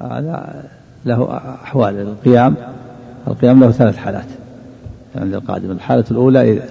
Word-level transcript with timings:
هذا 0.00 0.64
له 1.04 1.36
أحوال. 1.64 2.00
القيام 2.00 2.56
القيام 3.28 3.64
له 3.64 3.70
ثلاث 3.70 3.96
حالات. 3.96 4.24
عند 5.16 5.32
يعني 5.32 5.34
القادم 5.34 5.70
الحالة 5.70 6.04
الأولى 6.10 6.62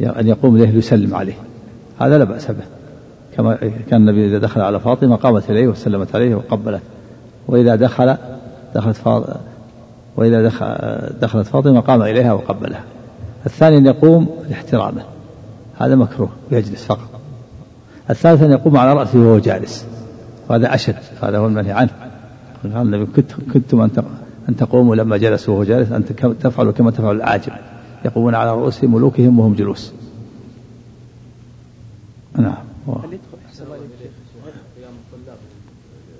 أن 0.00 0.28
يقوم 0.28 0.56
إليه 0.56 0.70
ليسلم 0.70 1.14
عليه. 1.14 1.34
هذا 2.00 2.18
لا 2.18 2.24
بأس 2.24 2.50
به. 2.50 2.64
كما 3.36 3.54
كان 3.90 4.00
النبي 4.00 4.26
إذا 4.26 4.38
دخل 4.38 4.60
على 4.60 4.80
فاطمة 4.80 5.16
قامت 5.16 5.50
إليه 5.50 5.68
وسلمت 5.68 6.14
عليه 6.14 6.34
وقبلت. 6.34 6.82
وإذا 7.48 7.76
دخل 7.76 8.16
دخلت 8.74 8.96
فاطمة 8.96 9.36
وإذا 10.16 10.42
دخل 10.42 10.66
دخلت 11.20 11.46
فاطمة 11.46 11.80
قام 11.80 12.02
إليها 12.02 12.32
وقبلها. 12.32 12.84
الثاني 13.46 13.78
أن 13.78 13.86
يقوم 13.86 14.28
لاحترامه. 14.48 15.02
هذا 15.78 15.94
مكروه 15.94 16.28
ويجلس 16.52 16.84
فقط. 16.84 17.08
الثالث 18.10 18.42
أن 18.42 18.50
يقوم 18.50 18.76
على 18.76 18.92
رأسه 18.92 19.18
وهو 19.18 19.38
جالس. 19.38 19.86
وهذا 20.48 20.74
أشد 20.74 20.96
هذا 21.22 21.38
هو 21.38 21.46
المنهي 21.46 21.72
عنه. 21.72 21.90
قال 22.62 22.82
النبي 22.82 23.06
كنت 23.06 23.32
كنتم 23.52 23.80
أن 23.80 23.90
أن 24.48 24.56
تقوموا 24.56 24.96
لما 24.96 25.16
جلس 25.16 25.48
وهو 25.48 25.64
جالس 25.64 25.92
أن 25.92 26.04
تفعلوا 26.40 26.72
كما 26.72 26.90
تفعل 26.90 27.16
العاجم 27.16 27.52
يقومون 28.04 28.34
على 28.34 28.50
رؤوس 28.50 28.84
ملوكهم 28.84 29.38
وهم 29.38 29.54
جلوس. 29.54 29.92
نعم. 32.38 32.54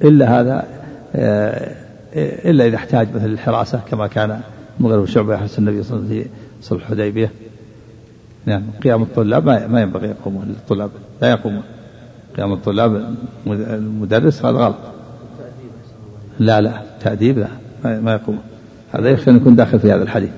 إلا 0.02 0.40
هذا 0.40 0.64
آه، 1.14 1.74
إلا 2.50 2.66
إذا 2.66 2.76
احتاج 2.76 3.08
مثل 3.14 3.26
الحراسة 3.26 3.80
كما 3.90 4.06
كان 4.06 4.40
مغرب 4.80 5.04
شعبة 5.04 5.34
يحرس 5.34 5.58
النبي 5.58 5.82
صلى 5.82 5.98
الله 5.98 6.08
عليه 6.08 6.20
وسلم 6.20 6.30
في 6.58 6.66
صلح 6.66 6.82
الحديبية 6.82 7.30
نعم 8.46 8.62
قيام 8.82 9.02
الطلاب 9.02 9.46
ما 9.46 9.82
ينبغي 9.82 10.08
يقومون 10.08 10.42
الطلاب 10.50 10.90
لا 11.22 11.30
يقومون. 11.30 11.62
قيام 12.36 12.52
الطلاب 12.52 13.14
المدرس 13.46 14.44
هذا 14.44 14.58
غلط. 14.58 14.76
لا 16.38 16.60
لا 16.60 16.82
تأديب 17.00 17.38
لا 17.38 17.48
ما 17.84 18.12
يقوم. 18.12 18.38
هذا 18.92 19.08
يخشى 19.08 19.30
أن 19.30 19.36
يكون 19.36 19.56
داخل 19.56 19.78
في 19.78 19.92
هذا 19.92 20.02
الحديث. 20.02 20.30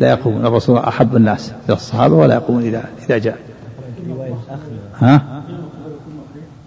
لا 0.00 0.10
يقومون 0.10 0.46
الرسول 0.46 0.78
أحب 0.78 1.16
الناس 1.16 1.52
إلى 1.66 1.76
الصحابة 1.76 2.14
ولا 2.14 2.34
يقومون 2.34 2.62
إذا 2.62 2.84
إذا 3.04 3.18
جاء. 3.18 3.38
ها؟ 4.98 5.42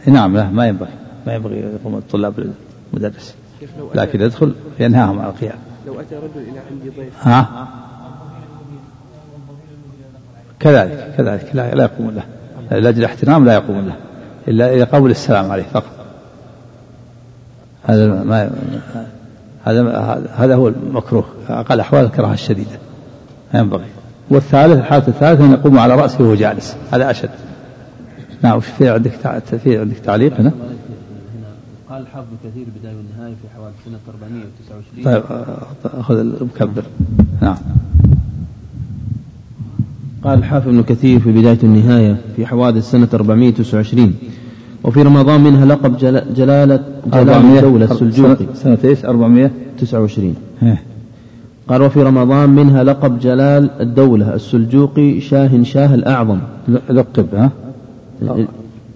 نعم 0.06 0.38
لا 0.38 0.50
ما 0.50 0.67
ينبغي 0.67 0.89
ما 1.28 1.34
ينبغي 1.34 1.59
يقوم 1.59 1.95
الطلاب 1.95 2.34
المدرس 2.94 3.36
لكن 3.95 4.22
يدخل 4.22 4.54
ينهاهم 4.80 5.20
عن 5.20 5.26
القيام. 5.26 5.58
لو 5.88 6.00
أتى 6.00 6.16
رجل 6.16 6.50
إلى 6.50 6.59
عندي 6.72 6.89
ضيف. 6.89 7.28
ها؟ 7.28 7.67
كذلك 10.59 11.14
كذلك 11.17 11.50
لا, 11.54 11.76
لا 11.76 11.84
يقوم 11.84 12.12
له. 12.12 12.23
لأجل 12.80 13.04
احترام 13.04 13.45
لا 13.45 13.54
يقوم 13.54 13.86
له. 13.86 13.95
إلا 14.47 14.73
إذا 14.73 14.84
قبل 14.84 15.11
السلام 15.11 15.52
عليه 15.52 15.64
فقط. 15.64 15.92
هذا 17.84 18.08
ما 18.08 18.52
هذا 19.64 19.81
هذا 20.36 20.56
هو 20.56 20.67
المكروه. 20.67 21.25
أقل 21.50 21.80
أحوال 21.80 22.06
الكراهة 22.06 22.33
الشديدة. 22.33 22.80
ما 23.53 23.59
ينبغي. 23.59 23.86
والثالث 24.30 24.78
الحالة 24.78 25.08
الثالثة 25.08 25.45
أن 25.45 25.52
يقوم 25.52 25.80
على 25.80 25.95
رأسه 25.95 26.23
وهو 26.23 26.36
جالس. 26.36 26.75
هذا 26.92 27.11
أشد. 27.11 27.30
نعم 28.42 28.58
وش 28.58 28.66
في 28.66 28.89
عندك 28.89 29.11
في 29.64 29.78
عندك 29.78 29.98
تعليق 29.98 30.39
هنا؟ 30.39 30.52
قال 31.89 32.02
الحافظ 32.02 32.28
كثير 32.44 32.66
بداية 32.80 32.95
والنهاية 32.95 33.33
في 33.42 33.50
حوالي 33.55 33.73
سنة 33.86 34.00
429 34.08 35.03
طيب 35.03 36.03
خذ 36.03 36.17
المكبر. 36.17 36.83
نعم. 37.42 37.58
قال 40.23 40.39
الحافظ 40.39 40.67
ابن 40.67 40.83
كثير 40.83 41.19
في 41.19 41.31
بداية 41.31 41.58
النهاية 41.64 42.17
في 42.36 42.45
حوادث 42.45 42.91
سنة 42.91 43.08
429 43.14 44.14
وفي 44.83 45.02
رمضان 45.02 45.41
منها 45.41 45.66
لقب 45.66 45.97
جلالة 45.97 46.25
جلالة 46.36 46.83
الدولة 47.05 47.91
السلجوقي 47.91 48.45
سنة 48.53 48.77
إيش؟ 48.83 49.05
429 49.05 50.36
قال 51.67 51.81
وفي 51.81 52.04
رمضان 52.04 52.49
منها 52.49 52.83
لقب 52.83 53.20
جلال 53.20 53.70
الدولة 53.80 54.36
السلجوقي 54.36 55.21
شاه 55.21 55.64
شاه 55.64 55.95
الأعظم. 55.95 56.37
لقب 56.89 57.27
ها؟ 57.36 57.52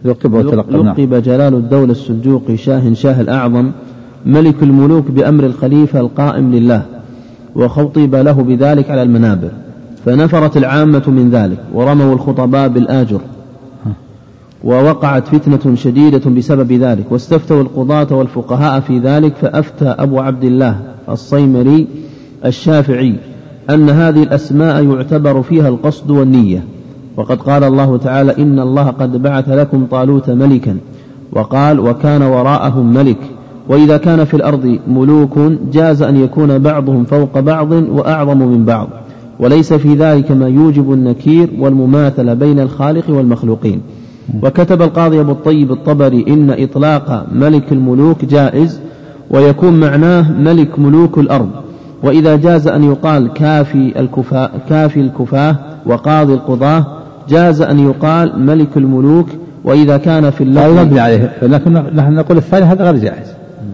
لقب 0.06 0.34
وتلقب 0.34 0.72
نعم. 0.72 0.88
لقب 0.88 1.24
جلال 1.24 1.54
الدولة 1.54 1.92
السلجوقي 1.92 2.58
شاه 2.58 2.94
شاه 2.94 3.22
الأعظم 3.22 3.72
ملك 4.26 4.64
الملوك 4.64 5.12
بأمر 5.12 5.46
الخليفة 5.46 6.00
القائم 6.00 6.56
لله 6.56 6.86
وخطب 7.56 8.16
له 8.16 8.32
بذلك 8.32 8.92
على 8.92 9.04
المنابر. 9.04 9.52
فنفرت 10.06 10.58
العامة 10.58 11.04
من 11.08 11.30
ذلك 11.32 11.58
ورموا 11.74 12.14
الخطباء 12.14 12.68
بالآجر. 12.68 13.20
ووقعت 14.64 15.28
فتنة 15.28 15.76
شديدة 15.76 16.30
بسبب 16.30 16.72
ذلك 16.72 17.12
واستفتوا 17.12 17.62
القضاة 17.62 18.08
والفقهاء 18.12 18.80
في 18.80 19.00
ذلك 19.00 19.36
فأفتى 19.36 19.86
أبو 19.86 20.20
عبد 20.20 20.44
الله 20.44 20.80
الصيمري 21.10 21.88
الشافعي 22.46 23.16
أن 23.70 23.90
هذه 23.90 24.24
الأسماء 24.24 24.84
يعتبر 24.84 25.42
فيها 25.42 25.70
القصد 25.70 26.12
والنية. 26.12 26.64
وقد 27.18 27.42
قال 27.42 27.64
الله 27.64 27.98
تعالى 27.98 28.38
إن 28.38 28.60
الله 28.60 28.84
قد 28.84 29.22
بعث 29.22 29.50
لكم 29.50 29.86
طالوت 29.86 30.30
ملكا 30.30 30.78
وقال 31.32 31.80
وكان 31.80 32.22
وراءهم 32.22 32.94
ملك 32.94 33.20
وإذا 33.70 33.98
كان 33.98 34.24
في 34.24 34.34
الأرض 34.34 34.80
ملوك 34.88 35.40
جاز 35.72 36.02
أن 36.02 36.24
يكون 36.24 36.58
بعضهم 36.58 37.04
فوق 37.04 37.40
بعض 37.40 37.72
وأعظم 37.72 38.38
من 38.38 38.66
بعض. 38.66 38.90
وليس 39.40 39.74
في 39.74 39.94
ذلك 39.94 40.32
ما 40.32 40.48
يوجب 40.48 40.94
النكير 40.94 41.50
والمماثلة 41.60 42.34
بين 42.34 42.60
الخالق 42.60 43.10
والمخلوقين. 43.10 43.82
وكتب 44.44 44.82
القاضي 44.82 45.20
أبو 45.20 45.32
الطيب 45.32 45.72
الطبري 45.72 46.26
إن 46.28 46.56
إطلاق 46.60 47.28
ملك 47.32 47.72
الملوك 47.72 48.26
جائز 48.26 48.80
ويكون 49.30 49.80
معناه 49.80 50.32
ملك 50.32 50.80
ملوك 50.80 51.18
الأرض. 51.18 51.50
وإذا 52.04 52.36
جاز 52.36 52.68
أن 52.68 52.84
يقال 52.84 53.34
كافي 53.34 54.00
الكفاة, 54.00 54.52
كافي 54.70 55.00
الكفاة 55.00 55.56
وقاضي 55.86 56.34
القضاة 56.34 56.86
جاز 57.30 57.62
أن 57.62 57.80
يقال 57.80 58.46
ملك 58.46 58.78
الملوك. 58.78 59.28
وإذا 59.64 59.98
كان 59.98 60.30
في 60.30 60.44
اللفظ 60.44 60.94
لا 60.94 61.02
عليه 61.02 61.32
لكن 61.42 61.74
نحن 61.74 62.14
نقول 62.14 62.38
الثاني 62.38 62.66
هذا 62.66 62.84
غير 62.84 62.96
جائز. 62.96 63.28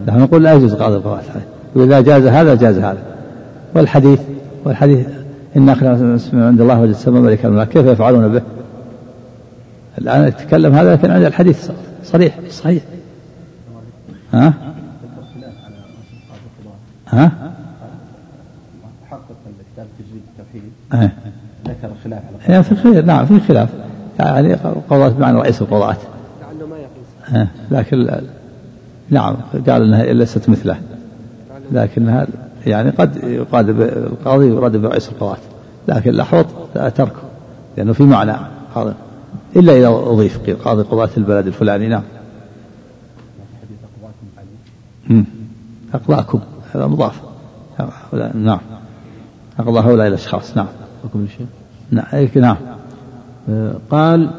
نحن 0.08 0.20
نقول 0.20 0.44
لا 0.44 0.54
يجوز 0.54 0.74
قاضي 0.74 0.96
القضاة. 0.96 1.20
وإذا 1.76 2.02
جاز 2.02 2.28
هذا 2.28 2.56
جاز 2.56 2.78
هذا. 2.78 2.98
والحديث 3.76 4.20
والحديث 4.66 5.08
إن 5.58 5.70
أخلاق 5.70 6.20
عند 6.34 6.62
الله 6.62 6.80
وجد 6.80 6.90
السماء 6.90 7.22
ملك 7.22 7.46
الملائكة 7.46 7.72
كيف 7.72 7.86
يفعلون 7.86 8.28
به؟ 8.28 8.42
الآن 9.98 10.28
يتكلم 10.28 10.74
هذا 10.74 10.94
لكن 10.94 11.12
عند 11.12 11.24
الحديث 11.24 11.72
صريح. 12.04 12.40
صحيح. 12.50 12.84
ها؟ 14.34 14.54
ها؟ 17.08 17.32
حقق 19.10 19.22
كتاب 19.74 19.88
تجريد 20.00 20.22
التوحيد 20.40 21.12
ذكر 21.68 21.92
خلاف 22.04 22.22
على 22.50 22.64
في 22.64 22.76
خلاف 22.76 23.06
نعم 23.06 23.26
في 23.26 23.40
خلاف 23.40 23.70
يعني 24.20 24.54
قضاة 24.90 25.10
بمعنى 25.10 25.38
رئيس 25.38 25.62
القضاة. 25.62 25.98
لعله 26.42 26.68
ما 26.68 26.78
يقيس 26.78 27.48
لكن 27.72 28.22
نعم 29.10 29.36
قال 29.68 29.84
إنها 29.84 30.04
ليست 30.04 30.50
مثله. 30.50 30.78
لكنها 31.72 32.28
يعني 32.66 32.90
قد 32.90 33.24
يقال 33.24 33.82
القاضي 33.82 34.48
يراد 34.48 34.78
برئيس 34.78 35.10
القضاة 35.10 35.38
لكن 35.88 36.10
الأحوط 36.10 36.46
تركه 36.74 37.22
لأنه 37.78 37.94
في 37.94 38.04
معنى 38.04 38.34
قاضي 38.76 38.94
إلا 39.56 39.78
إذا 39.78 39.88
أضيف 39.88 40.38
قيل 40.38 40.56
قاضي 40.56 40.84
قضاة 40.84 41.10
البلد 41.18 41.48
الفلاني 41.48 41.88
نعم. 41.88 42.04
أقضاكم 45.94 46.40
هذا 46.74 46.88
مضاف. 46.88 47.22
نعم. 48.34 48.60
أقضى 49.60 49.80
هؤلاء 49.80 50.08
الأشخاص 50.08 50.58
نعم. 50.58 50.68
نعم 51.92 52.06
نعم. 52.40 52.58
قال 53.92 54.30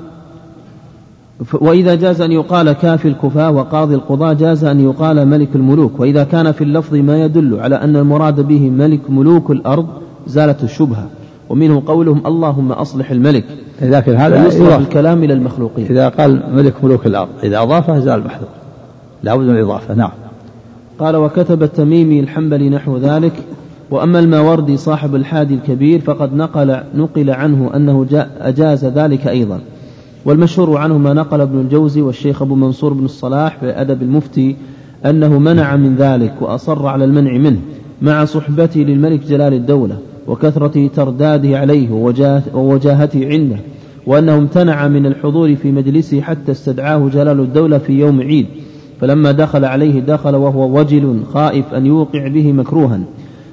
وإذا 1.53 1.94
جاز 1.94 2.20
أن 2.20 2.32
يقال 2.32 2.73
كافي 2.73 3.08
الكفاة 3.08 3.50
وقاضي 3.50 3.94
القضاة 3.94 4.32
جاز 4.32 4.64
أن 4.64 4.81
يقال 4.81 5.29
ملك 5.29 5.49
الملوك. 5.55 6.00
وإذا 6.00 6.25
كان 6.25 6.52
في 6.52 6.64
اللفظ 6.64 6.94
ما 6.94 7.25
يدل 7.25 7.61
على 7.61 7.76
أن 7.76 7.96
المراد 7.96 8.40
به 8.40 8.70
ملك 8.70 9.00
ملوك 9.11 9.50
الأرض 9.50 9.87
زالت 10.26 10.64
الشبهة. 10.64 11.06
ومنه 11.49 11.82
قولهم 11.87 12.23
اللهم 12.26 12.73
أصلح 12.73 13.11
الملك. 13.11 13.44
لكن 13.82 14.14
هذا 14.14 14.46
يصرف 14.46 14.81
الكلام 14.81 15.25
إلى 15.25 15.32
المخلوقين. 15.32 15.87
إذا 15.90 16.08
قال 16.08 16.43
ملك 16.55 16.84
ملوك 16.84 17.06
الأرض 17.06 17.29
إذا 17.43 17.62
أضافه 17.62 17.99
زال 17.99 18.20
المحذوف. 18.20 18.49
لا 19.23 19.37
بد 19.37 19.44
من 19.44 19.56
الإضافة 19.56 19.94
نعم. 19.94 20.11
قال 20.99 21.17
وكتب 21.17 21.62
التميمي 21.62 22.20
الحنبلي 22.20 22.70
نحو 22.70 22.96
ذلك 22.96 23.32
وأما 23.90 24.19
الماوردي 24.19 24.76
صاحب 24.76 25.14
الحادي 25.14 25.55
الكبير 25.55 26.00
فقد 26.00 26.35
نقل 26.35 26.81
نقل 26.94 27.31
عنه 27.31 27.70
أنه 27.76 28.06
أجاز 28.40 28.85
ذلك 28.85 29.28
أيضا. 29.28 29.61
والمشهور 30.24 30.76
عنه 30.76 30.98
ما 30.98 31.12
نقل 31.12 31.40
ابن 31.40 31.60
الجوزي 31.60 32.02
والشيخ 32.02 32.42
أبو 32.42 32.54
منصور 32.54 32.92
بن 32.92 33.04
الصلاح 33.04 33.56
في 33.56 33.66
أدب 33.66 34.02
المفتي 34.02 34.56
أنه 35.06 35.38
منع 35.38 35.76
من 35.76 35.96
ذلك 35.96 36.34
وأصر 36.40 36.86
على 36.86 37.04
المنع 37.04 37.32
منه 37.32 37.58
مع 38.02 38.24
صحبته 38.24 38.80
للملك 38.80 39.20
جلال 39.26 39.54
الدولة 39.54 39.98
وكثرة 40.26 40.86
ترداده 40.86 41.58
عليه 41.58 41.90
ووجاهته 42.54 43.28
عنده 43.28 43.56
وأنه 44.06 44.36
امتنع 44.36 44.88
من 44.88 45.06
الحضور 45.06 45.56
في 45.56 45.72
مجلسه 45.72 46.20
حتى 46.20 46.52
استدعاه 46.52 47.08
جلال 47.08 47.40
الدولة 47.40 47.78
في 47.78 47.92
يوم 47.92 48.20
عيد 48.20 48.46
فلما 49.00 49.32
دخل 49.32 49.64
عليه 49.64 50.00
دخل 50.00 50.34
وهو 50.34 50.78
وجل 50.78 51.20
خائف 51.32 51.75
أن 51.75 51.86
يوقع 51.86 52.28
به 52.28 52.52
مكروها. 52.52 53.00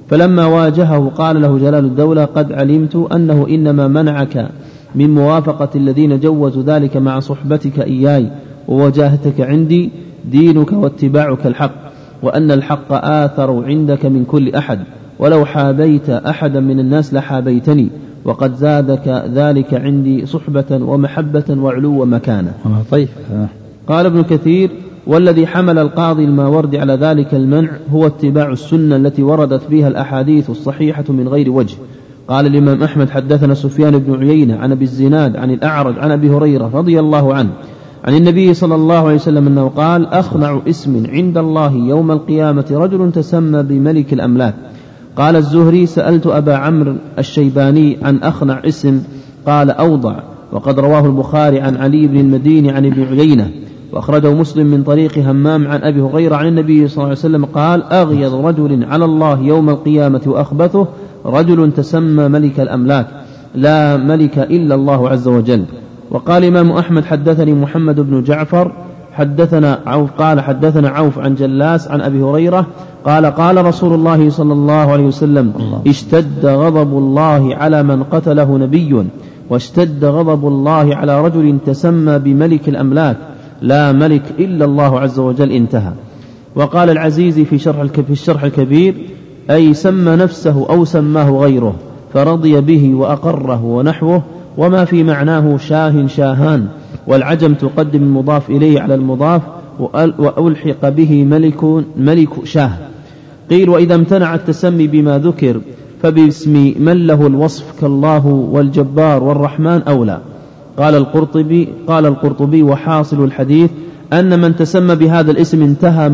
فلما 0.09 0.45
واجهه 0.45 1.11
قال 1.15 1.41
له 1.41 1.57
جلال 1.57 1.85
الدولة 1.85 2.25
قد 2.25 2.51
علمت 2.51 2.95
أنه 2.95 3.47
إنما 3.49 3.87
منعك 3.87 4.49
من 4.95 5.09
موافقة 5.09 5.69
الذين 5.75 6.19
جوزوا 6.19 6.63
ذلك 6.63 6.97
مع 6.97 7.19
صحبتك 7.19 7.79
إياي 7.79 8.31
ووجاهتك 8.67 9.41
عندي 9.41 9.89
دينك 10.31 10.73
واتباعك 10.73 11.47
الحق 11.47 11.75
وأن 12.23 12.51
الحق 12.51 12.91
آثر 12.91 13.65
عندك 13.65 14.05
من 14.05 14.25
كل 14.25 14.55
أحد 14.55 14.79
ولو 15.19 15.45
حابيت 15.45 16.09
أحدا 16.09 16.59
من 16.59 16.79
الناس 16.79 17.13
لحابيتني 17.13 17.89
وقد 18.25 18.55
زادك 18.55 19.07
ذلك 19.33 19.73
عندي 19.73 20.25
صحبة 20.25 20.65
ومحبة 20.71 21.43
وعلو 21.49 22.05
مكانة 22.05 22.53
طيب. 22.91 23.07
قال 23.87 24.05
ابن 24.05 24.23
كثير 24.23 24.69
والذي 25.07 25.47
حمل 25.47 25.79
القاضي 25.79 26.23
الماوردي 26.25 26.79
على 26.79 26.93
ذلك 26.93 27.35
المنع 27.35 27.69
هو 27.91 28.07
اتباع 28.07 28.51
السنة 28.51 28.95
التي 28.95 29.23
وردت 29.23 29.61
فيها 29.63 29.87
الأحاديث 29.87 30.49
الصحيحة 30.49 31.03
من 31.09 31.27
غير 31.27 31.51
وجه. 31.51 31.77
قال 32.29 32.47
الإمام 32.47 32.83
أحمد 32.83 33.09
حدثنا 33.09 33.53
سفيان 33.53 33.97
بن 33.97 34.19
عيينة 34.19 34.57
عن 34.57 34.71
أبي 34.71 34.83
الزناد 34.83 35.35
عن 35.35 35.51
الأعرج 35.51 35.99
عن 35.99 36.11
أبي 36.11 36.29
هريرة 36.29 36.71
رضي 36.73 36.99
الله 36.99 37.33
عنه 37.33 37.49
عن 38.05 38.15
النبي 38.15 38.53
صلى 38.53 38.75
الله 38.75 39.05
عليه 39.05 39.15
وسلم 39.15 39.47
أنه 39.47 39.67
قال 39.67 40.05
أخنع 40.05 40.61
اسم 40.69 41.03
عند 41.09 41.37
الله 41.37 41.73
يوم 41.73 42.11
القيامة 42.11 42.65
رجل 42.71 43.11
تسمى 43.11 43.63
بملك 43.63 44.13
الأملاك. 44.13 44.53
قال 45.15 45.35
الزهري 45.35 45.85
سألت 45.85 46.27
أبا 46.27 46.55
عمرو 46.55 46.95
الشيباني 47.19 47.97
عن 48.01 48.17
أخنع 48.17 48.61
اسم 48.65 49.01
قال 49.45 49.71
أوضع. 49.71 50.19
وقد 50.51 50.79
رواه 50.79 51.05
البخاري 51.05 51.59
عن 51.59 51.77
علي 51.77 52.07
بن 52.07 52.19
المديني 52.19 52.71
عن 52.71 52.85
ابن 52.85 53.03
عيينة. 53.03 53.51
وأخرجه 53.93 54.33
مسلم 54.33 54.67
من 54.67 54.83
طريق 54.83 55.17
همام 55.17 55.67
عن 55.67 55.81
أبي 55.83 56.01
هريرة 56.01 56.35
عن 56.35 56.47
النبي 56.47 56.87
صلى 56.87 56.95
الله 56.95 57.05
عليه 57.05 57.19
وسلم 57.19 57.45
قال 57.45 57.83
أغيض 57.83 58.45
رجل 58.45 58.83
على 58.83 59.05
الله 59.05 59.41
يوم 59.41 59.69
القيامة 59.69 60.21
وأخبثه 60.25 60.87
رجل 61.25 61.71
تسمى 61.71 62.27
ملك 62.27 62.59
الأملاك 62.59 63.07
لا 63.55 63.97
ملك 63.97 64.39
إلا 64.39 64.75
الله 64.75 65.09
عز 65.09 65.27
وجل. 65.27 65.65
وقال 66.11 66.43
الإمام 66.43 66.71
أحمد 66.71 67.05
حدثني 67.05 67.53
محمد 67.53 67.99
بن 67.99 68.23
جعفر 68.23 68.71
حدثنا 69.13 69.79
عوف 69.85 70.11
قال 70.11 70.41
حدثنا 70.41 70.89
عوف 70.89 71.19
عن 71.19 71.35
جلاس 71.35 71.87
عن 71.87 72.01
أبي 72.01 72.21
هريرة 72.21 72.67
قال 73.05 73.25
قال 73.25 73.65
رسول 73.65 73.93
الله 73.93 74.29
صلى 74.29 74.53
الله 74.53 74.73
عليه 74.91 75.03
وسلم 75.03 75.53
الله. 75.59 75.81
اشتد 75.87 76.45
غضب 76.45 76.97
الله 76.97 77.55
على 77.55 77.83
من 77.83 78.03
قتله 78.03 78.57
نبي 78.57 79.03
واشتد 79.49 80.05
غضب 80.05 80.47
الله 80.47 80.95
على 80.95 81.21
رجل 81.21 81.57
تسمى 81.65 82.19
بملك 82.19 82.69
الأملاك 82.69 83.17
لا 83.61 83.91
ملك 83.91 84.23
إلا 84.39 84.65
الله 84.65 84.99
عز 84.99 85.19
وجل. 85.19 85.51
انتهى. 85.51 85.91
وقال 86.55 86.89
العزيزي 86.89 87.45
في 87.45 87.57
شرح 87.57 87.83
في 87.83 88.09
الشرح 88.09 88.43
الكبير 88.43 88.95
أي 89.51 89.73
سمى 89.73 90.15
نفسه 90.15 90.69
أو 90.69 90.85
سماه 90.85 91.29
غيره 91.29 91.75
فرضي 92.13 92.61
به 92.61 92.93
وأقره 92.93 93.65
ونحوه 93.65 94.21
وما 94.57 94.85
في 94.85 95.03
معناه 95.03 95.57
شاه 95.57 96.07
شاهان 96.07 96.67
والعجم 97.07 97.53
تقدم 97.53 98.03
المضاف 98.03 98.49
إليه 98.49 98.81
على 98.81 98.95
المضاف 98.95 99.41
وألحق 100.19 100.89
به 100.89 101.23
ملك 101.23 101.63
ملك 101.97 102.45
شاه. 102.45 102.71
قيل 103.49 103.69
وإذا 103.69 103.95
امتنع 103.95 104.35
التسمي 104.35 104.87
بما 104.87 105.17
ذكر 105.17 105.61
فباسم 106.03 106.73
من 106.79 107.07
له 107.07 107.27
الوصف 107.27 107.81
كالله 107.81 108.25
والجبار 108.27 109.23
والرحمن 109.23 109.81
أولى. 109.87 110.19
قال 110.77 110.95
القرطبي 110.95 111.67
قال 111.87 112.05
القرطبي 112.05 112.63
وحاصل 112.63 113.23
الحديث 113.23 113.69
أن 114.13 114.41
من 114.41 114.55
تسمى 114.55 114.95
بهذا 114.95 115.31
الاسم 115.31 115.61
انتهى 115.61 116.09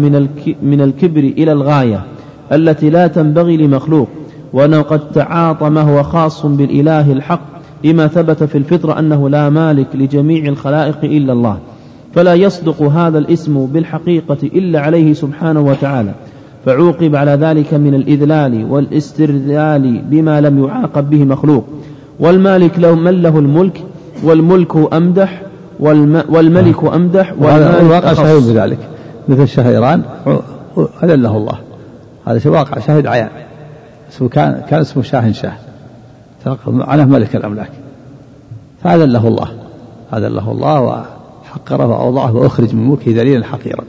من 0.61 0.81
الكبر 0.81 1.19
إلى 1.19 1.51
الغاية. 1.51 2.03
التي 2.53 2.89
لا 2.89 3.07
تنبغي 3.07 3.57
لمخلوق 3.57 4.07
وأنه 4.53 4.81
قد 4.81 5.11
تعاطى 5.11 5.69
ما 5.69 5.81
هو 5.81 6.03
خاص 6.03 6.45
بالإله 6.45 7.11
الحق 7.11 7.41
لما 7.83 8.07
ثبت 8.07 8.43
في 8.43 8.57
الفطرة 8.57 8.99
أنه 8.99 9.29
لا 9.29 9.49
مالك 9.49 9.87
لجميع 9.93 10.45
الخلائق 10.45 10.97
إلا 11.03 11.33
الله. 11.33 11.57
فلا 12.13 12.33
يصدق 12.33 12.81
هذا 12.81 13.17
الاسم 13.17 13.65
بالحقيقة 13.65 14.37
إلا 14.43 14.79
عليه 14.79 15.13
سبحانه 15.13 15.61
وتعالى. 15.61 16.11
فعوقب 16.65 17.15
على 17.15 17.31
ذلك 17.31 17.73
من 17.73 17.95
الإذلال 17.95 18.65
والاسترذال 18.69 20.01
بما 20.09 20.41
لم 20.41 20.65
يعاقب 20.65 21.09
به 21.09 21.23
مخلوق. 21.23 21.63
والمالك 22.19 22.79
له 22.79 22.95
من 22.95 23.21
له 23.21 23.39
الملك؟ 23.39 23.83
والملك 24.23 24.93
أمدح 24.93 25.41
والملك 26.29 26.83
أمدح 26.93 27.33
والواقع 27.39 28.13
شاهد 28.13 28.53
بذلك 28.53 28.77
مثل 29.29 29.47
شهيران 29.47 30.01
أذله 31.03 31.37
الله. 31.37 31.64
هذا 32.25 32.39
شيء 32.39 32.51
واقع 32.51 32.79
شاهد 32.79 33.07
عيان. 33.07 33.29
اسمه 34.11 34.29
كان 34.29 34.61
كان 34.69 34.81
اسمه 34.81 35.03
شاه. 35.03 35.31
شاه 35.31 35.57
معناه 36.67 37.05
ملك 37.05 37.35
الأملاك. 37.35 37.71
فأذله 38.83 39.27
الله. 39.27 39.51
أذله 40.13 40.51
الله 40.51 40.81
وحقره 40.81 41.87
وأوضعه 41.87 42.35
وأخرج 42.35 42.75
من 42.75 42.89
ملكه 42.89 43.11
ذليلا 43.11 43.45
حقيرا. 43.45 43.83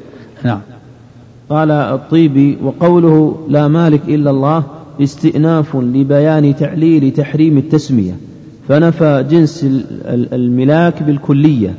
نعم. 0.45 0.61
قال 1.51 1.71
الطيبي 1.71 2.59
وقوله 2.65 3.47
لا 3.49 3.69
مالك 3.69 4.01
إلا 4.09 4.31
الله 4.31 4.63
استئناف 5.03 5.77
لبيان 5.77 6.57
تعليل 6.57 7.11
تحريم 7.11 7.59
التسمية. 7.59 8.13
فنفى 8.69 9.25
جنس 9.31 9.67
الملاك 10.33 11.03
بالكلية 11.03 11.75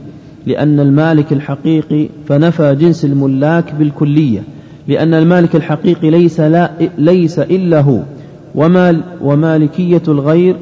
لأن 0.45 0.80
المالك 0.80 1.33
الحقيقي 1.33 2.09
فنفى 2.27 2.75
جنس 2.75 3.06
الملاك 3.06 3.74
بالكلية. 3.74 4.44
لأن 4.88 5.13
المالك 5.13 5.56
الحقيقي 5.56 6.10
ليس 6.10 6.39
لا 6.39 6.72
ليس 6.98 7.39
إلا 7.39 7.81
هو 7.81 8.00
ومال 8.56 9.01
ومالكية 9.22 10.01
الغير 10.07 10.56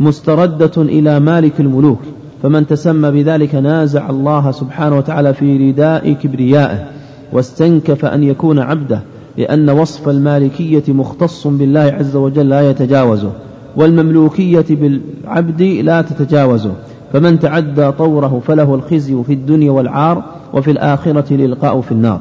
مستردة 0.00 0.82
إلى 0.82 1.20
مالك 1.20 1.60
الملوك 1.60 2.00
فمن 2.42 2.66
تسمى 2.66 3.10
بذلك 3.10 3.54
نازع 3.54 4.10
الله 4.10 4.50
سبحانه 4.50 4.96
وتعالى 4.96 5.34
في 5.34 5.70
رداء 5.70 6.12
كبريائه 6.12 6.86
واستنكف 7.32 8.04
أن 8.04 8.22
يكون 8.22 8.58
عبده 8.58 9.02
لأن 9.38 9.70
وصف 9.70 10.08
المالكية 10.08 10.82
مختص 10.88 11.46
بالله 11.46 11.80
عز 11.80 12.16
وجل 12.16 12.48
لا 12.48 12.70
يتجاوزه 12.70 13.32
والمملوكية 13.76 14.64
بالعبد 14.70 15.62
لا 15.62 16.02
تتجاوزه 16.02 16.72
فمن 17.12 17.38
تعدى 17.38 17.92
طوره 17.92 18.42
فله 18.46 18.74
الخزي 18.74 19.22
في 19.26 19.32
الدنيا 19.32 19.70
والعار 19.70 20.24
وفي 20.54 20.70
الآخرة 20.70 21.34
للقاء 21.34 21.80
في 21.80 21.92
النار. 21.92 22.20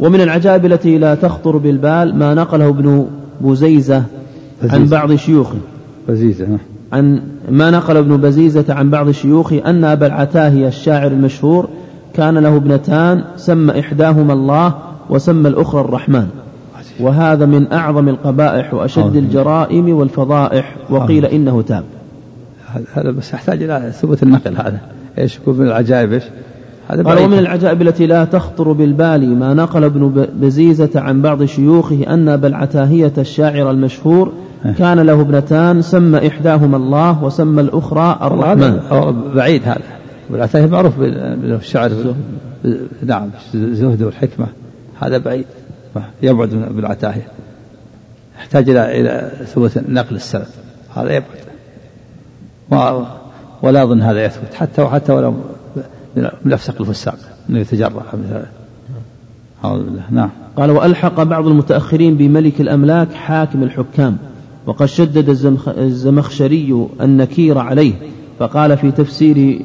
ومن 0.00 0.20
العجائب 0.20 0.66
التي 0.66 0.98
لا 0.98 1.14
تخطر 1.14 1.56
بالبال 1.56 2.16
ما 2.16 2.34
نقله 2.34 2.68
ابن 2.68 3.06
بزيزة 3.40 4.02
عن 4.62 4.86
بعض 4.86 5.14
شيوخه 5.14 5.58
بزيزة 6.08 6.46
نعم. 6.46 6.58
عن 6.92 7.20
ما 7.50 7.70
نقل 7.70 7.96
ابن 7.96 8.16
بزيزة 8.16 8.64
عن 8.68 8.90
بعض 8.90 9.10
شيوخه 9.10 9.62
أن 9.66 9.84
أبا 9.84 10.06
العتاهي 10.06 10.68
الشاعر 10.68 11.06
المشهور 11.06 11.68
كان 12.14 12.38
له 12.38 12.56
ابنتان 12.56 13.24
سمى 13.36 13.80
إحداهما 13.80 14.32
الله 14.32 14.74
وسمى 15.10 15.48
الأخرى 15.48 15.80
الرحمن. 15.80 16.26
وهذا 17.00 17.46
من 17.46 17.72
أعظم 17.72 18.08
القبائح 18.08 18.74
وأشد 18.74 19.16
الجرائم 19.16 19.96
والفضائح 19.96 20.76
وقيل 20.90 21.26
إنه 21.26 21.62
تاب. 21.62 21.84
هذا 22.94 23.10
بس 23.10 23.34
يحتاج 23.34 23.62
إلى 23.62 23.92
ثبوت 24.00 24.22
النقل 24.22 24.56
هذا. 24.56 24.78
إيش 25.18 25.36
يكون 25.36 25.58
من 25.58 25.66
العجائب 25.66 26.12
إيش؟ 26.12 26.24
هذا 26.88 27.02
قال 27.02 27.18
ومن 27.18 27.38
العجائب 27.38 27.82
التي 27.82 28.06
لا 28.06 28.24
تخطر 28.24 28.72
بالبال 28.72 29.38
ما 29.38 29.54
نقل 29.54 29.84
ابن 29.84 30.26
بزيزة 30.34 30.90
عن 30.94 31.22
بعض 31.22 31.44
شيوخه 31.44 32.04
أن 32.08 32.28
أبا 32.28 32.48
العتاهية 32.48 33.12
الشاعر 33.18 33.70
المشهور 33.70 34.32
إيه. 34.64 34.72
كان 34.72 35.00
له 35.00 35.20
ابنتان 35.20 35.82
سمى 35.82 36.28
إحداهما 36.28 36.76
الله 36.76 37.24
وسمى 37.24 37.60
الأخرى 37.60 38.18
الرحمن. 38.22 38.80
بعيد 39.34 39.62
هذا. 39.64 39.82
والعتاهية 40.30 40.66
معروف 40.66 40.98
بالشعر 40.98 41.90
نعم 43.06 43.30
الزهد 43.54 44.02
والحكمة. 44.02 44.46
هذا 45.00 45.18
بعيد. 45.18 45.46
يبعد 46.22 46.50
بالعتاهية 46.50 47.28
يحتاج 48.38 48.68
إلى 48.70 49.00
إلى 49.00 49.30
ثبوت 49.46 49.78
نقل 49.88 50.16
السلف 50.16 50.50
هذا 50.94 51.12
يبعد. 51.12 51.44
ولا 53.62 53.82
أظن 53.82 54.02
هذا 54.02 54.24
يثبت. 54.24 54.54
حتى 54.54 54.82
وحتى 54.82 55.12
ولو 55.12 55.34
من 56.16 56.52
الفساق 56.80 57.16
أنه 57.50 57.58
يتجرأ. 57.58 58.02
نعم. 60.10 60.30
قال 60.56 60.70
وألحق 60.70 61.22
بعض 61.22 61.46
المتأخرين 61.46 62.14
بملك 62.14 62.60
الأملاك 62.60 63.12
حاكم 63.12 63.62
الحكام 63.62 64.16
وقد 64.66 64.86
شدد 64.86 65.28
الزمخشري 65.78 66.86
النكير 67.00 67.58
عليه 67.58 67.92
فقال 68.38 68.76
في 68.76 68.90
تفسير 68.90 69.62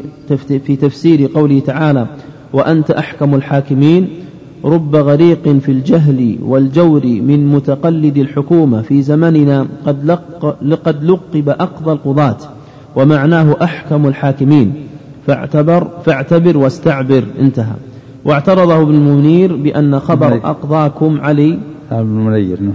في 0.48 0.75
تفسير 0.75 1.32
قوله 1.34 1.60
تعالى 1.60 2.08
وأنت 2.53 2.91
أحكم 2.91 3.36
الحاكمين 3.36 4.10
رب 4.65 4.96
غريق 4.96 5.60
في 5.60 5.72
الجهل 5.72 6.38
والجور 6.41 7.06
من 7.06 7.48
متقلد 7.48 8.18
الحكومة 8.18 8.82
في 8.82 9.01
زمننا 9.01 9.68
قد 9.86 10.20
لقب 10.62 11.50
أقضى 11.50 11.91
القضاة 11.91 12.38
ومعناه 12.96 13.56
أحكم 13.63 14.08
الحاكمين. 14.08 14.74
فاعتبر 15.29 15.88
فاعتبر 16.05 16.57
واستعبر. 16.57 17.24
انتهى. 17.39 17.75
واعترضه 18.25 18.81
ابن 18.81 18.95
المنير 18.95 19.55
بأن 19.55 20.00
خبر 20.00 20.33
أقضاكم 20.33 21.21
علي. 21.21 21.59
ابن 21.91 22.09
المنير 22.19 22.62
نعم. 22.62 22.74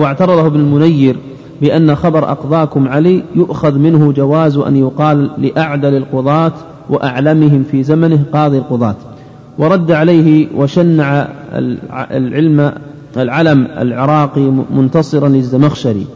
واعترضه 0.00 0.46
ابن 0.46 0.60
المنير 0.60 1.16
بأن 1.60 1.94
خبر 1.94 2.30
أقضاكم 2.30 2.88
علي 2.88 3.22
يؤخذ 3.34 3.78
منه 3.78 4.12
جواز 4.12 4.56
أن 4.56 4.76
يقال 4.76 5.30
لأعدل 5.38 5.96
القضاة 5.96 6.52
وأعلمهم 6.90 7.64
في 7.70 7.82
زمنه 7.82 8.24
قاضي 8.32 8.58
القضاة. 8.58 8.96
ورد 9.58 9.92
عليه 9.92 10.46
وشنع 10.56 11.28
العلم 12.10 12.72
العلم 13.16 13.68
العراقي 13.78 14.50
منتصرا 14.70 15.28
للزمخشري. 15.28 16.06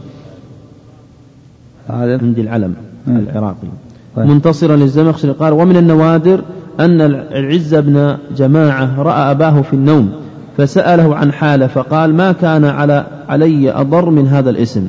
هذا؟ 1.88 2.18
عندي 2.22 2.40
العلم 2.40 2.74
العراقي. 3.08 3.56
طيب. 3.62 3.91
منتصرا 4.16 4.76
للزمخشري 4.76 5.32
قال؟ 5.32 5.52
ومن 5.52 5.76
النوادر 5.76 6.42
أن 6.80 7.00
العز 7.00 7.74
بن 7.74 8.16
جماعة 8.36 9.02
رأى 9.02 9.30
أباه 9.30 9.62
في 9.62 9.72
النوم 9.72 10.12
فسأله 10.56 11.16
عن 11.16 11.32
حاله 11.32 11.66
فقال 11.66 12.14
ما 12.14 12.32
كان 12.32 12.64
على 12.64 13.06
علي 13.28 13.72
أضر 13.72 14.10
من 14.10 14.28
هذا 14.28 14.50
الاسم. 14.50 14.86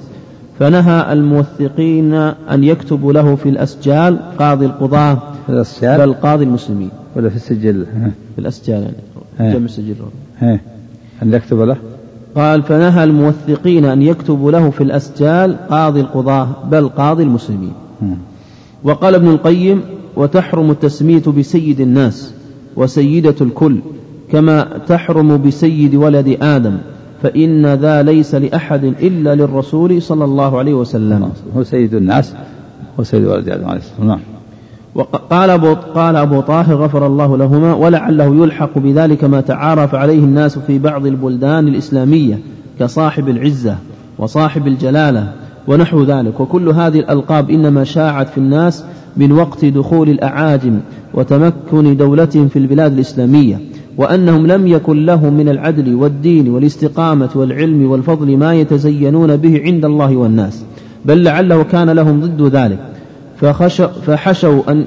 فنهى 0.59 1.13
الموثقين 1.13 2.13
أن 2.13 2.63
يكتبوا 2.63 3.13
له 3.13 3.35
في 3.35 3.49
الأسجال 3.49 4.19
قاضي 4.39 4.65
القضاة 4.65 5.17
الأسجال؟ 5.49 5.97
بل 5.97 6.13
قاضي 6.13 6.43
المسلمين. 6.43 6.89
ولا 7.15 7.29
في 7.29 7.35
السجل؟ 7.35 7.85
في 8.35 8.41
الأسجال 8.41 8.81
يعني. 9.39 9.53
جمع 9.53 9.65
السجل. 9.65 9.95
أن 11.23 11.33
يكتب 11.33 11.59
له؟ 11.59 11.75
قال 12.35 12.63
فنهى 12.63 13.03
الموثقين 13.03 13.85
أن 13.85 14.01
يكتبوا 14.01 14.51
له 14.51 14.69
في 14.69 14.83
الأسجال 14.83 15.55
قاضي 15.69 16.01
القضاة 16.01 16.47
بل 16.71 16.89
قاضي 16.89 17.23
المسلمين. 17.23 17.73
وقال 18.83 19.15
ابن 19.15 19.27
القيم 19.27 19.81
وتحرم 20.15 20.71
التسمية 20.71 21.23
بسيد 21.37 21.79
الناس 21.79 22.33
وسيدة 22.75 23.35
الكل 23.41 23.77
كما 24.31 24.67
تحرم 24.87 25.41
بسيد 25.41 25.95
ولد 25.95 26.37
آدم 26.41 26.77
فإن 27.23 27.73
ذا 27.73 28.01
ليس 28.01 28.35
لأحد 28.35 28.83
إلا 28.83 29.35
للرسول 29.35 30.01
صلى 30.01 30.25
الله 30.25 30.57
عليه 30.57 30.73
وسلم. 30.73 31.29
هو 31.57 31.63
سيد 31.63 31.93
الناس 31.93 32.33
وسيد 32.97 33.25
ولد 33.25 33.49
آدم 33.49 33.65
عليه 33.65 33.79
الصلاة 33.79 33.99
والسلام. 33.99 34.19
وقال 34.95 35.49
أبو, 35.49 35.73
قال 35.73 36.15
أبو 36.15 36.41
طاهر 36.41 36.75
غفر 36.75 37.07
الله 37.07 37.37
لهما 37.37 37.73
ولعله 37.73 38.43
يلحق 38.43 38.77
بذلك 38.77 39.23
ما 39.23 39.41
تعارف 39.41 39.95
عليه 39.95 40.19
الناس 40.19 40.59
في 40.59 40.79
بعض 40.79 41.05
البلدان 41.05 41.67
الإسلامية 41.67 42.39
كصاحب 42.79 43.29
العزة 43.29 43.77
وصاحب 44.17 44.67
الجلالة. 44.67 45.33
ونحو 45.67 46.03
ذلك. 46.03 46.39
وكل 46.39 46.70
هذه 46.70 47.00
الألقاب 47.00 47.50
إنما 47.50 47.84
شاعت 47.84 48.29
في 48.29 48.38
الناس 48.38 48.84
من 49.17 49.32
وقت 49.32 49.65
دخول 49.65 50.10
الأعاجم 50.10 50.79
وتمكن 51.13 51.98
دولتهم 51.98 52.48
في 52.48 52.60
البلاد 52.60 52.93
الإسلامية 52.93 53.60
وأنهم 53.98 54.48
لم 54.48 54.67
يكن 54.67 55.05
لهم 55.05 55.34
من 55.34 55.50
العدل 55.50 55.96
والدين 55.96 56.50
والاستقامة 56.50 57.29
والعلم 57.36 57.91
والفضل 57.91 58.38
ما 58.38 58.53
يتزينون 58.53 59.38
به 59.38 59.62
عند 59.65 59.86
الله 59.86 60.15
والناس 60.15 60.63
بل 61.05 61.24
لعله 61.24 61.63
كان 61.63 61.89
لهم 61.89 62.22
ضد 62.22 62.41
ذلك. 62.55 62.79
فخشوا, 63.38 63.88
فحشوا 63.88 64.72
أن 64.72 64.86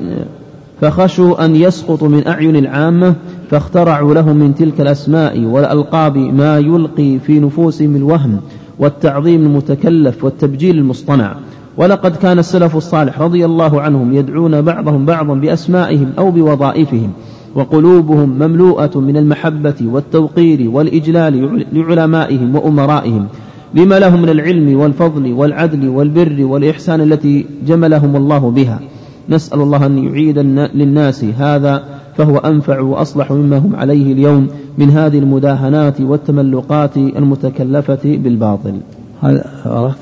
فخشوا 0.80 1.44
أن 1.44 1.56
يسقطوا 1.56 2.08
من 2.08 2.26
أعين 2.26 2.56
العامة 2.56 3.14
فاخترعوا 3.50 4.14
لهم 4.14 4.36
من 4.36 4.54
تلك 4.54 4.80
الأسماء 4.80 5.40
والألقاب 5.40 6.16
ما 6.16 6.58
يلقي 6.58 7.18
في 7.18 7.40
نفوسهم 7.40 7.96
الوهم 7.96 8.40
والتعظيم 8.78 9.42
المتكلف 9.42 10.24
والتبجيل 10.24 10.78
المصطنع. 10.78 11.36
ولقد 11.76 12.16
كان 12.16 12.38
السلف 12.38 12.76
الصالح 12.76 13.20
رضي 13.20 13.44
الله 13.44 13.80
عنهم 13.80 14.14
يدعون 14.14 14.62
بعضهم 14.62 15.06
بعضا 15.06 15.34
بأسمائهم 15.34 16.12
أو 16.18 16.30
بوظائفهم 16.30 17.12
وقلوبهم 17.54 18.28
مملوءة 18.28 18.98
من 18.98 19.16
المحبة 19.16 19.74
والتوقير 19.82 20.70
والإجلال 20.70 21.66
لعلمائهم 21.72 22.56
وأمرائهم 22.56 23.26
لما 23.74 23.98
لهم 23.98 24.22
من 24.22 24.28
العلم 24.28 24.80
والفضل 24.80 25.32
والعدل 25.32 25.88
والبر 25.88 26.44
والإحسان 26.44 27.00
التي 27.00 27.46
جملهم 27.66 28.16
الله 28.16 28.50
بها. 28.50 28.80
نسأل 29.28 29.60
الله 29.60 29.86
أن 29.86 30.04
يعيد 30.04 30.38
للناس 30.74 31.24
هذا 31.24 31.84
فهو 32.16 32.36
أنفع 32.36 32.80
وأصلح 32.80 33.32
مما 33.32 33.58
هم 33.58 33.76
عليه 33.76 34.12
اليوم. 34.12 34.48
من 34.78 34.90
هذه 34.90 35.18
المداهنات 35.18 36.00
والتملقات 36.00 36.96
المتكلفة 36.96 38.00
بالباطل. 38.04 38.80
هذا 39.22 39.94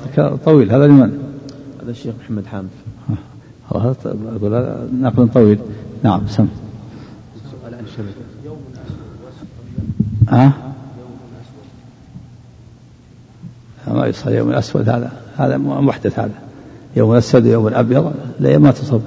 طويل. 0.45 0.71
هذا 0.71 0.87
لمن؟ 0.87 1.19
هذا 1.83 1.91
الشيخ 1.91 2.13
محمد 2.23 2.45
حامد. 2.45 2.69
أقول 3.71 4.77
نقل 5.01 5.27
طويل. 5.27 5.59
نعم 6.03 6.21
سم. 6.27 6.47
سؤال 7.51 7.73
عن 7.73 7.83
الشبكة 7.83 8.25
ها؟ 10.29 10.53
ما 13.87 14.07
يصل 14.07 14.31
يوم 14.31 14.49
الأسود 14.49 14.89
هذا. 14.89 15.11
هذا 15.37 15.57
محدث 15.57 16.19
هذا. 16.19 16.33
يوم 16.95 17.11
الأسود 17.11 17.45
ويوم 17.45 17.67
الأبيض 17.67 18.13
لا 18.39 18.57
ما 18.57 18.71
تصب. 18.71 19.01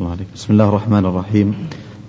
الله 0.00 0.10
عليك 0.10 0.26
بسم 0.34 0.52
الله 0.52 0.68
الرحمن 0.68 1.06
الرحيم. 1.06 1.54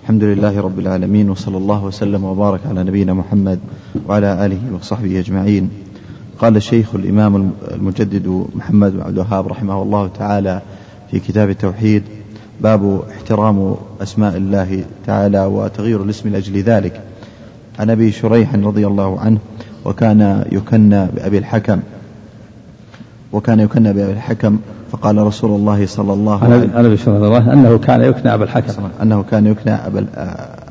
الحمد 0.02 0.24
لله 0.24 0.60
رب 0.60 0.78
العالمين 0.78 1.30
وصلى 1.30 1.56
الله 1.56 1.84
وسلم 1.84 2.24
وبارك 2.24 2.60
على 2.66 2.84
نبينا 2.84 3.14
محمد 3.14 3.60
وعلى 4.08 4.46
آله 4.46 4.58
وصحبه 4.74 5.18
أجمعين. 5.18 5.70
قال 6.38 6.56
الشيخ 6.56 6.94
الإمام 6.94 7.52
المجدد 7.70 8.46
محمد 8.54 8.92
بن 8.92 9.00
عبد 9.00 9.12
الوهاب 9.18 9.48
رحمه 9.48 9.82
الله 9.82 10.08
تعالى 10.08 10.62
في 11.10 11.20
كتاب 11.20 11.50
التوحيد 11.50 12.02
باب 12.60 13.02
احترام 13.10 13.74
أسماء 14.00 14.36
الله 14.36 14.84
تعالى 15.06 15.44
وتغيير 15.44 16.02
الاسم 16.02 16.28
لأجل 16.28 16.62
ذلك. 16.62 17.00
عن 17.78 17.90
أبي 17.90 18.12
شريح 18.12 18.54
رضي 18.54 18.86
الله 18.86 19.20
عنه 19.20 19.38
وكان 19.84 20.44
يكنى 20.52 21.06
بأبي 21.06 21.38
الحكم 21.38 21.80
وكان 23.32 23.60
يكنى 23.60 23.92
بأبي 23.92 24.12
الحكم 24.12 24.58
فقال 24.92 25.18
رسول 25.18 25.50
الله 25.50 25.86
صلى 25.86 26.12
الله 26.12 26.44
عليه 26.44 26.56
وسلم 26.56 26.76
عن 26.76 26.84
ابي 26.84 26.98
الله 27.06 27.52
أنه 27.52 27.78
كان 27.78 28.00
يكنى 28.00 28.34
أبا 28.34 28.44
الحكم. 28.44 28.72
أنه 29.02 29.22
كان 29.30 29.46
يكنى 29.46 29.74
أبا 29.74 30.06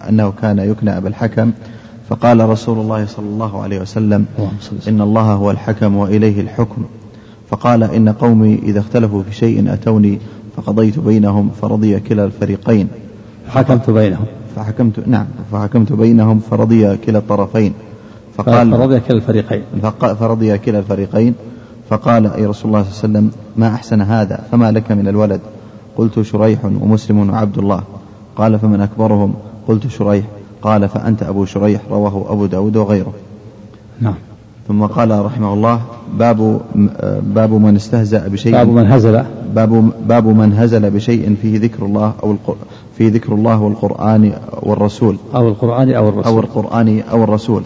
أنه 0.09 0.33
كان 0.41 0.59
يكنى 0.59 0.97
أبا 0.97 1.07
الحكم. 1.07 1.51
فقال 2.09 2.49
رسول 2.49 2.79
الله 2.79 3.05
صلى 3.05 3.25
الله 3.25 3.61
عليه 3.61 3.81
وسلم 3.81 4.25
إن 4.87 5.01
الله 5.01 5.21
هو 5.21 5.51
الحكم 5.51 5.95
وإليه 5.95 6.41
الحكم. 6.41 6.85
فقال 7.49 7.83
إن 7.83 8.09
قومي 8.09 8.59
إذا 8.63 8.79
اختلفوا 8.79 9.23
في 9.23 9.35
شيء 9.35 9.73
أتوني 9.73 10.19
فقضيت 10.57 10.99
بينهم 10.99 11.49
فرضي 11.61 11.99
كلا 11.99 12.25
الفريقين. 12.25 12.87
حكمت 13.49 13.89
بينهم. 13.89 14.25
فحكمت 14.55 15.07
نعم 15.07 15.25
فحكمت 15.51 15.93
بينهم 15.93 16.39
فرضي 16.39 16.97
كلا 16.97 17.17
الطرفين. 17.17 17.73
فقال 18.37 18.71
فرضي 18.71 18.99
كلا 18.99 19.17
الفريقين. 19.17 19.61
فرضي 20.19 20.57
كلا 20.57 20.79
الفريقين. 20.79 21.33
فقال 21.91 22.25
يا 22.25 22.31
رسول 22.31 22.45
الله 22.45 22.53
صلى 22.61 22.71
الله 22.71 22.83
عليه 22.83 22.89
وسلم 22.89 23.31
ما 23.57 23.67
أحسن 23.67 24.01
هذا؟ 24.01 24.39
فما 24.51 24.71
لك 24.71 24.91
من 24.91 25.07
الولد؟ 25.07 25.41
قلت 25.97 26.21
شريح 26.21 26.65
ومسلم 26.65 27.29
وعبد 27.29 27.57
الله. 27.57 27.81
قال 28.35 28.59
فمن 28.59 28.81
أكبرهم؟ 28.81 29.33
قلت 29.67 29.87
شريح. 29.87 30.25
قال 30.61 30.89
فأنت 30.89 31.23
أبو 31.23 31.45
شريح 31.45 31.81
رواه 31.91 32.25
أبو 32.29 32.45
داود 32.45 32.77
وغيره. 32.77 33.13
نعم. 34.01 34.13
ثم 34.67 34.85
قال 34.85 35.25
رحمه 35.25 35.53
الله 35.53 35.81
باب 36.19 36.61
باب 37.35 37.53
من 37.53 37.75
استهزأ 37.75 38.27
بشيء 38.27 38.51
باب 38.51 38.67
من 38.67 38.91
هزل. 38.91 39.23
باب 39.55 39.91
باب 40.07 40.27
من 40.27 40.53
هزل 40.53 40.89
بشيء 40.89 41.35
فيه 41.41 41.59
ذكر 41.59 41.85
الله 41.85 42.13
أو 42.23 42.35
فيه 42.97 43.11
ذكر 43.11 43.33
الله 43.33 43.61
والقرآن 43.61 44.33
والرسول. 44.61 45.17
أو 45.35 45.47
القرآن 45.47 45.93
أو 45.93 46.09
الرسول. 46.09 46.33
أو 46.33 46.39
القرآن 46.39 47.03
أو 47.11 47.23
الرسول. 47.23 47.63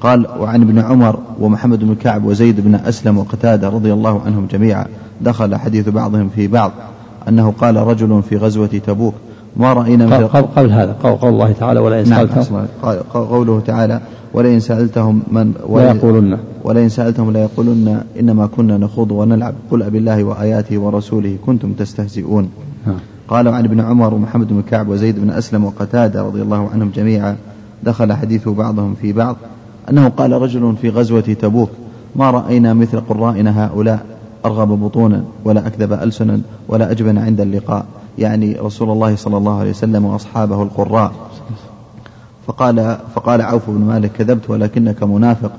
قال 0.00 0.26
وعن 0.40 0.62
ابن 0.62 0.78
عمر 0.78 1.18
ومحمد 1.40 1.78
بن 1.78 1.94
كعب 1.94 2.24
وزيد 2.24 2.60
بن 2.60 2.74
أسلم 2.74 3.18
وقتادة 3.18 3.68
رضي 3.68 3.92
الله 3.92 4.22
عنهم 4.26 4.46
جميعا 4.46 4.86
دخل 5.20 5.56
حديث 5.56 5.88
بعضهم 5.88 6.28
في 6.28 6.46
بعض 6.46 6.72
أنه 7.28 7.50
قال 7.50 7.76
رجل 7.76 8.22
في 8.22 8.36
غزوة 8.36 8.66
تبوك 8.66 9.14
ما 9.56 9.72
رأينا 9.72 10.06
مثل 10.06 10.28
قبل, 10.28 10.46
قبل 10.46 10.72
هذا 10.72 10.92
قول 11.02 11.34
الله 11.34 11.52
تعالى 11.52 11.80
ولئن 11.80 12.08
نعم 12.08 12.26
سألتهم 12.26 12.66
قوله 13.14 13.60
تعالى 13.60 14.00
ولئن 14.34 14.60
سألتهم 14.60 15.22
من 15.30 15.52
وليقولن 15.66 16.38
ولئن 16.64 16.88
سألتهم 16.88 17.32
ليقولن 17.32 18.00
إنما 18.20 18.46
كنا 18.46 18.78
نخوض 18.78 19.10
ونلعب 19.10 19.54
قل 19.70 19.82
أبي 19.82 19.98
الله 19.98 20.24
وآياته 20.24 20.78
ورسوله 20.78 21.36
كنتم 21.46 21.72
تستهزئون. 21.72 22.50
قال 23.28 23.48
عن 23.48 23.64
ابن 23.64 23.80
عمر 23.80 24.14
ومحمد 24.14 24.48
بن 24.48 24.62
كعب 24.70 24.88
وزيد 24.88 25.18
بن 25.18 25.30
أسلم 25.30 25.64
وقتادة 25.64 26.22
رضي 26.22 26.42
الله 26.42 26.68
عنهم 26.74 26.90
جميعا 26.96 27.36
دخل 27.82 28.12
حديث 28.12 28.48
بعضهم 28.48 28.94
في 28.94 29.12
بعض 29.12 29.36
أنه 29.90 30.08
قال 30.08 30.32
رجل 30.32 30.74
في 30.80 30.90
غزوة 30.90 31.20
تبوك 31.20 31.70
ما 32.16 32.30
رأينا 32.30 32.74
مثل 32.74 33.00
قرائنا 33.00 33.66
هؤلاء 33.66 34.06
أرغب 34.44 34.68
بطونا 34.68 35.24
ولا 35.44 35.66
أكذب 35.66 35.92
ألسنا 35.92 36.40
ولا 36.68 36.90
أجبن 36.90 37.18
عند 37.18 37.40
اللقاء. 37.40 37.84
يعني 38.18 38.56
رسول 38.56 38.90
الله 38.90 39.16
صلى 39.16 39.36
الله 39.36 39.58
عليه 39.58 39.70
وسلم 39.70 40.04
وأصحابه 40.04 40.62
القراء. 40.62 41.12
فقال 42.46 42.96
فقال 43.14 43.42
عوف 43.42 43.70
بن 43.70 43.80
مالك 43.80 44.12
كذبت 44.12 44.50
ولكنك 44.50 45.02
منافق 45.02 45.52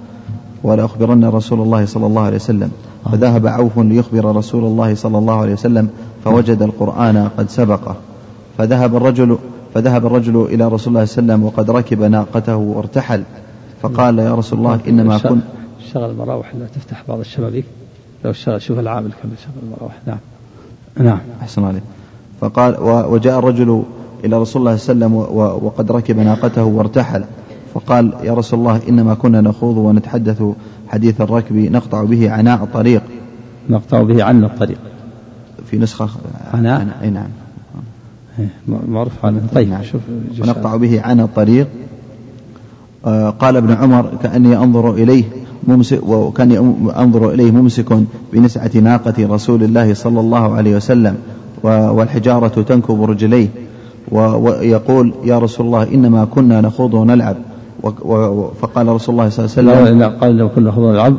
ولا 0.63 0.85
أخبرن 0.85 1.25
رسول 1.25 1.61
الله 1.61 1.85
صلى 1.85 2.05
الله 2.05 2.21
عليه 2.21 2.35
وسلم. 2.35 2.71
فذهب 3.11 3.47
عوف 3.47 3.79
ليخبر 3.79 4.35
رسول 4.35 4.63
الله 4.63 4.95
صلى 4.95 5.17
الله 5.17 5.41
عليه 5.41 5.53
وسلم 5.53 5.89
فوجد 6.23 6.61
القرآن 6.61 7.29
قد 7.37 7.49
سبقه. 7.49 7.95
فذهب 8.57 8.95
الرجل 8.95 9.37
فذهب 9.73 10.05
الرجل 10.05 10.41
إلى 10.41 10.67
رسول 10.67 10.93
الله 10.93 11.05
صلى 11.05 11.21
الله 11.21 11.33
عليه 11.33 11.43
وسلم 11.43 11.43
وقد 11.43 11.71
ركب 11.71 12.03
ناقته 12.03 12.55
وارتحل. 12.55 13.23
فقال 13.81 14.19
يا 14.19 14.35
رسول 14.35 14.59
الله 14.59 14.79
إنما 14.87 15.17
كن 15.17 15.39
شغل 15.93 16.09
المراوح 16.09 16.55
لا 16.55 16.65
تفتح 16.65 17.03
بعض 17.07 17.19
الشبابيك. 17.19 17.65
لو 18.25 18.33
شغل 18.33 18.61
شوف 18.61 18.79
العامل 18.79 19.11
كم 19.11 19.29
شغل 19.45 19.63
المراوح 19.63 19.95
نعم. 20.07 20.17
نعم. 20.97 21.19
أحسن 21.41 21.63
عليك. 21.63 21.83
فقال 22.41 22.75
وجاء 22.83 23.39
الرجل 23.39 23.83
إلى 24.25 24.37
رسول 24.37 24.61
الله 24.61 24.75
صلى 24.75 24.93
الله 24.93 25.05
عليه 25.05 25.15
وسلم 25.15 25.65
وقد 25.65 25.91
ركب 25.91 26.19
ناقته 26.19 26.63
وارتحل. 26.63 27.23
فقال 27.73 28.13
يا 28.23 28.33
رسول 28.33 28.59
الله 28.59 28.81
إنما 28.89 29.13
كنا 29.13 29.41
نخوض 29.41 29.77
ونتحدث 29.77 30.43
حديث 30.87 31.21
الركب 31.21 31.55
نقطع 31.55 32.03
به 32.03 32.31
عناء 32.31 32.63
الطريق. 32.63 33.03
نقطع 33.69 34.03
به 34.03 34.23
عن 34.23 34.43
الطريق. 34.43 34.77
في 35.65 35.77
نسخة 35.77 36.09
عناء؟ 36.53 36.87
أي 37.01 37.09
نعم. 37.09 37.29
إيه، 38.39 38.49
معروف 38.67 39.25
عنه 39.25 39.41
طيب 39.53 39.69
نعم. 39.69 39.83
شوف 39.83 40.01
ونقطع 40.41 40.75
به 40.75 41.01
عن 41.01 41.19
الطريق. 41.19 41.67
قال 43.39 43.55
ابن 43.57 43.71
عمر 43.71 44.09
كأني 44.23 44.57
أنظر 44.57 44.93
إليه 44.93 45.23
ممسك 45.67 45.99
وكان 46.07 46.51
أنظر 46.97 47.31
إليه 47.31 47.51
ممسك 47.51 47.85
بنسعة 48.33 48.71
ناقة 48.75 49.13
رسول 49.19 49.63
الله 49.63 49.93
صلى 49.93 50.19
الله 50.19 50.55
عليه 50.55 50.75
وسلم 50.75 51.15
والحجارة 51.63 52.61
تنكب 52.61 53.03
رجليه 53.03 53.47
ويقول 54.11 55.13
يا 55.23 55.39
رسول 55.39 55.65
الله 55.65 55.83
إنما 55.83 56.25
كنا 56.25 56.61
نخوض 56.61 56.93
ونلعب. 56.93 57.35
فقال 58.61 58.87
رسول 58.87 59.15
الله 59.15 59.29
صلى 59.29 59.45
الله 59.57 59.71
عليه 59.71 59.81
وسلم 59.81 60.03
قال 60.03 60.37
لو 60.37 60.49
كنا 60.49 60.69
نخوض 60.69 60.83
ونلعب. 60.83 61.15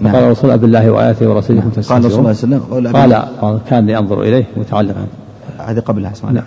نعم. 0.00 0.14
قال 0.14 0.30
رسول 0.30 0.50
الله 0.50 0.56
بالله 0.56 0.90
وآياته 0.90 1.30
ورسوله 1.30 1.60
نعم. 1.60 1.70
قال 1.88 2.04
رسول 2.04 2.18
الله 2.20 2.32
صلى 2.32 2.44
الله 2.44 2.60
عليه 2.66 2.76
وسلم 2.76 2.96
قال, 2.96 3.14
قال 3.40 3.58
كان 3.68 3.88
ينظر 3.88 4.22
إليه 4.22 4.44
متعلقا. 4.56 5.06
هذه 5.58 5.80
قبل 5.80 6.06
اسمع 6.06 6.30
نعم 6.30 6.44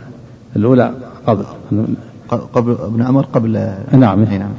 الأولى 0.56 0.92
قبل. 1.28 1.44
قبل 2.30 2.72
ابن 2.72 3.02
عمر 3.02 3.26
قبل 3.26 3.52
نعم. 3.92 4.24
نعم 4.24 4.52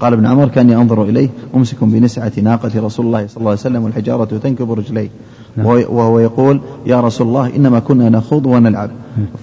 قال 0.00 0.12
ابن 0.12 0.26
عمر 0.26 0.48
كان 0.48 0.70
ينظر 0.70 1.02
إليه 1.04 1.28
ممسك 1.54 1.84
بنسعة 1.84 2.32
ناقة 2.42 2.70
رسول 2.76 3.06
الله 3.06 3.26
صلى 3.26 3.36
الله 3.36 3.50
عليه 3.50 3.60
وسلم 3.60 3.84
والحجارة 3.84 4.24
تنكب 4.24 4.72
رجليه. 4.72 5.08
نعم. 5.56 5.66
وهو 5.66 6.18
يقول 6.18 6.60
يا 6.86 7.00
رسول 7.00 7.26
الله 7.26 7.56
إنما 7.56 7.78
كنا 7.78 8.08
نخوض 8.08 8.46
ونلعب. 8.46 8.90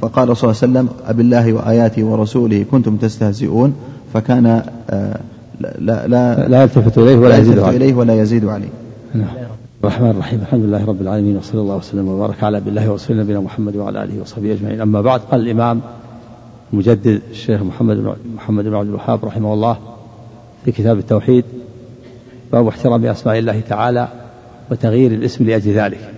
فقال 0.02 0.38
صلى 0.38 0.52
الله 0.52 0.62
عليه 0.62 0.72
وسلم 0.72 0.90
أبي 1.08 1.22
الله 1.22 1.54
وآياته 1.54 2.04
ورسوله 2.04 2.66
كنتم 2.72 2.96
تستهزئون. 2.96 3.74
فكان 4.14 4.46
آه، 4.90 5.20
لا 5.80 6.08
لا 6.08 6.48
لا 6.48 6.64
يلتفت 6.64 6.98
إليه 6.98 7.18
ولا 7.18 7.38
يزيد 7.38 7.60
عليه. 7.60 7.78
إليه 7.78 7.94
ولا 7.94 8.22
يزيد 8.22 8.46
عليه. 8.46 8.70
نعم. 9.14 9.28
الرحمن 9.84 10.10
الرحيم. 10.10 10.40
الحمد 10.42 10.64
لله 10.64 10.86
رب 10.86 11.02
العالمين 11.02 11.38
وصلى 11.38 11.62
الله 11.62 11.76
وسلم 11.76 12.08
وبارك 12.08 12.44
على 12.44 12.60
بالله 12.60 12.92
ورسوله 12.92 13.24
نبينا 13.24 13.40
محمد 13.40 13.76
وعلى 13.76 14.04
آله 14.04 14.22
وصحبه 14.22 14.54
أجمعين. 14.54 14.82
أما 14.82 15.02
بعد 15.02 15.20
قال 15.32 15.42
الإمام 15.42 15.82
مجدد 16.74 17.22
الشيخ 17.32 17.62
محمد 17.62 17.98
بن 17.98 18.16
محمد 18.36 18.64
بن 18.64 18.76
عبد 18.76 18.88
الوهاب 18.88 19.26
رحمه 19.26 19.54
الله 19.54 19.78
في 20.66 20.72
كتاب 20.72 20.98
التوحيد 20.98 21.46
باب 22.52 22.68
احترام 22.68 23.06
أسماء 23.06 23.40
الله 23.40 23.62
تعالى 23.70 24.08
وتغيير 24.72 25.12
الاسم 25.12 25.46
لأجل 25.46 25.72
ذلك. 25.72 26.14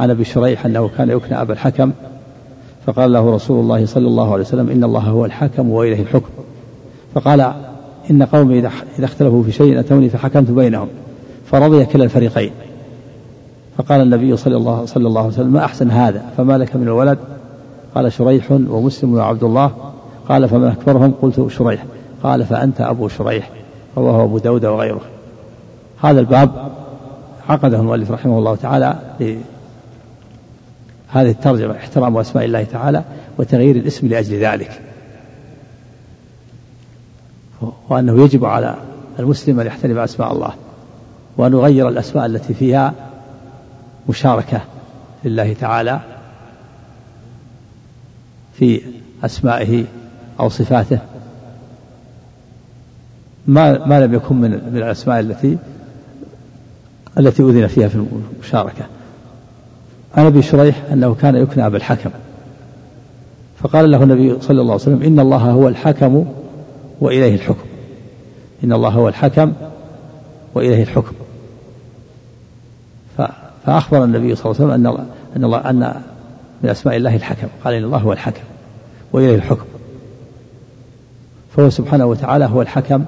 عن 0.00 0.10
أبي 0.10 0.24
شريح 0.24 0.66
أنه 0.66 0.90
كان 0.98 1.10
يكنى 1.10 1.40
أبا 1.40 1.52
الحكم 1.52 1.92
فقال 2.86 3.12
له 3.12 3.34
رسول 3.34 3.60
الله 3.60 3.86
صلى 3.86 4.06
الله 4.06 4.32
عليه 4.32 4.42
وسلم 4.42 4.70
إن 4.70 4.84
الله 4.84 5.00
هو 5.00 5.24
الحكم 5.24 5.70
وإليه 5.70 6.00
الحكم. 6.00 6.30
فقال 7.14 7.52
إن 8.10 8.22
قومي 8.22 8.58
إذا 8.58 9.04
اختلفوا 9.04 9.42
في 9.42 9.52
شيء 9.52 9.80
أتوني 9.80 10.08
فحكمت 10.08 10.50
بينهم 10.50 10.88
فرضي 11.46 11.84
كلا 11.84 12.04
الفريقين. 12.04 12.50
فقال 13.78 14.00
النبي 14.00 14.36
صلى 14.36 14.56
الله 14.56 14.84
صلى 14.84 15.08
الله 15.08 15.20
عليه 15.20 15.32
وسلم 15.32 15.52
ما 15.52 15.64
أحسن 15.64 15.90
هذا؟ 15.90 16.24
فما 16.36 16.58
لك 16.58 16.76
من 16.76 16.82
الولد 16.82 17.18
قال 17.94 18.12
شريح 18.12 18.50
ومسلم 18.50 19.14
وعبد 19.14 19.44
الله. 19.44 19.92
قال 20.28 20.48
فمن 20.48 20.68
أكبرهم 20.68 21.14
قلت 21.22 21.48
شريح. 21.48 21.84
قال 22.22 22.44
فأنت 22.44 22.80
أبو 22.80 23.08
شريح 23.08 23.50
رواه 23.96 24.24
أبو 24.24 24.38
داود 24.38 24.64
وغيره. 24.64 25.00
هذا 26.02 26.20
الباب 26.20 26.72
عقده 27.48 27.80
المؤلف 27.80 28.10
رحمه 28.10 28.38
الله 28.38 28.56
تعالى 28.56 28.96
هذه 31.08 31.30
الترجمة 31.30 31.76
احترام 31.76 32.16
أسماء 32.16 32.44
الله 32.44 32.64
تعالى 32.64 33.04
وتغيير 33.38 33.76
الاسم 33.76 34.08
لأجل 34.08 34.34
ذلك. 34.34 34.80
وأنه 37.88 38.24
يجب 38.24 38.44
على 38.44 38.74
المسلم 39.18 39.60
أن 39.60 39.66
يحترم 39.66 39.98
أسماء 39.98 40.32
الله 40.32 40.52
وأن 41.36 41.52
يغير 41.52 41.88
الأسماء 41.88 42.26
التي 42.26 42.54
فيها 42.54 42.94
مشاركة 44.08 44.60
لله 45.24 45.52
تعالى 45.52 46.00
في 48.60 48.80
أسمائه 49.24 49.84
أو 50.40 50.48
صفاته. 50.48 50.98
ما 53.46 53.86
ما 53.86 54.00
لم 54.06 54.14
يكن 54.14 54.36
من 54.36 54.50
من 54.50 54.76
الأسماء 54.76 55.20
التي 55.20 55.58
التي 57.18 57.42
أذن 57.42 57.66
فيها 57.66 57.88
في 57.88 58.04
المشاركة. 58.36 58.84
عن 60.16 60.26
أبي 60.26 60.42
شريح 60.42 60.82
أنه 60.92 61.14
كان 61.14 61.36
يكنى 61.36 61.66
أبا 61.66 61.76
الحكم 61.76 62.10
فقال 63.58 63.90
له 63.90 64.02
النبي 64.02 64.40
صلى 64.40 64.60
الله 64.60 64.72
عليه 64.72 64.82
وسلم 64.82 65.02
إن 65.02 65.20
الله 65.20 65.50
هو 65.50 65.68
الحكم 65.68 66.26
وإليه 67.00 67.34
الحكم. 67.34 67.66
إن 68.64 68.72
الله 68.72 68.88
هو 68.88 69.08
الحكم 69.08 69.52
وإليه 70.54 70.82
الحكم. 70.82 71.12
فأخبر 73.66 74.04
النبي 74.04 74.34
صلى 74.34 74.52
الله 74.52 74.62
عليه 74.62 74.72
وسلم 74.74 74.86
أن 74.86 75.06
أن 75.36 75.44
الله 75.44 75.70
أن 75.70 75.94
من 76.62 76.70
أسماء 76.70 76.96
الله 76.96 77.16
الحكم. 77.16 77.48
قال 77.64 77.74
إن 77.74 77.84
الله 77.84 77.98
هو 77.98 78.12
الحكم. 78.12 78.42
وإليه 79.12 79.34
الحكم. 79.34 79.64
فهو 81.56 81.70
سبحانه 81.70 82.06
وتعالى 82.06 82.44
هو 82.44 82.62
الحكم 82.62 83.04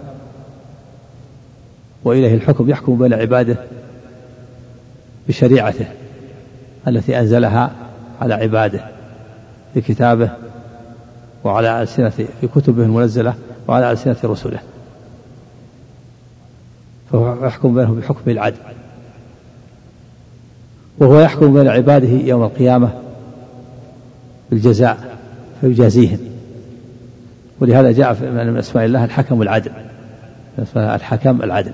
وإليه 2.04 2.34
الحكم 2.34 2.70
يحكم 2.70 2.98
بين 2.98 3.12
عباده 3.14 3.56
بشريعته 5.28 5.86
التي 6.88 7.20
أنزلها 7.20 7.70
على 8.20 8.34
عباده 8.34 8.84
في 9.74 9.80
كتابه 9.80 10.30
وعلى 11.44 11.82
ألسنة 11.82 12.08
في 12.08 12.26
كتبه 12.54 12.82
المنزلة 12.82 13.34
وعلى 13.68 13.92
ألسنة 13.92 14.16
رسله. 14.24 14.58
فهو 17.12 17.46
يحكم 17.46 17.74
بينهم 17.74 18.00
بحكم 18.00 18.30
العدل. 18.30 18.56
وهو 20.98 21.20
يحكم 21.20 21.54
بين 21.54 21.68
عباده 21.68 22.08
يوم 22.08 22.42
القيامة 22.42 22.90
بالجزاء. 24.50 25.18
فيجازيهم. 25.62 26.18
ولهذا 27.60 27.92
جاء 27.92 28.16
من 28.22 28.56
أسماء 28.56 28.84
الله 28.84 29.04
الحكم 29.04 29.42
العدل. 29.42 29.70
الحكم 30.76 31.42
العدل. 31.42 31.72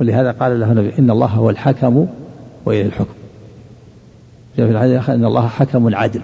ولهذا 0.00 0.30
قال 0.30 0.60
له 0.60 0.72
النبي 0.72 0.98
إن 0.98 1.10
الله 1.10 1.26
هو 1.26 1.50
الحكم 1.50 2.06
وإليه 2.64 2.86
الحكم. 2.86 3.14
جاء 4.58 4.66
في 4.66 4.72
الحديث 4.72 5.10
إن 5.10 5.24
الله 5.24 5.48
حكم 5.48 5.94
عدل. 5.94 6.20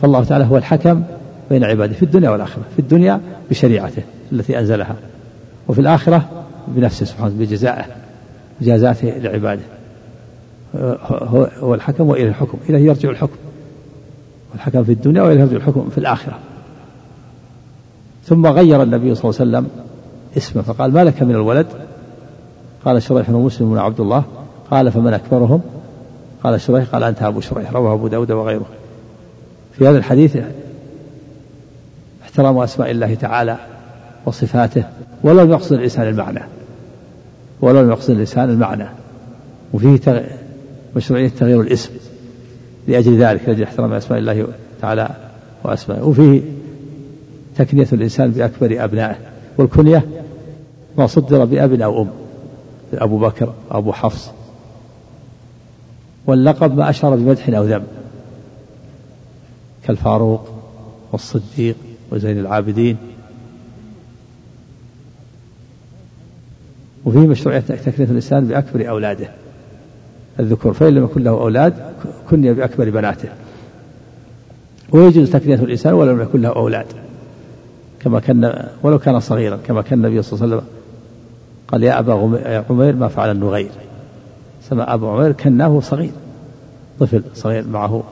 فالله 0.00 0.24
تعالى 0.24 0.44
هو 0.44 0.56
الحكم 0.56 1.02
بين 1.50 1.64
عباده 1.64 1.92
في 1.92 2.02
الدنيا 2.02 2.30
والآخرة 2.30 2.62
في 2.74 2.78
الدنيا 2.78 3.20
بشريعته 3.50 4.02
التي 4.32 4.58
أنزلها 4.58 4.96
وفي 5.68 5.80
الآخرة 5.80 6.44
بنفسه 6.68 7.06
سبحانه 7.06 7.34
بجزائه 7.38 7.84
جازاته 8.60 9.08
لعباده. 9.08 9.62
هو, 11.62 11.74
الحكم 11.74 12.08
وإليه 12.08 12.28
الحكم. 12.28 12.58
إليه 12.68 12.78
يرجع 12.78 13.10
الحكم. 13.10 13.36
والحكم 14.56 14.84
في 14.84 14.92
الدنيا 14.92 15.24
يرجع 15.24 15.56
الحكم 15.56 15.88
في 15.90 15.98
الآخرة. 15.98 16.38
ثم 18.24 18.46
غير 18.46 18.82
النبي 18.82 19.14
صلى 19.14 19.30
الله 19.30 19.40
عليه 19.40 19.50
وسلم 19.50 19.68
اسمه 20.36 20.62
فقال 20.62 20.92
ما 20.92 21.04
لك 21.04 21.22
من 21.22 21.30
الولد؟ 21.30 21.66
قال 22.84 23.02
شريح 23.02 23.30
ومسلم 23.30 23.70
بن 23.70 23.78
عبد 23.78 24.00
الله. 24.00 24.24
قال 24.70 24.92
فمن 24.92 25.14
أكبرهم؟ 25.14 25.60
قال 26.44 26.60
شريح 26.60 26.88
قال 26.88 27.02
أنت 27.02 27.22
أبو 27.22 27.40
شريح 27.40 27.72
رواه 27.72 27.94
أبو 27.94 28.08
داود 28.08 28.32
وغيره. 28.32 28.66
في 29.72 29.88
هذا 29.88 29.98
الحديث 29.98 30.38
احترام 32.22 32.58
أسماء 32.58 32.90
الله 32.90 33.14
تعالى 33.14 33.56
وصفاته 34.26 34.84
ولو 35.22 35.50
يقصد 35.50 35.72
الإنسان 35.72 36.08
المعنى 36.08 36.42
ولو 37.60 37.90
يقصد 37.90 38.10
الإنسان 38.10 38.50
المعنى 38.50 38.86
وفيه 39.72 40.24
مشروعية 40.96 41.28
تغيير 41.28 41.60
الاسم. 41.60 41.90
لأجل 42.88 43.18
ذلك 43.18 43.48
لأجل 43.48 43.62
احترام 43.62 43.92
أسماء 43.92 44.18
الله 44.18 44.46
تعالى 44.80 45.08
وأسمائه 45.64 46.02
وفيه 46.02 46.42
تكنية 47.56 47.86
الإنسان 47.92 48.30
بأكبر 48.30 48.84
أبنائه. 48.84 49.16
والكنية 49.58 50.04
ما 50.98 51.06
صدر 51.06 51.44
بأب 51.44 51.80
أو 51.80 52.02
أم 52.02 52.10
أبو 52.94 53.18
بكر 53.18 53.54
أبو 53.70 53.92
حفص. 53.92 54.30
واللقب 56.26 56.76
ما 56.76 56.90
أشار 56.90 57.16
بمدح 57.16 57.48
أو 57.48 57.64
ذم. 57.64 57.84
كالفاروق 59.86 60.48
والصديق 61.12 61.76
وزين 62.12 62.38
العابدين. 62.38 62.96
وفيه 67.04 67.18
مشروعية 67.18 67.60
تكنية 67.60 68.08
الإنسان 68.08 68.46
بأكبر 68.46 68.88
أولاده. 68.88 69.28
الذكور 70.40 70.72
فإن 70.72 70.94
لم 70.94 71.04
يكن 71.04 71.22
له 71.22 71.30
أولاد 71.30 71.74
كني 72.30 72.52
بأكبر 72.52 72.90
بناته. 72.90 73.28
ويجوز 74.92 75.30
تكنية 75.30 75.54
الإنسان 75.54 75.92
ولو 75.92 76.12
لم 76.12 76.22
يكن 76.22 76.40
له 76.40 76.48
أولاد. 76.48 76.86
كما 78.00 78.20
كان 78.20 78.68
ولو 78.82 78.98
كان 78.98 79.20
صغيرا 79.20 79.56
كما 79.66 79.82
كان 79.82 80.04
النبي 80.04 80.22
صلى 80.22 80.32
الله 80.32 80.46
عليه 80.46 80.56
وسلم 80.56 80.70
قال 81.68 81.82
يا 81.82 81.98
أبا 81.98 82.12
عمير 82.70 82.96
ما 82.96 83.08
فعل 83.08 83.30
النغير. 83.30 83.70
سمع 84.62 84.94
أبو 84.94 85.08
عمير 85.08 85.32
كناه 85.32 85.80
صغير 85.80 86.10
طفل 87.00 87.22
صغير 87.34 87.68
معه 87.68 88.04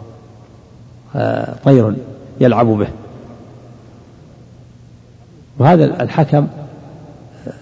آه، 1.16 1.54
طير 1.64 1.94
يلعب 2.40 2.66
به. 2.66 2.88
وهذا 5.58 6.02
الحكم 6.02 6.46
آه، 7.46 7.52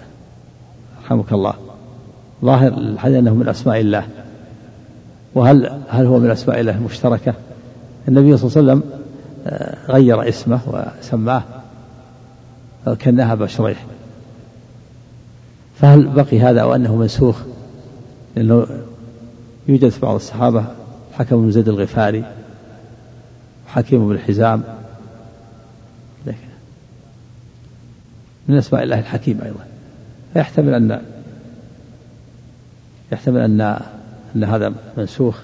رحمك 1.05 1.33
الله 1.33 1.55
ظاهر 2.45 2.69
الحديث 2.69 3.19
أنه 3.19 3.35
من 3.35 3.49
أسماء 3.49 3.81
الله. 3.81 4.07
وهل 5.35 5.81
هل 5.89 6.07
هو 6.07 6.19
من 6.19 6.31
أسماء 6.31 6.61
الله 6.61 6.77
المشتركة 6.77 7.35
النبي 8.09 8.37
صلى 8.37 8.61
الله 8.61 8.73
عليه 8.73 8.83
وسلم 8.83 9.03
آه، 9.47 9.77
غير 9.89 10.29
اسمه 10.29 10.61
وسماه 11.01 11.43
كناها 13.01 13.35
بشريح. 13.35 13.87
فهل 15.81 16.07
بقي 16.07 16.41
هذا 16.41 16.61
أو 16.61 16.75
أنه 16.75 16.97
منسوخ؟ 16.97 17.43
لأنه 18.37 18.67
يوجد 19.69 19.89
في 19.89 20.01
بعض 20.01 20.15
الصحابة 20.15 20.65
حكم 21.13 21.43
بن 21.43 21.51
زيد 21.51 21.69
الغفاري 21.69 22.25
وحكيم 23.67 24.09
بن 24.09 24.19
حزام. 24.19 24.63
من 28.49 28.59
أسماء 28.59 28.83
الله 28.83 28.99
الحكيم 28.99 29.41
أيضا. 29.45 29.65
فيحتمل 30.35 30.75
أن 30.75 31.03
يحتمل 33.13 33.41
أن 33.41 33.81
أن 34.37 34.45
هذا 34.45 34.73
منسوخ 34.97 35.39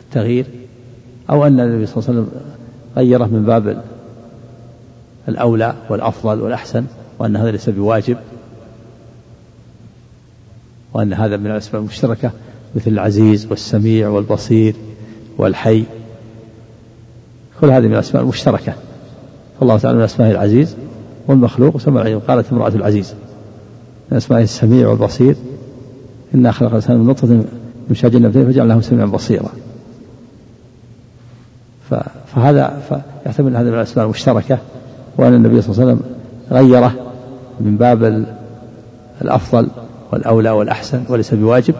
التغيير 0.00 0.46
أو 1.30 1.46
أن 1.46 1.60
النبي 1.60 1.86
صلى 1.86 1.96
الله 1.96 2.08
عليه 2.08 2.20
وسلم 2.20 2.40
غيره 2.96 3.26
من 3.26 3.44
باب 3.44 3.82
الأولى 5.28 5.74
والأفضل 5.90 6.40
والأحسن 6.40 6.84
وأن 7.18 7.36
هذا 7.36 7.50
ليس 7.50 7.68
بواجب 7.68 8.16
وأن 10.92 11.12
هذا 11.12 11.36
من 11.36 11.46
الأسماء 11.46 11.82
المشتركة 11.82 12.30
مثل 12.74 12.90
العزيز 12.90 13.46
والسميع 13.46 14.08
والبصير 14.08 14.74
والحي 15.38 15.84
كل 17.60 17.70
هذه 17.70 17.86
من 17.86 17.94
الأسماء 17.94 18.22
المشتركة 18.22 18.74
فالله 19.60 19.78
تعالى 19.78 19.98
من 19.98 20.04
أسمائه 20.04 20.30
العزيز 20.30 20.76
والمخلوق 21.28 21.76
سمى 21.76 22.02
العزيز. 22.02 22.18
قالت 22.18 22.52
امرأة 22.52 22.68
العزيز 22.68 23.14
من 24.10 24.16
أسمائه 24.16 24.42
السميع 24.42 24.88
والبصير 24.88 25.36
إنا 26.34 26.52
خلق 26.52 26.68
الإنسان 26.68 26.98
من 26.98 27.06
نطفة 27.06 27.44
يمشاج 27.90 28.14
النبتين 28.14 28.52
فجعلناه 28.52 28.80
سميعا 28.80 29.06
بصيرا. 29.06 29.48
فهذا 32.34 32.80
يحتمل 33.26 33.56
هذا 33.56 33.70
من 33.70 33.74
الأسماء 33.74 34.04
المشتركة 34.04 34.58
وأن 35.16 35.34
النبي 35.34 35.62
صلى 35.62 35.72
الله 35.72 35.82
عليه 35.82 35.92
وسلم 35.92 36.10
غيره 36.50 36.94
من 37.60 37.76
باب 37.76 38.26
الأفضل 39.22 39.68
والأولى 40.12 40.50
والأحسن 40.50 41.02
وليس 41.08 41.34
بواجب. 41.34 41.74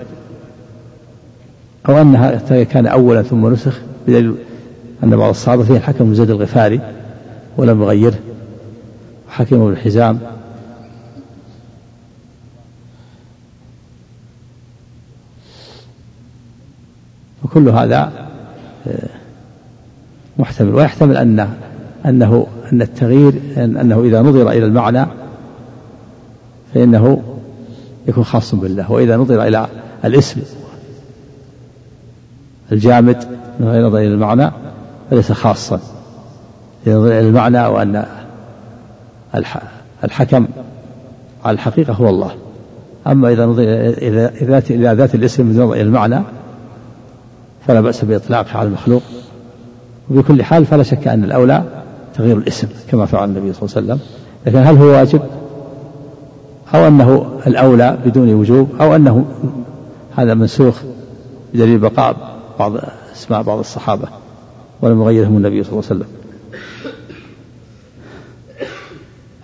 أو 1.89 2.01
أنها 2.01 2.63
كان 2.63 2.87
أولا 2.87 3.23
ثم 3.23 3.53
نسخ 3.53 3.81
بدليل 4.07 4.35
أن 5.05 5.17
بعض 5.17 5.29
الصحابة 5.29 5.65
فيه 5.65 5.77
الحكم 5.77 6.15
زيد 6.15 6.31
الغفاري 6.31 6.81
ولم 7.57 7.83
يغيره 7.83 8.19
وحكم 9.29 9.71
بن 9.71 9.77
حزام. 9.77 10.19
وكل 17.45 17.69
هذا 17.69 18.13
آه، 18.87 19.09
محتمل. 20.39 20.75
ويحتمل 20.75 21.17
أن 21.17 21.49
أنه 22.07 22.47
أن 22.73 22.83
التغيير 22.83 23.33
أنه 23.57 24.01
إذا 24.01 24.23
نظر 24.23 24.51
إلى 24.51 24.67
المعنى 24.67 25.07
فإنه 26.75 27.23
يكون 28.09 28.25
خاص 28.25 28.55
بالله. 28.55 28.93
وإذا 28.93 29.17
نظر 29.17 29.43
إلى 29.47 29.69
الاسم 30.05 30.41
الجامد 32.73 33.25
غير 33.61 33.87
نظر 33.87 33.99
إلى 33.99 34.15
المعنى 34.15 34.51
فليس 35.11 35.33
خاصا. 35.33 35.81
ينظر 36.87 37.07
إلى 37.07 37.21
المعنى 37.21 37.67
وأن 37.67 38.05
الحكم 40.05 40.47
على 41.45 41.55
الحقيقة 41.55 41.93
هو 41.93 42.09
الله. 42.09 42.31
أما 43.07 43.33
إذا 43.33 43.47
نظر 43.47 43.63
إلى 43.63 44.95
ذات 44.95 45.15
الاسم 45.15 45.47
من 45.47 45.57
نظر 45.57 45.73
إلى 45.73 45.83
المعنى 45.83 46.21
فلا 47.67 47.81
بأس 47.81 48.05
بإطلاقه 48.05 48.59
على 48.59 48.69
المخلوق. 48.69 49.03
وبكل 50.11 50.43
حال 50.43 50.67
فلا 50.67 50.83
شك 50.83 51.09
أن 51.09 51.25
الأولى 51.25 51.63
تغيير 52.15 52.39
الاسم 52.39 52.69
كما 52.91 53.07
فعل 53.07 53.29
النبي 53.29 53.53
صلى 53.53 53.63
الله 53.63 53.77
عليه 53.77 53.87
وسلم. 53.87 54.01
لكن 54.47 54.59
هل 54.59 54.77
هو 54.77 54.87
واجب؟ 54.87 55.21
أو 56.75 56.87
أنه 56.87 57.27
الأولى 57.47 57.99
بدون 58.05 58.35
وجوب؟ 58.35 58.69
أو 58.81 58.97
أنه 58.97 59.25
هذا 60.17 60.35
منسوخ 60.35 60.83
بدليل 61.55 61.79
بقاء 61.79 62.17
بعض 62.59 62.73
أسماء 63.13 63.43
بعض 63.43 63.59
الصحابة 63.59 64.09
ولم 64.83 65.01
يغيرهم 65.03 65.37
النبي 65.37 65.63
صلى 65.63 65.73
الله 65.73 65.85
عليه 65.91 66.01
وسلم. 66.01 66.09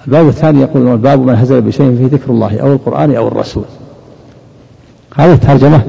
الباب 0.07 0.29
الثاني 0.29 0.61
يقول 0.61 0.89
الباب 0.89 1.19
من 1.21 1.35
هزل 1.35 1.61
بشيء 1.61 1.97
فيه 1.97 2.17
ذكر 2.17 2.31
الله 2.31 2.59
أو 2.59 2.73
القرآن 2.73 3.15
أو 3.15 3.29
الرسول. 3.29 3.65
هذه 5.15 5.33
الترجمة 5.33 5.83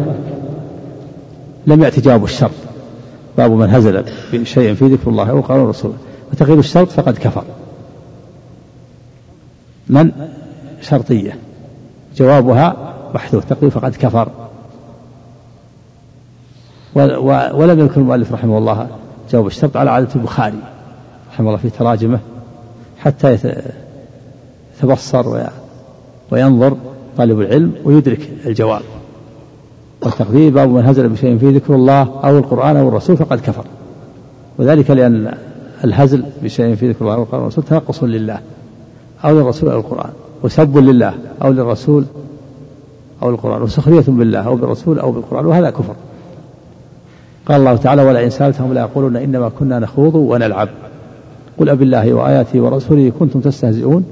لم 1.67 1.83
يأتي 1.83 2.01
جواب 2.01 2.23
الشرط. 2.23 2.51
باب 3.37 3.51
من 3.51 3.69
هزل 3.69 4.05
بشيء 4.33 4.73
فيه 4.73 4.85
ذكر 4.85 5.09
الله 5.09 5.29
أو 5.29 5.37
القرآن 5.37 5.59
والرسول 5.59 5.93
وتغيير 6.31 6.59
الشرط 6.59 6.87
فقد 6.87 7.17
كفر. 7.17 7.43
من؟ 9.89 10.11
شرطية. 10.81 11.37
جوابها 12.17 12.93
محذوف 13.15 13.43
تقول 13.45 13.71
فقد 13.71 13.95
كفر. 13.95 14.29
ولم 17.53 17.79
يذكر 17.79 18.01
المؤلف 18.01 18.31
رحمه 18.33 18.57
الله 18.57 18.87
جواب 19.31 19.47
الشرط 19.47 19.77
على 19.77 19.91
عادة 19.91 20.15
البخاري 20.15 20.59
رحمه 21.33 21.47
الله 21.47 21.57
في 21.57 21.69
تراجمه 21.69 22.19
حتى 22.99 23.37
يتبصر 24.81 25.49
وينظر 26.31 26.77
طالب 27.17 27.41
العلم 27.41 27.75
ويدرك 27.83 28.29
الجواب. 28.45 28.81
والتقدير 30.01 30.53
باب 30.53 30.69
من 30.69 30.85
هزل 30.85 31.09
بشيء 31.09 31.37
فيه 31.37 31.49
ذكر 31.49 31.75
الله 31.75 32.01
أو 32.23 32.37
القرآن 32.37 32.77
أو 32.77 32.87
الرسول 32.87 33.17
فقد 33.17 33.39
كفر. 33.39 33.65
وذلك 34.59 34.91
لأن 34.91 35.33
الهزل 35.83 36.23
بشيء 36.43 36.75
فيه 36.75 36.89
ذكر 36.89 37.01
الله 37.01 37.13
أو 37.13 37.23
القرآن 37.23 37.41
والرسول 37.41 37.63
تنقص 37.63 38.03
لله 38.03 38.39
أو 39.25 39.31
للرسول 39.31 39.69
أو 39.69 39.79
القرآن 39.79 40.09
وسب 40.43 40.77
لله 40.77 41.13
أو 41.43 41.51
للرسول 41.51 42.05
أو 43.23 43.29
القرآن 43.29 43.61
وسخرية 43.61 44.03
بالله 44.07 44.39
أو 44.39 44.55
بالرسول 44.55 44.99
أو 44.99 45.11
بالقرآن 45.11 45.45
وهذا 45.45 45.69
كفر. 45.69 45.95
قال 47.45 47.59
الله 47.59 47.75
تعالى 47.75 48.03
ولئن 48.03 48.29
سألتهم 48.29 48.73
ليقولون 48.73 49.15
إنما 49.15 49.49
كنا 49.59 49.79
نخوض 49.79 50.15
ونلعب. 50.15 50.69
قل 51.59 51.69
أب 51.69 51.81
الله 51.81 52.13
وآياته 52.13 52.61
ورسوله 52.61 53.11
كنتم 53.19 53.39
تستهزئون. 53.39 54.05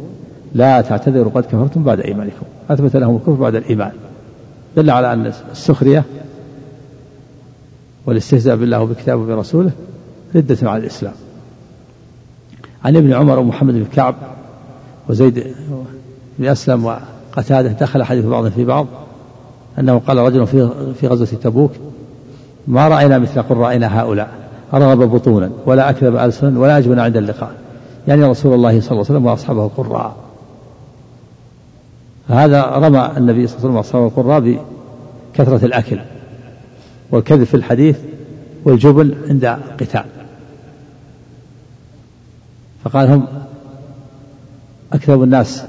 لا 0.53 0.81
تعتذروا 0.81 1.31
قد 1.35 1.45
كفرتم 1.45 1.83
بعد 1.83 1.99
إيمانكم. 1.99 2.45
أثبت 2.69 2.95
لهم 2.95 3.15
الكفر 3.15 3.31
بعد 3.31 3.55
الإيمان. 3.55 3.91
دل 4.75 4.89
على 4.89 5.13
أن 5.13 5.31
السخرية 5.51 6.03
والاستهزاء 8.05 8.55
بالله 8.55 8.81
وبكتابه 8.81 9.21
وبرسوله 9.21 9.71
ردة 10.35 10.57
على 10.69 10.81
الإسلام. 10.81 11.13
عن 12.85 12.95
ابن 12.95 13.13
عمر 13.13 13.39
ومحمد 13.39 13.73
بن 13.73 13.85
كعب 13.85 14.15
وزيد 15.09 15.43
بن 16.39 16.45
أسلم 16.45 16.85
وقتادة 16.85 17.71
دخل 17.71 18.03
حديث 18.03 18.25
بعض 18.25 18.47
في 18.47 18.65
بعض 18.65 18.87
أنه 19.79 20.01
قال 20.07 20.17
رجل 20.17 20.47
في 20.99 21.07
غزوة 21.07 21.39
تبوك 21.41 21.71
ما 22.67 22.87
رأينا 22.87 23.17
مثل 23.17 23.41
قل 23.41 23.57
رأينا 23.57 24.01
هؤلاء 24.01 24.29
أرغب 24.73 24.97
بطونا 24.97 25.49
ولا 25.65 25.89
أكذب 25.89 26.15
ألسنا 26.15 26.59
ولا 26.59 26.77
أجبن 26.77 26.99
عند 26.99 27.17
اللقاء. 27.17 27.51
يعني 28.07 28.23
رسول 28.23 28.53
الله 28.53 28.81
صلى 28.81 28.91
الله 28.91 29.05
عليه 29.09 29.19
وسلم 29.19 29.25
وأصحابه 29.25 29.67
قراء. 29.77 30.15
هذا 32.29 32.61
رمى 32.61 33.11
النبي 33.17 33.47
صلى 33.47 33.57
الله 33.57 33.69
عليه 33.69 33.79
وسلم 33.79 34.05
القراء 34.05 34.39
بكثرة 34.39 35.65
الأكل 35.65 35.99
والكذب 37.11 37.43
في 37.43 37.53
الحديث 37.53 37.97
والجبن 38.65 39.15
عند 39.29 39.45
قتال. 39.79 40.05
فقال 42.83 43.07
هم 43.11 43.27
أكذب 44.93 45.23
الناس 45.23 45.63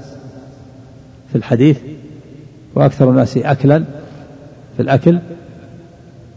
في 1.31 1.35
الحديث 1.35 1.79
وأكثر 2.75 3.09
الناس 3.09 3.37
أكلا 3.37 3.83
في 4.75 4.81
الأكل 4.81 5.19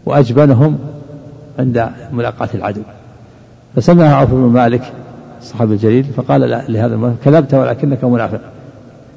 وأجبنهم 0.05 0.79
عند 1.59 1.89
ملاقاة 2.11 2.49
العدو. 2.55 2.81
فسمعها 3.75 4.15
عوف 4.15 4.31
بن 4.31 4.37
مالك 4.37 4.93
الصحابي 5.41 5.73
الجليل 5.73 6.03
فقال 6.03 6.41
لهذا 6.69 7.15
كذبت 7.25 7.53
ولكنك 7.53 8.03
منافق. 8.03 8.41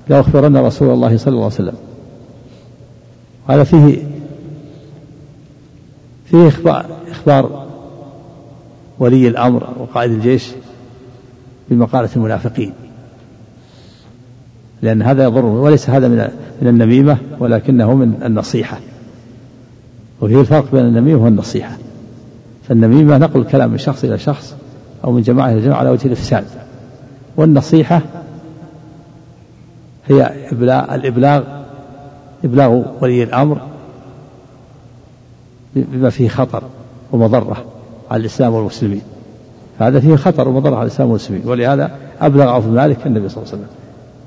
لا 0.08 0.20
أخبرن 0.20 0.56
رسول 0.56 0.90
الله 0.90 1.16
صلى 1.16 1.32
الله 1.32 1.44
عليه 1.44 1.54
وسلم. 1.54 1.74
هذا 3.48 3.64
فيه 3.64 4.02
فيه 6.26 6.48
إخبار, 6.48 6.86
إخبار 7.10 7.66
ولي 8.98 9.28
الأمر 9.28 9.68
وقائد 9.78 10.10
الجيش 10.10 10.50
بمقالة 11.70 12.08
المنافقين. 12.16 12.72
لأن 14.82 15.02
هذا 15.02 15.24
يضر 15.24 15.44
وليس 15.44 15.90
هذا 15.90 16.08
من 16.08 16.28
من 16.62 16.68
النميمة 16.68 17.18
ولكنه 17.40 17.94
من 17.94 18.22
النصيحة. 18.24 18.80
وفيه 20.20 20.40
الفرق 20.40 20.72
بين 20.72 20.84
النميمة 20.84 21.24
والنصيحة. 21.24 21.76
فالنميمة 22.68 23.18
نقل 23.18 23.40
الكلام 23.40 23.70
من 23.70 23.78
شخص 23.78 24.04
إلى 24.04 24.18
شخص 24.18 24.54
أو 25.04 25.12
من 25.12 25.22
جماعة 25.22 25.52
إلى 25.52 25.60
جماعة 25.60 25.78
على 25.78 25.90
وجه 25.90 26.06
الإفساد. 26.06 26.44
والنصيحة 27.36 28.02
هي 30.06 30.30
إبلاغ 30.52 30.94
الإبلاغ 30.94 31.42
إبلاغ 32.44 32.82
ولي 33.00 33.22
الأمر 33.22 33.58
بما 35.76 36.10
فيه 36.10 36.28
خطر 36.28 36.62
ومضرة 37.12 37.64
على 38.10 38.20
الإسلام 38.20 38.54
والمسلمين. 38.54 39.02
فهذا 39.78 40.00
فيه 40.00 40.16
خطر 40.16 40.48
ومضرة 40.48 40.76
على 40.76 40.82
الإسلام 40.82 41.08
والمسلمين. 41.08 41.42
ولهذا 41.46 41.90
أبلغ 42.20 42.48
عوف 42.48 42.66
بن 42.66 42.74
مالك 42.74 43.06
النبي 43.06 43.28
صلى 43.28 43.42
الله 43.42 43.52
عليه 43.52 43.62
وسلم. 43.62 43.74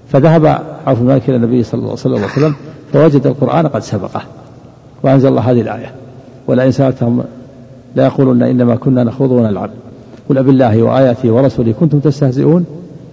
فذهب 0.10 0.46
عوف 0.88 1.00
بن 1.00 1.06
مالك 1.06 1.30
إلى 1.30 1.36
النبي 1.36 1.64
صلى 1.64 1.80
الله 1.80 1.96
عليه 2.06 2.26
وسلم 2.26 2.56
فوجد 2.94 3.28
القرآن 3.28 3.68
قد 3.68 3.82
سبقه 3.82 4.22
وأنزل 5.04 5.30
الله 5.30 5.52
هذه 5.52 5.62
الآية. 5.62 5.92
ولئن 6.48 6.72
سألتهم 6.72 7.24
لا 7.96 8.06
يقولون 8.06 8.44
إنما 8.44 8.76
كنا 8.76 9.04
نخوض 9.04 9.32
ونلعب. 9.32 9.70
قل 10.30 10.38
أبالله 10.38 10.74
الله 10.74 10.84
وآياته 10.84 11.32
ورسوله 11.32 11.72
كنتم 11.72 12.00
تستهزئون. 12.00 12.66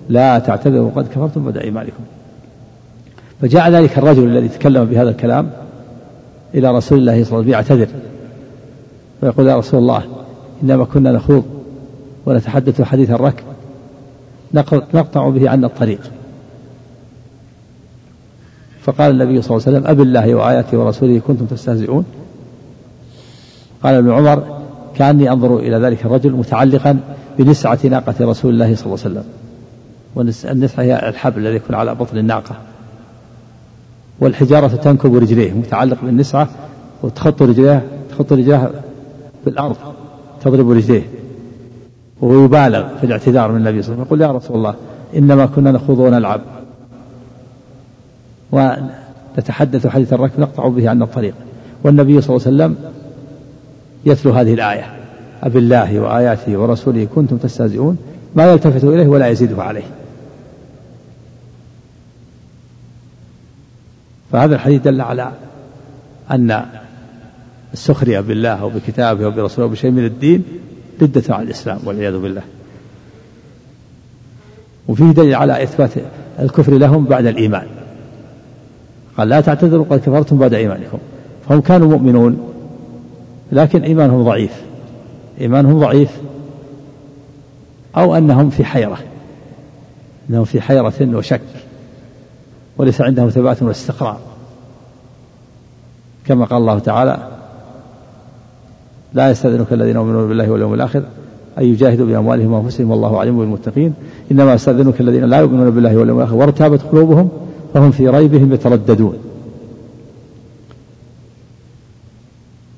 لا 0.08 0.38
تعتذروا 0.38 0.90
قد 0.96 1.08
كفرتم 1.08 1.44
بعد 1.44 1.56
إيمانكم. 1.56 2.02
فجاء 3.44 3.70
ذلك 3.70 3.98
الرجل 3.98 4.24
الذي 4.24 4.48
تكلم 4.48 4.84
بهذا 4.84 5.10
الكلام 5.10 5.50
إلى 6.54 6.76
رسول 6.76 6.98
الله 6.98 7.24
صلى 7.24 7.40
الله 7.40 7.56
عليه 7.56 7.66
وسلم 7.66 7.78
يعتذر 7.78 7.88
ويقول 9.22 9.46
يا 9.46 9.56
رسول 9.56 9.80
الله 9.80 10.02
إنما 10.62 10.84
كنا 10.84 11.12
نخوض 11.12 11.44
ونتحدث 12.26 12.82
حديث 12.82 13.10
الركب 13.10 13.44
نقطع 14.94 15.28
به 15.28 15.50
عنا 15.50 15.66
الطريق. 15.66 16.00
فقال 18.82 19.10
النبي 19.10 19.42
صلى 19.42 19.56
الله 19.56 19.66
عليه 19.66 19.78
وسلم 19.78 19.90
أب 19.90 20.00
الله 20.00 20.34
وآياته 20.34 20.78
ورسوله 20.78 21.18
كنتم 21.26 21.46
تستهزئون؟ 21.46 22.04
قال 23.82 23.94
ابن 23.94 24.10
عمر 24.10 24.60
كأني 24.96 25.30
أنظر 25.32 25.58
إلى 25.58 25.76
ذلك 25.76 26.04
الرجل 26.04 26.32
متعلقا 26.32 27.00
بنسعة 27.38 27.78
ناقة 27.84 28.14
رسول 28.20 28.54
الله 28.54 28.74
صلى 28.74 28.86
الله 28.86 28.98
عليه 29.04 29.14
وسلم 29.14 29.24
والنسعة 30.14 30.82
هي 30.82 31.08
الحبل 31.08 31.46
الذي 31.46 31.56
يكون 31.56 31.76
على 31.76 31.94
بطن 31.94 32.18
الناقة. 32.18 32.56
والحجارة 34.20 34.68
تنكب 34.68 35.14
رجليه 35.14 35.52
متعلق 35.52 35.98
بالنسعة 36.02 36.48
وتخط 37.02 37.42
رجليه 37.42 37.82
تخط 38.10 38.32
رجليه 38.32 38.70
بالأرض 39.44 39.76
تضرب 40.44 40.70
رجليه. 40.70 41.02
ويبالغ 42.20 42.86
في 43.00 43.06
الاعتذار 43.06 43.52
من 43.52 43.56
النبي 43.56 43.82
صلى 43.82 43.94
الله 43.94 44.04
عليه 44.04 44.06
وسلم. 44.06 44.06
يقول 44.06 44.20
يا 44.20 44.32
رسول 44.32 44.56
الله 44.56 44.74
إنما 45.16 45.46
كنا 45.46 45.72
نخوض 45.72 45.98
ونلعب. 45.98 46.40
ونتحدث 48.52 49.86
حديث 49.86 50.12
الركب 50.12 50.40
نقطع 50.40 50.68
به 50.68 50.90
عن 50.90 51.02
الطريق. 51.02 51.34
والنبي 51.84 52.20
صلى 52.20 52.36
الله 52.36 52.46
عليه 52.46 52.56
وسلم 52.56 52.76
يتلو 54.04 54.32
هذه 54.32 54.54
الآية. 54.54 54.86
أب 55.42 55.56
الله 55.56 56.00
وآياته 56.00 56.56
ورسوله 56.56 57.08
كنتم 57.14 57.36
تستهزئون 57.36 57.96
ما 58.34 58.52
يلتفت 58.52 58.84
إليه 58.84 59.08
ولا 59.08 59.28
يزيده 59.28 59.62
عليه. 59.62 59.84
فهذا 64.34 64.54
الحديث 64.54 64.82
دل 64.82 65.00
على 65.00 65.32
أن 66.30 66.64
السخرية 67.72 68.20
بالله 68.20 68.48
أو 68.48 68.68
بكتابه 68.68 69.24
أو 69.24 69.30
برسوله 69.30 69.66
أو 69.66 69.72
بشيء 69.72 69.90
من 69.90 70.04
الدين 70.04 70.44
ردة 71.02 71.34
على 71.34 71.44
الإسلام 71.44 71.78
والعياذ 71.84 72.18
بالله. 72.18 72.42
وفيه 74.88 75.04
دليل 75.04 75.34
على 75.34 75.62
إثبات 75.62 75.90
الكفر 76.40 76.72
لهم 76.78 77.04
بعد 77.04 77.26
الإيمان. 77.26 77.66
قال 79.16 79.28
لا 79.28 79.40
تعتذروا 79.40 79.84
قد 79.90 79.98
كفرتم 79.98 80.38
بعد 80.38 80.54
إيمانكم. 80.54 80.98
فهم 81.48 81.60
كانوا 81.60 81.88
مؤمنون 81.88 82.38
لكن 83.52 83.82
إيمانهم 83.82 84.24
ضعيف. 84.24 84.62
إيمانهم 85.40 85.80
ضعيف 85.80 86.10
أو 87.96 88.14
أنهم 88.14 88.50
في 88.50 88.64
حيرة. 88.64 88.98
أنهم 90.30 90.44
في 90.44 90.60
حيرة 90.60 90.92
وشك. 91.00 91.40
وليس 92.78 93.00
عندهم 93.00 93.28
ثبات 93.28 93.62
واستقرار 93.62 94.18
كما 96.26 96.44
قال 96.44 96.58
الله 96.58 96.78
تعالى 96.78 97.28
لا 99.14 99.30
يستأذنك 99.30 99.72
الذين 99.72 99.96
يؤمنون 99.96 100.28
بالله 100.28 100.50
واليوم 100.50 100.74
الآخر 100.74 101.02
أن 101.58 101.64
يجاهدوا 101.64 102.06
بأموالهم 102.06 102.52
وأنفسهم 102.52 102.90
والله 102.90 103.20
عليم 103.20 103.38
بالمتقين. 103.38 103.94
إنما 104.32 104.54
يستأذنك 104.54 105.00
الذين 105.00 105.24
لا 105.24 105.40
يؤمنون 105.40 105.70
بالله 105.70 105.96
واليوم 105.96 106.18
الآخر 106.18 106.34
وارتابت 106.34 106.82
قلوبهم 106.82 107.28
فهم 107.74 107.90
في 107.90 108.08
ريبهم 108.08 108.52
يترددون. 108.52 109.18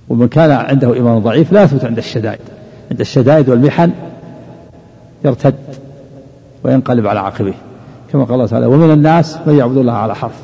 ومن 0.08 0.28
كان 0.28 0.50
عنده 0.50 0.94
إيمان 0.94 1.18
ضعيف 1.18 1.52
لا 1.52 1.62
يثبت 1.62 1.84
عند 1.84 1.98
الشدائد. 1.98 2.40
عند 2.90 3.00
الشدائد 3.00 3.48
والمحن 3.48 3.90
يرتد 5.24 5.54
وينقلب 6.64 7.06
على 7.06 7.20
عقبه. 7.20 7.54
كما 8.12 8.24
قال 8.24 8.34
الله 8.34 8.46
تعالى 8.46 8.66
ومن 8.66 8.90
الناس 8.90 9.38
من 9.46 9.58
يعبد 9.58 9.76
الله 9.76 9.92
على 9.92 10.14
حرف 10.14 10.40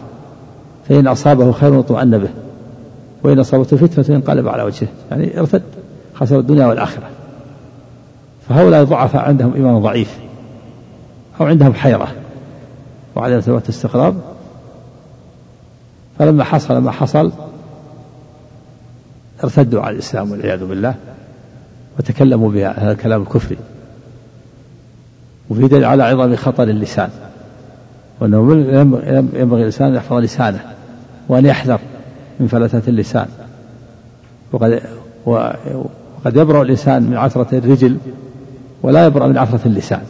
فإن 0.89 1.07
أصابه 1.07 1.53
خير 1.53 1.81
اطمأن 1.81 2.19
به 2.19 2.29
وإن 3.23 3.39
أصابته 3.39 3.77
فتنة 3.77 4.17
انقلب 4.17 4.49
على 4.49 4.63
وجهه. 4.63 4.89
يعني 5.11 5.41
ارتد 5.41 5.63
خسر 6.15 6.39
الدنيا 6.39 6.67
والآخرة. 6.67 7.09
فهؤلاء 8.49 8.83
الضعفاء 8.83 9.23
عندهم 9.23 9.55
إيمان 9.55 9.79
ضعيف 9.79 10.19
أو 11.41 11.47
عندهم 11.47 11.75
حيرة 11.75 12.09
وعدم 13.17 13.41
ثبات 13.41 13.69
استقرار. 13.69 14.15
فلما 16.19 16.45
حصل 16.45 16.79
ما 16.79 16.91
حصل 16.91 17.33
ارتدوا 19.45 19.83
على 19.83 19.95
الإسلام 19.95 20.31
والعياذ 20.31 20.65
بالله 20.65 20.95
وتكلموا 21.99 22.51
بهذا 22.51 22.93
الكلام 22.93 23.23
الكفري 23.23 23.59
وفي 25.51 25.69
دليل 25.69 25.85
على 25.85 26.03
عظم 26.03 26.37
خطر 26.37 26.63
اللسان. 26.63 27.11
وأنه 28.23 28.53
ينبغي 29.35 29.61
الإنسان 29.61 29.89
أن 29.89 29.95
يحفظ 29.95 30.17
لسانه 30.17 30.61
وأن 31.29 31.47
يحذر 31.47 31.79
من 32.41 32.47
فلتة 32.47 32.83
اللسان. 32.89 33.27
وقد 34.53 34.81
وقد 35.27 36.37
يبرأ 36.37 36.63
الإنسان 36.63 37.03
من 37.03 37.17
عثرة 37.17 37.59
الرجل 37.59 37.97
ولا 38.83 39.07
يبرأ 39.07 39.27
من 39.27 39.39
عثرة 39.39 39.61
اللسان. 39.67 40.01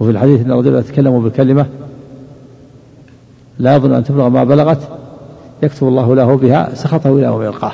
وفي 0.00 0.10
الحديث 0.10 0.40
أن 0.40 0.52
الرجل 0.52 0.74
يتكلم 0.74 1.20
بكلمة 1.28 1.66
لا 3.58 3.76
يظن 3.76 3.92
أن 3.92 4.04
تبلغ 4.04 4.28
ما 4.28 4.44
بلغت 4.44 4.88
يكتب 5.62 5.88
الله 5.88 6.14
له 6.14 6.36
بها 6.36 6.74
سخطه 6.74 7.12
إلى 7.12 7.22
يوم 7.22 7.42
يلقاه. 7.42 7.72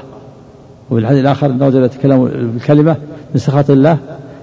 وفي 0.90 1.00
الحديث 1.00 1.20
الآخر 1.20 1.46
أن 1.46 1.62
الرجل 1.62 1.84
يتكلم 1.84 2.24
بالكلمة 2.24 2.96
من 3.34 3.40
سخط 3.40 3.70
الله 3.70 3.98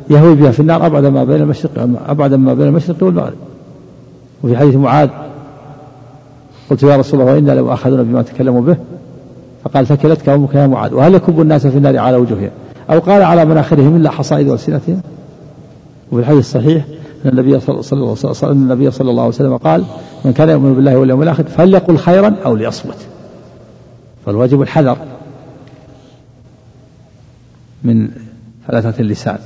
يهوي 0.09 0.35
بها 0.35 0.51
في 0.51 0.59
النار 0.59 0.85
أبعد 0.85 1.05
ما 1.05 1.23
بين 1.23 1.41
المشرق 1.41 1.89
أبعد 2.07 2.33
ما 2.33 2.53
بين 2.53 2.67
المشرق 2.67 3.03
والمغرب. 3.03 3.48
وفي 4.43 4.57
حديث 4.57 4.75
معاذ 4.75 5.09
قلت 6.69 6.83
يا 6.83 6.97
رسول 6.97 7.21
الله 7.21 7.33
وإنا 7.33 7.51
لمؤاخذون 7.51 8.03
بما 8.03 8.21
تكلموا 8.21 8.61
به 8.61 8.77
فقال 9.63 9.87
ثكلتك 9.87 10.29
أمك 10.29 10.55
يا 10.55 10.67
معاذ 10.67 10.93
وهل 10.93 11.15
يكب 11.15 11.41
الناس 11.41 11.67
في 11.67 11.77
النار 11.77 11.97
على 11.97 12.17
وجوههم 12.17 12.51
أو 12.89 12.99
قال 12.99 13.21
على 13.21 13.45
مناخرهم 13.45 13.95
إلا 13.95 14.09
حصائد 14.11 14.49
ألسنتهم 14.49 15.01
وفي 16.11 16.21
الحديث 16.21 16.39
الصحيح 16.39 16.85
أن 17.25 17.29
النبي 17.29 17.59
صلى 17.59 17.79
الله 17.93 18.15
النبي 18.43 18.91
صلى 18.91 19.11
الله 19.11 19.23
عليه 19.23 19.33
وسلم 19.33 19.57
قال 19.57 19.83
من 20.25 20.33
كان 20.33 20.49
يؤمن 20.49 20.73
بالله 20.73 20.97
واليوم 20.97 21.23
الآخر 21.23 21.43
فليقل 21.43 21.97
خيرا 21.97 22.35
أو 22.45 22.55
ليصمت. 22.55 22.97
فالواجب 24.25 24.61
الحذر 24.61 24.97
من 27.83 28.07
فلتة 28.67 29.01
اللسان. 29.01 29.37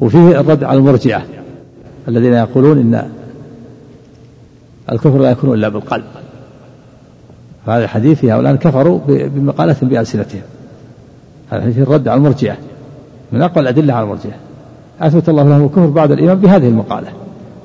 وفيه 0.00 0.40
الرد 0.40 0.64
على 0.64 0.78
المرجئة. 0.78 1.22
الذين 2.08 2.32
يقولون 2.32 2.78
إن 2.78 3.08
الكفر 4.92 5.18
لا 5.18 5.30
يكون 5.30 5.54
إلا 5.54 5.68
بالقلب. 5.68 6.04
فهذا 7.66 7.84
الحديث 7.84 8.18
في 8.18 8.32
هؤلاء 8.32 8.54
كفروا 8.54 9.00
بمقالة 9.06 9.76
بألسنتهم. 9.82 10.42
هذا 11.50 11.58
الحديث 11.58 11.78
الرد 11.78 12.08
على 12.08 12.18
المرجئة. 12.18 12.56
من 13.32 13.42
أقوى 13.42 13.62
الأدلة 13.62 13.94
على 13.94 14.04
المرجئة. 14.04 14.34
أثبت 15.00 15.28
الله 15.28 15.42
لهم 15.42 15.64
الكفر 15.64 15.86
بعد 15.86 16.10
الإيمان 16.10 16.38
بهذه 16.38 16.68
المقالة. 16.68 17.08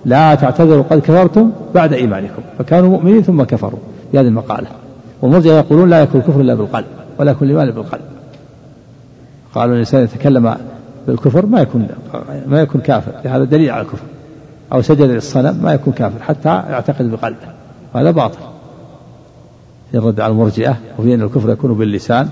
لا 0.05 0.35
تعتذروا 0.35 0.83
قد 0.83 0.99
كفرتم 0.99 1.51
بعد 1.75 1.93
إيمانكم. 1.93 2.41
فكانوا 2.59 2.89
مؤمنين 2.89 3.21
ثم 3.21 3.43
كفروا 3.43 3.79
بهذه 4.13 4.27
المقالة. 4.27 4.67
والمرجئة 5.21 5.53
يقولون 5.53 5.89
لا 5.89 6.01
يكون 6.01 6.21
الكفر 6.21 6.41
إلا 6.41 6.55
بالقلب 6.55 6.85
ولا 7.19 7.31
يكون 7.31 7.49
الإيمان 7.49 7.71
بالقلب. 7.71 8.01
قالوا 9.55 9.73
الإنسان 9.73 10.03
يتكلم 10.03 10.55
بالكفر 11.07 11.45
ما 11.45 11.61
يكون 11.61 11.87
ما 12.47 12.61
يكون 12.61 12.81
كافر. 12.81 13.11
هذا 13.25 13.43
دليل 13.43 13.69
على 13.69 13.81
الكفر. 13.81 14.05
أو 14.73 14.81
سجد 14.81 15.01
للصنم 15.01 15.59
ما 15.63 15.73
يكون 15.73 15.93
كافر 15.93 16.23
حتى 16.23 16.49
يعتقد 16.49 17.11
بقلبه. 17.11 17.37
وهذا 17.95 18.11
باطل. 18.11 18.39
في 19.91 19.97
الرد 19.97 20.19
على 20.19 20.31
المرجئة 20.31 20.77
وفي 20.99 21.13
أن 21.13 21.21
الكفر 21.21 21.49
يكون 21.49 21.73
باللسان 21.73 22.29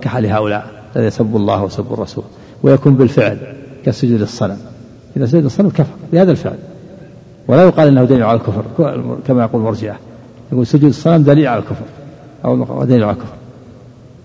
كحال 0.00 0.26
هؤلاء 0.26 0.66
الذي 0.96 1.06
يسب 1.06 1.36
الله 1.36 1.64
وسب 1.64 1.92
الرسول. 1.92 2.24
ويكون 2.62 2.94
بالفعل 2.94 3.38
كسجود 3.84 4.20
الصنم 4.20 4.58
إذا 5.16 5.26
سجد 5.26 5.44
الصنم 5.44 5.68
كفر 5.68 5.92
بهذا 6.12 6.30
الفعل. 6.30 6.58
ولا 7.48 7.64
يقال 7.64 7.88
إنه 7.88 8.04
دليل 8.04 8.22
على 8.22 8.38
الكفر 8.38 8.64
كما 9.26 9.42
يقول 9.42 9.60
المرجئة. 9.60 9.96
يقول 10.52 10.66
سجود 10.66 10.84
الصنم 10.84 11.22
دليل 11.22 11.48
على 11.48 11.58
الكفر 11.58 11.84
أو 12.44 12.84
دليل 12.84 13.04
على 13.04 13.12
الكفر. 13.12 13.34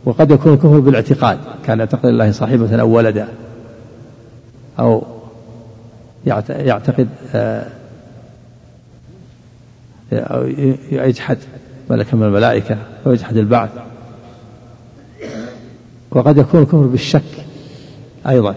وقد 0.06 0.32
يكون 0.32 0.54
الكفر 0.54 0.80
بالاعتقاد 0.80 1.38
كان 1.66 1.80
يعتقد 1.80 2.06
الله 2.06 2.32
صاحبة 2.32 2.82
أو 2.82 2.90
ولدا 2.90 3.28
أو 4.80 5.04
يعتقد 6.26 7.08
آه، 7.36 7.66
أو 10.14 10.46
يجحد 10.92 11.38
ملكا 11.90 12.18
من 12.18 12.24
الملائكة 12.24 12.78
أو 13.06 13.12
يجحد 13.12 13.38
البعث. 13.38 13.70
وقد 16.12 16.38
يكون 16.38 16.62
الكفر 16.62 16.78
بالشك 16.78 17.46
أيضا. 18.28 18.56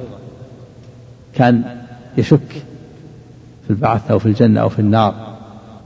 كان 1.34 1.62
يشك 2.18 2.50
في 3.64 3.70
البعث 3.70 4.10
أو 4.10 4.18
في 4.18 4.26
الجنة 4.26 4.60
أو 4.60 4.68
في 4.68 4.78
النار 4.78 5.14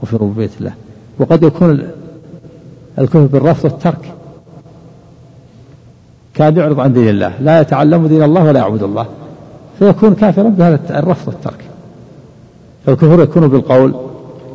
وفي 0.03 0.15
ربوبية 0.15 0.49
الله. 0.59 0.73
وقد 1.19 1.43
يكون 1.43 1.89
الكفر 2.99 3.25
بالرفض 3.25 3.65
والترك 3.65 4.13
كان 6.33 6.57
يعرض 6.57 6.79
عن 6.79 6.93
دين 6.93 7.09
الله. 7.09 7.33
لا 7.41 7.61
يتعلم 7.61 8.07
دين 8.07 8.23
الله 8.23 8.43
ولا 8.43 8.59
يعبد 8.59 8.83
الله. 8.83 9.07
فيكون 9.79 10.15
كافرا 10.15 10.49
بهذا 10.49 10.99
الرفض 10.99 11.27
والترك. 11.27 11.66
فالكفر 12.87 13.21
يكون 13.21 13.47
بالقول 13.47 13.95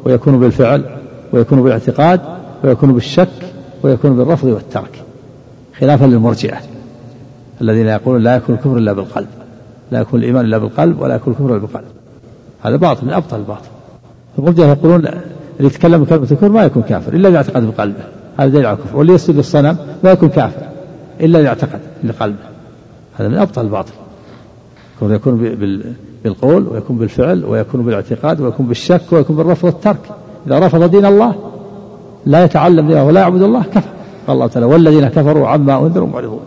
ويكون 0.05 0.41
بالفعل 0.41 0.85
ويكون 1.33 1.63
بالاعتقاد 1.63 2.21
ويكون 2.65 2.93
بالشك 2.93 3.29
ويكون 3.83 4.17
بالرفض 4.17 4.49
والترك 4.49 5.03
خلافا 5.79 6.05
للمرجئة 6.05 6.57
الذين 7.61 7.87
يقولون 7.87 8.23
لا 8.23 8.37
يكون 8.37 8.55
الكفر 8.55 8.77
إلا 8.77 8.93
بالقلب 8.93 9.29
لا 9.91 10.01
يكون 10.01 10.21
الإيمان 10.21 10.45
إلا 10.45 10.59
بالقلب 10.59 11.01
ولا 11.01 11.15
يكون 11.15 11.33
الكفر 11.33 11.51
إلا 11.51 11.59
بالقلب. 11.59 11.85
هذا 12.63 12.77
باطل 12.77 13.07
من 13.07 13.13
أبطل 13.13 13.37
الباطل. 13.37 13.69
المرجئة 14.39 14.67
يقولون 14.67 15.07
اللي 15.07 15.21
يتكلم 15.61 16.05
بكلمة 16.05 16.23
الكفر 16.23 16.49
ما 16.49 16.65
يكون 16.65 16.83
كافر 16.83 17.13
إلا 17.13 17.29
إذا 17.29 17.37
اعتقد 17.37 17.67
بقلبه. 17.67 18.05
هذا 18.39 18.49
دليل 18.49 18.67
على 18.67 18.77
الكفر. 18.77 18.97
واللي 18.97 19.13
يسجد 19.13 19.37
للصنم 19.37 19.77
ما 20.05 20.11
يكون 20.11 20.29
كافر 20.29 20.67
إلا 21.21 21.41
إذا 21.41 21.49
اعتقد 21.49 21.81
لقلبه 22.05 22.45
هذا 23.19 23.29
من 23.29 23.39
أبطل 23.39 23.61
الباطل. 23.61 23.93
يكون 25.03 25.55
بالقول 26.25 26.69
ويكون 26.69 26.99
بالفعل 26.99 27.45
ويكون 27.45 27.83
بالاعتقاد 27.83 28.41
ويكون 28.41 28.67
بالشك 28.67 29.13
ويكون 29.13 29.37
بالرفض 29.37 29.65
والترك. 29.65 30.11
إذا 30.47 30.59
رفض 30.59 30.91
دين 30.91 31.07
الله 31.07 31.53
لا 32.27 32.45
يتعلم 32.45 32.89
دينه 32.89 33.05
ولا 33.05 33.21
يعبد 33.21 33.43
الله 33.43 33.63
كفر 33.63 33.91
قال 34.27 34.35
الله 34.35 34.47
تعالى 34.47 34.67
والذين 34.67 35.09
كفروا 35.09 35.49
عما 35.49 35.79
أنذروا 35.79 36.09
معرضون. 36.09 36.41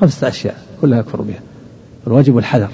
خمسة 0.00 0.28
أشياء 0.28 0.58
كلها 0.80 0.98
يكفر 0.98 1.22
بها. 1.22 1.40
الواجب 2.06 2.38
الحذر 2.38 2.68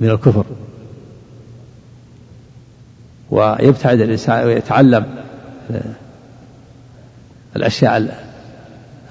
من 0.00 0.10
الكفر. 0.10 0.44
ويبتعد 3.30 4.00
الإنسان 4.00 4.46
ويتعلم 4.46 5.06
الأشياء 7.56 8.24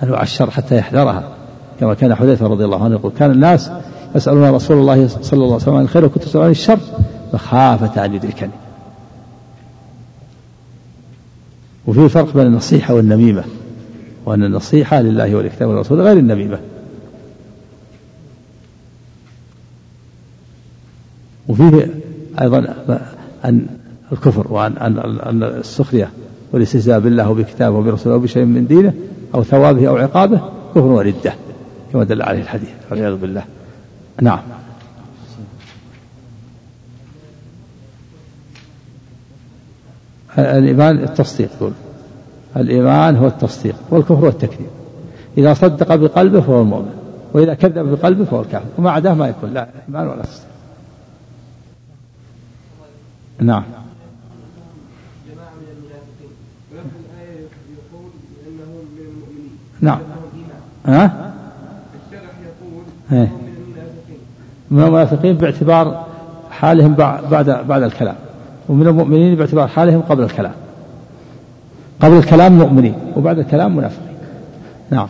أنواع 0.04 0.22
الشر 0.22 0.52
حتى 0.52 0.78
يحذرها. 0.78 1.35
كما 1.80 1.94
كان 1.94 2.16
حذيفة 2.16 2.48
رضي 2.48 2.66
الله 2.66 2.84
عنه 2.84 2.96
يقول 2.96 3.12
كان 3.20 3.32
الناس 3.32 3.72
يسألون 4.16 4.50
رسول 4.50 4.78
الله 4.78 5.08
صلى 5.08 5.34
الله 5.34 5.46
عليه 5.46 5.56
وسلم 5.56 5.76
عن 5.76 5.84
الخير 5.84 6.06
وكنت 6.06 6.24
أسأل 6.24 6.42
عن 6.42 6.52
الشر 6.52 6.80
مخافة 7.34 8.06
أن 8.06 8.14
يدركني 8.14 8.52
وفي 11.88 12.10
فرق 12.10 12.34
بين 12.34 12.48
النصيحة 12.48 12.94
والنميمة 12.94 13.44
وأن 14.26 14.44
النصيحة 14.44 15.02
لله 15.02 15.36
ولكتابه 15.36 15.72
والرسول 15.72 16.02
غير 16.02 16.18
النميمة. 16.18 16.60
وفيه 21.48 21.90
أيضا 22.42 22.76
أن 23.46 23.68
الكفر 24.12 24.54
وأن 24.54 24.78
أن 24.78 25.44
السخرية 25.44 26.10
والاستهزاء 26.54 27.00
بالله 27.00 27.30
وبكتابه 27.30 27.78
وبرسوله 27.78 28.16
أو 28.16 28.20
بشيء 28.20 28.46
من 28.46 28.68
دينه 28.68 28.94
أو 29.36 29.44
ثوابه 29.44 29.88
أو 29.88 29.98
عقابه 29.98 30.42
كفر 30.76 30.86
وردة. 30.86 31.34
كما 31.96 32.04
دل 32.04 32.22
عليه 32.22 32.42
الحديث 32.42 32.70
والعياذ 32.92 33.16
بالله. 33.16 33.44
نعم. 34.22 34.40
الإيمان 40.38 41.04
التصديق 41.04 41.50
يقول 41.54 41.72
الإيمان 42.58 43.16
هو 43.16 43.28
التصديق 43.28 43.76
والكفر 43.90 44.14
هو 44.14 44.28
التكذيب. 44.28 44.68
إذا 45.38 45.54
صدق 45.54 45.96
بقلبه 45.96 46.42
فهو 46.42 46.62
المؤمن 46.62 46.94
وإذا 47.34 47.54
كذب 47.54 47.92
بقلبه 47.92 48.26
فهو 48.26 48.42
الكافر 48.42 48.66
وما 48.78 48.92
عداه 48.92 49.14
ما 49.14 49.28
يكون 49.28 49.54
لا 49.54 49.68
إيمان 49.88 50.08
ولا 50.08 50.24
تصديق. 50.24 50.48
نعم. 53.40 53.64
نعم. 59.82 60.00
ها؟ 60.86 61.35
إيه. 63.12 63.32
من 64.72 64.84
المنافقين 64.84 65.38
باعتبار 65.38 66.06
حالهم 66.52 66.94
بعد 66.94 67.50
بعد 67.68 67.84
الكلام. 67.84 68.15
ومن 68.70 68.88
المؤمنين 68.88 69.36
باعتبار 69.36 69.68
حالهم 69.68 70.02
قبل 70.02 70.24
الكلام. 70.24 70.54
قبل 72.00 72.18
الكلام 72.18 72.58
مؤمنين 72.58 72.96
وبعد 73.15 73.39
الكلام 73.39 73.76
منافقين 73.76 74.15
نعم. 74.89 75.08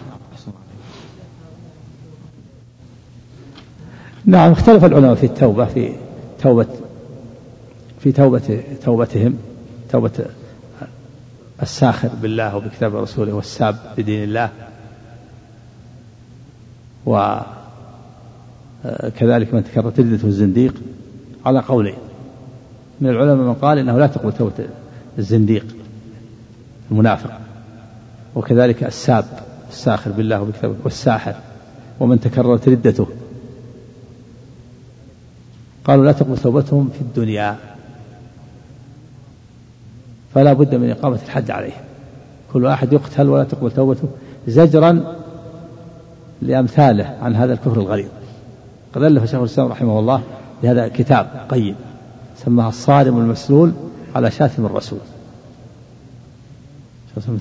نعم 4.25 4.51
اختلف 4.51 4.85
العلماء 4.85 5.15
في 5.15 5.25
التوبة 5.25 5.65
في 5.65 5.93
توبة 6.41 6.67
في 7.99 8.11
توبة 8.11 8.63
توبتهم 8.83 9.37
توبة 9.91 10.25
الساخر 11.61 12.09
بالله 12.21 12.55
وبكتاب 12.55 12.95
رسوله 12.95 13.33
والساب 13.33 13.75
بدين 13.97 14.23
الله. 14.23 14.49
وكذلك 18.85 19.53
من 19.53 19.63
تكررت 19.63 19.99
ردته 19.99 20.27
الزنديق 20.27 20.73
على 21.45 21.59
قولين 21.59 21.95
من 23.01 23.09
العلماء 23.09 23.35
من 23.35 23.53
قال 23.53 23.77
إنه 23.77 23.99
لا 23.99 24.07
تقبل 24.07 24.33
توبة 24.33 24.53
الزنديق 25.19 25.65
المنافق. 26.91 27.39
وكذلك 28.35 28.83
الساب 28.83 29.25
الساخر 29.69 30.11
بالله 30.11 30.41
وبكتابه 30.41 30.75
والساحر 30.83 31.35
ومن 31.99 32.19
تكررت 32.19 32.69
ردته 32.69 33.07
قالوا 35.85 36.05
لا 36.05 36.11
تقبل 36.11 36.37
توبتهم 36.37 36.89
في 36.89 37.01
الدنيا. 37.01 37.57
فلا 40.33 40.53
بد 40.53 40.75
من 40.75 40.89
إقامة 40.89 41.19
الحد 41.25 41.51
عليه 41.51 41.73
كل 42.53 42.65
واحد 42.65 42.93
يقتل 42.93 43.29
ولا 43.29 43.43
تقبل 43.43 43.71
توبته 43.71 44.07
زجرا 44.47 45.15
لأمثاله 46.41 47.17
عن 47.21 47.35
هذا 47.35 47.53
الكفر 47.53 47.81
الغليظ. 47.81 48.09
قد 48.95 49.03
ألف 49.03 49.25
شيخ 49.25 49.39
الإسلام 49.39 49.67
رحمه 49.67 49.99
الله 49.99 50.21
بهذا 50.63 50.87
كتاب 50.87 51.27
قيم 51.49 51.75
سماها 52.37 52.69
الصارم 52.69 53.17
المسلول 53.17 53.73
على 54.15 54.31
شاتم 54.31 54.65
الرسول. 54.65 54.99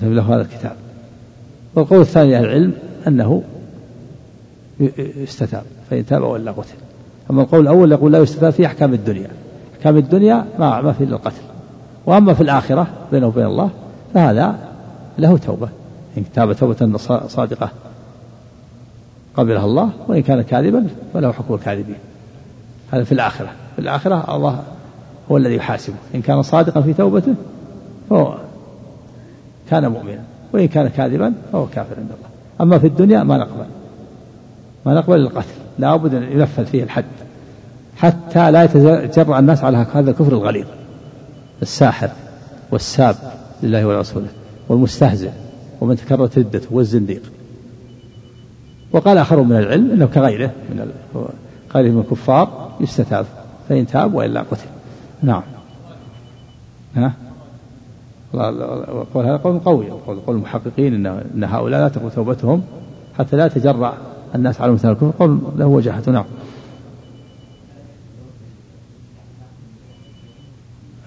له 0.01 0.35
هذا 0.35 0.41
الكتاب. 0.41 0.75
والقول 1.75 2.01
الثاني 2.01 2.37
أهل 2.37 2.45
العلم 2.45 2.73
أنه 3.07 3.43
يستتاب 4.97 5.63
فإن 5.89 6.05
تاب 6.05 6.21
ولا 6.21 6.51
قتل. 6.51 6.75
أما 7.31 7.41
القول 7.41 7.61
الأول 7.61 7.91
يقول 7.91 8.11
لا 8.11 8.19
يستتاب 8.19 8.53
في 8.53 8.65
أحكام 8.65 8.93
الدنيا. 8.93 9.29
أحكام 9.77 9.97
الدنيا 9.97 10.45
ما 10.59 10.81
ما 10.81 10.93
في 10.93 11.03
إلا 11.03 11.15
القتل. 11.15 11.41
وأما 12.05 12.33
في 12.33 12.41
الآخرة 12.41 12.87
بينه 13.11 13.27
وبين 13.27 13.45
الله 13.45 13.69
فهذا 14.13 14.55
له 15.17 15.37
توبة. 15.37 15.69
إن 16.17 16.23
تاب 16.33 16.53
توبة 16.53 16.97
صادقة 17.27 17.69
قبلها 19.37 19.65
الله 19.65 19.89
وإن 20.07 20.21
كان 20.21 20.41
كاذبا 20.41 20.87
فله 21.13 21.31
حكم 21.31 21.53
الكاذبين. 21.53 21.95
هذا 22.91 23.03
في 23.03 23.11
الآخرة. 23.11 23.49
في 23.75 23.81
الآخرة 23.81 24.35
الله 24.35 24.63
هو 25.31 25.37
الذي 25.37 25.55
يحاسبه. 25.55 25.95
إن 26.15 26.21
كان 26.21 26.41
صادقا 26.41 26.81
في 26.81 26.93
توبته 26.93 27.33
فهو 28.09 28.37
كان 29.69 29.87
مؤمنا 29.87 30.23
وإن 30.53 30.67
كان 30.67 30.87
كاذبا 30.87 31.33
فهو 31.51 31.67
كافر 31.67 31.95
عند 31.97 32.09
الله. 32.09 32.29
أما 32.61 32.79
في 32.79 32.87
الدنيا 32.87 33.23
ما 33.23 33.37
نقبل. 33.37 33.65
ما 34.85 34.93
نقبل 34.93 35.19
القتل. 35.19 35.55
لا 35.79 35.95
بد 35.95 36.13
أن 36.13 36.23
ينفذ 36.23 36.65
فيه 36.65 36.83
الحد. 36.83 37.05
حتى 37.97 38.51
لا 38.51 38.63
يتجرأ 38.63 39.39
الناس 39.39 39.63
على 39.63 39.77
هذا 39.93 40.11
الكفر 40.11 40.33
الغليظ. 40.33 40.65
الساحر 41.61 42.09
والساب 42.71 43.15
لله 43.63 43.87
ورسوله 43.87 44.27
والمستهزئ 44.69 45.29
ومن 45.81 45.95
تكررت 45.95 46.37
ردته 46.37 46.67
والزنديق. 46.71 47.21
وقال 48.95 49.17
آخرون 49.17 49.49
من 49.49 49.57
العلم 49.57 49.91
أنه 49.91 50.05
كغيره 50.05 50.51
من 50.69 50.91
غيره 51.75 51.91
من 51.91 51.99
الكفار 51.99 52.71
يستتاب 52.79 53.25
فإن 53.69 53.87
تاب 53.87 54.13
وإلا 54.13 54.41
قتل. 54.41 54.65
نعم. 55.23 55.41
ها؟ 56.95 57.13
وقول 58.33 59.25
هذا 59.25 59.37
قول 59.37 59.59
قوي 59.59 59.89
قول 59.89 60.19
قول 60.19 60.35
المحققين 60.35 60.93
ان 60.93 61.23
إن 61.35 61.43
هؤلاء 61.43 61.79
لا 61.79 61.87
تقبل 61.87 62.11
توبتهم 62.11 62.61
حتى 63.17 63.35
لا 63.35 63.45
يتجرأ 63.45 63.93
الناس 64.35 64.61
على 64.61 64.71
مثل 64.71 64.91
الكفر 64.91 65.11
قول 65.19 65.39
له 65.57 65.65
وجهة 65.65 66.03
نعم 66.07 66.25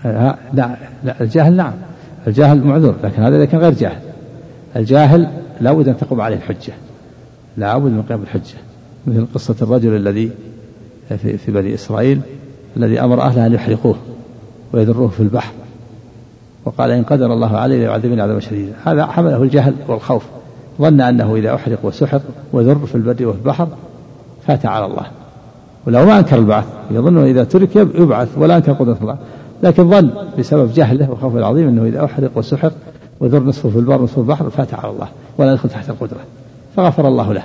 لا 0.04 0.76
لا 1.04 1.20
الجاهل 1.20 1.56
نعم. 1.56 1.72
الجاهل 2.26 2.64
معذور 2.64 2.94
لكن 3.04 3.22
هذا 3.22 3.36
إذا 3.36 3.44
كان 3.44 3.60
غير 3.60 3.72
جاهل. 3.72 4.00
الجاهل 4.76 5.28
لابد 5.60 5.88
أن 5.88 5.96
تقوم 5.96 6.20
عليه 6.20 6.36
الحجة. 6.36 6.72
لابد 7.58 7.90
من 7.90 8.02
قيام 8.02 8.22
الحجة 8.22 8.54
مثل 9.06 9.26
قصة 9.34 9.54
الرجل 9.62 9.96
الذي 9.96 10.30
في, 11.08 11.38
في 11.38 11.52
بني 11.52 11.74
إسرائيل 11.74 12.20
الذي 12.76 13.00
أمر 13.00 13.22
أهله 13.22 13.46
أن 13.46 13.52
يحرقوه 13.52 13.96
ويذروه 14.72 15.08
في 15.08 15.20
البحر 15.20 15.52
وقال 16.64 16.90
إن 16.90 17.02
قدر 17.02 17.32
الله 17.32 17.56
عليه 17.56 17.78
ليعذبني 17.78 18.22
عذابا 18.22 18.40
شديدا. 18.40 18.72
هذا 18.84 19.06
حمله 19.06 19.42
الجهل 19.42 19.74
والخوف 19.88 20.24
ظن 20.80 21.00
أنه 21.00 21.36
إذا 21.36 21.54
أحرق 21.54 21.78
وسحق 21.82 22.20
وذر 22.52 22.86
في 22.86 22.94
البر 22.94 23.26
وفي 23.26 23.38
البحر 23.38 23.68
فات 24.46 24.66
على 24.66 24.86
الله. 24.86 25.06
ولو 25.86 26.06
ما 26.06 26.18
أنكر 26.18 26.38
البعث 26.38 26.64
يظن 26.90 27.18
إذا 27.18 27.44
ترك 27.44 27.76
يبعث 27.76 28.28
ولا 28.38 28.56
أنكر 28.56 28.72
قدرة 28.72 28.96
الله 29.02 29.16
لكن 29.62 29.90
ظن 29.90 30.10
بسبب 30.38 30.72
جهله 30.72 31.10
وخوفه 31.10 31.38
العظيم 31.38 31.68
أنه 31.68 31.84
إذا 31.84 32.04
أحرق 32.04 32.30
وسحق 32.34 32.72
وذر 33.20 33.42
نصفه 33.42 33.68
في 33.68 33.78
البر 33.78 34.00
ونصفه 34.00 34.14
في 34.14 34.20
البحر 34.20 34.50
فات 34.50 34.74
على 34.74 34.90
الله 34.90 35.08
ولا 35.38 35.52
يدخل 35.52 35.68
تحت 35.68 35.90
القدرة. 35.90 36.20
فغفر 36.78 37.08
الله 37.08 37.32
له 37.32 37.44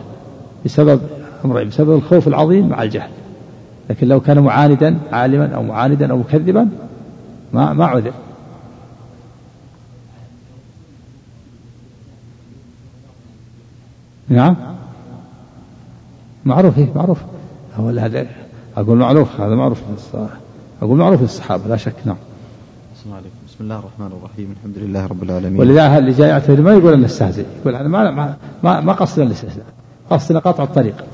بسبب 0.66 1.02
أمرين 1.46 1.70
بسبب 1.70 1.96
الخوف 1.96 2.28
العظيم 2.28 2.70
مع 2.70 2.84
الجهل. 2.84 3.10
لكن 3.90 4.08
لو 4.08 4.20
كان 4.20 4.40
معاندا 4.40 5.00
عالما 5.12 5.56
أو 5.56 5.64
معاندا 5.64 6.12
أو 6.12 6.18
مكذبا 6.18 6.70
ما 7.54 7.74
ما 7.74 7.86
عذر. 7.86 8.14
نعم؟ 14.30 14.56
معروف 16.46 16.78
إيه 16.78 16.90
معروف. 16.96 17.20
هو 17.76 17.90
هذا 17.90 18.28
أقول 18.78 18.98
معروف 18.98 19.42
هذا 19.42 19.56
معروف 19.56 19.82
أقول 20.82 20.98
معروف 20.98 21.22
للصحابة 21.22 21.68
لا 21.68 21.78
شك 21.78 21.96
نعم. 22.06 22.18
بسم 23.64 23.72
الله 23.72 23.80
الرحمن 23.80 24.18
الرحيم. 24.18 24.56
الحمد 24.60 24.78
لله 24.78 25.08
رب 25.08 25.24
العالمين. 25.24 25.60
ولذا 25.60 25.98
اللي 25.98 26.12
جاي 26.12 26.30
يعتذر 26.30 26.62
ما 26.62 26.74
يقول 26.74 26.94
أن 26.94 27.02
نستهزئ. 27.02 27.46
يقول 27.62 27.76
أنا 27.76 27.88
ما 27.88 28.36
ما 28.64 28.82
ما 28.82 28.94
قصدنا 28.94 29.26
الاستهزاء. 29.28 29.66
قصدنا 30.10 30.40
قطع 30.40 30.64
الطريق. 30.64 31.06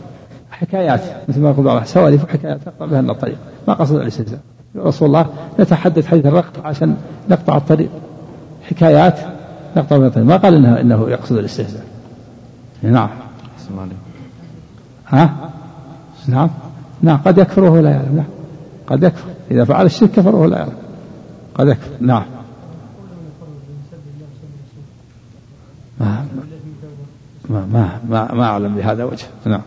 حكايات 0.52 1.02
مثل 1.30 1.40
ما 1.40 1.50
يقول 1.50 1.66
بعض 1.66 1.84
سوالف 1.84 2.24
وحكايات 2.24 2.68
نقطع 2.68 2.86
بها 2.86 3.00
الطريق. 3.00 3.38
ما 3.68 3.74
قصدنا 3.74 4.02
الاستهزاء. 4.02 4.40
رسول 4.76 5.08
الله 5.08 5.26
نتحدث 5.60 6.06
حديث 6.06 6.26
الرقط 6.26 6.66
عشان 6.66 6.98
نقطع 7.30 7.58
الطريق. 7.58 7.90
حكايات 8.64 9.20
نقطع 9.78 9.98
بها 9.98 10.08
الطريق. 10.08 10.26
ما 10.28 10.38
قال 10.38 10.56
انه 10.56 10.82
إنه 10.82 11.10
يقصد 11.10 11.38
الاستهزاء. 11.38 11.86
نعم. 12.82 13.10
ها؟ 15.08 15.52
نعم. 16.28 16.50
نعم. 17.02 17.18
قد 17.26 17.38
يكفر 17.38 17.64
وهو 17.64 17.80
لا 17.80 17.90
يعلم. 17.90 18.16
نعم 18.16 18.28
قد 18.88 19.04
يكفر. 19.04 19.30
إذا 19.52 19.64
فعل 19.64 19.86
الشرك 19.86 20.12
كفر 20.12 20.36
وهو 20.36 20.46
لا 20.46 20.58
يعلم. 20.58 20.78
قد 21.56 21.68
يكفر. 21.68 21.92
نعم 22.00 22.24
ما 26.00 26.26
ما 27.50 27.66
ما 27.74 28.00
ما, 28.10 28.34
ما 28.34 28.44
أعلم 28.44 28.76
بهذا 28.76 29.04
وجه. 29.04 29.26
نعم. 29.46 29.62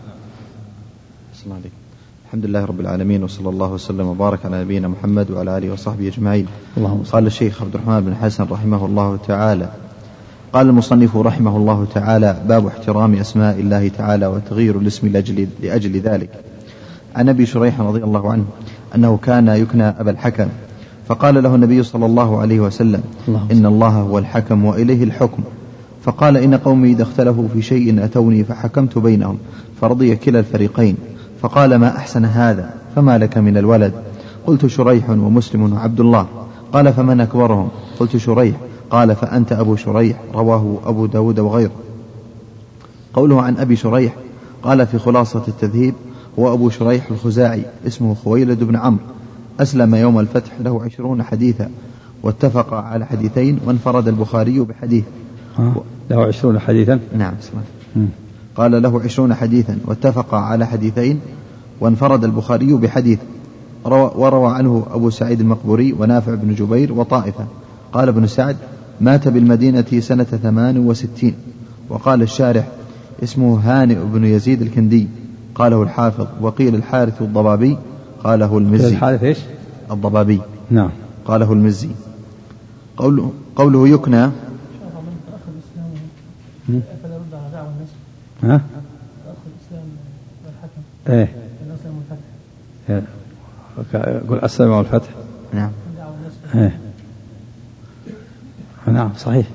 الحمد 2.27 2.47
لله 2.47 2.65
رب 2.65 2.81
العالمين 2.81 3.25
وصلى 3.25 3.49
الله 3.49 3.73
وسلم 3.73 4.07
وبارك 4.07 4.47
على 4.47 4.65
نبينا 4.65 4.89
محمد 4.89 5.31
وعلى 5.31 5.59
آله 5.59 5.73
وصحبه 5.73 6.09
أجمعين. 6.09 6.47
اللهم 6.77 7.03
قال 7.13 7.27
الشيخ 7.27 7.63
عبد 7.63 7.75
الرحمن 7.75 8.01
بن 8.01 8.15
حسن 8.15 8.45
رحمه 8.45 8.87
الله 8.87 9.19
تعالى 9.29 9.69
قال 10.53 10.69
المصنف 10.69 11.17
رحمه 11.17 11.57
الله 11.57 11.87
تعالى 11.95 12.37
باب 12.49 12.67
احترام 12.67 13.15
أسماء 13.15 13.61
الله 13.61 13.89
تعالى 13.89 14.27
وتغيير 14.27 14.79
الاسم 14.79 15.09
لاجل 15.09 15.49
لأجل 15.63 16.01
ذلك. 16.01 16.31
عن 17.17 17.29
أبي 17.29 17.47
شريح 17.47 17.81
رضي 17.81 18.05
الله 18.05 18.33
عنه 18.33 18.45
أنه 18.95 19.17
كان 19.17 19.49
يكنى 19.49 19.89
أبا 19.89 20.11
الحكم 20.11 20.49
فقال 21.09 21.43
له 21.43 21.55
النبي 21.55 21.83
صلى 21.83 22.07
الله 22.07 22.41
عليه 22.41 22.61
وسلم 22.61 23.03
إن 23.29 23.67
الله 23.67 23.89
هو 23.89 24.19
الحكم 24.19 24.65
وإليه 24.65 25.05
الحكم. 25.05 25.43
فقال 26.05 26.37
إن 26.37 26.55
قومي 26.55 26.91
إذا 26.91 27.03
اختلفوا 27.03 27.49
في 27.49 27.63
شيء 27.63 28.05
أتوني 28.05 28.45
فحكمت 28.45 28.99
بينهم 28.99 29.39
فرضي 29.81 30.17
كلا 30.17 30.39
الفريقين 30.39 30.97
فقال 31.43 31.75
ما 31.77 31.97
أحسن 31.97 32.25
هذا؟ 32.25 32.75
فما 32.97 33.19
لك 33.19 33.39
من 33.39 33.57
الولد؟ 33.57 33.93
قلت 34.47 34.67
شريح 34.67 35.11
ومسلم 35.11 35.73
وعبد 35.73 36.01
الله. 36.01 36.27
قال 36.73 36.93
فمن 36.93 37.21
أكبرهم؟ 37.21 37.69
قلت 38.01 38.17
شريح. 38.17 38.57
قال 38.91 39.17
فأنت 39.17 39.53
أبو 39.53 39.77
شريح 39.77 40.21
رواه 40.35 40.79
أبو 40.85 41.07
داود 41.07 41.41
وغيره. 41.41 41.73
قوله 43.15 43.43
عن 43.43 43.57
أبي 43.57 43.77
شريح 43.77 44.17
قال 44.63 44.87
في 44.87 44.99
خلاصة 44.99 45.43
التذهيب 45.49 45.95
هو 46.39 46.55
أبو 46.55 46.71
شريح 46.71 47.11
الخزاعي 47.11 47.65
اسمه 47.87 48.15
خويلد 48.15 48.65
بن 48.65 48.77
عمرو. 48.77 49.05
أسلم 49.61 49.95
يوم 49.95 50.21
الفتح 50.21 50.53
له 50.61 50.83
عشرون 50.85 51.23
حديثا 51.23 51.71
واتفق 52.23 52.75
على 52.75 53.07
حديثين 53.07 53.59
وانفرد 53.67 54.09
البخاري 54.09 54.61
بحديث. 54.61 55.05
له 56.11 56.25
عشرون 56.27 56.59
حديثا؟ 56.59 57.01
نعم 57.19 57.35
سمع. 57.41 57.61
قال 58.57 58.83
له 58.83 59.03
عشرون 59.03 59.35
حديثا 59.35 59.79
واتفق 59.87 60.35
على 60.35 60.67
حديثين 60.67 61.21
وانفرد 61.81 62.25
البخاري 62.25 62.73
بحديث 62.73 63.19
وروى 63.85 64.53
عنه 64.53 64.87
أبو 64.91 65.11
سعيد 65.11 65.41
المقبوري 65.41 65.93
ونافع 65.93 66.35
بن 66.35 66.55
جبير 66.55 66.93
وطائفة. 66.93 67.47
قال 67.93 68.09
ابن 68.09 68.27
سعد 68.27 68.57
مات 69.01 69.29
بالمدينة 69.29 70.01
سنة 70.01 70.25
ثمان 70.25 70.79
وستين. 70.79 71.35
وقال 71.89 72.23
الشارح 72.23 72.69
اسمه 73.23 73.61
هانئ 73.61 73.99
بن 74.15 74.25
يزيد 74.25 74.63
الكندي. 74.63 75.09
قاله 75.55 75.83
الحافظ 75.83 76.27
وقيل 76.41 76.75
الحارث 76.75 77.23
الضبابي. 77.23 77.79
قاله 78.25 78.59
المزي. 78.59 78.89
الحارث 78.89 79.23
إيش؟ 79.23 79.39
الضبابي. 79.91 80.41
نعم. 80.71 80.91
قاله 81.25 81.53
المزي. 81.53 81.89
قوله, 82.97 83.33
قوله 83.57 83.89
يكنى 83.89 84.31
ها؟ 88.43 88.61
إيه. 91.09 91.29
يقول 93.95 94.39
السلام 94.45 94.71
والفتح 94.71 95.09
نعم. 95.53 95.71
إيه. 96.55 96.81
نعم 98.87 99.13
صحيح. 99.17 99.47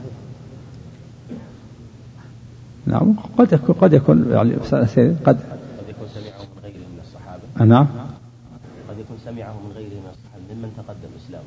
نعم 2.85 3.15
قد 3.37 3.53
يكون 3.53 3.75
قد 3.75 3.93
يكون 3.93 4.31
يعني 4.31 4.55
قد 4.55 4.73
قد 5.25 5.89
يكون 5.89 6.07
سمعه 6.13 6.43
من 6.55 6.63
غيره 6.63 6.77
من 6.77 6.99
الصحابة. 7.03 7.65
نعم. 7.65 7.87
قد 8.89 8.99
يكون 8.99 9.17
سمعه 9.25 9.53
من 9.53 9.71
غيره 9.75 9.87
من 9.87 10.09
الصحابة 10.09 10.53
ممن 10.53 10.71
تقدم 10.77 11.09
إسلامه 11.25 11.45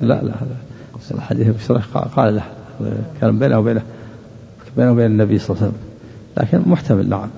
لا 0.00 0.22
لا 0.22 0.34
هذا 0.42 0.56
الحديث 1.10 1.48
بشرح 1.48 1.98
قال 1.98 2.36
له. 2.36 2.57
كان 3.20 3.38
بينه 3.38 3.58
وبينه 3.58 3.82
بينه 4.76 4.92
وبين 4.92 5.06
النبي 5.06 5.38
صلى 5.38 5.56
الله 5.56 5.62
عليه 5.62 5.72
وسلم. 5.72 5.82
لكن 6.36 6.70
محتمل 6.70 7.08
نعم. 7.08 7.28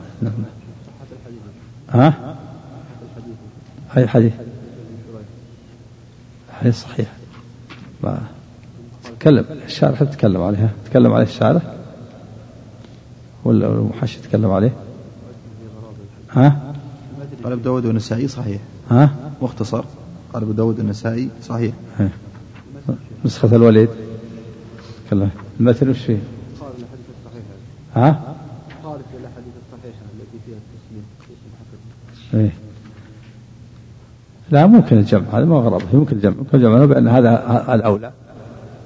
ها؟ 1.91 2.37
أي 3.97 4.09
حديث؟ 4.09 4.33
حديث 6.53 6.83
صحيح. 6.83 7.13
ما 8.03 8.19
تكلم. 9.19 9.45
الشارح 9.67 10.03
تكلم 10.03 10.43
عليها 10.43 10.71
تكلم 10.85 11.13
عليه 11.13 11.27
الشارح؟ 11.27 11.63
ولا 13.45 13.67
المحشي 13.67 14.21
تكلم 14.21 14.51
عليه؟ 14.51 14.73
ها؟ 16.31 16.75
قال 17.45 17.53
أبو 17.53 17.63
داود 17.63 17.87
والنسائي 17.87 18.29
صحيح. 18.29 18.61
ها؟ 18.91 19.15
مختصر. 19.43 19.85
قال 20.33 20.43
أبو 20.43 20.53
داود 20.53 20.79
والنسائي 20.79 21.31
صحيح. 21.43 21.75
نسخة 23.25 23.57
الوليد. 23.57 23.89
تكلم 25.11 25.31
المتن 25.61 25.91
وش 25.91 25.99
فيه؟ 25.99 26.19
ها؟ 27.97 28.21
خالف 28.85 29.05
الاحاديث 29.21 29.53
الصحيحه 29.67 30.05
التي 30.15 30.39
فيها 30.47 30.57
التسليم. 30.57 31.05
إيه. 32.35 32.51
لا 34.51 34.67
ممكن 34.67 34.99
الجمع. 34.99 35.25
هذا 35.33 35.45
ما 35.45 35.57
غرض 35.57 35.83
يمكن 35.95 36.17
الجمع. 36.17 36.35
يمكن 36.39 36.59
الجمع 36.59 36.85
بأن 36.85 37.09
هذا 37.09 37.65
الأولى. 37.75 38.13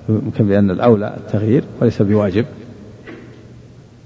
يمكن 0.09 0.49
بأن 0.49 0.71
الأولى 0.71 1.17
التغيير 1.17 1.65
وليس 1.81 2.03
بواجب. 2.03 2.47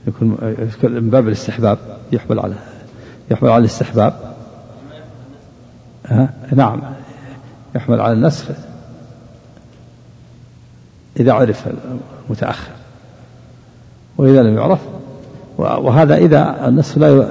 يكون 0.07 0.37
من 0.83 1.11
باب 1.11 1.27
الاستحباب. 1.27 1.79
يحمل 2.12 2.39
على 2.39 2.55
يحمل 3.31 3.51
على 3.51 3.61
الاستحباب. 3.61 4.35
ها؟ 6.07 6.35
نعم. 6.55 6.81
يحمل 7.75 8.01
على 8.01 8.12
النسخ. 8.12 8.51
إذا 11.19 11.33
عرف 11.33 11.69
المتأخر 12.29 12.71
وإذا 14.19 14.43
لم 14.43 14.57
يعرف 14.57 14.79
وهذا 15.59 16.16
إذا 16.16 16.69
النسخ 16.69 16.99
لا 16.99 17.29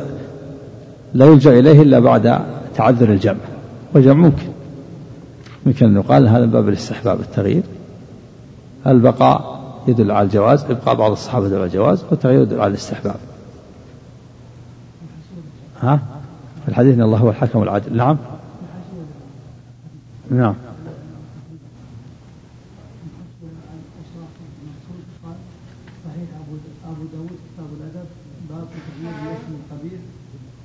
لا 1.14 1.26
يلجأ 1.26 1.60
إليه 1.60 1.82
إلا 1.82 2.00
بعد 2.00 2.40
تعذر 2.76 3.10
الجمع 3.10 3.40
والجمع 3.94 4.14
ممكن. 4.14 4.48
يمكن 5.66 5.86
أن 5.86 5.96
يقال 5.96 6.28
هذا 6.28 6.46
من 6.46 6.52
باب 6.52 6.70
الاستحباب 6.70 7.20
التغيير. 7.20 7.64
البقاء 8.88 9.58
يدل 9.88 10.12
على 10.12 10.26
الجواز 10.26 10.64
إبقاء 10.64 10.96
بعض 10.96 11.12
الصحابة 11.12 11.46
يدل 11.46 11.56
على 11.56 11.66
الجواز 11.66 12.04
والتغيير 12.12 12.42
يدل 12.42 12.62
على 12.62 12.70
الاستحباب. 12.70 13.16
ها؟ 15.82 16.00
في 16.64 16.70
الحديث 16.72 16.96
إن 16.96 17.02
الله 17.02 17.18
هو 17.18 17.30
الحكم 17.30 17.64
العادل 17.64 17.98
نعم. 17.98 18.18
نعم 20.32 20.56
صحيح 26.06 26.30
ابو 26.42 26.56
ابو 26.92 27.04
داود 27.14 27.38
كتاب 27.54 27.70
الادب 27.78 28.08
باب 28.50 28.68
تغيير 28.88 29.16
الاسم 29.24 29.52
القبيح 29.60 30.00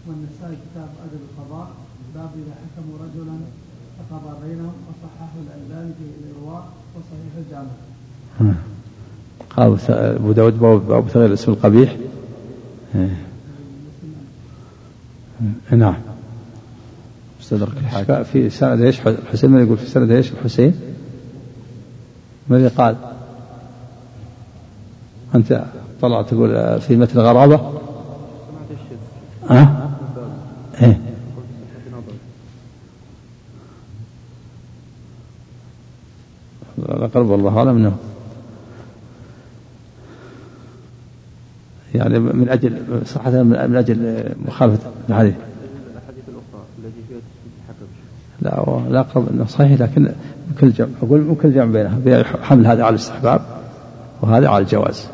والنسائي 0.06 0.56
كتاب 0.56 0.88
ادب 1.04 1.20
القضاء 1.28 1.70
باب 2.14 2.30
اذا 2.34 2.54
حكموا 2.62 2.98
رجلا 2.98 3.38
فقضى 3.98 4.48
بينهم 4.48 4.74
وصححه 4.88 5.34
الالباني 5.46 5.92
في 5.98 6.04
الارواء 6.24 6.64
وصحيح 6.94 7.32
الجامع. 7.38 7.74
قال 9.56 9.78
أبو 9.88 10.32
داود 10.32 10.58
باب 10.58 11.04
تغيير 11.12 11.28
الاسم 11.28 11.52
القبيح 11.52 11.96
إيه. 12.94 13.16
نعم 15.70 15.96
مستدرك 17.40 17.76
الحاكم 17.76 18.22
في 18.22 18.50
سند 18.50 18.80
إيش 18.80 19.06
الحسين 19.06 19.50
من 19.50 19.64
يقول 19.66 19.78
في 19.78 19.86
سند 19.86 20.10
إيش 20.10 20.32
الحسين؟ 20.32 20.74
من 22.48 22.56
اللي 22.56 22.68
قال؟ 22.68 22.96
أنت 25.34 25.64
طلعت 26.00 26.28
تقول 26.30 26.80
في 26.80 26.96
متن 26.96 27.20
غرابة 27.20 27.60
ها؟ 29.50 29.90
أه؟ 30.80 30.84
إيه 30.84 31.00
الأقرب 36.78 37.30
والله 37.30 37.58
أعلم 37.58 37.76
أنه 37.76 37.96
يعني 41.94 42.18
من 42.18 42.48
أجل 42.48 42.82
صحة 43.06 43.30
من 43.42 43.76
أجل 43.76 44.24
مخالفة 44.46 44.90
الحديث. 45.08 45.34
لا 48.42 48.82
لا 48.90 49.04
انه 49.16 49.46
صحيح 49.46 49.80
لكن 49.80 50.12
كل 50.60 50.72
جمع 50.72 50.88
أقول 51.02 51.20
ممكن 51.20 51.48
الجمع 51.48 51.64
بينها. 51.64 52.24
حمل 52.42 52.66
هذا 52.66 52.82
على 52.82 52.90
الاستحباب 52.90 53.40
وهذا 54.22 54.48
على 54.48 54.62
الجواز. 54.64 55.06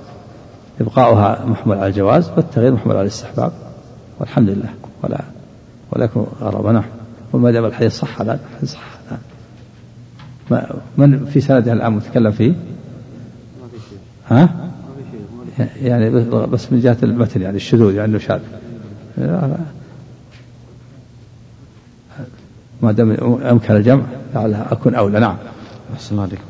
إبقاؤها 0.80 1.44
محمول 1.44 1.76
على 1.76 1.86
الجواز 1.86 2.30
والتغيير 2.36 2.72
محمول 2.72 2.96
على 2.96 3.02
الاستحباب. 3.02 3.52
والحمد 4.20 4.50
لله. 4.50 4.68
ولا 5.02 5.20
ولا 5.92 6.04
يكون 6.04 6.26
غرابة. 6.40 6.72
نعم. 6.72 6.84
وما 7.32 7.50
دام 7.50 7.64
الحديث 7.64 7.98
صح 7.98 8.20
الحديث 8.20 8.72
صح. 8.72 8.98
نعم 9.10 9.18
ما 10.50 10.66
من 10.96 11.24
في 11.24 11.40
سنده 11.40 11.72
الآن 11.72 11.92
متكلم 11.92 12.30
فيه؟ 12.30 12.54
ها؟ 14.28 14.40
ما 14.40 14.48
في 14.48 15.04
شيء 15.10 15.20
ما 15.38 15.44
في 15.44 15.47
يعني 15.82 16.10
بس 16.46 16.72
من 16.72 16.80
جهة 16.80 16.96
المتن 17.02 17.42
يعني 17.42 17.56
الشذوذ 17.56 17.94
يعني 17.94 18.10
إنه 18.10 18.18
شاذ. 18.18 18.40
ما 22.82 22.92
دام 22.92 23.10
امكن 23.42 23.76
الجمع 23.76 24.02
لعلها 24.34 24.72
أكون 24.72 24.94
أولى. 24.94 25.20
نعم. 25.20 25.36
أحسن 25.94 26.18
عليكم. 26.18 26.42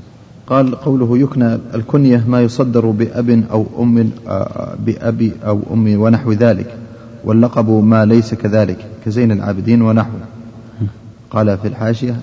قال 0.47 0.75
قوله 0.75 1.19
يكنى 1.19 1.59
الكنية 1.75 2.25
ما 2.29 2.41
يصدر 2.41 2.87
بأب 2.87 3.45
أو 3.51 3.67
أم 3.79 4.11
آه، 4.29 4.75
بأبي 4.87 5.33
أو 5.47 5.61
أم 5.73 6.01
ونحو 6.01 6.33
ذلك 6.33 6.77
واللقب 7.25 7.71
ما 7.71 8.05
ليس 8.05 8.35
كذلك 8.35 8.87
كزين 9.05 9.33
العابدين 9.33 9.83
ونحوه 9.83 10.21
قال 11.31 11.59
في 11.59 11.69
الحاشية 11.69 12.17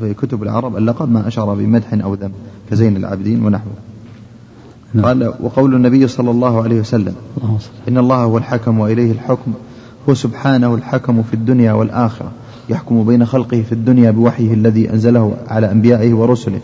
في 0.00 0.14
كتب 0.14 0.42
العرب 0.42 0.76
اللقب 0.76 1.12
ما 1.12 1.28
أشعر 1.28 1.54
بمدح 1.54 1.92
أو 1.92 2.14
ذم 2.14 2.32
كزين 2.70 2.96
العابدين 2.96 3.44
ونحوه 3.44 3.72
نعم. 4.94 5.04
قال 5.04 5.32
وقول 5.40 5.74
النبي 5.74 6.08
صلى 6.08 6.30
الله 6.30 6.62
عليه 6.62 6.80
وسلم 6.80 7.14
اللهم 7.38 7.58
صل 7.58 7.70
إن 7.88 7.98
الله 7.98 8.16
هو 8.16 8.38
الحكم 8.38 8.78
وإليه 8.80 9.12
الحكم 9.12 9.52
هو 10.08 10.14
سبحانه 10.14 10.74
الحكم 10.74 11.22
في 11.22 11.34
الدنيا 11.34 11.72
والآخرة 11.72 12.30
يحكم 12.68 13.04
بين 13.04 13.24
خلقه 13.24 13.62
في 13.62 13.72
الدنيا 13.72 14.10
بوحيه 14.10 14.54
الذي 14.54 14.90
أنزله 14.90 15.36
على 15.48 15.70
أنبيائه 15.72 16.14
ورسله 16.14 16.60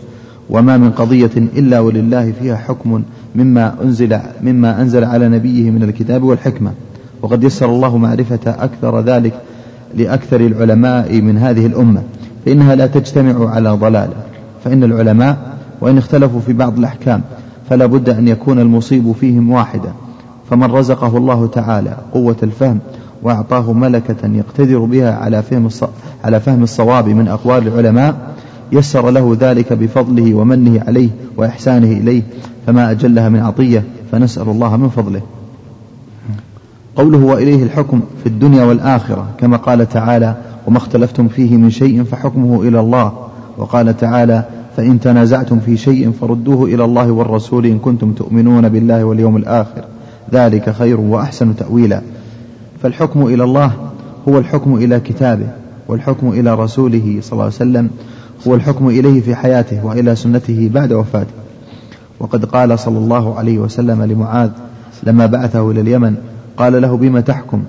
وما 0.49 0.77
من 0.77 0.91
قضية 0.91 1.31
إلا 1.37 1.79
ولله 1.79 2.31
فيها 2.31 2.55
حكم 2.55 3.03
مما 3.35 3.75
أنزل 3.83 4.19
مما 4.43 4.81
أنزل 4.81 5.03
على 5.03 5.29
نبيه 5.29 5.71
من 5.71 5.83
الكتاب 5.83 6.23
والحكمة 6.23 6.71
وقد 7.21 7.43
يسر 7.43 7.69
الله 7.69 7.97
معرفة 7.97 8.39
أكثر 8.45 9.01
ذلك 9.01 9.33
لأكثر 9.95 10.41
العلماء 10.41 11.21
من 11.21 11.37
هذه 11.37 11.65
الأمة 11.65 12.03
فإنها 12.45 12.75
لا 12.75 12.87
تجتمع 12.87 13.49
على 13.49 13.69
ضلال 13.71 14.09
فإن 14.63 14.83
العلماء 14.83 15.37
وإن 15.81 15.97
اختلفوا 15.97 16.39
في 16.39 16.53
بعض 16.53 16.77
الأحكام 16.77 17.21
فلا 17.69 17.85
بد 17.85 18.09
أن 18.09 18.27
يكون 18.27 18.59
المصيب 18.59 19.11
فيهم 19.11 19.51
واحدا. 19.51 19.93
فمن 20.49 20.71
رزقه 20.71 21.17
الله 21.17 21.47
تعالى 21.47 21.97
قوة 22.13 22.35
الفهم 22.43 22.79
وأعطاه 23.23 23.73
ملكة 23.73 24.27
يقتدر 24.33 24.79
بها 24.79 25.15
على 25.15 25.41
فهم 25.41 25.69
على 26.23 26.39
فهم 26.39 26.63
الصواب 26.63 27.07
من 27.07 27.27
أقوال 27.27 27.67
العلماء 27.67 28.15
يسر 28.71 29.09
له 29.09 29.37
ذلك 29.39 29.73
بفضله 29.73 30.33
ومنه 30.33 30.81
عليه 30.87 31.09
وإحسانه 31.37 31.87
إليه 31.87 32.23
فما 32.67 32.91
أجلها 32.91 33.29
من 33.29 33.39
عطية 33.39 33.83
فنسأل 34.11 34.49
الله 34.49 34.77
من 34.77 34.89
فضله. 34.89 35.21
قوله 36.95 37.17
وإليه 37.17 37.63
الحكم 37.63 38.01
في 38.23 38.29
الدنيا 38.29 38.63
والآخرة 38.63 39.27
كما 39.37 39.57
قال 39.57 39.89
تعالى 39.89 40.35
وما 40.67 40.77
اختلفتم 40.77 41.27
فيه 41.27 41.57
من 41.57 41.69
شيء 41.69 42.03
فحكمه 42.03 42.61
إلى 42.61 42.79
الله 42.79 43.11
وقال 43.57 43.97
تعالى 43.97 44.43
فإن 44.77 44.99
تنازعتم 44.99 45.59
في 45.59 45.77
شيء 45.77 46.11
فردوه 46.11 46.65
إلى 46.65 46.85
الله 46.85 47.11
والرسول 47.11 47.65
إن 47.65 47.79
كنتم 47.79 48.11
تؤمنون 48.13 48.69
بالله 48.69 49.03
واليوم 49.03 49.37
الآخر. 49.37 49.83
ذلك 50.33 50.69
خير 50.69 50.99
وأحسن 50.99 51.55
تأويلا. 51.55 52.01
فالحكم 52.81 53.27
إلى 53.27 53.43
الله 53.43 53.71
هو 54.27 54.37
الحكم 54.37 54.75
إلى 54.75 54.99
كتابه 54.99 55.47
والحكم 55.87 56.29
إلى 56.29 56.55
رسوله 56.55 57.19
صلى 57.21 57.31
الله 57.31 57.43
عليه 57.43 57.55
وسلم 57.55 57.89
هو 58.47 58.55
الحكم 58.55 58.87
إليه 58.89 59.21
في 59.21 59.35
حياته 59.35 59.85
وإلى 59.85 60.15
سنته 60.15 60.69
بعد 60.73 60.93
وفاته. 60.93 61.33
وقد 62.19 62.45
قال 62.45 62.79
صلى 62.79 62.97
الله 62.97 63.37
عليه 63.37 63.59
وسلم 63.59 64.03
لمعاذ 64.03 64.49
لما 65.03 65.25
بعثه 65.25 65.71
إلى 65.71 65.81
اليمن 65.81 66.15
قال 66.57 66.81
له 66.81 66.97
بما 66.97 67.21
تحكم؟ 67.21 67.63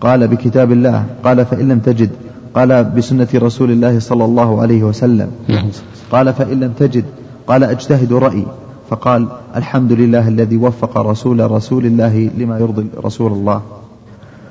قال 0.00 0.28
بكتاب 0.28 0.72
الله. 0.72 1.04
قال 1.24 1.46
فإن 1.46 1.68
لم 1.68 1.78
تجد. 1.78 2.10
قال 2.54 2.84
بسنة 2.84 3.28
رسول 3.34 3.70
الله 3.70 3.98
صلى 3.98 4.24
الله 4.24 4.62
عليه 4.62 4.82
وسلم. 4.82 5.30
قال 6.12 6.32
فإن 6.34 6.60
لم 6.60 6.72
تجد 6.78 7.04
قال 7.46 7.64
أجتهد 7.64 8.12
رأيي. 8.12 8.46
فقال 8.90 9.28
الحمد 9.56 9.92
لله 9.92 10.28
الذي 10.28 10.56
وفق 10.56 10.98
رسول 10.98 11.50
رسول 11.50 11.86
الله 11.86 12.30
لما 12.38 12.58
يرضي 12.58 12.86
رسول 13.04 13.32
الله. 13.32 13.62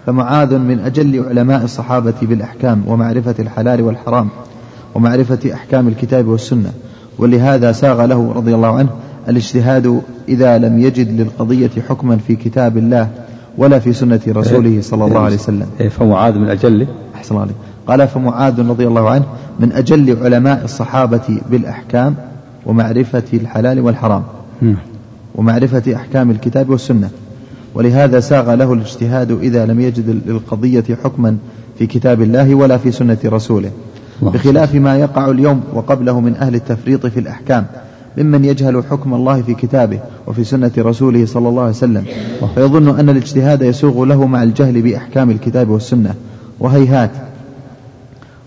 فمعاذ 0.06 0.58
من 0.58 0.80
أجل 0.80 1.26
علماء 1.30 1.64
الصحابة 1.64 2.14
بالأحكام 2.22 2.84
ومعرفة 2.88 3.36
الحلال 3.40 3.82
والحرام 3.82 4.30
ومعرفة 4.96 5.54
أحكام 5.54 5.88
الكتاب 5.88 6.28
والسنة. 6.28 6.72
ولهذا 7.20 7.72
ساغ 7.72 8.06
له 8.06 8.34
رضي 8.34 8.56
الله 8.56 8.78
عنه 8.78 8.90
الاجتهاد 9.30 10.02
إذا 10.30 10.58
لم 10.58 10.80
يجد 10.80 11.22
للقضية 11.22 11.72
حكما 11.90 12.18
في 12.18 12.36
كتاب 12.36 12.78
الله 12.78 13.10
ولا 13.58 13.80
في 13.80 13.94
سنة 13.94 14.22
رسوله 14.28 14.82
صلى 14.82 15.06
الله 15.06 15.20
عليه 15.20 15.36
وسلم. 15.36 15.68
إيه 15.80 15.90
فمعاذ 15.90 16.40
من 16.40 16.50
أجل 16.50 16.88
أحسن 17.16 17.36
الله 17.36 17.42
عليك. 17.42 17.56
قال 17.88 18.08
فمعاذ 18.08 18.70
رضي 18.70 18.88
الله 18.88 19.10
عنه 19.10 19.26
من 19.60 19.72
أجل 19.72 20.24
علماء 20.24 20.62
الصحابة 20.64 21.42
بالأحكام 21.50 22.16
ومعرفة 22.66 23.24
الحلال 23.34 23.80
والحرام. 23.80 24.24
ومعرفة 25.36 25.96
أحكام 25.96 26.32
الكتاب 26.32 26.70
والسنة. 26.70 27.10
ولهذا 27.76 28.20
ساغ 28.20 28.54
له 28.54 28.74
الاجتهاد 28.74 29.32
إذا 29.32 29.66
لم 29.66 29.80
يجد 29.80 30.22
للقضية 30.28 30.84
حكما 31.04 31.38
في 31.78 31.88
كتاب 31.88 32.22
الله 32.22 32.56
ولا 32.56 32.78
في 32.78 32.92
سنة 32.92 33.18
رسوله. 33.26 33.72
بخلاف 34.22 34.76
ما 34.76 34.98
يقع 34.98 35.30
اليوم 35.30 35.62
وقبله 35.74 36.20
من 36.20 36.36
أهل 36.36 36.56
التفريط 36.56 37.06
في 37.06 37.20
الأحكام 37.20 37.66
ممن 38.18 38.46
يجهل 38.46 38.84
حكم 38.90 39.14
الله 39.14 39.42
في 39.42 39.54
كتابه 39.54 40.00
وفي 40.28 40.44
سنة 40.44 40.72
رسوله 40.78 41.26
صلى 41.26 41.50
الله 41.50 41.62
عليه 41.62 41.72
وسلم. 41.72 42.06
فيظن 42.56 43.00
أن 43.00 43.10
الاجتهاد 43.10 43.62
يسوغ 43.62 44.04
له 44.04 44.28
مع 44.28 44.44
الجهل 44.44 44.82
بأحكام 44.82 45.30
الكتاب 45.30 45.70
والسنة. 45.70 46.14
وهيهات. 46.60 47.12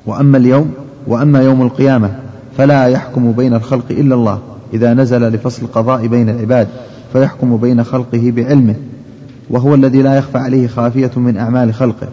وأما 0.07 0.38
اليوم 0.38 0.70
وأما 1.07 1.42
يوم 1.42 1.62
القيامة 1.62 2.11
فلا 2.57 2.86
يحكم 2.86 3.32
بين 3.32 3.55
الخلق 3.55 3.84
إلا 3.90 4.14
الله. 4.14 4.38
إذا 4.74 4.94
نزل 4.94 5.28
لفصل 5.28 5.62
القضاء 5.62 6.07
بين 6.07 6.28
العباد 6.28 6.68
فيحكم 7.12 7.57
بين 7.57 7.84
خلقه 7.84 8.32
بعلمه 8.36 8.74
وهو 9.50 9.74
الذي 9.74 10.02
لا 10.02 10.14
يخفى 10.14 10.38
عليه 10.38 10.66
خافية 10.66 11.11
من 11.16 11.36
أعمال 11.36 11.74
خلقه. 11.74 12.07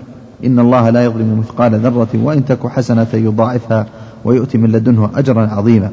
إن 0.46 0.60
الله 0.60 0.89
لا 0.89 1.06
يظلم 1.06 1.39
مثقال 1.39 1.80
ذرة 1.80 2.08
وإن 2.14 2.46
تك 2.46 2.68
حسنة 2.68 3.08
يضاعفها 3.14 3.86
ويؤتي 4.26 4.58
من 4.58 4.72
لدنه 4.72 5.10
أجرا 5.16 5.48
عظيما. 5.48 5.89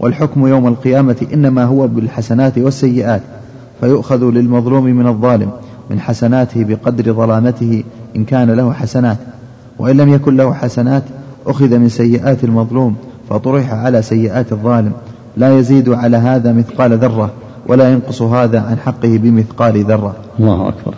والحكم 0.00 0.46
يوم 0.46 0.68
القيامة 0.68 1.26
إنما 1.34 1.64
هو 1.64 1.86
بالحسنات 1.86 2.58
والسيئات 2.58 3.22
فيؤخذ 3.80 4.24
للمظلوم 4.24 4.84
من 4.84 5.06
الظالم 5.06 5.50
من 5.90 6.00
حسناته 6.00 6.64
بقدر 6.64 7.12
ظلامته 7.12 7.84
إن 8.16 8.24
كان 8.24 8.50
له 8.50 8.72
حسنات. 8.72 9.18
وإن 9.78 9.96
لم 9.96 10.08
يكن 10.08 10.36
له 10.36 10.54
حسنات 10.54 11.02
أخذ 11.46 11.78
من 11.78 11.88
سيئات 11.88 12.44
المظلوم 12.44 12.96
فطرح 13.30 13.72
على 13.72 14.02
سيئات 14.02 14.52
الظالم. 14.52 14.92
لا 15.36 15.58
يزيد 15.58 15.88
على 15.88 16.16
هذا 16.16 16.52
مثقال 16.52 16.98
ذرة 16.98 17.30
ولا 17.66 17.92
ينقص 17.92 18.22
هذا 18.22 18.60
عن 18.60 18.78
حقه 18.78 19.18
بمثقال 19.18 19.84
ذرة. 19.84 20.16
الله 20.40 20.68
أكبر. 20.68 20.94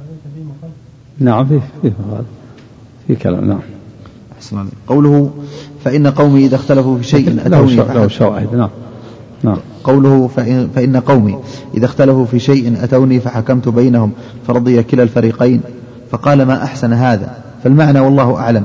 عليك 0.00 0.18
فيه 0.34 1.24
نعم 1.24 1.46
في 3.06 3.14
كلام 3.14 3.44
نعم. 3.44 3.60
أحسن. 4.36 4.68
قوله 4.86 5.30
فإن 5.84 6.06
قومي 6.06 6.46
إذا 6.46 6.56
اختلفوا 6.56 6.98
في 6.98 7.04
شيء 7.04 7.40
أتوني 7.46 7.76
له 7.76 8.08
شواهد 8.08 8.54
نعم. 8.54 8.70
نعم. 9.42 9.56
قوله 9.84 10.26
فإن, 10.36 10.68
فإن 10.74 10.96
قومي 10.96 11.38
إذا 11.74 11.84
اختلفوا 11.84 12.24
في 12.24 12.38
شيء 12.38 12.84
أتوني 12.84 13.20
فحكمت 13.20 13.68
بينهم 13.68 14.12
فرضي 14.46 14.82
كلا 14.82 15.02
الفريقين. 15.02 15.60
فقال 16.10 16.42
ما 16.42 16.64
أحسن 16.64 16.92
هذا؟ 16.92 17.30
فالمعنى 17.64 18.00
والله 18.00 18.36
أعلم 18.36 18.64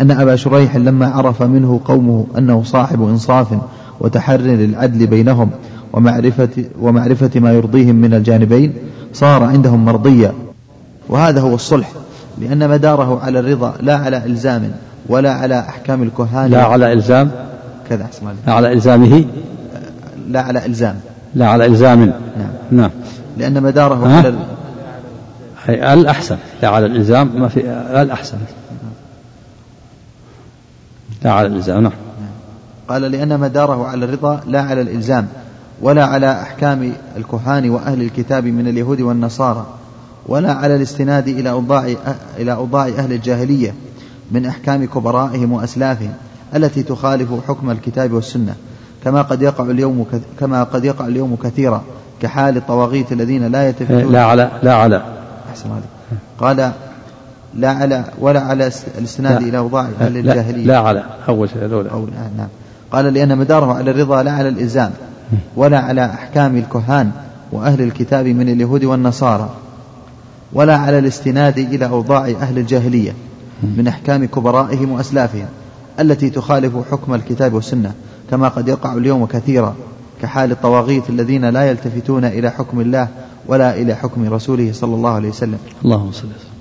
أن 0.00 0.10
أبا 0.10 0.36
شريح 0.36 0.76
لما 0.76 1.06
عرف 1.06 1.42
منه 1.42 1.80
قومه 1.84 2.26
أنه 2.38 2.62
صاحب 2.62 3.02
إنصاف 3.02 3.46
وتحر 4.00 4.40
للعدل 4.40 5.06
بينهم 5.06 5.50
ومعرفة, 5.92 6.64
ومعرفة 6.80 7.30
ما 7.40 7.52
يرضيهم 7.52 7.94
من 7.94 8.14
الجانبين 8.14 8.72
صار 9.12 9.44
عندهم 9.44 9.84
مرضيا 9.84 10.32
وهذا 11.08 11.40
هو 11.40 11.54
الصلح 11.54 11.92
لأن 12.40 12.68
مداره 12.68 13.20
على 13.22 13.40
الرضا 13.40 13.74
لا 13.80 13.96
على 13.96 14.24
إلزام 14.24 14.70
ولا 15.08 15.32
على 15.32 15.58
أحكام 15.58 16.02
الكهان 16.02 16.50
لا 16.50 16.64
على 16.64 16.92
إلزام؟ 16.92 17.30
كذا 17.90 18.04
أحسن. 18.04 18.26
لا 18.46 18.52
على 18.52 18.72
إلزامه؟ 18.72 19.24
لا 20.28 20.40
على 20.40 20.66
إلزام. 20.66 20.94
لا 21.34 21.48
على 21.48 21.66
إلزام. 21.66 22.00
نعم. 22.00 22.12
نعم. 22.70 22.90
لأن 23.38 23.62
مداره؟ 23.62 24.08
على 24.08 24.34
الأحسن 25.68 26.36
لا 26.62 26.68
على 26.68 26.86
الإلزام 26.86 27.40
ما 27.40 27.48
في 27.48 27.60
الأحسن 28.02 28.38
لا 31.24 31.32
على 31.32 31.46
الإلزام 31.46 31.82
نعم. 31.82 31.92
قال 32.88 33.02
لأن 33.02 33.40
مداره 33.40 33.86
على 33.86 34.04
الرضا 34.04 34.40
لا 34.46 34.62
على 34.62 34.80
الإلزام 34.80 35.28
ولا 35.82 36.04
على 36.04 36.32
أحكام 36.32 36.92
الكهان 37.16 37.70
وأهل 37.70 38.02
الكتاب 38.02 38.44
من 38.44 38.68
اليهود 38.68 39.00
والنصارى 39.00 39.66
ولا 40.26 40.52
على 40.52 40.76
الاستناد 40.76 41.28
إلى 41.28 41.50
أوضاع 41.50 41.94
إلى 42.38 42.52
أوضاع 42.52 42.88
أهل 42.88 43.12
الجاهلية 43.12 43.74
من 44.30 44.46
أحكام 44.46 44.84
كبرائهم 44.84 45.52
وأسلافهم 45.52 46.12
التي 46.54 46.82
تخالف 46.82 47.28
حكم 47.48 47.70
الكتاب 47.70 48.12
والسنة. 48.12 48.54
كما 49.04 49.22
قد 49.22 49.42
يقع 49.42 49.64
اليوم 49.64 50.06
كما 50.40 50.64
قد 50.64 50.84
يقع 50.84 51.06
اليوم 51.06 51.36
كثيرا 51.42 51.82
كحال 52.22 52.56
الطواغيت 52.56 53.12
الذين 53.12 53.46
لا 53.46 53.68
يتفتون 53.68 54.12
لا 54.12 54.24
على 54.24 54.50
لا 54.62 54.74
على. 54.74 55.17
أحسن 55.50 55.70
عليك. 55.70 56.20
قال 56.38 56.72
لا 57.54 57.70
على 57.70 58.04
ولا 58.18 58.40
على 58.40 58.66
است- 58.66 58.86
الاستناد 58.98 59.42
لا. 59.42 59.48
إلى 59.48 59.58
أوضاع 59.58 59.88
أهل 60.00 60.12
لا, 60.14 60.20
الجاهلية 60.20 60.66
لا 60.66 60.78
على 60.78 61.04
أول 61.28 61.48
شيء 61.50 61.64
الأولى. 61.64 61.90
أو 61.90 62.06
لا 62.06 62.12
نعم. 62.36 62.48
قال 62.92 63.04
لأن 63.14 63.38
مداره 63.38 63.74
على 63.74 63.90
الرضا 63.90 64.22
لا 64.22 64.32
على 64.32 64.48
الإلزام 64.48 64.90
ولا 65.56 65.78
على 65.78 66.04
أحكام 66.04 66.56
الكهان 66.56 67.10
وأهل 67.52 67.82
الكتاب 67.82 68.26
من 68.26 68.48
اليهود 68.48 68.84
والنصارى 68.84 69.50
ولا 70.52 70.76
على 70.76 70.98
الاستناد 70.98 71.58
إلى 71.58 71.86
أوضاع 71.86 72.24
أهل 72.40 72.58
الجاهلية 72.58 73.12
من 73.62 73.88
أحكام 73.88 74.24
كبرائهم 74.24 74.92
وأسلافهم 74.92 75.46
التي 76.00 76.30
تخالف 76.30 76.72
حكم 76.90 77.14
الكتاب 77.14 77.52
والسنة 77.54 77.92
كما 78.30 78.48
قد 78.48 78.68
يقع 78.68 78.92
اليوم 78.94 79.26
كثيرا. 79.26 79.74
كحال 80.22 80.52
الطواغيت 80.52 81.10
الذين 81.10 81.44
لا 81.44 81.70
يلتفتون 81.70 82.24
إلى 82.24 82.50
حكم 82.50 82.80
الله 82.80 83.08
ولا 83.48 83.76
إلى 83.76 83.94
حكم 83.94 84.32
رسوله 84.32 84.72
صلى 84.72 84.94
الله 84.94 85.10
عليه 85.10 85.28
وسلم 85.28 85.58
اللهم 85.84 86.12
صل 86.12 86.26
وسلم 86.26 86.58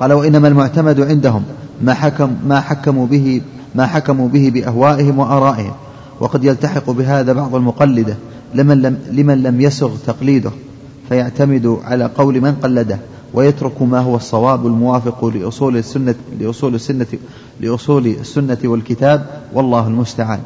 قال 0.00 0.12
وإنما 0.12 0.48
المعتمد 0.48 1.00
عندهم 1.00 1.42
ما 1.82 1.94
حكم 1.94 2.36
ما 2.48 2.60
حكموا 2.60 3.06
به 3.06 3.40
ما 3.74 3.86
حكموا 3.86 4.28
به 4.28 4.50
بأهوائهم 4.54 5.18
وآرائهم 5.18 5.72
وقد 6.20 6.44
يلتحق 6.44 6.90
بهذا 6.90 7.32
بعض 7.32 7.54
المقلدة 7.54 8.16
لمن 8.54 8.82
لم 8.82 8.98
لمن 9.10 9.42
لم 9.42 9.60
يسغ 9.60 9.90
تقليده 10.06 10.50
فيعتمد 11.08 11.78
على 11.84 12.04
قول 12.04 12.40
من 12.40 12.54
قلده 12.54 12.98
ويترك 13.34 13.82
ما 13.82 13.98
هو 13.98 14.16
الصواب 14.16 14.66
الموافق 14.66 15.24
لأصول 15.24 15.76
السنة 15.76 16.14
لأصول 16.40 16.74
السنة 16.74 17.06
لأصول 17.60 18.06
السنة 18.06 18.58
والكتاب 18.64 19.26
والله 19.54 19.86
المستعان. 19.86 20.40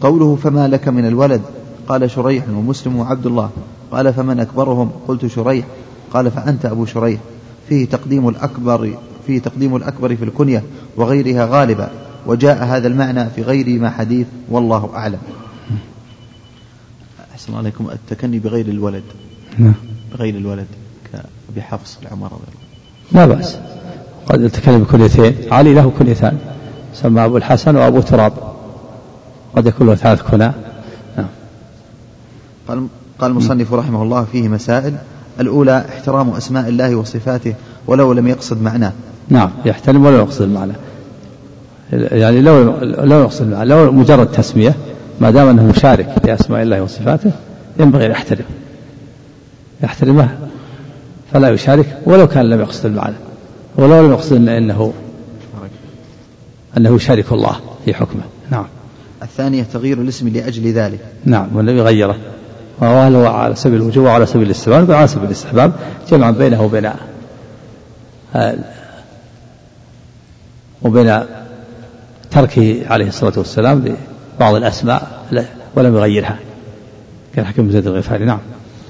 قوله 0.00 0.36
فما 0.36 0.68
لك 0.68 0.88
من 0.88 1.06
الولد؟ 1.06 1.42
قال 1.88 2.10
شريح 2.10 2.44
ومسلم 2.48 2.96
وعبد 2.96 3.26
الله. 3.26 3.50
قال 3.92 4.14
فمن 4.14 4.40
أكبرهم؟ 4.40 4.90
قلت 5.08 5.26
شريح. 5.26 5.66
قال 6.12 6.30
فأنت 6.30 6.66
أبو 6.66 6.86
شريح. 6.86 7.20
فيه 7.68 7.86
تقديم 7.86 8.28
الأكبر 8.28 8.94
فيه 9.26 9.38
تقديم 9.38 9.76
الأكبر 9.76 10.16
في 10.16 10.24
الكنية 10.24 10.62
وغيرها 10.96 11.46
غالبا. 11.46 11.90
وجاء 12.26 12.64
هذا 12.64 12.88
المعنى 12.88 13.30
في 13.30 13.42
غير 13.42 13.80
ما 13.80 13.90
حديث 13.90 14.26
والله 14.48 14.90
أعلم. 14.94 15.18
أحسن 17.32 17.46
الله 17.48 17.58
عليكم. 17.58 17.90
التكني 17.90 18.38
بغير 18.38 18.66
الولد. 18.68 19.02
نعم. 19.58 19.74
بغير 20.12 20.34
الولد 20.34 20.66
كأبي 21.12 21.62
حفص 21.62 21.98
العمر. 22.02 22.26
رضي 22.26 22.42
الله 23.12 23.26
لا 23.26 23.34
بأس. 23.34 23.58
قد 24.26 24.40
يتكلم 24.40 24.78
بكنيتين 24.78 25.34
علي 25.52 25.74
له 25.74 25.92
كنيتان 25.98 26.38
سمى 26.94 27.24
أبو 27.24 27.36
الحسن 27.36 27.76
وأبو 27.76 28.00
تراب. 28.00 28.49
قد 29.56 29.66
يكون 29.66 29.86
له 29.86 29.94
ثلاث 29.94 30.22
كنى 30.22 30.52
نعم. 31.16 31.26
قال 32.68 32.86
قال 33.18 33.30
المصنف 33.30 33.74
رحمه 33.74 34.02
الله 34.02 34.26
فيه 34.32 34.48
مسائل. 34.48 34.94
الأولى 35.40 35.84
احترام 35.88 36.30
أسماء 36.30 36.68
الله 36.68 36.94
وصفاته 36.94 37.54
ولو 37.86 38.12
لم 38.12 38.28
يقصد 38.28 38.62
معناه. 38.62 38.92
نعم 39.28 39.50
يحترم 39.64 40.04
ولا 40.06 40.16
يقصد 40.16 40.42
المعنى 40.42 40.72
يعني 41.92 42.40
لو 42.40 42.62
لو 42.82 43.20
يقصد 43.20 43.42
المعنى 43.42 43.68
لو 43.68 43.92
مجرد 43.92 44.32
تسمية 44.32 44.74
ما 45.20 45.30
دام 45.30 45.48
أنه 45.48 45.66
مشارك 45.66 46.08
في 46.24 46.34
أسماء 46.34 46.62
الله 46.62 46.82
وصفاته 46.82 47.30
ينبغي 47.80 48.06
أن 48.06 48.10
يحترم. 48.10 48.44
يحترمه 49.82 50.28
فلا 51.32 51.48
يشارك 51.48 51.98
ولو 52.06 52.26
كان 52.26 52.50
لم 52.50 52.60
يقصد 52.60 52.86
المعنى. 52.86 53.16
ولو 53.76 54.06
لم 54.06 54.12
يقصد 54.12 54.36
إن- 54.46 54.48
انه 54.48 54.92
إنه 56.76 56.94
يشارك 56.96 57.32
الله 57.32 57.56
في 57.84 57.94
حكمه. 57.94 58.22
نعم. 58.50 58.64
الثانية 59.22 59.62
تغيير 59.62 60.00
الاسم 60.00 60.28
لأجل 60.28 60.72
ذلك. 60.72 61.00
نعم 61.24 61.48
والنبي 61.56 61.80
غيره. 61.80 62.16
وهل 62.80 63.14
هو 63.14 63.26
على 63.26 63.54
سبيل 63.54 63.80
الوجوب 63.80 64.04
وعلى 64.04 64.26
سبيل 64.26 64.46
الاستحباب 64.46 64.92
على 64.92 65.06
سبيل 65.06 65.24
الاستحباب 65.24 65.72
جمعا 66.10 66.30
بينه 66.30 66.62
وبين 66.62 66.90
وبين 70.82 71.20
تركه 72.30 72.80
عليه 72.90 73.08
الصلاة 73.08 73.32
والسلام 73.36 73.94
لبعض 74.38 74.54
الأسماء 74.54 75.26
ولم 75.76 75.96
يغيرها. 75.96 76.38
كالحكم 77.34 77.62
بن 77.62 77.72
زيد 77.72 77.86
الغفاري 77.86 78.24
نعم. 78.24 78.38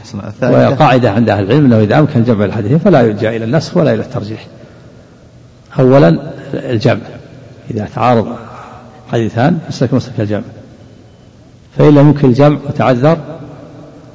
أحسن 0.00 0.18
وهي 0.18 0.28
الثالثة 0.28 0.74
قاعدة 0.74 1.10
عند 1.10 1.30
أهل 1.30 1.44
العلم 1.44 1.64
أنه 1.64 1.80
إذا 1.80 1.98
أمكن 1.98 2.24
جمع 2.24 2.44
الحديثين 2.44 2.78
فلا 2.78 3.00
يلجأ 3.00 3.36
إلى 3.36 3.44
النسخ 3.44 3.76
ولا 3.76 3.94
إلى 3.94 4.02
الترجيح. 4.02 4.46
أولا 5.78 6.32
الجمع 6.54 7.00
إذا 7.70 7.88
تعارض 7.94 8.36
حديثان 9.12 9.58
يسلك 9.68 9.94
مسلك 9.94 10.20
الجمع. 10.20 10.42
فإن 11.78 11.94
لم 11.94 12.08
يمكن 12.08 12.28
الجمع 12.28 12.58
وتعذر 12.68 13.38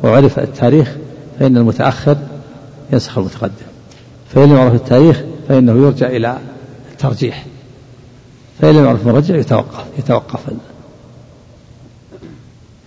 وعرف 0.03 0.39
التاريخ 0.39 0.95
فإن 1.39 1.57
المتأخر 1.57 2.17
ينسخ 2.93 3.17
المتقدم. 3.17 3.65
فإن 4.33 4.49
لم 4.49 4.55
يعرف 4.55 4.73
التاريخ 4.73 5.21
فإنه 5.47 5.73
يرجع 5.73 6.07
إلى 6.07 6.37
الترجيح. 6.91 7.45
فإن 8.61 8.75
لم 8.75 8.85
يعرف 8.85 9.07
المرجع 9.07 9.35
يتوقف 9.35 9.85
يتوقف 9.99 10.39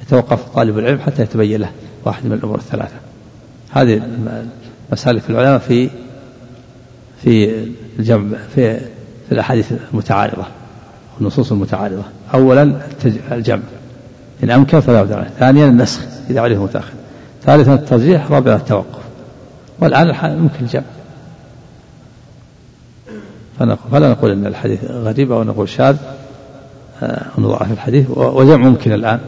يتوقف 0.03 0.55
طالب 0.55 0.79
العلم 0.79 1.01
حتى 1.01 1.23
يتبين 1.23 1.61
له 1.61 1.71
واحد 2.05 2.27
من 2.27 2.33
الأمور 2.33 2.59
الثلاثة. 2.59 2.97
هذه 3.71 4.03
مسالك 4.93 5.31
العلماء 5.31 5.59
في 5.59 5.91
في 7.23 7.65
الجمع 7.99 8.39
في 8.55 8.81
في 9.29 9.33
الأحاديث 9.33 9.73
المتعارضة. 9.93 10.47
والنصوص 11.19 11.53
المتعارضة. 11.53 12.03
أولا 12.35 12.81
الجمع. 13.33 13.63
إن 14.45 14.51
أمكن 14.51 14.81
فلا 14.81 15.03
بد 15.03 15.13
عنه 15.13 15.31
ثانيا 15.39 15.67
النسخ 15.67 16.01
إذا 16.31 16.41
عرف 16.41 16.59
متأخر. 16.59 16.93
ثالثا 17.45 17.75
الترجيح 17.75 18.31
رابعا 18.31 18.57
التوقف. 18.57 19.03
والآن 19.81 20.39
ممكن 20.39 20.61
الجمع. 20.61 20.83
فنقول 23.59 23.91
فلا 23.93 24.11
نقول 24.11 24.31
أن 24.31 24.47
الحديث 24.47 24.85
غريب 24.85 25.33
أو 25.33 25.43
نقول 25.43 25.69
شاذ 25.69 25.97
آه، 27.03 27.27
أو 27.39 27.43
نضعف 27.43 27.73
الحديث. 27.73 28.11
وجمع 28.11 28.69
ممكن 28.69 28.93
الآن. 28.93 29.21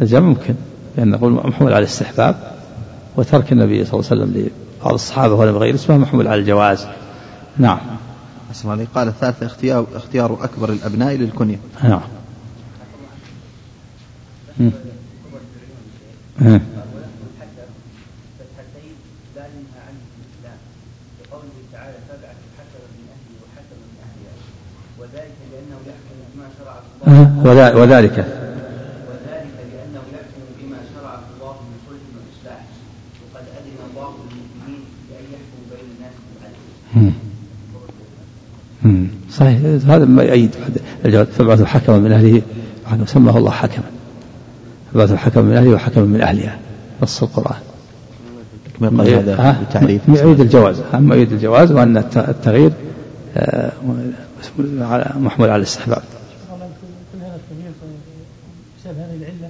الجمع 0.00 0.26
ممكن. 0.28 0.54
لأن 0.96 1.10
نقول 1.10 1.32
محمول 1.32 1.72
على 1.72 1.78
الاستحباب 1.78 2.36
وترك 3.16 3.52
النبي 3.52 3.84
صلى 3.84 4.00
الله 4.00 4.10
عليه 4.10 4.22
وسلم 4.22 4.48
لبعض 4.80 4.94
الصحابة 4.94 5.34
ولم 5.34 5.56
غير 5.56 5.74
اسمه 5.74 5.98
محمول 5.98 6.28
على 6.28 6.40
الجواز. 6.40 6.86
نعم. 7.58 7.78
أحسن 8.54 8.68
عليك. 8.68 8.88
قال 8.94 9.08
الثالثة 9.08 9.46
اختيار 9.46 9.86
اختيار 9.94 10.44
أكبر 10.44 10.72
الأبناء 10.72 11.14
للكنية. 11.14 11.58
نعم. 11.82 12.00
اهلها 12.00 12.10
وذلك 24.98 25.34
لأنه 25.52 25.78
يحكم 25.86 26.16
بما 26.34 26.46
شرع 26.58 26.74
الله 27.06 27.76
وذلك. 27.76 28.16
وذلك 28.18 29.54
من 31.60 31.78
صلح 31.86 32.02
وإصلاح 32.16 32.62
وقد 33.22 33.44
أذن 33.58 33.78
الله 33.90 34.10
للمؤمنين 34.10 34.84
بأن 35.08 35.24
يحكموا 35.34 35.64
بين 35.70 35.86
الناس 35.96 36.14
بالعدل. 36.94 37.23
صحيح. 39.30 39.58
هذا 39.86 40.04
ما 40.04 40.22
يؤيد 40.22 40.50
الجواب. 41.04 41.26
فبعثوا 41.26 41.66
حكما 41.66 41.98
من 41.98 42.12
وحكم 42.86 43.06
سماه 43.06 43.38
الله 43.38 43.50
حكما. 43.50 43.84
فبعثوا 44.94 45.16
حكما 45.16 45.42
من 45.42 45.56
أهله 45.56 45.70
وحكما 45.70 46.04
من 46.04 46.20
أهلها 46.20 46.58
نص 47.02 47.22
القرآن. 47.22 47.56
ما 48.80 48.90
هذا 49.04 49.36
ها؟ 49.36 49.62
بتعريف 49.70 50.08
يؤيد 50.08 50.40
الجواز. 50.40 50.80
أما 50.94 51.14
يؤيد 51.14 51.32
الجواز 51.32 51.72
الت- 51.96 52.16
التغيير 52.16 52.72
آه، 53.36 53.72
على- 54.80 55.16
محمول 55.16 55.48
على 55.48 55.56
الاستحباب. 55.56 56.02
بسبب 58.80 58.98
هذه 58.98 59.16
العله 59.16 59.48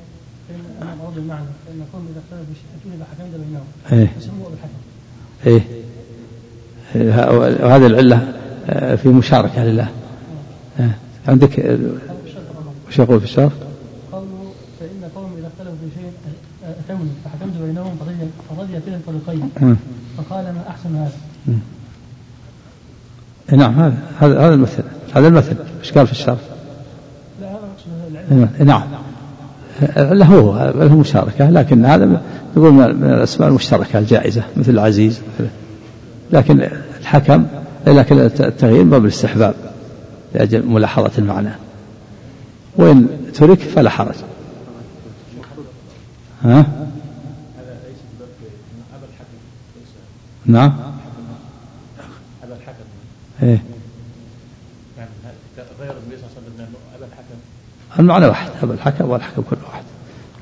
فان 0.48 0.88
برد 1.04 1.18
المعنى 1.18 1.44
فان 1.66 1.80
قوم 1.92 2.06
اذا 2.12 2.20
اختلفوا 2.20 2.54
في 2.54 2.60
شيء 2.60 2.68
حكمت 3.04 3.30
بينهم. 3.40 3.64
فسموه 4.20 4.50
بالحكم 4.50 4.78
إيه، 5.46 5.62
وهذه 7.64 7.86
العلة 7.86 8.16
آه، 8.16 8.43
في 8.96 9.08
مشاركة 9.08 9.64
لله 9.64 9.88
آه، 10.80 10.90
عندك 11.28 11.60
آه، 11.60 11.74
هذا 11.74 11.90
وش 12.88 12.98
يقول 12.98 13.18
في 13.18 13.24
الشرح؟ 13.24 13.52
قوله 14.12 14.26
فإن 14.80 15.10
قوم 15.16 15.30
إذا 15.38 15.46
اختلفوا 15.46 15.74
في 15.80 16.00
شيء 16.00 16.12
أتوني 16.88 17.10
فحكمت 17.24 17.52
بينهم 17.62 17.96
فرضي 18.00 18.14
فرضي 18.48 18.80
كلا 18.86 18.96
الفريقين. 18.96 19.76
فقال 20.16 20.44
ما 20.44 20.64
احسن 20.68 20.96
هذا 20.96 21.12
إيه، 23.52 23.58
نعم 23.58 23.74
هذا 23.74 23.96
هذا 24.20 24.40
هذا 24.40 24.54
المثل 24.54 24.82
هذا 25.14 25.28
المثل 25.28 25.56
إيش 25.80 25.92
قال 25.92 26.06
في 26.06 26.12
الشرح؟ 26.12 26.38
لا 27.40 27.48
هذا 27.48 27.56
اقصد 27.56 28.28
العله 28.30 28.48
إيه، 28.60 28.64
نعم 28.64 28.82
له 29.96 30.26
هو 30.26 30.72
له 30.76 30.96
مشاركة 30.96 31.50
لكن 31.50 31.84
هذا 31.84 32.22
نقول 32.56 32.72
من 32.72 33.04
الأسماء 33.04 33.48
المشتركة 33.48 33.98
الجائزة 33.98 34.42
مثل 34.56 34.70
العزيز 34.70 35.20
لكن 36.32 36.68
الحكم 37.00 37.46
لكن 37.86 38.18
التغيير 38.18 38.82
باب 38.82 39.04
الاستحباب 39.04 39.54
لأجل 40.34 40.66
ملاحظة 40.66 41.10
المعنى. 41.18 41.50
وإن 42.76 43.08
ترك 43.34 43.58
فلا 43.58 43.90
حرج. 43.90 44.14
ها؟ 46.42 46.66
نعم. 50.46 50.72
أبا 52.44 52.54
الحكم 52.54 52.84
إيه. 53.42 53.62
غير 55.80 55.90
النبي 55.90 56.16
صلى 56.16 56.26
الله 56.26 56.36
عليه 56.36 56.54
وسلم 56.54 56.74
أبا 56.96 57.06
الحكم 57.06 57.34
المعنى 57.98 58.26
واحد 58.26 58.50
أبا 58.62 58.74
الحكم 58.74 59.10
والحكم 59.10 59.42
كل 59.50 59.56
واحد. 59.68 59.84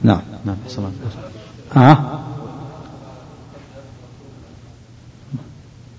نعم. 0.02 0.20
نعم 0.44 0.56
الله 0.78 0.92
ها؟ 1.74 2.22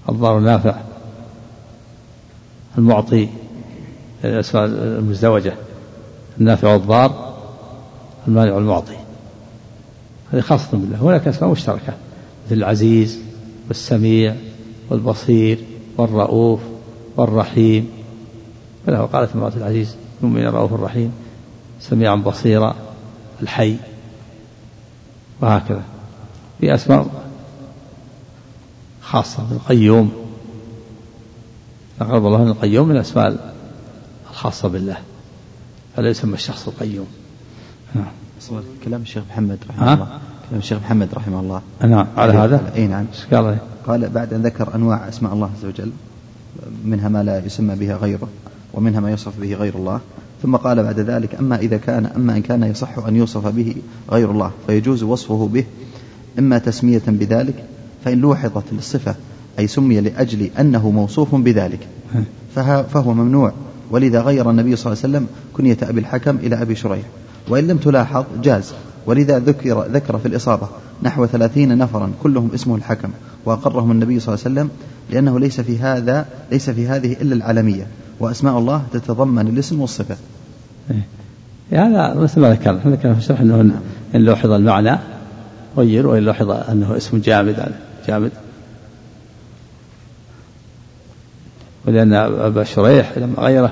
الضار 0.10 0.38
النافع. 0.38 0.76
المعطي 2.78 3.30
الأسماء 4.24 4.65
المزدوجة 4.65 5.53
النافع 6.39 6.74
والضار 6.74 7.34
المانع 8.28 8.53
والمعطي. 8.53 8.95
هذه 10.32 10.41
خاصة 10.41 10.78
بالله 10.78 10.97
هناك 10.97 11.28
أسماء 11.28 11.51
مشتركة 11.51 11.93
مثل 12.45 12.55
العزيز 12.55 13.19
والسميع 13.67 14.36
والبصير 14.89 15.59
والرؤوف 15.97 16.59
والرحيم. 17.17 17.89
وله 18.88 19.01
قالت 19.01 19.36
امرأة 19.36 19.53
العزيز 19.57 19.95
المؤمن 20.24 20.47
الرؤوف 20.47 20.74
الرحيم 20.74 21.11
سميعا 21.80 22.15
بصيرا 22.15 22.76
الحي. 23.41 23.78
وهكذا. 25.41 25.84
في 26.61 26.76
أسماء 26.76 27.07
خاصة 29.01 29.43
بالقيوم 29.43 30.22
أقرب 32.04 32.26
الله 32.26 32.43
من 32.43 32.47
القيوم 32.47 32.88
من 32.88 32.95
الأسماء 32.95 33.54
الخاصة 34.32 34.68
بالله 34.70 34.97
فلا 35.95 36.10
يسمى 36.10 36.34
الشخص 36.34 36.68
القيوم. 36.68 37.08
نعم. 37.95 38.06
كلام 38.86 39.01
الشيخ 39.01 39.24
محمد 39.30 39.58
رحمه؟ 39.70 39.93
الله. 39.93 40.08
كلام 40.49 40.60
الشيخ 40.60 40.78
محمد 40.80 41.10
رحمه 41.14 41.39
الله. 41.39 41.62
نعم 41.82 42.08
على 42.18 42.34
هذا؟ 42.34 42.72
أي 42.76 42.88
نعم. 42.88 43.06
قال؟ 43.32 43.58
قال 43.88 44.10
بعد 44.10 44.34
أن 44.34 44.41
ذكر 44.41 44.76
أنواع 44.76 45.10
أسماء 45.10 45.34
الله 45.34 45.49
عز 45.58 45.66
وجل 45.66 45.91
منها 46.86 47.10
ما 47.10 47.24
لا 47.24 47.45
يسمى 47.45 47.76
بها 47.76 47.95
غيره 47.97 48.28
ومنها 48.74 48.99
ما 48.99 49.12
يوصف 49.12 49.39
به 49.41 49.54
غير 49.54 49.76
الله 49.76 49.99
ثم 50.43 50.56
قال 50.56 50.84
بعد 50.84 50.99
ذلك 50.99 51.36
أما 51.36 51.56
إذا 51.56 51.78
كان 51.78 52.06
أما 52.06 52.38
إن 52.38 52.41
كان 52.41 52.64
يصح 52.64 52.97
أن 52.97 53.16
يوصف 53.16 53.47
به 53.47 53.76
غير 54.12 54.32
الله 54.32 54.51
فيجوز 54.68 55.04
وصفه 55.04 55.49
به 55.54 55.66
إما 56.39 56.58
تسمية 56.58 57.01
بذلك 57.08 57.66
فإن 58.06 58.18
لوحظت 58.18 58.64
الصفة 58.74 59.16
أي 59.60 59.68
سمي 59.68 60.01
لأجل 60.01 60.49
أنه 60.60 60.91
موصوف 60.91 61.36
بذلك. 61.36 61.80
فهو 62.93 63.14
ممنوع. 63.14 63.51
ولذا 63.91 64.22
غير 64.22 64.49
النبي 64.49 64.76
صلى 64.76 64.93
الله 64.93 65.04
عليه 65.04 65.16
وسلم 65.16 65.28
كنية 65.54 65.78
أبي 65.84 65.99
الحكم 65.99 66.36
إلى 66.36 66.62
أبي 66.62 66.76
شريح. 66.76 67.04
وإن 67.49 67.68
لم 67.68 67.78
تلاحظ 67.78 68.26
جاز. 68.43 68.74
ولذا 69.06 69.39
ذكر 69.39 69.84
ذكر 69.84 70.18
في 70.18 70.26
الإصابة 70.26 70.68
نحو 71.04 71.26
ثلاثين 71.26 71.78
نفرا 71.78 72.12
كلهم 72.24 72.49
اسمه 72.54 72.76
الحكم 72.76 73.10
وأقرهم 73.45 73.91
النبي 73.91 74.20
صلى 74.20 74.36
الله 74.36 74.45
عليه 74.45 74.56
وسلم 74.56 74.70
لأنه 75.12 75.39
ليس 75.39 75.62
في 75.62 75.80
هذا 75.80 76.26
ليس 76.51 76.70
في 76.70 76.88
هذه 76.88 77.12
إلا 77.22 77.36
العالمية 77.36 77.88
وأسماء 78.20 78.58
الله 78.58 78.84
تتضمن 78.93 79.47
الاسم 79.47 79.82
والصفة. 79.82 80.16
إيه. 80.91 81.06
هذا 81.80 82.22
مثل 82.22 82.41
ما 82.41 82.49
ذكرنا. 82.49 82.80
ذكرنا 82.88 83.14
في 83.14 83.20
الشرح 83.20 83.41
ان 83.41 83.72
إن 84.16 84.22
لوحظ 84.22 84.51
المعنى 84.51 84.99
غير 85.78 86.08
وإن 86.08 86.24
لوحظ 86.24 86.49
أنه 86.49 86.97
اسم 86.97 87.18
جامد 87.18 87.72
جامد. 88.08 88.32
ولأن 91.88 92.14
أبا 92.14 92.64
شريح 92.64 93.12
لما 93.18 93.34
غيره 93.40 93.72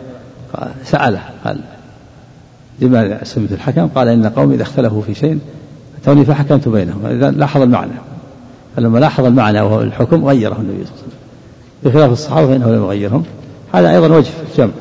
سأله 0.83 1.21
قال 1.45 1.59
لماذا 2.79 3.23
سميت 3.23 3.51
الحكم؟ 3.51 3.87
قال 3.87 4.07
إن 4.07 4.25
قومي 4.25 4.55
إذا 4.55 4.63
اختلفوا 4.63 5.01
في 5.01 5.13
شيء 5.13 5.39
اتوني 6.01 6.25
فحكمت 6.25 6.67
بينهم. 6.67 7.05
إذا 7.05 7.31
لاحظ 7.31 7.61
المعنى. 7.61 7.91
فلما 8.75 8.99
لاحظ 8.99 9.25
المعنى 9.25 9.61
وهو 9.61 9.81
الحكم 9.81 10.25
غيره 10.25 10.55
النبي 10.59 10.85
صلى 10.85 10.93
الله 10.93 11.01
عليه 11.01 11.07
وسلم. 11.07 11.11
بخلاف 11.83 12.11
الصحابة 12.11 12.47
فإنه 12.47 12.67
لم 12.67 12.83
يغيرهم. 12.83 13.23
هذا 13.73 13.91
أيضا 13.91 14.15
وجه 14.15 14.29
في 14.29 14.51
الجمع 14.51 14.73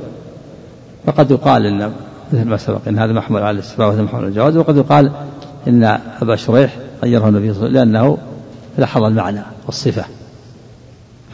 فقد 1.06 1.30
يقال 1.30 1.66
إن 1.66 1.92
مثل 2.32 2.44
ما 2.44 2.56
سبق 2.56 2.80
إن 2.88 2.98
هذا 2.98 3.12
محمول 3.12 3.42
على 3.42 3.50
الاستفاء 3.50 3.88
وهذا 3.88 4.02
محمول 4.02 4.20
على 4.20 4.28
الجواز 4.28 4.56
وقد 4.56 4.76
يقال 4.76 5.12
إن 5.68 5.98
أبا 6.22 6.36
شريح 6.36 6.76
غيره 7.02 7.28
النبي 7.28 7.54
صلى 7.54 7.66
الله 7.66 7.80
عليه 7.80 7.90
وسلم 7.90 7.92
لأنه 7.92 8.18
لاحظ 8.78 9.02
المعنى 9.02 9.40
والصفة. 9.66 10.04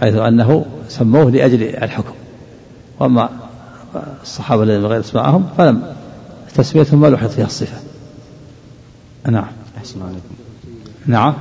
حيث 0.01 0.15
أنه 0.15 0.67
سموه 0.89 1.31
لأجل 1.31 1.63
الحكم. 1.63 2.15
وأما 3.01 3.31
الصحابة 4.23 4.63
الذين 4.63 4.83
بغير 4.83 5.01
اسمائهم 5.01 5.49
فلم 5.59 5.97
تسميتهم 6.55 7.01
ما 7.01 7.07
لوحظ 7.07 7.29
فيها 7.29 7.47
الصفة. 7.47 7.79
نعم. 9.31 9.49
أحسن 9.79 10.03
عليكم. 10.03 10.35
نعم. 11.07 11.35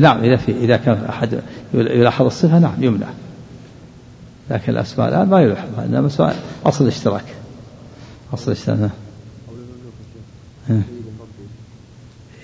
نعم 0.00 0.24
إذا 0.24 0.36
في 0.36 0.52
إذا 0.52 0.76
كان 0.76 1.04
أحد 1.08 1.40
يلاحظ 1.74 2.26
الصفة 2.26 2.58
نعم 2.58 2.84
يمنع. 2.84 3.06
لكن 4.50 4.72
الأسماء 4.72 5.08
الآن 5.08 5.28
ما 5.28 5.40
يلاحظ 5.42 5.68
إنما 5.78 6.34
أصل 6.66 6.84
الاشتراك. 6.84 7.24
أصل 8.34 8.52
الاشتراك 8.52 8.90
ها. 10.68 10.82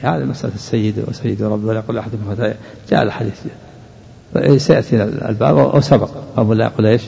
هذه 0.02 0.24
مسألة 0.24 0.54
السيد 0.54 1.04
وسيد 1.08 1.42
ربي 1.42 1.66
ولا 1.66 1.78
يقول 1.78 1.98
أحدكم 1.98 2.34
فتاة 2.34 2.54
جاء 2.90 3.02
الحديث. 3.02 3.40
سيأتي 4.56 5.02
الباب 5.04 5.58
أو 5.58 5.80
سبق. 5.80 6.10
أو 6.38 6.52
لا 6.52 6.64
يقول 6.64 6.86
إيش؟ 6.86 7.02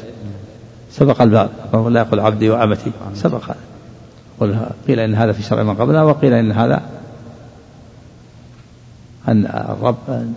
سبق 0.90 1.22
الباب. 1.22 1.50
أو 1.74 1.88
لا 1.88 2.00
يقول 2.00 2.20
عبدي 2.20 2.50
وأمتي. 2.50 2.92
سبق. 3.14 3.44
هذا 3.44 3.56
قل 4.40 4.66
قيل 4.88 5.00
إن 5.00 5.14
هذا 5.14 5.32
في 5.32 5.42
شرع 5.42 5.62
من 5.62 5.74
قبلنا 5.74 6.02
وقيل 6.02 6.32
إن 6.32 6.52
هذا 6.52 6.82
أن 9.28 9.46
الرب 9.46 10.32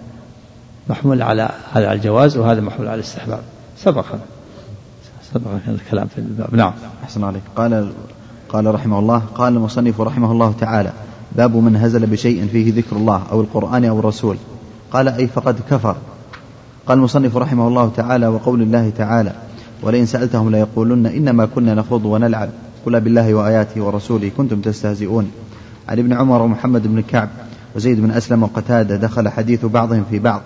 محمول 0.89 1.21
على 1.21 1.49
على 1.75 1.93
الجواز 1.93 2.37
وهذا 2.37 2.61
محمول 2.61 2.87
على 2.87 2.95
الاستحباب. 2.95 3.41
سبق. 3.77 4.05
هذا 4.05 4.19
سبق 5.33 5.51
الكلام 5.67 6.07
في 6.07 6.17
الباب. 6.17 6.55
نعم. 6.55 6.73
أحسن 7.03 7.23
عليك. 7.23 7.43
قال 7.55 7.91
قال 8.55 8.75
رحمه 8.75 8.99
الله 8.99 9.21
قال 9.35 9.55
المصنف 9.55 10.01
رحمه 10.01 10.31
الله 10.31 10.53
تعالى 10.59 10.91
باب 11.35 11.55
من 11.55 11.75
هزل 11.75 12.05
بشيء 12.05 12.47
فيه 12.51 12.73
ذكر 12.73 12.95
الله 12.95 13.23
أو 13.31 13.41
القرآن 13.41 13.85
أو 13.85 13.99
الرسول 13.99 14.37
قال 14.91 15.07
أي 15.07 15.27
فقد 15.27 15.55
كفر 15.69 15.95
قال 16.87 16.97
المصنف 16.97 17.37
رحمه 17.37 17.67
الله 17.67 17.91
تعالى 17.95 18.27
وقول 18.27 18.61
الله 18.61 18.89
تعالى 18.97 19.33
ولئن 19.83 20.05
سألتهم 20.05 20.51
ليقولن 20.51 21.05
إنما 21.05 21.45
كنا 21.45 21.73
نخوض 21.73 22.05
ونلعب 22.05 22.49
قل 22.85 23.01
بالله 23.01 23.33
وآياته 23.33 23.81
ورسوله 23.81 24.31
كنتم 24.37 24.61
تستهزئون 24.61 25.31
عن 25.89 25.99
ابن 25.99 26.13
عمر 26.13 26.41
ومحمد 26.41 26.87
بن 26.87 27.01
كعب 27.01 27.29
وزيد 27.75 27.99
بن 27.99 28.11
أسلم 28.11 28.43
وقتادة 28.43 28.95
دخل 28.95 29.29
حديث 29.29 29.65
بعضهم 29.65 30.03
في 30.09 30.19
بعض 30.19 30.41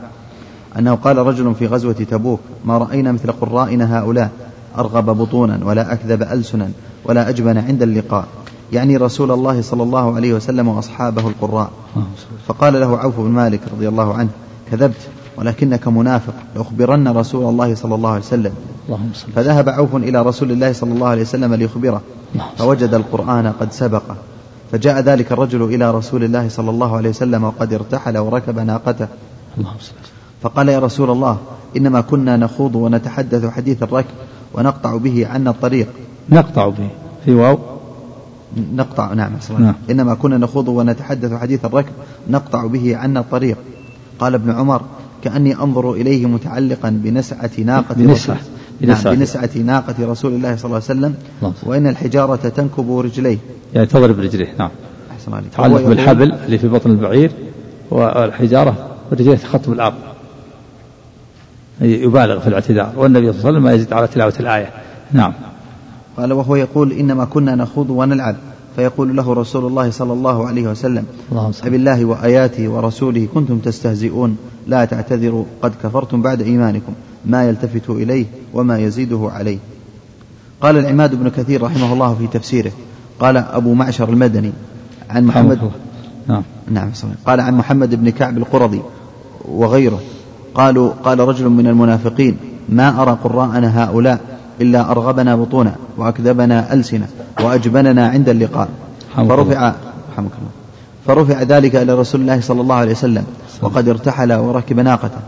أنه 0.79 0.95
قال 0.95 1.17
رجل 1.17 1.55
في 1.55 1.67
غزوة 1.67 1.93
تبوك 1.93 2.39
ما 2.65 2.77
رأينا 2.77 3.11
مثل 3.11 3.31
قرائنا 3.31 3.99
هؤلاء 3.99 4.31
أرغب 4.77 5.05
بطونا 5.05 5.59
ولا 5.63 5.93
أكذب 5.93 6.23
ألسنا 6.23 6.69
ولا 7.05 7.29
أجبن 7.29 7.57
عند 7.57 7.83
اللقاء. 7.83 8.25
يعني 8.73 8.97
رسول 8.97 9.31
الله 9.31 9.61
صلى 9.61 9.83
الله 9.83 10.15
عليه 10.15 10.33
وسلم 10.33 10.67
وأصحابه 10.67 11.27
القراء. 11.27 11.71
فقال 12.47 12.73
له 12.73 12.97
عوف 12.97 13.19
بن 13.19 13.29
مالك 13.29 13.61
رضي 13.71 13.87
الله 13.87 14.13
عنه 14.13 14.29
كذبت 14.71 15.07
ولكنك 15.37 15.87
منافق 15.87 16.33
لأخبرن 16.55 17.07
رسول 17.07 17.49
الله 17.49 17.75
صلى 17.75 17.95
الله 17.95 18.09
عليه 18.09 18.23
وسلم. 18.23 18.53
فذهب 19.35 19.69
عوف 19.69 19.95
إلى 19.95 20.21
رسول 20.21 20.51
الله 20.51 20.73
صلى 20.73 20.93
الله 20.93 21.07
عليه 21.07 21.21
وسلم 21.21 21.53
ليخبره 21.53 22.01
فوجد 22.57 22.93
القرآن 22.93 23.53
قد 23.59 23.71
سبقه 23.71 24.15
فجاء 24.71 24.99
ذلك 24.99 25.31
الرجل 25.31 25.63
إلى 25.63 25.91
رسول 25.91 26.23
الله 26.23 26.49
صلى 26.49 26.69
الله 26.69 26.97
عليه 26.97 27.09
وسلم 27.09 27.43
وقد 27.43 27.73
ارتحل 27.73 28.17
وركب 28.17 28.59
ناقته. 28.59 29.07
فقال 30.41 30.69
يا 30.69 30.79
رسول 30.79 31.09
الله 31.09 31.37
إنما 31.77 32.01
كنا 32.01 32.37
نخوض 32.37 32.75
ونتحدث 32.75 33.45
حديث 33.45 33.83
الركب 33.83 34.15
ونقطع 34.53 34.97
به 34.97 35.27
عنا 35.27 35.49
الطريق. 35.49 35.87
نقطع 36.31 36.67
به. 36.67 36.89
في 37.25 37.31
واو؟ 37.33 37.59
نقطع 38.73 39.13
نعم 39.13 39.31
نعم. 39.59 39.73
إنما 39.89 40.13
كنا 40.13 40.37
نخوض 40.37 40.67
ونتحدث 40.67 41.33
حديث 41.33 41.65
الركب 41.65 41.91
نقطع 42.29 42.65
به 42.65 42.97
عنا 42.97 43.19
الطريق. 43.19 43.57
قال 44.19 44.33
ابن 44.33 44.51
عمر 44.51 44.81
كأني 45.23 45.55
أنظر 45.55 45.93
إليه 45.93 46.25
متعلقا 46.25 46.89
بنسعة 46.89 47.51
ناقة 47.57 47.95
بنسعة. 47.95 48.35
رسول- 48.35 48.45
نعم 48.81 48.95
بنسعة. 48.95 49.15
بنسعة 49.15 49.49
ناقة 49.57 49.95
رسول 49.99 50.33
الله 50.33 50.55
صلى 50.55 50.65
الله 50.65 50.81
عليه 50.89 50.99
وسلم. 50.99 51.15
وإن 51.63 51.87
الحجارة 51.87 52.35
تنكب 52.35 52.97
رجليه. 52.97 53.37
يعني 53.73 53.87
تضرب 53.87 54.19
رجليه 54.19 54.53
نعم. 54.59 54.69
أحسن 55.11 55.33
عليك. 55.33 55.59
هو 55.59 55.63
تعلق 55.63 55.87
بالحبل 55.87 56.31
اللي 56.45 56.57
في 56.57 56.67
بطن 56.67 56.91
البعير 56.91 57.31
والحجارة 57.91 58.87
ورجليه 59.11 59.35
تخط 59.35 59.69
بالأرض 59.69 59.95
يبالغ 61.81 62.39
في 62.39 62.47
الاعتذار 62.47 62.93
والنبي 62.95 63.33
صلى 63.33 63.39
الله 63.39 63.47
عليه 63.47 63.57
وسلم 63.57 63.63
ما 63.63 63.73
يزيد 63.73 63.93
على 63.93 64.07
تلاوة 64.07 64.33
الآية. 64.39 64.69
نعم. 65.11 65.33
قال 66.19 66.33
وهو 66.33 66.55
يقول 66.55 66.91
إنما 66.91 67.25
كنا 67.25 67.55
نخوض 67.55 67.89
ونلعب. 67.89 68.35
فيقول 68.75 69.15
له 69.17 69.33
رسول 69.33 69.65
الله 69.65 69.91
صلى 69.91 70.13
الله 70.13 70.47
عليه 70.47 70.67
وسلم 70.67 71.05
صل 71.51 71.67
أبالله 71.67 72.05
وآياته 72.05 72.69
ورسوله 72.69 73.27
كنتم 73.33 73.57
تستهزئون. 73.59 74.37
لا 74.67 74.85
تعتذروا 74.85 75.43
قد 75.61 75.71
كفرتم 75.83 76.21
بعد 76.21 76.41
إيمانكم. 76.41 76.93
ما 77.25 77.45
يلتفت 77.45 77.89
إليه 77.89 78.25
وما 78.53 78.77
يزيده 78.77 79.29
عليه. 79.33 79.57
قال 80.61 80.77
العماد 80.77 81.15
بن 81.15 81.29
كثير 81.29 81.63
رحمه 81.63 81.93
الله 81.93 82.15
في 82.15 82.27
تفسيره 82.27 82.71
قال 83.19 83.37
أبو 83.37 83.73
معشر 83.73 84.09
المدني 84.09 84.51
عن 85.09 85.25
محمد 85.25 85.57
الله. 85.57 85.71
نعم. 86.27 86.43
نعم 86.71 86.93
صحيح. 86.93 87.15
قال 87.25 87.39
عن 87.39 87.57
محمد 87.57 87.95
بن 87.95 88.09
كعب 88.09 88.37
القرظي 88.37 88.81
وغيره. 89.45 89.99
قالوا 90.55 90.91
قال 91.03 91.19
رجل 91.19 91.49
من 91.49 91.67
المنافقين 91.67 92.37
ما 92.69 93.01
أرى 93.01 93.17
قراءنا 93.23 93.83
هؤلاء؟ 93.83 94.38
إلا 94.61 94.91
أرغبنا 94.91 95.35
بطونا 95.35 95.75
وأكذبنا 95.97 96.73
ألسنة 96.73 97.07
وأجبننا 97.43 98.07
عند 98.07 98.29
اللقاء. 98.29 98.69
فرفع 99.15 99.73
الله. 100.17 100.29
فرفع 101.07 101.43
ذلك 101.43 101.75
إلى 101.75 101.93
رسول 101.93 102.21
الله 102.21 102.41
صلى 102.41 102.61
الله 102.61 102.75
عليه 102.75 102.91
وسلم 102.91 103.25
وقد 103.61 103.89
ارتحل 103.89 104.33
وركب 104.33 104.79
ناقته 104.79 105.21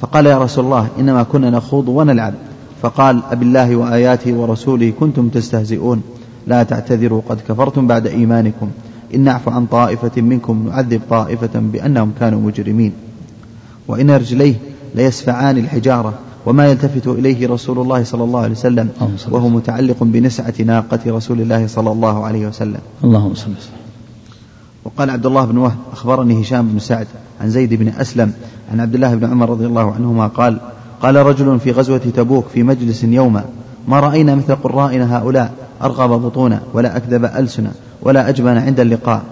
فقال 0.00 0.26
يا 0.26 0.38
رسول 0.38 0.64
الله 0.64 0.88
إنما 0.98 1.22
كنا 1.22 1.50
نخوض 1.50 1.88
ونلعب. 1.88 2.34
فقال 2.82 3.22
أبالله 3.30 3.76
وآياته 3.76 4.32
ورسوله 4.32 4.92
كنتم 5.00 5.28
تستهزئون. 5.28 6.02
لا 6.46 6.62
تعتذروا 6.62 7.22
قد 7.28 7.38
كفرتم 7.48 7.86
بعد 7.86 8.06
إيمانكم. 8.06 8.68
إن 9.14 9.20
نعفو 9.20 9.50
عن 9.50 9.66
طائفة 9.66 10.22
منكم 10.22 10.68
نعذب 10.68 11.00
طائفة 11.10 11.50
بأنهم 11.54 12.12
كانوا 12.20 12.40
مجرمين. 12.40 12.92
وإن 13.88 14.10
رجليه 14.10 14.54
ليسفعان 14.94 15.58
الحجارة 15.58 16.14
وما 16.46 16.66
يلتفت 16.70 17.06
إليه 17.06 17.48
رسول 17.48 17.78
الله 17.78 18.04
صلى 18.04 18.24
الله 18.24 18.40
عليه 18.40 18.52
وسلم 18.52 18.88
وهو 19.30 19.48
متعلق 19.48 19.96
بنسعة 20.00 20.54
ناقة 20.64 21.00
رسول 21.06 21.40
الله 21.40 21.66
صلى 21.66 21.92
الله 21.92 22.24
عليه 22.24 22.46
وسلم. 22.46 22.80
اللهم 23.04 23.34
صل 23.34 23.50
وسلم. 23.50 23.84
وقال 24.84 25.10
عبد 25.10 25.26
الله 25.26 25.44
بن 25.44 25.58
وهب 25.58 25.76
أخبرني 25.92 26.42
هشام 26.42 26.68
بن 26.68 26.78
سعد 26.78 27.06
عن 27.40 27.50
زيد 27.50 27.74
بن 27.74 27.88
أسلم 27.88 28.32
عن 28.72 28.80
عبد 28.80 28.94
الله 28.94 29.14
بن 29.14 29.30
عمر 29.30 29.50
رضي 29.50 29.66
الله 29.66 29.92
عنهما 29.92 30.26
قال 30.26 30.58
قال 31.02 31.16
رجل 31.16 31.60
في 31.60 31.70
غزوة 31.70 31.98
تبوك 31.98 32.46
في 32.54 32.62
مجلس 32.62 33.04
يوما 33.04 33.44
ما 33.88 34.00
رأينا 34.00 34.34
مثل 34.34 34.54
قرائنا 34.54 35.18
هؤلاء 35.18 35.52
أرغب 35.82 36.22
بطونا 36.22 36.60
ولا 36.72 36.96
أكذب 36.96 37.24
ألسنا 37.24 37.72
ولا 38.02 38.28
أجبن 38.28 38.56
عند 38.56 38.80
اللقاء 38.80 39.22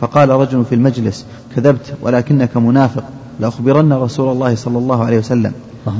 فقال 0.00 0.28
رجل 0.28 0.64
في 0.64 0.74
المجلس 0.74 1.26
كذبت 1.56 1.94
ولكنك 2.02 2.56
منافق 2.56 3.04
لأخبرن 3.40 3.92
رسول 3.92 4.32
الله 4.32 4.54
صلى 4.54 4.78
الله 4.78 5.04
عليه 5.04 5.18
وسلم 5.18 5.52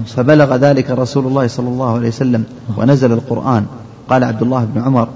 فبلغ 0.06 0.56
ذلك 0.56 0.90
رسول 0.90 1.26
الله 1.26 1.46
صلى 1.46 1.68
الله 1.68 1.94
عليه 1.94 2.08
وسلم 2.08 2.44
ونزل 2.76 3.12
القرآن. 3.12 3.66
قال 4.08 4.24
عبد 4.24 4.42
الله 4.42 4.64
بن 4.64 4.80
عمر 4.80 5.08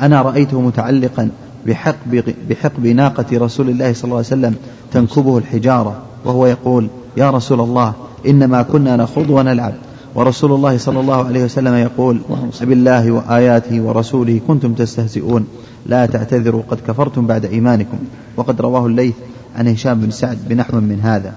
أنا 0.00 0.22
رأيته 0.22 0.60
متعلقا 0.60 1.30
بحقب, 1.66 2.34
بحقب 2.48 2.86
ناقة 2.86 3.26
رسول 3.32 3.68
الله 3.68 3.92
صلى 3.92 4.04
الله 4.04 4.16
عليه 4.16 4.26
وسلم 4.26 4.54
تنكبه 4.92 5.38
الحجارة. 5.38 5.96
وهو 6.24 6.46
يقول 6.46 6.88
يا 7.16 7.30
رسول 7.30 7.60
الله 7.60 7.92
إنما 8.26 8.62
كنا 8.62 8.96
نخوض 8.96 9.30
ونلعب. 9.30 9.74
ورسول 10.14 10.52
الله 10.52 10.78
صلى 10.78 11.00
الله 11.00 11.24
عليه 11.24 11.44
وسلم 11.44 11.74
يقول. 11.74 12.20
بالله 12.60 13.10
وآياته 13.10 13.80
ورسوله 13.80 14.40
كنتم 14.48 14.74
تستهزئون. 14.74 15.46
لا 15.86 16.06
تعتذروا 16.06 16.62
قد 16.70 16.78
كفرتم 16.88 17.26
بعد 17.26 17.44
إيمانكم. 17.44 17.98
وقد 18.36 18.60
رواه 18.60 18.86
الليث 18.86 19.14
عن 19.56 19.68
هشام 19.68 20.00
بن 20.00 20.10
سعد 20.10 20.38
بنحو 20.48 20.80
من 20.80 21.00
هذا. 21.00 21.32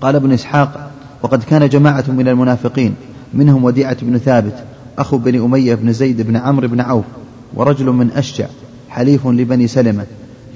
قال 0.00 0.16
ابن 0.16 0.32
إسحاق 0.32 0.90
وقد 1.24 1.42
كان 1.42 1.68
جماعة 1.68 2.04
من 2.08 2.28
المنافقين 2.28 2.94
منهم 3.34 3.64
وديعة 3.64 3.96
بن 4.02 4.18
ثابت 4.18 4.64
أخو 4.98 5.18
بني 5.18 5.38
أمية 5.38 5.74
بن 5.74 5.92
زيد 5.92 6.20
بن 6.22 6.36
عمرو 6.36 6.68
بن 6.68 6.80
عوف 6.80 7.04
ورجل 7.54 7.86
من 7.86 8.10
أشجع 8.10 8.46
حليف 8.88 9.26
لبني 9.26 9.66
سلمة 9.66 10.06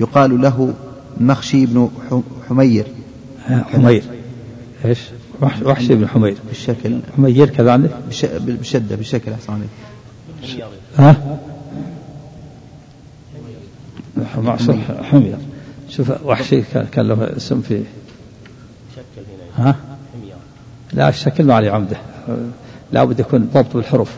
يقال 0.00 0.40
له 0.40 0.74
مخشي 1.20 1.66
بن 1.66 1.88
حمير 2.48 2.84
حمير 3.46 4.02
إيش؟ 4.84 4.98
وحش- 5.42 5.62
وحشي 5.62 5.94
بن 5.94 6.08
حمير 6.08 6.36
بالشكل 6.48 6.98
حمير 7.16 7.48
كذا 7.48 7.72
عندك؟ 7.72 7.90
بالش- 8.10 8.24
بالشدة 8.40 8.96
بالشكل 8.96 9.32
أحسن 9.32 9.52
عليك 9.52 9.68
ها؟ 10.98 11.38
معصر 14.42 14.76
حمير 15.02 15.36
شوف 15.88 16.12
وحشي 16.24 16.62
كان 16.62 16.86
كان 16.92 17.08
له 17.08 17.36
اسم 17.36 17.60
في 17.60 17.82
شكل 18.96 19.22
هنا 19.58 19.68
ها؟ 19.70 19.76
لا 20.92 21.08
الشكل 21.08 21.44
ما 21.44 21.54
عليه 21.54 21.70
عمده 21.70 21.96
لا 22.92 23.04
بد 23.04 23.20
يكون 23.20 23.50
ضبط 23.54 23.76
بالحروف 23.76 24.12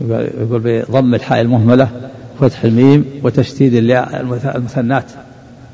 يقول 0.00 0.60
بضم 0.88 1.14
الحاء 1.14 1.40
المهملة 1.40 1.88
فتح 2.40 2.64
الميم 2.64 3.04
وتشديد 3.24 3.74
الياء 3.74 4.20
المث- 4.20 4.56
المثنات 4.56 5.04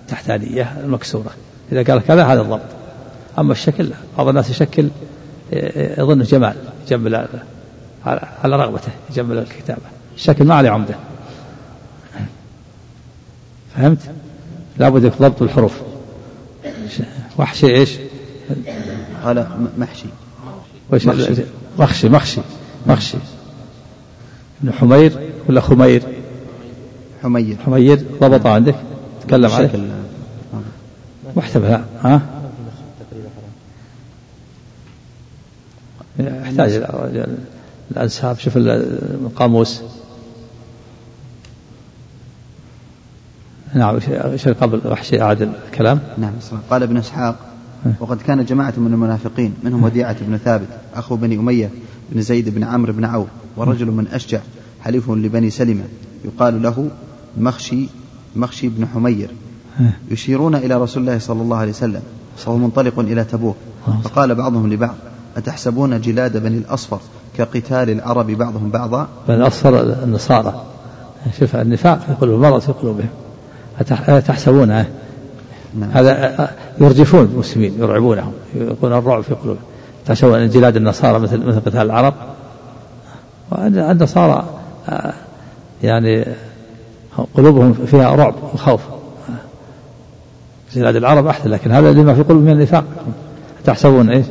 تحتانية 0.08 0.76
المكسورة 0.84 1.30
إذا 1.72 1.82
قال 1.82 2.02
كذا 2.06 2.24
هذا 2.24 2.40
الضبط 2.40 2.60
أما 3.38 3.52
الشكل. 3.52 3.90
بعض 4.18 4.28
الناس 4.28 4.50
يشكل 4.50 4.84
ي- 4.84 4.90
يظن 6.00 6.22
جمال 6.22 6.54
يجمل 6.86 7.26
على 8.06 8.56
رغبته 8.56 8.88
يجمل 9.10 9.38
الكتابة 9.38 9.80
الشكل 10.16 10.44
ما 10.44 10.54
عليه 10.54 10.70
عمده 10.70 10.94
فهمت؟ 13.76 13.98
لابد 14.78 15.12
ضبط 15.20 15.42
الحروف 15.42 15.80
وحشي 17.38 17.66
إيش؟ 17.66 17.90
قال 19.24 19.46
محشي. 19.78 20.06
وش 20.92 21.06
مخشي. 21.06 21.44
مخشي 21.78 22.08
مخشي 22.08 22.40
مخشي 22.86 23.18
ابن 24.62 24.72
حمير 24.72 25.32
ولا 25.48 25.60
خمير؟ 25.60 26.02
حمير. 27.22 27.56
حمير 27.66 28.04
ضبط 28.20 28.46
عندك؟ 28.46 28.74
تكلم 29.22 29.50
عليه. 29.50 29.70
محتمل 31.36 31.84
ها؟ 32.02 32.20
يحتاج 36.18 36.84
الأنساب 37.90 38.38
شوف 38.38 38.56
القاموس. 38.56 39.82
نعم 43.74 43.98
إيش 44.08 44.48
قبل 44.48 44.80
وحشي 44.84 45.22
أعد 45.22 45.42
الكلام؟ 45.42 46.00
نعم. 46.18 46.32
قال 46.70 46.82
ابن 46.82 46.96
إسحاق 46.96 47.53
وقد 48.00 48.22
كان 48.22 48.44
جماعة 48.44 48.74
من 48.76 48.92
المنافقين 48.92 49.54
منهم 49.62 49.84
وديعة 49.84 50.16
بن 50.20 50.36
ثابت 50.36 50.66
أخو 50.94 51.16
بني 51.16 51.36
أمية 51.36 51.70
بن 52.12 52.22
زيد 52.22 52.54
بن 52.54 52.64
عمرو 52.64 52.92
بن 52.92 53.04
عوف 53.04 53.28
ورجل 53.56 53.86
من 53.86 54.06
أشجع 54.12 54.40
حليف 54.82 55.10
لبني 55.10 55.50
سلمة 55.50 55.84
يقال 56.24 56.62
له 56.62 56.88
مخشي 57.38 57.86
مخشي 58.36 58.68
بن 58.68 58.86
حمير. 58.94 59.30
يشيرون 60.10 60.54
إلى 60.54 60.74
رسول 60.74 61.02
الله 61.02 61.18
صلى 61.18 61.42
الله 61.42 61.56
عليه 61.56 61.70
وسلم 61.70 62.02
وهو 62.46 62.56
منطلق 62.56 62.98
إلى 62.98 63.24
تبوك. 63.24 63.56
فقال 64.04 64.34
بعضهم 64.34 64.72
لبعض 64.72 64.94
أتحسبون 65.36 66.00
جلاد 66.00 66.36
بني 66.42 66.58
الأصفر 66.58 67.00
كقتال 67.38 67.90
العرب 67.90 68.30
بعضهم 68.30 68.70
بعضا؟ 68.70 69.08
بل 69.28 69.46
أصفر 69.46 70.02
النصارى. 70.02 70.64
شوف 71.40 71.56
النفاق 71.56 72.00
في 72.00 72.12
قلوب 72.12 72.34
المرض 72.44 72.60
في 72.60 72.72
قلوبهم 72.72 73.08
أتح- 73.80 74.08
أتحسبون 74.08 74.84
نعم. 75.80 75.90
هذا 75.90 76.48
يرجفون 76.80 77.28
المسلمين 77.32 77.74
يرعبونهم 77.78 78.32
يكون 78.54 78.92
الرعب 78.92 79.20
في 79.22 79.34
قلوبهم. 79.34 79.62
تشوى 80.06 80.44
ان 80.44 80.48
جلاد 80.48 80.76
النصارى 80.76 81.18
مثل 81.18 81.46
مثل 81.46 81.60
قتال 81.60 81.80
العرب. 81.80 82.14
النصارى 83.58 84.44
آه، 84.88 85.12
يعني 85.82 86.24
قلوبهم 87.34 87.72
فيها 87.72 88.14
رعب 88.14 88.34
وخوف. 88.54 88.80
جلاد 90.74 90.96
العرب 90.96 91.26
أحسن 91.26 91.50
لكن 91.50 91.72
هذا 91.72 91.92
لما 91.92 92.14
في 92.14 92.22
قلوبهم 92.22 92.44
من 92.44 92.52
النفاق. 92.52 92.84
تحسبون 93.64 94.10
إيش؟ 94.10 94.26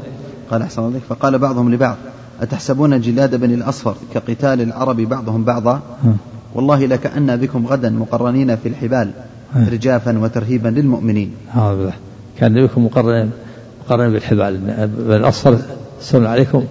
قال 0.51 0.61
أحسن 0.61 0.81
الله 0.81 0.99
فقال 1.09 1.39
بعضهم 1.39 1.73
لبعض 1.73 1.97
أتحسبون 2.41 3.01
جلاد 3.01 3.35
بني 3.35 3.53
الأصفر 3.53 3.95
كقتال 4.13 4.61
العرب 4.61 4.95
بعضهم 4.97 5.43
بعضا؟ 5.43 5.81
والله 6.55 6.85
لكأن 6.85 7.35
بكم 7.35 7.67
غدا 7.67 7.89
مقرنين 7.89 8.55
في 8.55 8.69
الحبال. 8.69 9.11
رجافا 9.55 10.19
وترهيبا 10.19 10.67
للمؤمنين. 10.67 11.31
هذا 11.53 11.93
كان 12.39 12.65
بكم 12.65 12.85
مقرنين 12.85 13.31
مقرنين 13.85 14.13
بالحبال. 14.13 14.59
الأصفر 15.09 15.57
يسرون 16.01 16.25
عليكم 16.25 16.63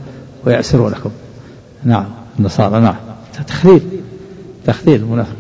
ويأسرونكم. 0.47 1.11
نعم 1.85 2.07
النصارى 2.39 2.81
نعم. 2.81 2.97
تخذيل. 3.47 3.81
تخذيل 4.67 5.01
المنافق 5.01 5.37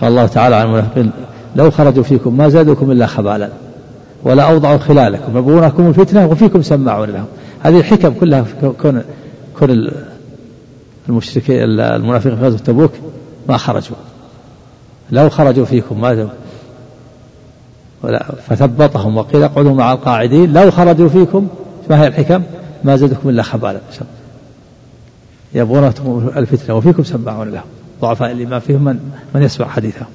قال 0.00 0.10
الله 0.10 0.26
تعالى 0.26 0.56
عن 0.56 0.66
المنافقين 0.66 1.10
لو 1.56 1.70
خرجوا 1.70 2.02
فيكم 2.02 2.36
ما 2.36 2.48
زادوكم 2.48 2.90
إلا 2.90 3.06
خبالا 3.06 3.48
ولا 4.24 4.42
أوضعوا 4.42 4.78
خلالكم 4.78 5.38
يبغونكم 5.38 5.86
الفتنة 5.86 6.26
وفيكم 6.26 6.62
سماعون 6.62 7.08
لهم. 7.08 7.26
هذه 7.60 7.78
الحكم 7.78 8.14
كلها 8.20 8.42
في 8.42 8.72
كون 8.82 9.02
كون 9.58 9.90
المشركين 11.08 11.56
المنافقين 11.80 12.36
في 12.36 12.44
غزوة 12.44 12.58
تبوك 12.58 12.92
ما 13.48 13.56
خرجوا. 13.56 13.96
لو 15.10 15.28
خرجوا 15.28 15.64
فيكم 15.64 16.00
ما 16.00 16.14
ولا 16.14 16.28
فثبطهم 18.48 19.16
وقيل 19.16 19.42
اقعدوا 19.42 19.74
مع 19.74 19.92
القاعدين. 19.92 20.52
لو 20.52 20.70
خرجوا 20.70 21.08
فيكم 21.08 21.48
ما 21.90 22.02
هي 22.02 22.06
الحكم؟ 22.06 22.42
ما 22.84 22.96
زادكم 22.96 23.28
إلا 23.28 23.42
خبالا. 23.42 23.80
يبغون 25.54 25.92
الفتنة 26.36 26.76
وفيكم 26.76 27.04
سماعون 27.04 27.50
لهم. 27.50 27.64
ضعفاء 28.00 28.32
الإيمان 28.32 28.60
فيهم 28.60 28.84
من, 28.84 28.98
من 29.34 29.42
يسمع 29.42 29.68
حديثهم. 29.68 30.06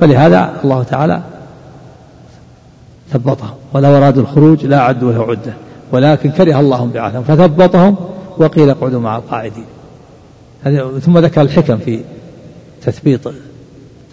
فلهذا 0.00 0.60
الله 0.64 0.82
تعالى 0.82 1.22
ثبطهم. 3.10 3.54
ولو 3.72 3.96
أرادوا 3.96 4.22
الخروج 4.22 4.66
لا 4.66 4.80
عدوا 4.80 5.12
له 5.12 5.22
عدة. 5.22 5.52
ولكن 5.92 6.30
كره 6.30 6.60
الله 6.60 6.86
بعثهم. 6.86 7.22
فثبطهم 7.22 7.96
وقيل 8.38 8.70
اقعدوا 8.70 9.00
مع 9.00 9.16
القاعدين. 9.16 9.64
ثم 11.00 11.18
ذكر 11.18 11.40
الحكم 11.40 11.78
في 11.78 12.00
تثبيط 12.82 13.32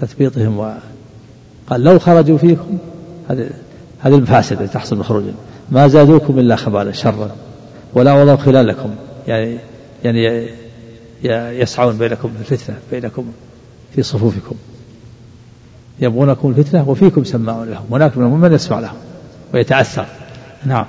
تثبيطهم 0.01 0.57
وقال 0.57 1.83
لو 1.83 1.99
خرجوا 1.99 2.37
فيكم 2.37 2.77
هذه 3.29 3.49
هذه 3.99 4.15
المفاسد 4.15 4.61
التي 4.61 4.73
تحصل 4.73 4.95
بخروج 4.95 5.23
ما 5.71 5.87
زادوكم 5.87 6.39
إلا 6.39 6.55
خبالا 6.55 6.91
شرا. 6.91 7.31
ولا 7.93 8.13
وضعوا 8.13 8.37
خلالكم 8.37 8.89
يعني 9.27 9.57
يعني 10.03 10.49
يسعون 11.59 11.97
بينكم 11.97 12.29
بالفتنه 12.37 12.77
بينكم 12.91 13.25
في 13.95 14.03
صفوفكم. 14.03 14.55
يبغونكم 15.99 16.49
الفتنة 16.49 16.89
وفيكم 16.89 17.23
سماعون 17.23 17.69
لهم 17.69 17.85
هناك 17.91 18.17
منهم 18.17 18.41
من 18.41 18.53
يسمع 18.53 18.79
لهم 18.79 18.95
ويتأثر. 19.53 20.05
نعم. 20.65 20.85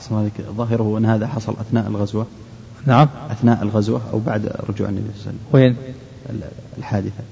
اسمع 0.00 0.28
ظاهره 0.56 0.98
أن 0.98 1.06
هذا 1.06 1.26
حصل 1.26 1.54
أثناء 1.60 1.86
الغزوة. 1.86 2.26
نعم. 2.86 3.08
أثناء 3.30 3.62
الغزوة 3.62 4.00
أو 4.12 4.18
بعد 4.18 4.52
رجوع 4.68 4.88
النبي 4.88 5.10
صلى 5.24 5.32
الله 5.32 5.40
عليه 5.54 5.72
وسلم. 5.72 5.76
وين؟ 6.32 6.44
الحادثة. 6.78 7.22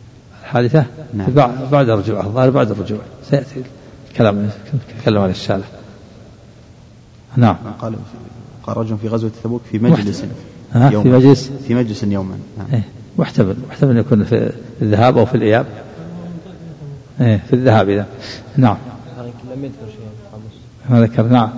الحادثة؟ 0.42 0.84
نعم. 1.14 1.30
بعد 1.30 1.70
بعد 1.70 1.88
الرجوع 1.88 2.20
الظاهر 2.20 2.50
بعد 2.50 2.70
الرجوع 2.70 2.98
سيأتي. 3.30 3.62
الكلام 4.16 4.50
نتكلم 4.98 5.18
عن 5.18 5.30
الشالة 5.30 5.64
نعم. 7.36 7.56
قال 7.80 7.94
قال 8.62 8.76
رجل 8.76 8.98
في 8.98 9.08
غزوة 9.08 9.30
تبوك 9.44 9.62
في 9.70 9.78
مجلس 9.78 10.24
في 10.72 11.08
مجلس؟ 11.08 11.50
في 11.66 11.74
مجلس 11.74 12.02
يوما. 12.02 12.38
نعم. 12.58 12.66
إيه. 12.72 12.82
محتمل 13.18 13.56
محتمل 13.68 13.90
أن 13.90 13.96
يكون 13.96 14.24
في 14.24 14.52
الذهاب 14.82 15.18
أو 15.18 15.26
في 15.26 15.34
الإياب. 15.34 15.66
إيه 17.20 17.40
في 17.46 17.52
الذهاب 17.52 17.88
إذا. 17.88 18.06
نعم. 18.56 18.76
لم 19.54 19.64
يذكر 19.64 19.86
شيء 19.86 20.00
ما 20.90 21.00
ذكر 21.00 21.22
نعم. 21.22 21.50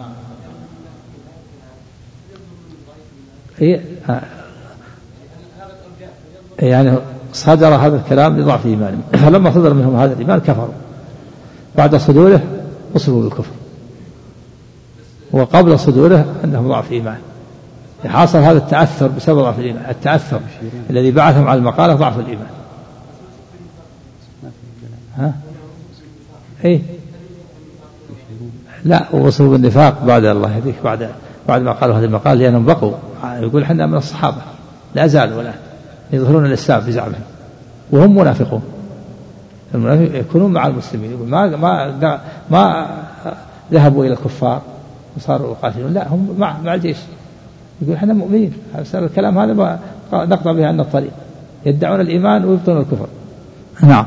إيه 3.61 3.80
آه. 4.09 4.22
يعني 6.59 6.98
صدر 7.32 7.74
هذا 7.74 7.96
الكلام 7.96 8.38
لضعف 8.38 8.66
إيمانهم 8.66 9.02
فلما 9.12 9.50
صدر 9.50 9.74
منهم 9.74 9.96
هذا 9.96 10.12
الإيمان 10.12 10.38
كفروا. 10.38 10.88
بعد 11.76 11.96
صدوره 11.96 12.42
وصلوا 12.94 13.22
بالكفر. 13.22 13.52
وقبل 15.32 15.78
صدوره 15.78 16.34
أنهم 16.44 16.68
ضعف 16.68 16.92
إيمان 16.92 17.18
حصل 18.04 18.38
هذا 18.38 18.58
التأثر 18.58 19.08
بسبب 19.08 19.38
ضعف 19.38 19.58
الإيمان. 19.58 19.84
التأثر 19.90 20.40
الذي 20.90 21.10
بعثهم 21.10 21.48
على 21.48 21.58
المقالة 21.58 21.94
ضعف 21.94 22.18
الإيمان. 22.18 22.48
ها؟ 25.16 25.32
اي 26.64 26.82
لا 28.84 29.06
وصلوا 29.12 29.50
بالنفاق 29.50 30.04
بعد 30.04 30.24
الله 30.24 30.56
يهديك 30.56 30.74
بعد 30.84 31.08
بعد 31.48 31.62
ما 31.62 31.72
قالوا 31.72 31.96
هذا 31.96 32.04
المقال 32.04 32.38
لأنهم 32.38 32.64
بقوا. 32.64 32.92
يقول 33.24 33.62
إحنا 33.62 33.86
من 33.86 33.94
الصحابة. 33.94 34.42
لا 34.94 35.06
زالوا 35.06 35.42
الآن 35.42 35.54
يظهرون 36.12 36.46
الإسلام 36.46 36.80
بزعمهم 36.80 37.22
وهم 37.90 38.16
منافقون. 38.16 38.62
يكونون 39.74 40.52
مع 40.52 40.66
المسلمين. 40.66 41.10
يقول 41.10 41.28
ما 41.28 41.56
ما 41.56 42.20
ما 42.50 42.86
ذهبوا 43.72 44.04
إلى 44.04 44.12
الكفار 44.12 44.62
وصاروا 45.16 45.50
يقاتلون 45.50 45.92
لا 45.92 46.08
هم 46.08 46.34
مع 46.38 46.60
مع 46.60 46.74
الجيش. 46.74 46.96
يقول 47.82 47.94
إحنا 47.94 48.12
مؤمنين. 48.12 48.52
الكلام 48.94 49.38
هذا 49.38 49.80
نقطع 50.12 50.52
به 50.52 50.66
عن 50.66 50.80
الطريق. 50.80 51.10
يدعون 51.66 52.00
الإيمان 52.00 52.44
ويبطلون 52.44 52.80
الكفر. 52.80 53.06
نعم. 53.82 54.06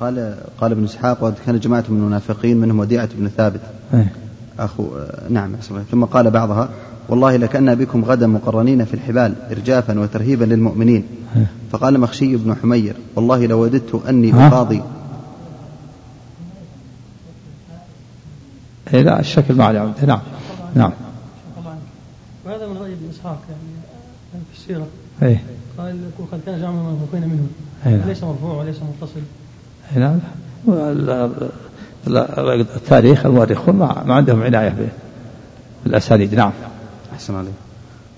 قال 0.00 0.34
قال 0.60 0.72
ابن 0.72 0.84
إسحاق 0.84 1.22
وقد 1.22 1.34
كان 1.46 1.58
جماعة 1.58 1.84
من 1.88 1.98
المنافقين 1.98 2.56
منهم 2.56 2.78
وديعة 2.78 3.08
بن 3.14 3.28
ثابت. 3.28 3.60
أخو 4.58 4.88
نعم 5.30 5.56
ثم 5.90 6.04
قال 6.04 6.30
بعضها 6.30 6.68
والله 7.08 7.36
لكأن 7.36 7.74
بكم 7.74 8.04
غدا 8.04 8.26
مقرنين 8.26 8.84
في 8.84 8.94
الحبال 8.94 9.34
إرجافا 9.50 10.00
وترهيبا 10.00 10.44
للمؤمنين. 10.44 11.04
فقال 11.70 12.00
مخشي 12.00 12.36
بن 12.36 12.54
حمير 12.54 12.96
والله 13.16 13.46
لو 13.46 13.62
وددت 13.62 14.02
أني 14.08 14.46
أقاضي 14.46 14.82
إيه 18.94 19.02
لا 19.02 19.20
الشكل 19.20 19.54
ما 19.54 19.64
عليه. 19.64 19.94
نعم 20.06 20.20
نعم. 20.74 20.92
وهذا 22.46 22.66
من 22.68 22.76
رأي 22.76 22.92
ابن 22.92 23.08
إسحاق 23.10 23.38
يعني 23.48 24.44
في 24.52 24.58
السيرة. 24.58 24.86
إيه. 25.22 25.42
قال 25.78 26.00
وقد 26.18 26.40
كان 26.46 26.60
جمع 26.60 26.70
من 26.70 27.08
منهم. 27.12 27.48
إيه. 27.86 28.04
ليس 28.06 28.24
مرفوع 28.24 28.54
وليس 28.54 28.76
متصل. 28.76 29.20
نعم 29.96 30.18
التاريخ 32.06 33.26
المؤرخون 33.26 33.76
ما, 33.76 34.02
ما 34.06 34.14
عندهم 34.14 34.42
عناية 34.42 34.74
بالأسانيد 35.84 36.34
نعم. 36.34 36.52
أحسن 37.14 37.34
عليه 37.34 37.50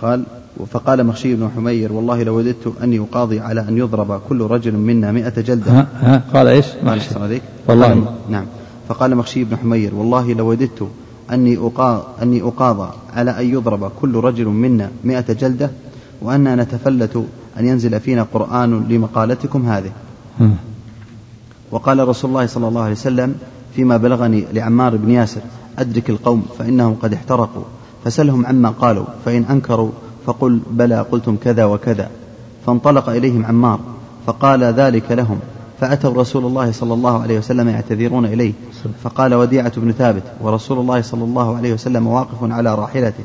قال 0.02 0.24
فقال 0.70 1.06
مخشي 1.06 1.34
بن 1.34 1.50
حمير 1.56 1.92
والله 1.92 2.22
لو 2.22 2.38
وددت 2.38 2.72
أني 2.82 3.00
أقاضي 3.00 3.40
على 3.40 3.60
أن 3.60 3.78
يضرب 3.78 4.20
كل 4.28 4.42
رجل 4.42 4.72
منا 4.72 5.12
مئة 5.12 5.40
جلدة. 5.40 5.72
ها 5.72 5.86
ها 6.00 6.22
قال 6.34 6.46
إيش؟ 6.46 6.66
أحسن 6.88 7.22
عليك. 7.22 7.42
والله. 7.68 8.14
نعم. 8.30 8.44
فقال 8.88 9.16
مخشي 9.16 9.44
بن 9.44 9.56
حمير 9.56 9.94
والله 9.94 10.32
لو 10.32 10.50
وددت 10.50 10.88
أني 11.32 11.56
أقاض 11.56 12.04
أني 12.22 12.42
أقاضى 12.42 12.90
على 13.14 13.30
أن 13.30 13.50
يضرب 13.50 13.90
كل 14.00 14.16
رجل 14.16 14.44
منا 14.44 14.90
مئة 15.04 15.32
جلدة 15.32 15.70
وأنا 16.22 16.56
نتفلت 16.56 17.24
أن 17.60 17.66
ينزل 17.66 18.00
فينا 18.00 18.26
قرآن 18.32 18.86
لمقالتكم 18.88 19.68
هذه. 19.68 19.90
وقال 21.70 22.08
رسول 22.08 22.30
الله 22.30 22.46
صلى 22.46 22.68
الله 22.68 22.82
عليه 22.82 22.92
وسلم 22.92 23.34
فيما 23.76 23.96
بلغني 23.96 24.44
لعمار 24.52 24.96
بن 24.96 25.10
ياسر 25.10 25.40
أدرك 25.78 26.10
القوم 26.10 26.42
فإنهم 26.58 26.96
قد 27.02 27.12
احترقوا 27.12 27.62
فسلهم 28.04 28.46
عما 28.46 28.68
قالوا 28.68 29.04
فإن 29.24 29.44
أنكروا 29.50 29.90
فقل 30.26 30.60
بلى 30.70 31.00
قلتم 31.00 31.36
كذا 31.36 31.64
وكذا. 31.64 32.10
فانطلق 32.66 33.08
إليهم 33.08 33.46
عمار 33.46 33.80
فقال 34.26 34.64
ذلك 34.64 35.12
لهم 35.12 35.38
فأتوا 35.80 36.14
رسول 36.14 36.44
الله 36.44 36.72
صلى 36.72 36.94
الله 36.94 37.22
عليه 37.22 37.38
وسلم 37.38 37.68
يعتذرون 37.68 38.26
إليه 38.26 38.52
فقال 39.02 39.34
وديعة 39.34 39.72
بن 39.76 39.92
ثابت 39.92 40.22
ورسول 40.40 40.78
الله 40.78 41.02
صلى 41.02 41.24
الله 41.24 41.56
عليه 41.56 41.74
وسلم 41.74 42.06
واقف 42.06 42.52
على 42.52 42.74
راحلته 42.74 43.24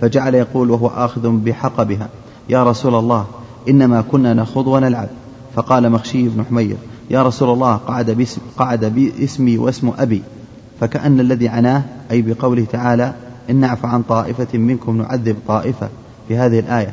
فجعل 0.00 0.34
يقول 0.34 0.70
وهو 0.70 0.86
آخذ 0.86 1.30
بحقبها 1.30 2.08
يا 2.48 2.64
رسول 2.64 2.94
الله 2.94 3.26
إنما 3.68 4.00
كنا 4.00 4.34
نخوض 4.34 4.66
ونلعب. 4.66 5.08
فقال 5.56 5.90
مخشي 5.90 6.28
بن 6.28 6.44
حمير 6.44 6.76
يا 7.10 7.22
رسول 7.22 7.50
الله 7.50 7.76
قعد, 7.76 8.10
باسم 8.10 8.40
قعد 8.58 8.84
باسمي 8.84 9.58
واسم 9.58 9.92
أبي 9.98 10.22
فكأن 10.80 11.20
الذي 11.20 11.48
عناه 11.48 11.82
أي 12.10 12.22
بقوله 12.22 12.64
تعالى 12.72 13.12
إن 13.50 13.56
نعفو 13.56 13.88
عن 13.88 14.02
طائفة 14.02 14.58
منكم 14.58 14.96
نعذب 14.96 15.36
طائفة 15.48 15.88
في 16.28 16.36
هذه 16.36 16.58
الآية. 16.58 16.92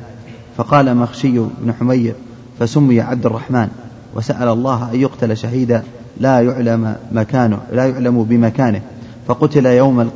فقال 0.57 0.97
مخشي 0.97 1.39
بن 1.39 1.73
حمير 1.79 2.15
فسمي 2.59 3.01
عبد 3.01 3.25
الرحمن 3.25 3.67
وسأل 4.15 4.47
الله 4.47 4.91
أن 4.93 4.99
يقتل 4.99 5.37
شهيدا 5.37 5.83
لا 6.19 6.41
يعلم 6.41 6.95
مكانه 7.11 7.59
لا 7.71 7.85
يعلم 7.85 8.23
بمكانه. 8.23 8.81
فقتل 9.27 9.65
يوم 9.65 10.09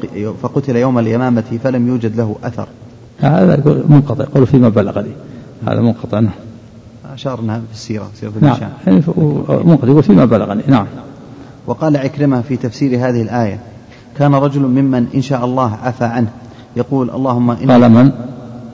فقتل 0.43 0.75
يوم 0.75 0.99
اليمامة 0.99 1.59
فلم 1.63 1.87
يوجد 1.87 2.15
له 2.15 2.35
أثر. 2.43 2.67
هذا 3.19 3.83
منقطع 3.89 4.23
يقول 4.23 4.47
فيما 4.47 4.69
بلغني 4.69 5.11
هذا 5.67 5.81
منقطع. 5.81 6.19
نعم 6.19 6.50
أشارنا 7.13 7.59
في 7.59 7.73
السيرة 7.73 8.09
سيرة 8.15 8.33
نعم. 8.41 8.57
يعني 8.87 9.01
منقطع 9.65 9.87
يقول 9.87 10.03
فيما 10.03 10.25
بلغني. 10.25 10.63
نعم. 10.67 10.85
وقال 11.67 11.97
عكرمة 11.97 12.41
في 12.41 12.57
تفسير 12.57 13.07
هذه 13.07 13.21
الآية 13.21 13.59
كان 14.17 14.35
رجل 14.35 14.61
ممن 14.61 15.07
إن 15.15 15.21
شاء 15.21 15.45
الله 15.45 15.77
عفى 15.83 16.03
عنه. 16.03 16.31
يقول 16.75 17.09
اللهم 17.09 17.51
إني 17.51 17.71
قال 17.71 17.91
من؟ 17.91 18.11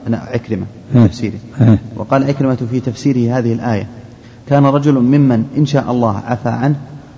أنا 0.06 0.16
عكرمة 0.18 0.66
إيه. 0.94 1.02
في 1.02 1.08
تفسيره. 1.08 1.38
إيه. 1.60 1.78
وقال 1.96 2.24
عكرمة 2.24 2.58
في 2.70 2.80
تفسيره 2.80 3.38
هذه 3.38 3.52
الآية 3.52 3.86
كان 4.48 4.66
رجل 4.66 4.94
ممن 4.94 5.44
إن 5.56 5.66
شاء 5.66 5.90
الله 5.90 6.16
عفى 6.26 6.48
عنه. 6.48 6.76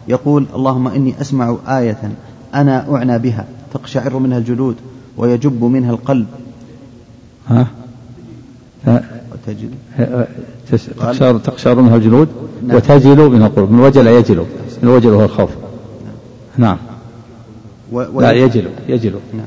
يقول 0.08 0.46
اللهم 0.54 0.88
إني 0.88 1.14
أسمع 1.20 1.56
آية 1.68 2.10
أنا 2.54 2.94
أعنى 2.94 3.18
بها 3.18 3.44
تقشعر 3.74 4.18
منها 4.18 4.38
الجلود 4.38 4.76
ويجب 5.16 5.64
منها 5.64 5.90
القلب. 5.90 6.26
ها؟ 7.48 7.66
تس- 10.72 10.86
تقشر 10.86 11.38
تقشر 11.38 11.74
منها 11.82 11.96
الجلود 11.96 12.28
نعم. 12.66 12.76
وتجل 12.76 13.30
منها 13.30 13.46
القلوب 13.46 13.70
من 13.72 13.80
وجل 13.80 14.06
يجل 14.06 14.44
الوجل 14.82 15.10
هو 15.10 15.24
الخوف. 15.24 15.50
نعم. 16.58 16.76
و... 17.92 18.04
و... 18.14 18.20
لا 18.20 18.32
يجل 18.32 18.68
يجل 18.88 19.14
نعم. 19.34 19.46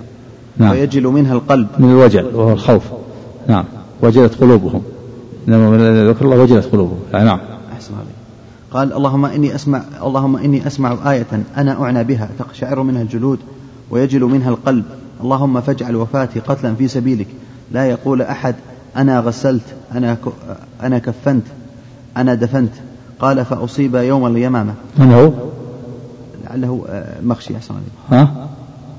نعم. 0.58 0.72
ويجل 0.72 1.08
منها 1.08 1.34
القلب. 1.34 1.68
من 1.80 1.90
الوجل 1.90 2.26
وهو 2.36 2.52
الخوف. 2.52 2.84
نعم. 3.48 3.66
وجلت 4.02 4.36
قلوبهم. 4.36 4.82
انما 5.48 5.70
من 5.70 5.80
الذين 5.80 6.10
ذكر 6.10 6.26
الله 6.26 6.38
وجلت 6.38 6.66
قلوبهم. 6.66 7.00
نعم. 7.14 7.40
أحسن 7.74 7.94
عليك 7.94 8.14
قال 8.72 8.94
اللهم 8.94 9.26
إني 9.26 9.56
أسمع 9.56 9.84
اللهم 10.04 10.38
إني 10.38 10.68
أسمع 10.68 11.12
آية 11.12 11.26
أنا 11.58 11.84
أعنى 11.84 12.04
بها. 12.04 12.30
تقشعر 12.40 12.84
منها 12.84 13.02
الجلود 13.02 13.40
ويجل 13.92 14.22
منها 14.22 14.50
القلب. 14.50 14.84
اللهم 15.24 15.62
فاجعل 15.62 15.96
وفاتي 15.96 16.40
قتلا 16.40 16.76
في 16.76 16.88
سبيلك. 16.88 17.28
لا 17.72 17.86
يقول 17.90 18.22
أحد 18.22 18.56
أنا 18.98 19.20
غسلت 19.20 19.64
أنا. 19.96 20.18
أنا 20.84 21.00
كفنت 21.00 21.44
أنا 22.18 22.34
دفنت 22.34 22.72
قال 23.20 23.46
فأصيب 23.46 23.96
يوم 23.96 24.28
اليمامة 24.28 24.74
من 24.98 25.12
هو؟ 25.12 25.32
لعله 26.50 26.86
آه، 26.89 27.22
مخشي 27.24 27.58
أحسن 27.58 27.74
ها؟ 28.12 28.48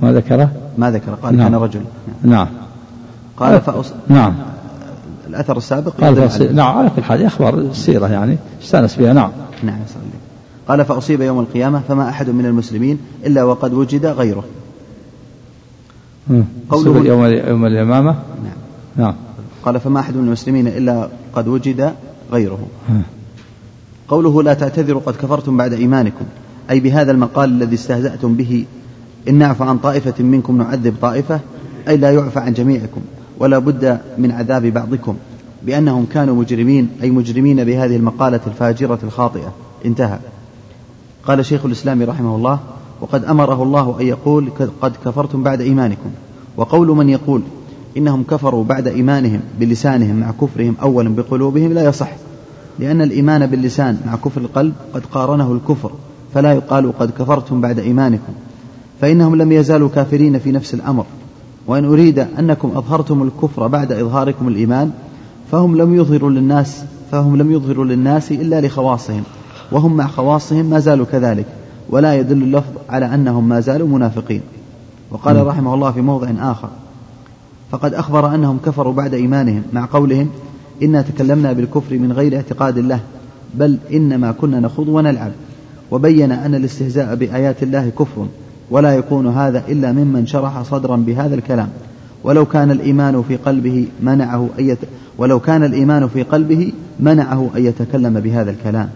ما 0.02 0.12
ذكره؟ 0.12 0.50
ما 0.78 0.90
ذكر 0.90 1.14
قال 1.14 1.36
نعم. 1.36 1.48
كان 1.48 1.54
رجل 1.60 1.80
نعم. 2.24 2.32
نعم 2.32 2.48
قال 3.36 3.60
فأص... 3.60 3.92
نعم 4.08 4.34
الأثر 5.28 5.56
السابق 5.56 5.92
قال. 6.00 6.20
عليه. 6.30 6.50
نعم 6.52 6.78
على 6.78 6.90
كل 6.96 7.02
حال 7.02 7.22
أخبار 7.24 7.58
السيرة 7.58 8.06
يعني 8.08 8.36
استأنس 8.62 8.96
بها 8.96 9.12
نعم 9.12 9.30
نعم. 9.62 9.78
قال 10.68 10.84
فأصيب 10.84 11.20
يوم 11.20 11.40
القيامة 11.40 11.80
فما 11.88 12.08
أحد 12.08 12.30
من 12.30 12.46
المسلمين 12.46 12.98
إلا 13.26 13.44
وقد 13.44 13.72
وجد 13.72 14.06
غيره. 14.06 14.44
قوله- 16.28 16.44
قوله 16.70 17.04
يوم 17.06 17.24
يوم 17.24 17.66
اليمامة 17.66 18.10
نعم 18.44 18.54
نعم 18.96 19.14
قال 19.64 19.80
فما 19.80 20.00
أحد 20.00 20.16
من 20.16 20.24
المسلمين 20.24 20.66
إلا 20.68 21.08
قد 21.34 21.48
وجد 21.48 21.94
غيره. 22.32 22.58
قوله 24.08 24.42
لا 24.42 24.54
تعتذروا 24.54 25.00
قد 25.06 25.16
كفرتم 25.16 25.56
بعد 25.56 25.72
إيمانكم. 25.72 26.24
أي 26.70 26.80
بهذا 26.80 27.12
المقال 27.12 27.50
الذي 27.50 27.74
استهزأتم 27.74 28.34
به 28.34 28.64
إن 29.28 29.34
نعفو 29.34 29.64
عن 29.64 29.78
طائفة 29.78 30.24
منكم 30.24 30.58
نعذب 30.58 30.94
طائفة 31.02 31.40
أي 31.88 31.96
لا 31.96 32.10
يعفى 32.10 32.38
عن 32.38 32.52
جميعكم 32.52 33.00
ولا 33.38 33.58
بد 33.58 34.00
من 34.18 34.30
عذاب 34.30 34.66
بعضكم 34.66 35.16
بأنهم 35.62 36.06
كانوا 36.12 36.34
مجرمين 36.34 36.88
أي 37.02 37.10
مجرمين 37.10 37.64
بهذه 37.64 37.96
المقالة 37.96 38.40
الفاجرة 38.46 38.98
الخاطئة. 39.02 39.52
انتهى. 39.84 40.18
قال 41.26 41.44
شيخ 41.46 41.64
الإسلام 41.64 42.02
رحمه 42.02 42.36
الله 42.36 42.58
وقد 43.00 43.24
أمره 43.24 43.62
الله 43.62 43.96
أن 44.00 44.06
يقول 44.06 44.50
قد 44.82 44.92
كفرتم 45.04 45.42
بعد 45.42 45.60
إيمانكم. 45.60 46.10
وقول 46.56 46.88
من 46.88 47.08
يقول؟ 47.08 47.42
إنهم 47.96 48.22
كفروا 48.22 48.64
بعد 48.64 48.88
إيمانهم 48.88 49.40
بلسانهم 49.60 50.16
مع 50.16 50.30
كفرهم 50.40 50.74
أولا 50.82 51.14
بقلوبهم 51.14 51.72
لا 51.72 51.84
يصح 51.84 52.10
لأن 52.78 53.02
الإيمان 53.02 53.46
باللسان 53.46 54.00
مع 54.06 54.16
كفر 54.16 54.40
القلب 54.40 54.72
قد 54.94 55.06
قارنه 55.06 55.52
الكفر 55.52 55.90
فلا 56.34 56.52
يقال 56.52 56.98
قد 56.98 57.10
كفرتم 57.10 57.60
بعد 57.60 57.78
إيمانكم 57.78 58.32
فإنهم 59.00 59.36
لم 59.36 59.52
يزالوا 59.52 59.88
كافرين 59.88 60.38
في 60.38 60.52
نفس 60.52 60.74
الأمر 60.74 61.04
وإن 61.66 61.84
أريد 61.84 62.18
أنكم 62.18 62.72
أظهرتم 62.76 63.22
الكفر 63.22 63.66
بعد 63.66 63.92
إظهاركم 63.92 64.48
الإيمان 64.48 64.90
فهم 65.52 65.76
لم 65.76 65.94
يظهروا 65.94 66.30
للناس 66.30 66.84
فهم 67.12 67.36
لم 67.36 67.52
يظهروا 67.52 67.84
للناس 67.84 68.32
إلا 68.32 68.60
لخواصهم 68.60 69.22
وهم 69.72 69.96
مع 69.96 70.06
خواصهم 70.06 70.64
ما 70.64 70.78
زالوا 70.78 71.06
كذلك 71.12 71.46
ولا 71.90 72.14
يدل 72.14 72.42
اللفظ 72.42 72.72
على 72.88 73.14
أنهم 73.14 73.48
ما 73.48 73.60
زالوا 73.60 73.88
منافقين. 73.88 74.40
وقال 75.10 75.46
رحمه 75.46 75.74
الله 75.74 75.90
في 75.90 76.00
موضع 76.00 76.30
آخر 76.38 76.68
فقد 77.74 77.94
أخبر 77.94 78.34
أنهم 78.34 78.58
كفروا 78.66 78.92
بعد 78.92 79.14
إيمانهم 79.14 79.62
مع 79.72 79.88
قولهم 79.92 80.28
إنا 80.82 81.02
تكلمنا 81.02 81.52
بالكفر 81.52 81.98
من 81.98 82.12
غير 82.12 82.36
اعتقاد 82.36 82.78
له 82.78 83.00
بل 83.54 83.78
إنما 83.92 84.32
كنا 84.32 84.60
نخوض 84.60 84.88
ونلعب. 84.88 85.32
وبين 85.90 86.32
أن 86.32 86.54
الاستهزاء 86.54 87.14
بآيات 87.14 87.62
الله 87.62 87.88
كفر 87.88 88.26
ولا 88.70 88.94
يكون 88.94 89.26
هذا 89.26 89.62
إلا 89.68 89.92
ممن 89.92 90.26
شرح 90.26 90.62
صدرا 90.62 90.96
بهذا 90.96 91.34
الكلام. 91.34 91.68
ولو 92.24 92.44
كان 92.44 92.70
الإيمان 92.70 93.22
في 93.28 93.36
قلبه 93.36 93.86
منعه 94.02 94.48
أن 94.58 94.68
يت... 94.68 94.78
ولو 95.18 95.40
كان 95.40 95.64
الإيمان 95.64 96.08
في 96.08 96.22
قلبه 96.22 96.72
منعه 97.00 97.50
أن 97.56 97.64
يتكلم 97.66 98.20
بهذا 98.20 98.50
الكلام. 98.50 98.88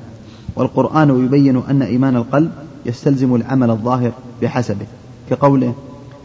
والقرآن 0.56 1.24
يبين 1.24 1.62
أن 1.70 1.82
إيمان 1.82 2.16
القلب 2.16 2.50
يستلزم 2.86 3.34
العمل 3.34 3.70
الظاهر 3.70 4.12
بحسبه 4.42 4.86
كقوله 5.30 5.74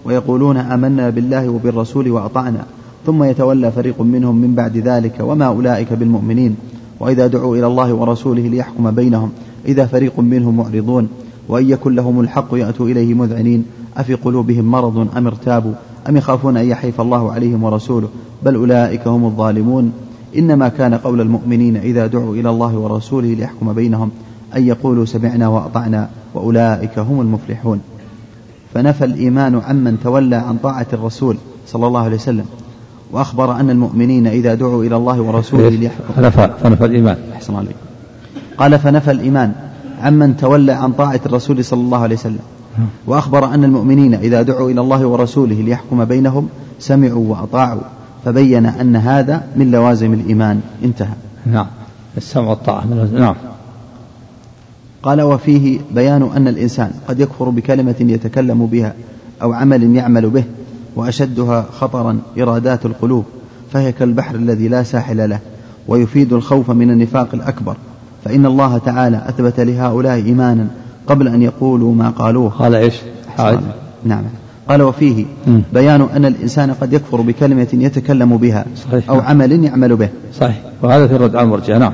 ويقولون 0.06 0.58
آمنا 0.58 1.10
بالله 1.10 1.50
وبالرسول 1.50 2.12
وأطعنا 2.12 2.66
ثم 3.06 3.24
يتولى 3.24 3.72
فريق 3.72 4.02
منهم 4.02 4.36
من 4.36 4.56
بعد 4.56 4.78
ذلك 4.78 5.16
وما 5.20 5.46
أولئك 5.46 5.94
بالمؤمنين. 5.94 6.56
وإذا 7.00 7.28
دعوا 7.28 7.56
إلى 7.58 7.68
الله 7.68 7.94
ورسوله 7.94 8.42
ليحكم 8.42 8.92
بينهم 8.92 9.32
إذا 9.66 9.86
فريق 9.86 10.20
منهم 10.20 10.58
معرضون. 10.58 11.08
وإن 11.50 11.70
يكن 11.70 11.96
لهم 11.96 12.20
الحق 12.20 12.48
يأتوا 12.54 12.88
إليه 12.88 13.14
مذعنين. 13.14 13.66
أفي 13.98 14.14
قلوبهم 14.14 14.66
مرض 14.66 15.08
أم 15.18 15.28
ارتابوا؟ 15.28 15.74
أم 16.10 16.18
يخافون 16.18 16.58
أن 16.58 16.66
يحيف 16.66 17.02
الله 17.02 17.32
عليهم 17.32 17.64
ورسوله؟ 17.64 18.08
بل 18.44 18.56
أولئك 18.56 19.08
هم 19.08 19.26
الظالمون. 19.26 19.92
إنما 20.38 20.68
كان 20.68 20.94
قول 20.94 21.22
المؤمنين 21.22 21.78
إذا 21.78 22.08
دعوا 22.08 22.36
إلى 22.36 22.50
الله 22.50 22.78
ورسوله 22.78 23.34
ليحكم 23.34 23.74
بينهم 23.74 24.10
أن 24.56 24.68
يقولوا 24.68 25.06
سمعنا 25.06 25.48
وأطعنا 25.48 26.10
وأولئك 26.34 27.00
هم 27.00 27.22
المفلحون. 27.22 27.80
فنفى 28.74 29.06
الإيمان 29.06 29.62
عمن 29.68 29.98
تولى 30.04 30.36
عن 30.36 30.58
طاعة 30.58 30.88
الرسول 30.94 31.38
صلى 31.68 31.88
الله 31.88 32.02
عليه 32.02 32.16
وسلم. 32.16 32.46
وأخبر 33.12 33.60
أن 33.60 33.70
المؤمنين 33.70 34.28
إذا 34.28 34.54
دعوا 34.54 34.84
إلى 34.84 34.96
الله 34.96 35.22
ورسوله 35.22 35.70
ليحكم 35.70 36.14
فنفى 36.16 36.50
فنفى 36.64 36.86
الإيمان. 36.86 37.18
أحسن 37.34 37.56
عليك 37.56 37.76
قال 38.58 38.80
فنفى 38.80 39.12
الإيمان 39.12 39.52
عمن 40.02 40.38
تولى 40.38 40.72
عن 40.72 40.92
طاعة 40.92 41.20
الرسول 41.26 41.66
صلى 41.66 41.80
الله 41.80 41.98
عليه 41.98 42.16
وسلم. 42.16 42.40
وأخبر 43.08 43.54
أن 43.54 43.64
المؤمنين 43.64 44.14
إذا 44.14 44.42
دعوا 44.42 44.72
إلى 44.72 44.82
الله 44.82 45.06
ورسوله 45.06 45.56
ليحكم 45.56 46.06
بينهم 46.06 46.50
سمعوا 46.80 47.26
وأطاعوا 47.28 47.82
فبين 48.26 48.66
أن 48.66 48.96
هذا 48.96 49.44
من 49.56 49.72
لوازم 49.72 50.14
الإيمان. 50.14 50.62
انتهى. 50.84 51.14
نعم. 51.46 51.68
السمع 52.18 52.50
والطاعة 52.50 52.86
من 52.86 53.20
نعم. 53.20 53.36
قال 55.04 55.22
وفيه 55.22 55.80
بيان 55.96 56.30
أن 56.36 56.48
الإنسان 56.48 56.92
قد 57.08 57.20
يكفر 57.20 57.50
بكلمة 57.50 57.96
يتكلم 58.00 58.66
بها 58.66 58.94
أو 59.42 59.54
عمل 59.54 59.96
يعمل 59.96 60.30
به 60.30 60.44
وأشدها 60.96 61.66
خطرا 61.80 62.20
إرادات 62.40 62.86
القلوب 62.86 63.26
فهي 63.72 63.92
كالبحر 63.92 64.36
الذي 64.36 64.68
لا 64.68 64.84
ساحل 64.84 65.30
له 65.30 65.40
ويفيد 65.88 66.34
الخوف 66.34 66.72
من 66.72 66.92
النفاق 66.92 67.28
الأكبر. 67.34 67.76
فإن 68.26 68.46
الله 68.46 68.78
تعالى 68.78 69.22
أثبت 69.28 69.60
لهؤلاء 69.60 70.16
إيمانا 70.16 70.68
قبل 71.08 71.28
أن 71.28 71.42
يقولوا 71.42 71.96
ما 71.96 72.10
قالوه. 72.10 72.50
قال 72.50 72.76
إيش؟ 72.76 72.96
نعم. 74.06 74.24
قال 74.70 74.82
وفيه. 74.82 75.26
بيان 75.74 76.08
أن 76.16 76.26
الإنسان 76.26 76.74
قد 76.74 76.94
يكفر 76.94 77.22
بكلمة 77.22 77.68
يتكلم 77.74 78.38
بها 78.38 78.66
صحيح. 78.86 79.10
أو 79.10 79.20
عمل 79.20 79.66
يعمل 79.66 79.96
به. 79.96 80.10
صحيح. 80.40 80.62
وهذا 80.82 81.08
في 81.08 81.16
الرد 81.16 81.36
على 81.36 81.46
المرجع 81.46 81.78
نعم. 81.78 81.94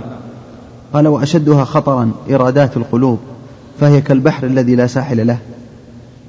قال 0.93 1.07
وأشدها 1.07 1.63
خطرا 1.63 2.11
إرادات 2.31 2.77
القلوب 2.77 3.19
فهي 3.79 4.01
كالبحر 4.01 4.47
الذي 4.47 4.75
لا 4.75 4.87
ساحل 4.87 5.27
له 5.27 5.37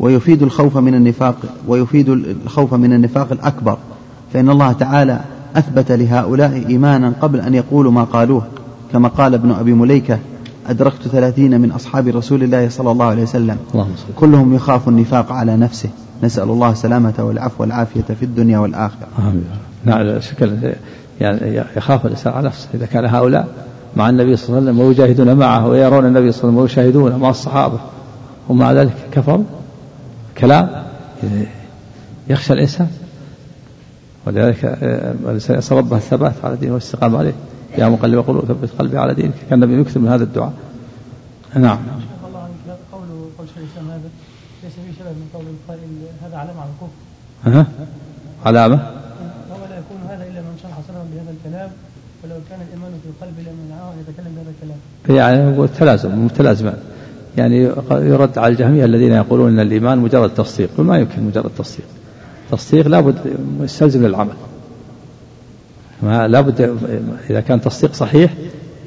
ويفيد 0.00 0.42
الخوف 0.42 0.76
من 0.76 0.94
النفاق 0.94 1.36
ويفيد 1.68 2.08
الخوف 2.08 2.74
من 2.74 2.92
النفاق 2.92 3.32
الأكبر 3.32 3.78
فإن 4.32 4.50
الله 4.50 4.72
تعالى 4.72 5.20
أثبت 5.56 5.92
لهؤلاء 5.92 6.64
إيمانا 6.68 7.12
قبل 7.20 7.40
أن 7.40 7.54
يقولوا 7.54 7.92
ما 7.92 8.04
قالوه 8.04 8.42
كما 8.92 9.08
قال 9.08 9.34
ابن 9.34 9.50
أبي 9.50 9.72
مليكة 9.72 10.18
أدركت 10.66 11.08
ثلاثين 11.08 11.60
من 11.60 11.70
أصحاب 11.70 12.08
رسول 12.08 12.42
الله 12.42 12.68
صلى 12.68 12.90
الله 12.90 13.04
عليه 13.04 13.22
وسلم 13.22 13.56
كلهم 14.16 14.54
يخاف 14.54 14.88
النفاق 14.88 15.32
على 15.32 15.56
نفسه 15.56 15.88
نسأل 16.22 16.50
الله 16.50 16.70
السلامة 16.70 17.14
والعفو 17.18 17.62
والعافية 17.62 18.14
في 18.20 18.22
الدنيا 18.22 18.58
والآخرة. 18.58 19.08
آمين. 19.18 19.44
نعم 19.84 20.20
شكل 20.20 20.52
يعني 21.20 21.62
يخاف 21.76 22.06
الإنسان 22.06 22.32
على 22.32 22.46
نفسه 22.46 22.68
إذا 22.74 22.86
كان 22.86 23.04
هؤلاء 23.04 23.48
مع 23.96 24.08
النبي 24.08 24.36
صلى 24.36 24.48
الله 24.48 24.60
عليه 24.60 24.70
وسلم 24.70 24.86
ويجاهدون 24.86 25.34
معه 25.34 25.66
ويرون 25.66 26.06
النبي 26.06 26.32
صلى 26.32 26.48
الله 26.48 26.60
عليه 26.60 26.62
وسلم 26.62 26.82
ويشاهدونه 26.82 27.18
مع 27.18 27.30
الصحابة. 27.30 27.80
ومع 28.48 28.72
ذلك 28.72 28.92
كفروا. 29.12 29.44
كلام. 30.38 30.84
يخشى 32.28 32.52
الإنسان. 32.52 32.88
ولذلك 34.26 34.64
آه، 34.64 35.14
يسأل 35.32 35.76
ربه 35.76 35.96
الثبات 35.96 36.34
على 36.44 36.56
دينه 36.56 36.72
والاستقامة 36.72 37.18
عليه. 37.18 37.34
يا 37.78 37.88
مقلب 37.88 38.18
قلوب 38.18 38.44
ثبت 38.44 38.70
قلبي 38.78 38.98
على 38.98 39.14
دينك. 39.14 39.34
كان 39.50 39.62
النبي 39.62 39.80
يكثر 39.80 40.00
من 40.00 40.08
هذا 40.08 40.24
الدعاء. 40.24 40.52
نعم. 41.54 41.78
الله 42.28 42.48
قوله 42.92 43.30
قول 43.38 43.46
شيخ 43.48 43.56
الإسلام 43.58 43.90
هذا 43.90 44.08
ليس 44.62 44.72
فيه 44.72 44.92
شبه 44.98 45.10
من 45.10 45.26
قول 45.34 45.44
القائل 45.54 45.90
هذا 46.24 46.36
علامة 46.36 46.60
على 46.60 46.70
الكفر. 46.70 46.96
أه. 47.46 47.66
علامة 48.46 48.78
وهو 49.50 49.64
لا 49.70 49.76
يكون 49.78 49.98
هذا 50.08 50.24
الا 50.30 50.40
من 50.40 50.54
شرح 50.62 50.76
صدرا 50.88 51.04
بهذا 51.12 51.30
الكلام 51.36 51.70
ولو 52.24 52.36
كان 52.50 52.60
الايمان 52.66 52.92
في 53.02 53.08
القلب 53.12 53.36
لمنعه 53.38 53.92
ان 53.92 53.98
يتكلم 54.00 54.32
بهذا 54.36 54.50
الكلام. 54.54 54.80
يعني 55.08 55.56
هو 55.58 55.64
التلازم 55.64 56.24
متلازمان 56.24 56.76
يعني 57.38 57.70
يرد 57.90 58.38
على 58.38 58.52
الجهمية 58.52 58.84
الذين 58.84 59.12
يقولون 59.12 59.48
إن 59.52 59.60
الإيمان 59.60 59.98
مجرد 59.98 60.34
تصديق 60.34 60.70
وما 60.78 60.98
يمكن 60.98 61.22
مجرد 61.22 61.50
تصديق. 61.58 61.86
تصديق 62.50 62.88
لابد 62.88 63.18
يستلزم 63.60 64.06
للعمل. 64.06 64.34
ما 66.02 66.28
لابد 66.28 66.76
إذا 67.30 67.40
كان 67.40 67.60
تصديق 67.60 67.92
صحيح 67.92 68.34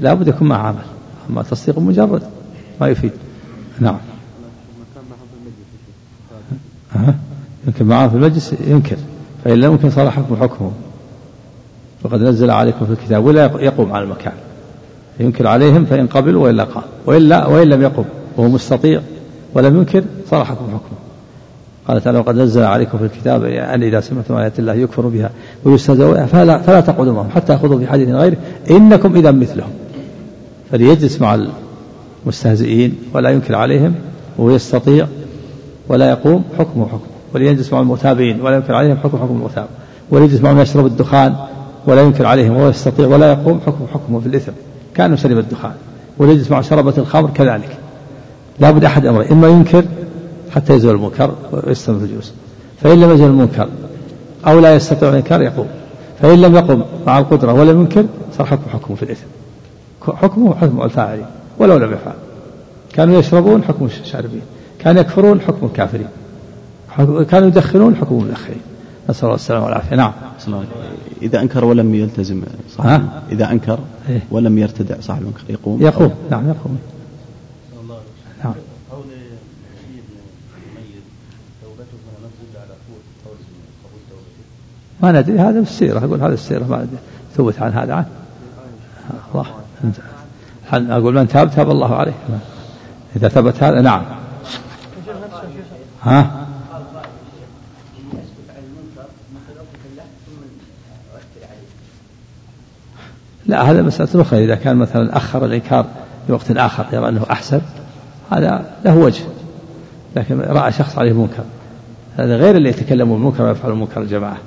لابد 0.02 0.28
يكون 0.28 0.48
مع 0.48 0.68
عمل. 0.68 0.86
أما 1.30 1.44
تصديق 1.44 1.80
مجرد 1.80 2.22
ما 2.82 2.88
يفيد. 2.88 3.12
نعم. 3.80 3.98
أه. 6.96 7.14
يمكن 7.68 7.86
معه 7.86 8.10
في 8.10 8.16
المجلس 8.16 8.56
ينكر 8.68 8.98
فإن 9.44 9.54
لم 9.54 9.72
يمكن 9.72 9.90
صار 9.90 10.12
حكم 10.12 10.36
حكمه 10.36 10.72
وقد 12.04 12.22
نزل 12.22 12.52
عليكم 12.52 12.86
في 12.86 12.92
الكتاب 12.92 13.26
ولا 13.26 13.46
يقوم 13.46 13.92
على 13.92 14.04
المكان 14.04 14.34
ينكر 15.20 15.48
عليهم 15.48 15.86
فإن 15.86 16.08
قبلوا 16.08 16.44
وإلا 16.44 16.64
قام 16.64 16.84
وإلا 17.06 17.48
وإن 17.48 17.70
لم 17.70 17.82
يقم. 17.82 18.04
وهو 18.38 18.50
مستطيع. 18.50 19.02
ولم 19.54 19.78
ينكر 19.78 20.04
صار 20.30 20.46
حكم 20.46 20.66
حكمه 20.66 21.04
قال 21.88 22.02
تعالى 22.02 22.20
وقد 22.20 22.36
نزل 22.36 22.64
عليكم 22.64 22.98
في 22.98 23.04
الكتاب 23.04 23.44
أن 23.44 23.84
إذا 23.84 24.00
سمعتم 24.00 24.36
آيات 24.36 24.60
الله 24.60 24.74
يكفر 24.74 25.02
بها 25.02 25.30
ويستهزئ 25.64 26.26
فلا, 26.26 26.58
فلا 26.58 26.82
تقعدوا 26.82 27.14
معهم 27.14 27.30
حتى 27.30 27.54
يأخذوا 27.54 27.80
في 27.80 27.88
حديث 27.88 28.10
غيره. 28.10 28.38
إنكم 28.72 29.16
إذا 29.16 29.32
مثلهم. 29.32 29.70
فليجلس 30.72 31.22
مع 31.22 31.48
المستهزئين 32.26 32.96
ولا 33.14 33.30
ينكر 33.30 33.56
عليهم. 33.56 33.96
ويستطيع 34.38 35.08
ولا 35.88 36.10
يقوم. 36.10 36.44
حكمه 36.60 36.86
حكم. 36.88 37.08
وليجلس 37.36 37.74
مع 37.74 37.80
المتابعين 37.80 38.42
ولا 38.42 38.56
ينكر 38.56 38.74
عليهم. 38.74 38.98
حكم 38.98 39.18
حكم 39.18 39.36
المتابع. 39.36 39.68
وليجلس 40.12 40.42
معهم 40.42 40.60
يشرب 40.60 40.86
الدخان 40.86 41.36
ولا 41.88 42.02
ينكر 42.02 42.26
عليهم. 42.26 42.58
ولا 42.58 42.70
يستطيع 42.70 43.08
ولا 43.08 43.32
يقوم. 43.32 43.60
حكم 43.66 43.86
حكمه 43.94 44.20
في 44.20 44.28
الإثم. 44.28 44.52
كأنه 44.96 45.16
شرب 45.16 45.38
الدخان 45.38 45.74
وليجلس 46.18 46.52
مع 46.52 46.62
شربة 46.62 46.94
الخمر 46.98 47.30
كذلك. 47.30 47.78
لا 48.60 48.72
بد 48.72 48.86
أحد 48.86 49.06
أمرين 49.06 49.32
إما 49.32 49.48
ينكر 49.48 49.84
حتى 50.52 50.74
يزول 50.74 50.96
المنكر 50.96 51.36
ويستمر 51.52 52.00
في 52.00 52.06
الجلوس. 52.06 52.34
فإن 52.82 53.02
لم 53.02 53.12
يزول 53.12 53.30
المنكر 53.30 53.70
أو 54.48 54.60
لا 54.60 54.76
يستطيع 54.76 55.10
الإنكار 55.10 55.42
يقوم. 55.42 55.68
فإن 56.22 56.42
لم 56.42 56.56
يقم 56.56 56.84
مع 57.08 57.20
القدرة 57.20 57.54
ولم 57.54 57.82
ينكر 57.82 58.06
صار 58.38 58.48
حكم 58.48 58.70
حكمه 58.74 58.96
في 58.96 59.04
الإثم. 59.04 59.26
حكمه 60.02 60.56
حكم 60.56 60.82
الفاعلين 60.82 61.26
ولو 61.60 61.78
لم 61.78 61.94
يفعل. 61.94 62.16
كانوا 62.94 63.20
يشربون 63.20 63.64
حكم 63.64 63.86
الشاربين 63.86 64.42
كانوا 64.80 65.02
يكفرون 65.02 65.42
حكم 65.42 65.66
الكافرين 65.66 66.08
كانوا 67.30 67.48
يدخنون 67.48 67.96
حكم 67.96 68.16
المدخنين. 68.16 68.62
نسأل 69.10 69.24
الله 69.24 69.36
السلامة 69.36 69.66
والعافية. 69.66 69.96
نعم. 69.96 70.14
إذا 71.22 71.42
أنكر 71.42 71.66
ولم 71.66 71.96
يلتزم 71.96 72.44
صاحب 72.70 73.10
إذا 73.32 73.52
أنكر 73.52 73.80
إيه؟ 74.10 74.22
ولم 74.32 74.58
يرتدع 74.58 74.96
صاحب 75.02 75.22
المنكر 75.22 75.44
يقوم؟ 75.50 75.82
يقوم. 75.82 76.14
نعم 76.32 76.50
يقوم. 76.50 76.80
نعم. 78.44 78.54
ما 85.02 85.12
ندري 85.12 85.40
هذا 85.40 85.64
في 85.64 85.70
السيرة 85.70 86.00
أقول 86.00 86.22
هذا 86.22 86.34
السيرة 86.34 86.64
ما 86.64 86.78
ندري 86.78 86.98
ثبت 87.38 87.62
عن 87.62 87.72
هذا 87.72 87.94
عنه 87.94 88.08
الله. 89.34 89.46
أقول 90.74 91.16
من 91.16 91.28
تاب 91.28 91.52
تاب 91.52 91.72
الله 91.72 91.96
عليه. 91.96 92.14
إذا 93.16 93.28
ثبت 93.28 93.64
هذا 93.64 93.82
نعم. 93.82 94.04
ها؟ 96.04 96.43
لا 103.54 103.72
هذا 103.72 103.82
مسألة 103.82 104.22
أخرى. 104.22 104.46
إذا 104.46 104.56
كان 104.56 104.76
مثلا 104.76 105.18
أخر 105.18 105.46
الإنكار 105.46 105.86
لوقت 106.30 106.52
آخر 106.52 106.86
يرى 106.94 107.10
أنه 107.10 107.26
أحسن 107.32 107.62
هذا 108.32 108.66
له 108.86 108.98
وجه 108.98 109.24
لكن 110.16 110.40
رأى 110.42 110.72
شخص 110.72 110.98
عليه 110.98 111.14
منكر. 111.14 111.44
هذا 112.18 112.36
غير 112.36 112.56
اللي 112.56 112.70
يتكلم 112.70 113.14
بالمنكر 113.14 113.44
ويفعل 113.44 113.72
المنكر 113.72 114.02
الجماعة. 114.02 114.38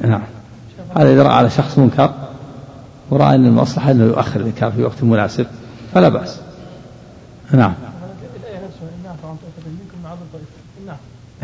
نعم. 0.00 0.22
هذا 0.96 1.12
إذا 1.12 1.22
رأى 1.22 1.32
على 1.32 1.50
شخص 1.50 1.78
منكر 1.78 2.10
ورأى 3.10 3.34
أن 3.34 3.46
المصلحة 3.46 3.90
أنه 3.90 4.04
يؤخر 4.04 4.40
الإنكار 4.40 4.72
في 4.72 4.82
وقت 4.82 5.02
مناسب 5.02 5.46
فلا 5.94 6.08
بأس. 6.08 6.40
نعم. 7.52 7.74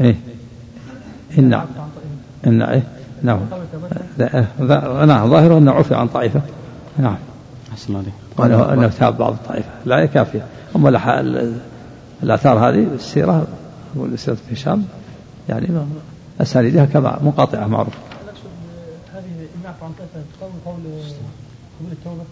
إيه. 0.00 0.16
نعم. 1.36 1.66
إن 2.46 2.62
إيه. 2.62 2.82
نعم. 3.22 3.40
نعم 5.06 5.30
ظاهره 5.30 5.58
أنه 5.58 5.72
عفي 5.72 5.94
عن 5.94 6.08
طائفة. 6.08 6.40
نعم. 6.98 7.16
أحسن 7.72 7.96
عليك. 7.96 8.12
وأنه 8.36 8.72
أنه 8.72 8.88
تاب 8.88 9.18
بعض 9.18 9.32
الطائفة. 9.32 9.68
لا 9.84 10.06
كافية 10.06 10.46
أما 10.76 10.88
الآثار 12.22 12.58
هذه 12.58 12.86
السيرة 12.94 13.46
سيرة 14.16 14.36
هشام 14.52 14.84
يعني 15.48 15.68
أسانيدها 16.40 16.84
كما 16.84 17.18
منقطعة 17.22 17.66
معروفة. 17.66 17.98
هذه 19.14 19.24
النعف 19.58 19.82
عن 19.82 19.90
طائفة 19.98 20.20
قول 20.40 20.50
قول 21.80 21.92
التوبة 21.92 22.24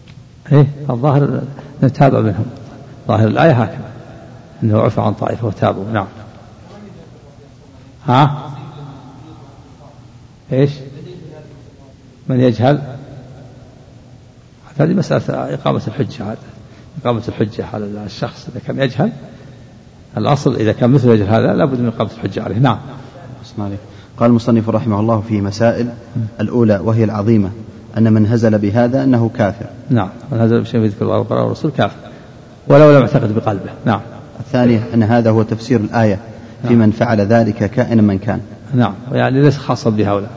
إيه 0.52 0.66
الظاهر 0.90 1.42
نتابع 1.82 2.20
منهم. 2.20 2.46
ظاهر 3.08 3.28
الآية 3.28 3.52
هكذا 3.62 3.90
أنه 4.62 4.80
عفى 4.80 5.00
عن 5.00 5.14
طائفة 5.14 5.46
وتابوا 5.46 5.84
نعم. 5.92 6.06
ها؟ 8.06 8.50
إيش؟ 10.52 10.70
من 12.28 12.40
يجهل؟ 12.40 12.93
هذه 14.78 14.94
مسألة 14.94 15.54
إقامة 15.54 15.82
الحجة 15.88 16.24
هذا. 16.24 16.36
إقامة 17.02 17.22
الحجة 17.28 17.66
على 17.74 17.84
الشخص 18.06 18.48
إذا 18.52 18.60
كان 18.66 18.78
يجهل. 18.78 19.12
الأصل 20.16 20.54
إذا 20.54 20.72
كان 20.72 20.90
مثل 20.90 21.08
يجهل 21.08 21.28
هذا 21.28 21.54
لابد 21.54 21.80
من 21.80 21.86
إقامة 21.86 22.10
الحجة 22.10 22.42
عليه. 22.42 22.58
نعم. 22.58 22.78
قال 24.16 24.30
المصنف 24.30 24.68
رحمه 24.68 25.00
الله 25.00 25.20
في 25.28 25.40
مسائل 25.40 25.88
الأولى 26.40 26.80
وهي 26.84 27.04
العظيمة 27.04 27.50
أن 27.98 28.12
من 28.12 28.26
هزل 28.26 28.58
بهذا 28.58 29.04
أنه 29.04 29.30
كافر. 29.38 29.66
نعم. 29.90 30.08
من 30.32 30.40
هزل 30.40 30.60
بشيء 30.60 30.80
في 30.80 30.86
ذكر 30.86 31.04
الله 31.04 31.18
والقرآن 31.18 31.42
والرسول 31.42 31.70
كافر. 31.70 31.96
ولو 32.68 32.92
لم 32.92 33.00
يعتقد 33.00 33.34
بقلبه. 33.34 33.70
نعم. 33.84 34.00
الثانية 34.40 34.82
أن 34.94 35.02
هذا 35.02 35.30
هو 35.30 35.42
تفسير 35.42 35.80
الآية 35.80 36.18
في 36.62 36.74
نعم. 36.74 36.78
من 36.78 36.90
فعل 36.90 37.20
ذلك 37.20 37.70
كائنا 37.70 38.02
من 38.02 38.18
كان. 38.18 38.40
نعم. 38.74 38.94
يعني 39.12 39.42
ليس 39.42 39.56
خاصا 39.56 39.90
بهؤلاء. 39.90 40.30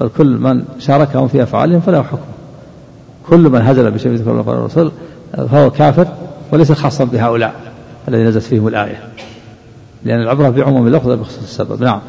بل 0.00 0.08
كل 0.08 0.38
من 0.38 0.64
شاركهم 0.78 1.28
في 1.28 1.42
أفعالهم 1.42 1.80
فله 1.80 2.02
حكم. 2.02 2.18
كل 3.28 3.50
من 3.50 3.62
هزل 3.62 3.90
بشيء 3.90 4.12
من 4.12 4.16
ذكر 4.16 4.30
الله 4.30 4.48
والرسول 4.48 4.92
فهو 5.50 5.70
كافر 5.70 6.08
وليس 6.52 6.72
خاصا 6.72 7.04
بهؤلاء 7.04 7.54
الذي 8.08 8.22
نزلت 8.22 8.44
فيهم 8.44 8.68
الآية. 8.68 9.08
لأن 10.04 10.20
العبرة 10.20 10.48
بعموم 10.48 10.86
اللفظ 10.86 11.10
بخصوص 11.10 11.42
السبب. 11.42 11.82
نعم. 11.82 12.00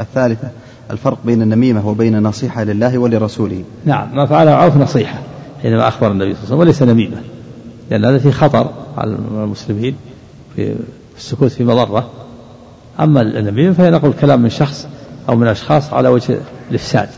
الثالثة 0.00 0.48
الفرق 0.90 1.18
بين 1.24 1.42
النميمة 1.42 1.88
وبين 1.88 2.22
نصيحة 2.22 2.64
لله 2.64 2.98
ولرسوله. 2.98 3.64
نعم. 3.84 4.16
ما 4.16 4.26
فعله 4.26 4.50
عوف 4.50 4.76
نصيحة 4.76 5.18
حينما 5.62 5.88
أخبر 5.88 6.12
النبي 6.12 6.34
صلى 6.34 6.44
الله 6.44 6.60
عليه 6.60 6.70
وسلم 6.70 6.88
وليس 6.88 6.94
نميمة. 6.94 7.16
لأن 7.90 8.04
هذا 8.04 8.18
في 8.18 8.32
خطر 8.32 8.70
على 8.98 9.16
المسلمين 9.30 9.96
في 10.56 10.74
السكوت 11.16 11.50
في 11.50 11.64
مضرة. 11.64 12.10
أما 13.00 13.22
النميمة 13.22 13.72
فهي 13.72 13.90
نقل 13.90 14.12
كلام 14.12 14.42
من 14.42 14.50
شخص 14.50 14.86
أو 15.28 15.36
من 15.36 15.46
أشخاص 15.46 15.92
على 15.92 16.08
وجه 16.08 16.38
الإفساد. 16.70 17.08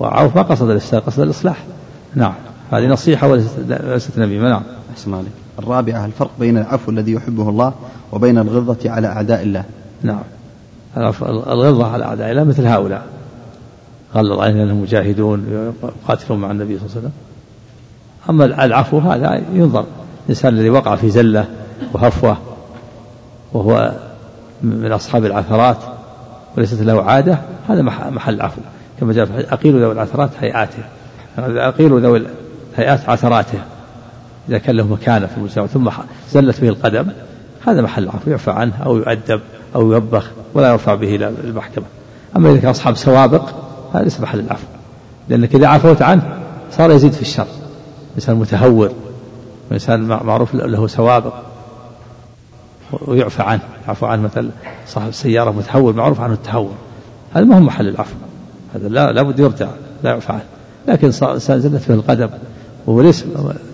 وعوف 0.00 0.36
ما 0.36 0.42
قصد 0.42 0.70
الإفساد 0.70 1.02
قصد 1.02 1.20
الإصلاح. 1.20 1.56
نعم. 2.14 2.34
هذه 2.70 2.86
نصيحة 2.86 3.28
وليست 3.28 4.18
نميمة 4.18 4.48
نعم. 4.48 4.62
أحسن 4.92 5.14
عليك. 5.14 5.32
الرابعة 5.58 6.06
الفرق 6.06 6.30
بين 6.40 6.58
العفو 6.58 6.90
الذي 6.90 7.12
يحبه 7.12 7.48
الله 7.48 7.72
وبين 8.12 8.38
الغضة 8.38 8.90
على 8.90 9.06
أعداء 9.06 9.42
الله. 9.42 9.64
نعم. 10.02 10.22
الغضة 11.26 11.86
على 11.86 12.04
أعداء 12.04 12.30
الله 12.30 12.44
مثل 12.44 12.66
هؤلاء. 12.66 13.06
غلظ 14.14 14.40
علينا 14.40 14.62
أنهم 14.62 14.82
مجاهدون 14.82 15.70
يقاتلون 16.06 16.40
مع 16.40 16.50
النبي 16.50 16.78
صلى 16.78 16.86
الله 16.86 16.96
عليه 16.96 17.00
وسلم. 17.00 17.12
أما 18.30 18.64
العفو 18.64 18.98
هذا 18.98 19.42
ينظر. 19.52 19.84
الإنسان 20.24 20.54
الذي 20.54 20.70
وقع 20.70 20.96
في 20.96 21.10
زلة 21.10 21.48
وهفوة 21.92 22.36
وهو 23.52 23.92
من 24.62 24.92
أصحاب 24.92 25.24
العثرات 25.24 25.78
وليست 26.56 26.82
له 26.82 27.02
عادة 27.02 27.38
هذا 27.68 27.82
محل 28.10 28.42
عفو. 28.42 28.60
كما 29.00 29.12
جاء 29.12 29.24
في 29.24 29.52
أقيلوا 29.52 29.80
ذوي 29.80 29.92
العثرات 29.92 30.30
هيئاته. 30.40 30.82
أقيلوا 31.38 32.00
ذوي 32.00 32.26
الهيئات 32.78 33.08
عثراته 33.08 33.58
إذا 34.48 34.58
كان 34.58 34.76
له 34.76 34.86
مكانة 34.86 35.26
في 35.26 35.36
المجتمع 35.36 35.66
ثم 35.66 35.90
زلت 36.30 36.60
به 36.60 36.68
القدم 36.68 37.06
هذا 37.66 37.82
محل 37.82 38.08
عفو 38.08 38.30
يعفى 38.30 38.50
عنه 38.50 38.72
أو 38.86 38.96
يؤدب 38.96 39.40
أو 39.74 39.92
يوبخ 39.92 40.30
ولا 40.54 40.72
يرفع 40.72 40.94
به 40.94 41.14
إلى 41.14 41.32
المحكمة. 41.44 41.84
أما 42.36 42.50
إذا 42.50 42.60
كان 42.60 42.70
أصحاب 42.70 42.96
سوابق 42.96 43.50
هذا 43.94 44.02
ليس 44.02 44.20
محل 44.20 44.40
العفو 44.40 44.66
لأنك 45.28 45.54
إذا 45.54 45.66
عفوت 45.66 46.02
عنه 46.02 46.38
صار 46.70 46.90
يزيد 46.90 47.12
في 47.12 47.22
الشر. 47.22 47.46
إنسان 48.16 48.36
متهور 48.36 48.92
وإنسان 49.70 50.02
معروف 50.02 50.54
له 50.54 50.86
سوابق 50.86 51.34
ويعفى 52.92 53.42
عنه 53.42 53.62
يعفو 53.88 54.06
عنه 54.06 54.22
مثلا 54.22 54.50
صاحب 54.86 55.08
السيارة 55.08 55.50
متهور 55.50 55.92
معروف 55.92 56.20
عنه 56.20 56.32
التهور. 56.32 56.72
هذا 57.34 57.44
ما 57.44 57.56
هو 57.56 57.60
محل 57.60 57.88
العفو 57.88 58.14
هذا 58.74 58.88
لا 58.88 59.12
لابد 59.12 59.38
يرجع 59.38 59.68
لا 60.02 60.10
يعفى 60.10 60.32
عنه. 60.32 60.44
لكن 60.88 61.10
زلت 61.38 61.88
به 61.88 61.94
القدم 61.94 62.28
وليس 62.86 63.24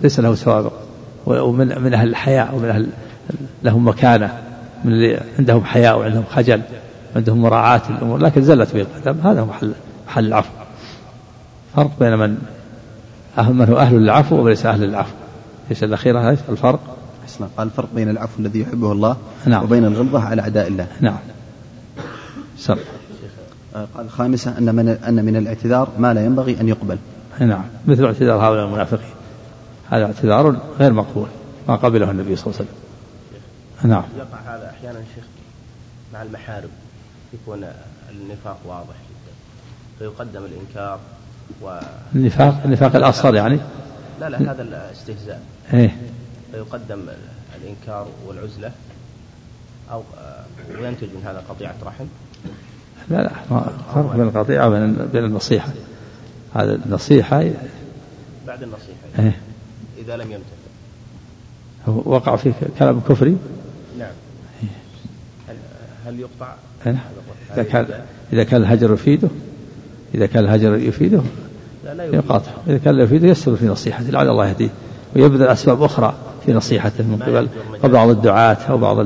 ليس 0.03 0.19
له 0.19 0.35
سوابق 0.35 0.73
ومن 1.25 1.81
من 1.81 1.93
أهل 1.93 2.07
الحياء 2.07 2.55
ومن 2.55 2.69
أهل 2.69 2.87
لهم 3.63 3.87
مكانة 3.87 4.37
من 4.85 4.91
اللي 4.91 5.21
عندهم 5.39 5.63
حياء 5.63 5.99
وعندهم 5.99 6.23
خجل 6.29 6.61
عندهم 7.15 7.41
مراعاة 7.41 7.81
الأمور 7.89 8.17
لكن 8.17 8.41
زلت 8.41 8.73
به 8.73 8.81
القدم 8.81 9.27
هذا 9.27 9.41
هو 9.41 9.45
محل 9.45 9.73
محل 10.07 10.25
العفو. 10.25 10.49
فرق 11.75 11.91
بين 11.99 12.17
من 12.17 12.37
أهل 13.37 13.53
من 13.53 13.69
هو 13.69 13.77
أهل 13.77 13.95
للعفو 13.95 14.35
وليس 14.35 14.65
أهل 14.65 14.81
للعفو 14.81 15.13
إيش 15.71 15.83
الأخيرة 15.83 16.31
هذه 16.31 16.37
الفرق؟ 16.49 16.79
قال 17.57 17.67
الفرق 17.67 17.87
بين 17.95 18.09
العفو 18.09 18.39
الذي 18.39 18.61
يحبه 18.61 18.91
الله 18.91 19.17
نعم. 19.45 19.63
وبين 19.63 19.85
الغلظة 19.85 20.21
على 20.23 20.41
أعداء 20.41 20.67
الله. 20.67 20.87
نعم. 21.01 21.17
سر 22.57 22.77
قال 23.73 24.09
خامسا 24.09 24.57
أن 24.57 24.75
من 24.75 24.89
أن 24.89 25.25
من 25.25 25.35
الاعتذار 25.35 25.89
ما 25.97 26.13
لا 26.13 26.25
ينبغي 26.25 26.61
أن 26.61 26.67
يقبل. 26.67 26.97
نعم. 27.39 27.63
مثل 27.87 28.05
اعتذار 28.05 28.45
هؤلاء 28.45 28.65
المنافقين. 28.65 29.13
هذا 29.89 30.05
اعتذار 30.05 30.61
غير 30.79 30.93
مقبول 30.93 31.27
ما 31.67 31.75
قبله 31.75 32.11
النبي 32.11 32.35
صلى 32.35 32.45
الله 32.47 32.57
عليه 32.59 32.69
وسلم. 32.69 32.81
نعم. 33.91 34.03
يقع 34.17 34.55
هذا 34.55 34.69
أحيانا 34.69 34.99
شيخ 35.15 35.23
مع 36.13 36.21
المحارم 36.21 36.69
يكون 37.33 37.65
النفاق 38.11 38.57
واضح 38.65 38.95
جدا 39.09 39.33
فيقدم 39.99 40.41
الإنكار 40.45 40.99
و 41.61 41.79
النفاق 42.15 42.61
النفاق 42.65 42.95
الأصغر 42.95 43.35
يعني؟ 43.35 43.59
لا 44.19 44.29
لا 44.29 44.51
هذا 44.51 44.61
الاستهزاء. 44.61 45.41
إيه. 45.73 45.97
فيقدم 46.51 46.99
الإنكار 47.61 48.07
والعزلة 48.27 48.71
أو 49.91 50.03
وينتج 50.79 51.07
من 51.07 51.23
هذا 51.25 51.43
قطيعة 51.49 51.75
رحم. 51.83 52.05
لا 53.11 53.17
لا 53.17 53.31
فرق 53.95 54.15
بين 54.15 54.27
القطيعة 54.27 54.67
وبين 54.67 54.95
بين 55.13 55.25
النصيحة. 55.25 55.69
هذا 56.55 56.79
النصيحة 56.85 57.43
بعد 58.47 58.63
النصيحة. 58.63 58.99
إيه. 59.19 59.37
إذا 60.05 60.17
لم 60.17 60.31
يمتثل 60.31 60.61
وقع 62.09 62.35
في 62.35 62.53
كلام 62.79 63.01
كفري؟ 63.09 63.37
نعم. 63.99 64.11
هل, 65.49 65.55
هل 66.05 66.19
يقطع؟ 66.19 66.53
إيه. 66.87 67.03
إذا 67.53 67.63
كان 67.63 67.87
إذا 68.33 68.43
كان 68.43 68.61
الهجر 68.61 68.93
يفيده 68.93 69.29
إذا 70.15 70.25
كان 70.25 70.43
الهجر 70.43 70.75
يفيده 70.75 71.21
لا 71.85 71.93
لا. 71.93 72.05
يقاطع. 72.05 72.51
إذا 72.67 72.77
كان 72.77 72.95
لا 72.95 73.03
يفيده 73.03 73.27
يستمر 73.27 73.55
في 73.55 73.65
نصيحته 73.65 74.09
لعل 74.09 74.29
الله 74.29 74.47
يهديه. 74.47 74.69
ويبذل 75.15 75.47
أسباب 75.47 75.83
أخرى 75.83 76.13
في 76.45 76.53
نصيحته 76.53 77.03
من 77.03 77.47
قبل 77.83 77.93
بعض 77.93 78.09
الدعاة 78.09 78.57
أو 78.69 78.77
بعض 78.77 78.97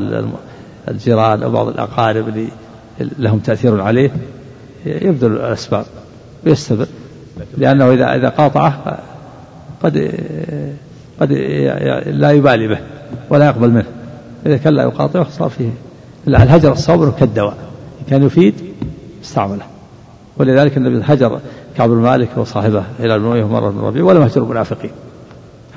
الجيران 0.88 1.44
أو 1.44 1.52
بعض 1.52 1.68
الأقارب 1.68 2.28
اللي 2.28 2.48
لهم 3.00 3.40
تأثير 3.40 3.82
عليه 3.82 4.12
يبذل 4.86 5.32
الأسباب 5.32 5.86
ويستمر 6.46 6.88
لأنه 7.58 7.94
إذا 7.94 8.16
إذا 8.16 8.30
قاطعه 8.30 9.00
قد 9.84 10.12
قد 11.20 11.32
لا 12.08 12.32
يبالي 12.32 12.68
به 12.68 12.80
ولا 13.30 13.46
يقبل 13.46 13.72
منه. 13.72 13.86
إذا 14.46 14.58
كان 14.58 14.74
لا 14.74 14.84
يقاطعه 14.84 15.30
صار 15.30 15.50
فيه. 15.50 15.70
الهجر 16.28 16.72
الصبر 16.72 17.10
كالدواء. 17.20 17.58
إن 18.00 18.06
كان 18.10 18.24
يفيد 18.24 18.54
استعمله. 19.24 19.66
ولذلك 20.38 20.78
النبي 20.78 21.02
هجر 21.04 21.40
كعب 21.78 21.90
بن 21.90 21.96
مالك 21.96 22.30
وصاحبه 22.38 22.84
إلى 23.00 23.16
المنوية 23.16 23.48
مرة 23.48 23.70
من 23.70 23.80
الربيع 23.80 24.04
ولم 24.04 24.22
يهجر 24.22 24.44
المنافقين. 24.44 24.92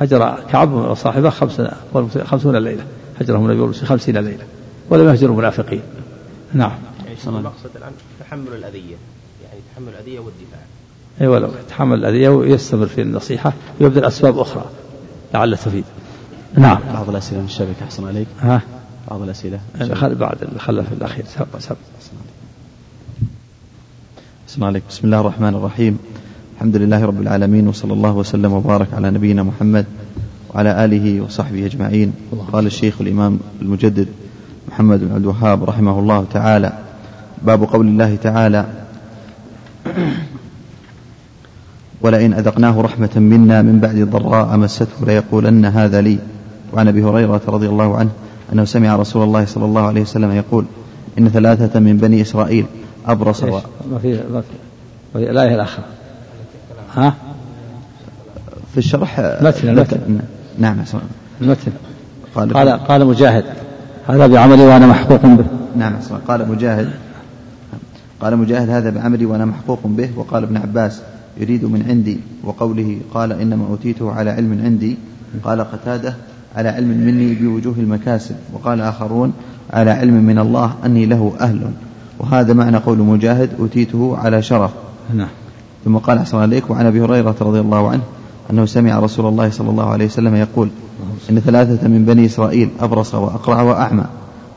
هجر 0.00 0.34
كعب 0.52 0.72
وصاحبه 0.72 1.30
خمس 1.30 1.60
خمسون 2.24 2.56
ليلة. 2.56 2.82
هجرهم 3.20 3.50
النبي 3.50 3.72
خمسين 3.72 4.16
ليلة. 4.16 4.44
ولم 4.90 5.08
يهجر 5.08 5.26
المنافقين. 5.26 5.82
نعم. 6.52 6.78
المقصد 7.26 7.70
الآن 7.76 7.92
تحمل 8.20 8.48
الأذية. 8.48 8.96
يعني 9.44 9.60
تحمل 9.74 9.88
الأذية 9.88 10.18
والدفاع. 10.18 10.60
أي 11.20 11.26
ولو 11.26 11.48
يتحمل 11.64 11.98
الأذية 11.98 12.28
ويستمر 12.28 12.86
في 12.86 13.02
النصيحة 13.02 13.52
ويبذل 13.80 14.04
أسباب 14.04 14.38
أخرى 14.38 14.64
لعل 15.34 15.56
تفيد. 15.56 15.84
نعم. 16.54 16.78
بعض 16.94 17.08
الأسئلة 17.08 17.40
من 17.40 17.46
الشبكة 17.46 17.84
أحسن 17.84 18.06
عليك. 18.06 18.26
ها؟ 18.40 18.62
بعض 19.10 19.22
الأسئلة. 19.22 19.60
خل 19.92 20.14
بعد 20.14 20.36
خلى 20.58 20.84
في 20.84 20.92
الأخير. 20.92 21.24
سب 21.24 21.46
سب 21.58 21.76
بسم 24.48 24.56
الله 24.56 24.66
عليك. 24.66 24.82
بسم 24.90 25.00
الله 25.04 25.20
الرحمن 25.20 25.54
الرحيم. 25.54 25.98
الحمد 26.54 26.76
لله 26.76 27.04
رب 27.04 27.22
العالمين 27.22 27.68
وصلى 27.68 27.92
الله 27.92 28.12
وسلم 28.12 28.52
وبارك 28.52 28.94
على 28.94 29.10
نبينا 29.10 29.42
محمد 29.42 29.86
وعلى 30.54 30.84
آله 30.84 31.20
وصحبه 31.20 31.66
أجمعين. 31.66 32.12
قال 32.52 32.66
الشيخ 32.66 33.00
الإمام 33.00 33.40
المجدد 33.62 34.08
محمد 34.68 35.00
بن 35.00 35.12
عبد 35.12 35.22
الوهاب 35.22 35.64
رحمه 35.64 35.98
الله 35.98 36.26
تعالى 36.32 36.87
باب 37.42 37.62
قول 37.64 37.86
الله 37.86 38.16
تعالى 38.22 38.64
ولئن 42.00 42.32
أذقناه 42.34 42.80
رحمة 42.80 43.10
منا 43.16 43.62
من 43.62 43.80
بعد 43.80 43.96
ضراء 43.96 44.56
مسته 44.56 44.86
ليقولن 45.06 45.64
هذا 45.64 46.00
لي. 46.00 46.18
وعن 46.72 46.88
أبي 46.88 47.02
هريرة 47.04 47.40
رضي 47.48 47.68
الله 47.68 47.96
عنه 47.96 48.10
أنه 48.52 48.64
سمع 48.64 48.96
رسول 48.96 49.22
الله 49.22 49.44
صلى 49.44 49.64
الله 49.64 49.86
عليه 49.86 50.00
وسلم 50.02 50.32
يقول 50.32 50.64
إن 51.18 51.28
ثلاثة 51.28 51.80
من 51.80 51.96
بني 51.96 52.22
إسرائيل 52.22 52.66
أبرص 53.06 53.42
و... 53.42 53.60
ما 53.92 53.98
في 54.02 54.20
ما 54.32 54.42
في 55.12 55.30
الآية 55.30 55.54
الآخرة 55.54 55.84
ها؟ 56.94 57.14
في 58.72 58.78
الشرح 58.78 59.20
متن- 59.20 59.78
ذكر- 59.78 59.96
متن. 59.96 60.18
نعم. 60.58 60.76
المتن. 61.40 61.72
قال 62.34 62.52
قال 62.52 62.68
قال 62.70 63.06
مجاهد. 63.06 63.44
هذا 64.08 64.26
بعملي 64.26 64.62
وأنا 64.66 64.86
محقوق 64.86 65.26
به. 65.26 65.44
نعم. 65.76 65.92
قال 66.28 66.48
مجاهد 66.48 66.90
قال 68.20 68.36
مجاهد 68.36 68.70
هذا 68.70 68.90
بعملي 68.90 69.24
وأنا 69.24 69.44
محقوق 69.44 69.78
به 69.84 70.10
وقال 70.16 70.42
ابن 70.42 70.56
عباس 70.56 71.02
يريد 71.40 71.64
من 71.64 71.84
عندي 71.88 72.20
وقوله 72.44 72.98
قال 73.14 73.32
إنما 73.32 73.66
أوتيته 73.70 74.12
على 74.12 74.30
علم 74.30 74.60
عندي 74.64 74.96
قال 75.44 75.60
قتادة 75.60 76.14
على 76.56 76.68
علم 76.68 76.88
مني 76.88 77.34
بوجوه 77.34 77.74
المكاسب 77.78 78.34
وقال 78.52 78.80
آخرون 78.80 79.32
على 79.72 79.90
علم 79.90 80.14
من 80.14 80.38
الله 80.38 80.74
أني 80.84 81.06
له 81.06 81.32
أهل. 81.40 81.70
وهذا 82.18 82.52
معنى 82.52 82.76
قول 82.76 82.98
مجاهد 82.98 83.50
أوتيته 83.58 84.16
على 84.16 84.42
شرف. 84.42 84.70
نعم. 85.14 85.28
ثم 85.84 85.96
قال 85.96 86.18
أحسن 86.18 86.38
عليك 86.38 86.70
وعن 86.70 86.86
أبي 86.86 87.00
هريرة 87.00 87.36
رضي 87.40 87.60
الله 87.60 87.88
عنه 87.88 88.02
أنه 88.50 88.66
سمع 88.66 88.98
رسول 88.98 89.26
الله 89.26 89.50
صلى 89.50 89.70
الله 89.70 89.90
عليه 89.90 90.06
وسلم 90.06 90.34
يقول 90.34 90.68
إن 91.30 91.40
ثلاثة 91.40 91.88
من 91.88 92.04
بني 92.04 92.26
إسرائيل 92.26 92.70
أبرص 92.80 93.14
وأقرع 93.14 93.62
وأعمى 93.62 94.04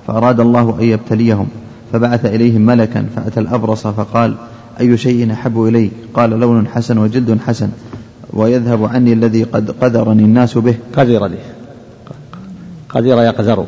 فأراد 0.07 0.39
الله 0.39 0.77
أن 0.79 0.83
يبتليهم. 0.83 1.47
فبعث 1.93 2.25
إليهم 2.25 2.61
ملكا 2.61 3.05
فأتى 3.15 3.39
الأبرص 3.39 3.87
فقال 3.87 4.35
أي 4.79 4.97
شيء 4.97 5.33
أحب 5.33 5.63
إليك 5.63 5.91
قال 6.13 6.29
لون 6.29 6.67
حسن 6.67 6.97
وجلد 6.97 7.37
حسن 7.47 7.69
ويذهب 8.33 8.85
عني 8.85 9.13
الذي 9.13 9.43
قد 9.43 9.71
قدرني 9.71 10.23
الناس 10.23 10.57
به. 10.57 10.75
قدر 10.97 11.27
لي. 11.27 11.37
قدر 12.89 13.21
يقدر. 13.23 13.65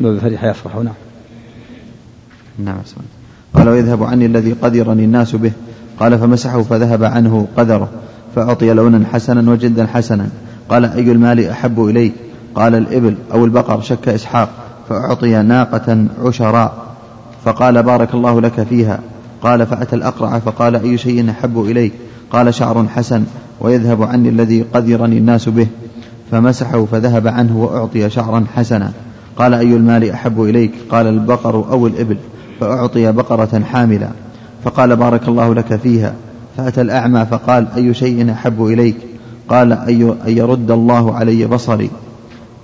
بفرح 0.00 0.44
يفرح. 0.44 0.76
نعم. 0.76 0.94
نعم. 2.58 2.76
قال 3.54 3.68
ويذهب 3.68 4.02
عني 4.02 4.26
الذي 4.26 4.52
قدرني 4.52 5.04
الناس 5.04 5.36
به. 5.36 5.52
قال 6.00 6.18
فمسحه 6.18 6.62
فذهب 6.62 7.04
عنه 7.04 7.46
قدره 7.56 7.88
فأعطي 8.34 8.72
لونا 8.72 9.04
حسنا 9.12 9.50
وجلدا 9.50 9.86
حسنا. 9.86 10.28
قال 10.68 10.84
أي 10.84 11.12
المال 11.12 11.48
أحب 11.48 11.84
إليك 11.84 12.12
قال 12.54 12.74
الإبل 12.74 13.16
أو 13.32 13.44
البقر 13.44 13.80
شك 13.80 14.08
إسحاق 14.08 14.48
فأعطي 14.88 15.42
ناقة 15.42 16.06
عشراء. 16.24 16.95
فقال 17.46 17.82
بارك 17.82 18.14
الله 18.14 18.40
لك 18.40 18.62
فيها. 18.62 18.98
قال 19.42 19.66
فأتى 19.66 19.96
الأقرع 19.96 20.38
فقال 20.38 20.76
أي 20.76 20.98
شيء 20.98 21.30
أحب 21.30 21.60
إليك؟ 21.60 21.92
قال 22.30 22.54
شعر 22.54 22.86
حسن 22.88 23.24
ويذهب 23.60 24.02
عني 24.02 24.28
الذي 24.28 24.62
قدرني 24.62 25.18
الناس 25.18 25.48
به. 25.48 25.66
فمسحه 26.30 26.84
فذهب 26.84 27.28
عنه 27.28 27.56
وأعطي 27.56 28.10
شعرا 28.10 28.44
حسنا. 28.54 28.92
قال 29.36 29.54
أي 29.54 29.76
المال 29.76 30.10
أحب 30.10 30.42
إليك؟ 30.42 30.72
قال 30.90 31.06
البقر 31.06 31.54
أو 31.54 31.86
الإبل. 31.86 32.16
فأعطي 32.60 33.12
بقرة 33.12 33.62
حاملة. 33.72 34.10
فقال 34.64 34.96
بارك 34.96 35.28
الله 35.28 35.54
لك 35.54 35.76
فيها. 35.76 36.14
فأتى 36.56 36.80
الأعمى 36.80 37.26
فقال 37.30 37.66
أي 37.76 37.94
شيء 37.94 38.32
أحب 38.32 38.66
إليك؟ 38.66 38.96
قال 39.48 39.72
أي 39.72 40.02
أن 40.26 40.36
يرد 40.36 40.70
الله 40.70 41.14
علي 41.14 41.46
بصري. 41.46 41.90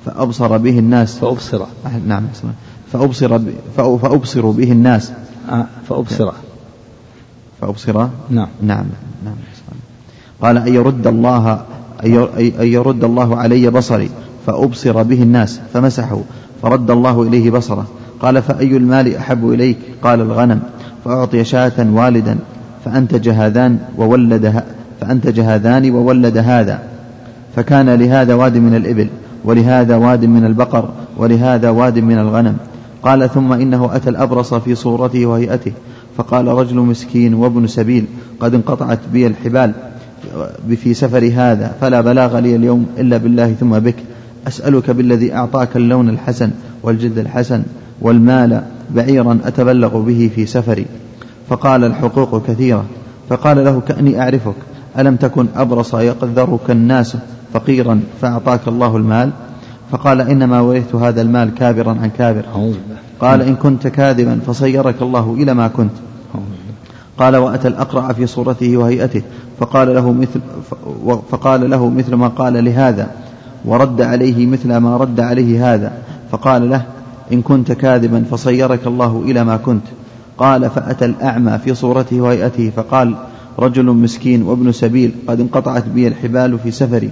فأبصر 0.06 0.56
به 0.56 0.78
الناس. 0.78 1.18
فأبصر. 1.18 1.60
نعم 2.06 2.22
اسمع. 2.34 2.50
فأبصر 2.92 3.38
فأبصر 3.76 4.50
به 4.50 4.72
الناس. 4.72 5.12
آه، 5.50 5.66
فأبصر. 5.88 6.32
فأبصر؟ 7.60 8.06
نعم. 8.30 8.48
نعم 8.62 8.84
نعم. 9.24 9.34
قال 10.42 10.58
أن 10.58 10.74
يرد 10.74 11.06
الله 11.06 11.52
أن 12.04 12.10
ير- 12.10 12.30
أن 12.38 12.66
يرد 12.66 13.04
الله 13.04 13.36
علي 13.36 13.70
بصري 13.70 14.10
فأبصر 14.46 15.02
به 15.02 15.22
الناس 15.22 15.60
فمسحه 15.72 16.20
فرد 16.62 16.90
الله 16.90 17.22
إليه 17.22 17.50
بصره. 17.50 17.86
قال 18.20 18.42
فأي 18.42 18.76
المال 18.76 19.16
أحب 19.16 19.50
إليك؟ 19.50 19.76
قال 20.02 20.20
الغنم. 20.20 20.60
فأعطي 21.04 21.44
شاة 21.44 21.72
والدا 21.92 22.38
فأنتج 22.84 23.28
هذان 23.28 23.78
وولد 23.98 24.62
فأنتج 25.00 25.40
هذان 25.40 25.90
وولد 25.90 26.38
هذا. 26.38 26.82
فكان 27.56 27.94
لهذا 27.94 28.34
واد 28.34 28.56
من 28.56 28.74
الإبل 28.74 29.08
ولهذا 29.44 29.96
واد 29.96 30.24
من 30.24 30.44
البقر 30.44 30.88
ولهذا 31.16 31.70
واد 31.70 31.98
من 31.98 32.18
الغنم. 32.18 32.56
قال 33.02 33.30
ثم 33.30 33.52
إنه 33.52 33.96
أتى 33.96 34.10
الأبرص 34.10 34.54
في 34.54 34.74
صورته 34.74 35.26
وهيئته 35.26 35.72
فقال 36.16 36.48
رجل 36.48 36.76
مسكين 36.76 37.34
وابن 37.34 37.66
سبيل 37.66 38.04
قد 38.40 38.54
انقطعت 38.54 38.98
بي 39.12 39.26
الحبال 39.26 39.72
في 40.76 40.94
سفر 40.94 41.32
هذا 41.34 41.74
فلا 41.80 42.00
بلاغ 42.00 42.38
لي 42.38 42.56
اليوم 42.56 42.86
إلا 42.98 43.16
بالله 43.16 43.52
ثم 43.52 43.78
بك. 43.78 43.96
أسألك 44.48 44.90
بالذي 44.90 45.34
أعطاك 45.34 45.76
اللون 45.76 46.08
الحسن 46.08 46.50
والجلد 46.82 47.18
الحسن 47.18 47.62
والمال 48.00 48.62
بعيرا 48.90 49.38
أتبلغ 49.44 50.00
به 50.00 50.30
في 50.34 50.46
سفري. 50.46 50.86
فقال 51.48 51.84
الحقوق 51.84 52.46
كثيرة. 52.46 52.84
فقال 53.28 53.64
له 53.64 53.80
كأني 53.80 54.20
أعرفك 54.20 54.54
ألم 54.98 55.16
تكن 55.16 55.46
أبرص 55.56 55.94
يقذرك 55.94 56.70
الناس 56.70 57.16
فقيرا 57.52 58.00
فأعطاك 58.20 58.68
الله 58.68 58.96
المال؟ 58.96 59.30
فقال 59.92 60.20
إنما 60.20 60.60
ورثت 60.60 60.94
هذا 60.94 61.22
المال 61.22 61.54
كابرا 61.54 61.90
عن 61.90 62.10
كابر. 62.18 62.42
قال 63.20 63.42
إن 63.42 63.56
كنت 63.56 63.86
كاذبا 63.86 64.40
فصيرك 64.46 65.02
الله 65.02 65.34
إلى 65.38 65.54
ما 65.54 65.68
كنت. 65.68 65.92
قال 67.18 67.36
وأتى 67.36 67.68
الأقرع 67.68 68.12
في 68.12 68.26
صورته 68.26 68.76
وهيئته 68.76 69.22
فقال 69.60 69.94
له 69.94 70.12
مثل 70.12 70.40
فقال 71.30 71.70
له 71.70 71.88
مثل 71.90 72.14
ما 72.14 72.28
قال 72.28 72.64
لهذا 72.64 73.10
ورد 73.64 74.02
عليه 74.02 74.46
مثل 74.46 74.76
ما 74.76 74.96
رد 74.96 75.20
عليه 75.20 75.74
هذا. 75.74 75.92
فقال 76.30 76.70
له 76.70 76.82
إن 77.32 77.42
كنت 77.42 77.72
كاذبا 77.72 78.24
فصيرك 78.30 78.86
الله 78.86 79.22
إلى 79.26 79.44
ما 79.44 79.56
كنت. 79.56 79.84
قال 80.38 80.70
فأتى 80.70 81.04
الأعمى 81.04 81.58
في 81.58 81.74
صورته 81.74 82.20
وهيئته 82.20 82.72
فقال 82.76 83.14
رجل 83.58 83.86
مسكين 83.86 84.42
وابن 84.42 84.72
سبيل 84.72 85.12
قد 85.28 85.40
انقطعت 85.40 85.84
بي 85.84 86.08
الحبال 86.08 86.58
في 86.58 86.70
سفري. 86.70 87.10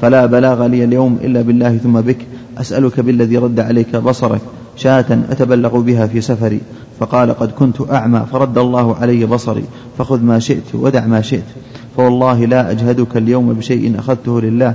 فلا 0.00 0.26
بلاغ 0.26 0.66
لي 0.66 0.84
اليوم 0.84 1.18
إلا 1.22 1.42
بالله 1.42 1.76
ثم 1.76 2.00
بك. 2.00 2.26
أسألك 2.58 3.00
بالذي 3.00 3.36
رد 3.38 3.60
عليك 3.60 3.96
بصرك 3.96 4.40
شاة 4.76 5.18
أتبلغ 5.30 5.80
بها 5.80 6.06
في 6.06 6.20
سفري. 6.20 6.60
فقال 7.00 7.38
قد 7.38 7.50
كنت 7.50 7.90
أعمى 7.90 8.26
فرد 8.32 8.58
الله 8.58 8.96
علي 8.96 9.26
بصري. 9.26 9.64
فخذ 9.98 10.20
ما 10.20 10.38
شئت 10.38 10.74
ودع 10.74 11.06
ما 11.06 11.20
شئت. 11.20 11.44
فوالله 11.96 12.44
لا 12.44 12.70
أجهدك 12.70 13.16
اليوم 13.16 13.52
بشيء 13.52 13.98
أخذته 13.98 14.40
لله. 14.40 14.74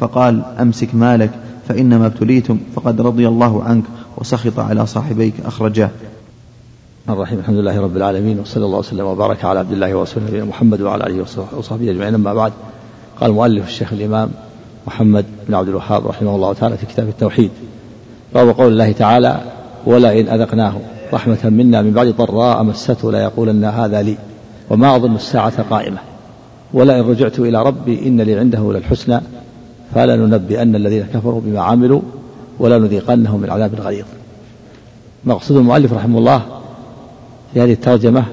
فقال 0.00 0.42
أمسك 0.60 0.94
مالك 0.94 1.30
فإنما 1.68 2.06
ابتليتم 2.06 2.58
فقد 2.74 3.00
رضي 3.00 3.28
الله 3.28 3.62
عنك 3.62 3.84
وسخط 4.16 4.58
على 4.58 4.86
صاحبيك 4.86 5.34
أخرجاه. 5.46 5.90
الرحيم. 7.08 7.38
الحمد 7.38 7.56
لله 7.56 7.80
رب 7.80 7.96
العالمين. 7.96 8.40
وصلى 8.40 8.64
الله 8.66 8.78
وسلم 8.78 9.04
وبارك 9.04 9.44
على 9.44 9.58
عبد 9.58 9.72
الله 9.72 9.94
ورسوله 9.94 10.26
نبينا 10.26 10.44
محمد 10.44 10.80
وعلى 10.80 11.06
آله 11.06 11.24
وصحبه 11.58 11.90
أجمعين. 11.90 12.14
أما 12.14 12.34
بعد 12.34 12.52
قال 13.20 13.30
المؤلف 13.30 13.68
الشيخ 13.68 13.92
الإمام 13.92 14.30
محمد 14.86 15.24
بن 15.48 15.54
عبد 15.54 15.68
الوهاب 15.68 16.06
رحمه 16.06 16.34
الله 16.34 16.52
تعالى 16.52 16.76
في 16.76 16.86
كتاب 16.86 17.08
التوحيد. 17.08 17.50
باب 18.34 18.48
قول 18.48 18.72
الله 18.72 18.92
تعالى 18.92 19.40
ولئن 19.86 20.28
اذقناه 20.28 20.74
رحمة 21.12 21.38
منا 21.44 21.82
من 21.82 21.92
بعد 21.92 22.06
ضراء 22.06 22.62
مسته 22.62 23.12
لا 23.12 23.22
يقولن 23.22 23.64
هذا 23.64 24.02
لي 24.02 24.16
وما 24.70 24.96
أظن 24.96 25.14
الساعة 25.14 25.62
قائمة. 25.62 25.98
ولئن 26.72 27.00
رجعت 27.00 27.38
إلى 27.38 27.62
ربي 27.62 28.08
إن 28.08 28.20
لي 28.20 28.38
عنده 28.38 28.72
للحسنى 28.72 29.20
فلننبئن 29.94 30.76
الذين 30.76 31.06
كفروا 31.14 31.40
بما 31.40 31.60
عملوا 31.60 32.00
ولنذيقنهم 32.58 33.40
من 33.40 33.50
عذاب 33.50 33.74
غليظ. 33.74 34.06
مقصود 35.24 35.56
المؤلف 35.56 35.92
رحمه 35.92 36.18
الله 36.18 36.42
في 37.54 37.60
هذه 37.60 37.72
الترجمة 37.72 38.24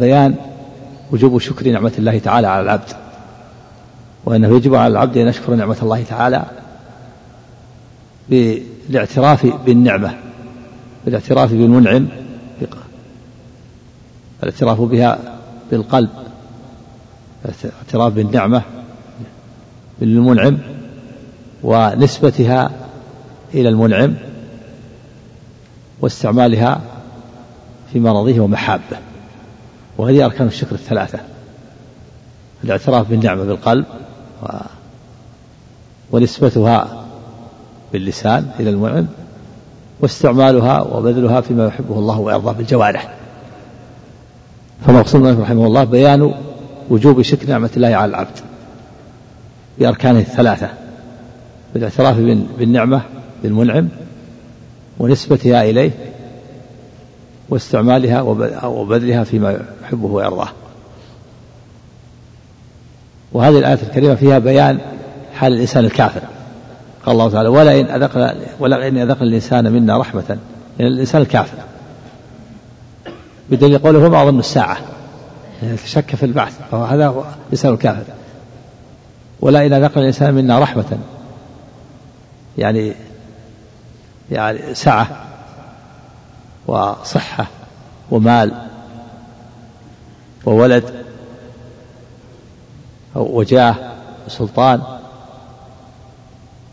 بيان 0.00 0.34
وجوب 1.12 1.38
شكر 1.38 1.70
نعمة 1.70 1.92
الله 1.98 2.18
تعالى 2.18 2.46
على 2.46 2.62
العبد. 2.62 3.03
وأنه 4.26 4.56
يجب 4.56 4.74
على 4.74 4.92
العبد 4.92 5.16
أن 5.16 5.28
يشكر 5.28 5.54
نعمة 5.54 5.76
الله 5.82 6.02
تعالى 6.02 6.44
بالاعتراف 8.28 9.46
بالنعمة 9.66 10.14
بالاعتراف 11.04 11.52
بالمنعم 11.52 12.08
الاعتراف 14.42 14.80
بها 14.80 15.18
بالقلب 15.70 16.10
الاعتراف 17.44 18.12
بالنعمة 18.12 18.62
بالمنعم 20.00 20.58
ونسبتها 21.62 22.70
إلى 23.54 23.68
المنعم 23.68 24.14
واستعمالها 26.00 26.80
في 27.92 28.00
مرضه 28.00 28.40
ومحابه 28.40 28.96
وهذه 29.98 30.24
أركان 30.24 30.46
الشكر 30.46 30.74
الثلاثة 30.74 31.18
الاعتراف 32.64 33.10
بالنعمة 33.10 33.44
بالقلب. 33.44 33.84
ونسبتها 36.10 37.04
باللسان 37.92 38.50
إلى 38.60 38.70
المنعم 38.70 39.06
واستعمالها 40.00 40.80
وبذلها 40.80 41.40
فيما 41.40 41.66
يحبه 41.66 41.98
الله 41.98 42.18
ويرضاه 42.18 42.52
بالجوارح. 42.52 43.14
فمقصود 44.86 45.40
رحمه 45.40 45.66
الله 45.66 45.84
بيان 45.84 46.34
وجوب 46.90 47.22
شكر 47.22 47.48
نعمة 47.48 47.70
الله 47.76 47.88
على 47.88 48.10
العبد 48.10 48.38
بأركانه 49.78 50.18
الثلاثة 50.18 50.68
بالاعتراف 51.74 52.16
بالنعمة 52.58 53.02
بالمنعم 53.42 53.88
ونسبتها 54.98 55.62
إليه 55.62 55.90
واستعمالها 57.48 58.20
وبذلها 58.66 59.24
فيما 59.24 59.60
يحبه 59.84 60.06
ويرضاه. 60.06 60.48
وهذه 63.34 63.58
الآية 63.58 63.78
الكريمة 63.82 64.14
فيها 64.14 64.38
بيان 64.38 64.78
حال 65.34 65.52
الإنسان 65.52 65.84
الكافر. 65.84 66.20
قال 67.06 67.12
الله 67.12 67.30
تعالى 67.30 67.48
ولئن 67.48 67.86
أذقنا 67.86 68.34
ولئن 68.60 68.98
أذقنا 68.98 69.22
الإنسان 69.22 69.72
منا 69.72 69.98
رحمة. 69.98 70.38
يعني 70.78 70.92
الإنسان 70.92 71.22
الكافر. 71.22 71.56
بدليل 73.50 73.78
قوله 73.78 73.98
وما 73.98 74.22
أظن 74.22 74.38
الساعة. 74.38 74.76
يعني 75.62 75.76
شك 75.76 76.16
في 76.16 76.26
البعث. 76.26 76.52
فهذا 76.70 77.06
هو 77.06 77.24
الإنسان 77.46 77.72
الكافر. 77.72 78.04
ولئن 79.40 79.72
أذقنا 79.72 80.02
الإنسان 80.02 80.34
منا 80.34 80.58
رحمة. 80.58 80.98
يعني 82.58 82.92
يعني 84.30 84.74
سعة 84.74 85.06
وصحة 86.66 87.46
ومال 88.10 88.52
وولد 90.46 91.03
وجاه 93.14 93.76
وسلطان 94.26 94.82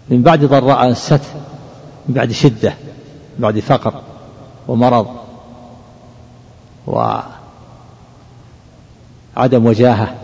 من 0.09 0.21
بعد 0.21 0.45
ضراء 0.45 0.87
الست 0.87 1.21
من 2.07 2.15
بعد 2.15 2.31
شدة 2.31 2.73
من 3.37 3.39
بعد 3.39 3.59
فقر 3.59 4.01
ومرض 4.67 5.07
وعدم 6.87 7.25
وجاهة 9.65 10.15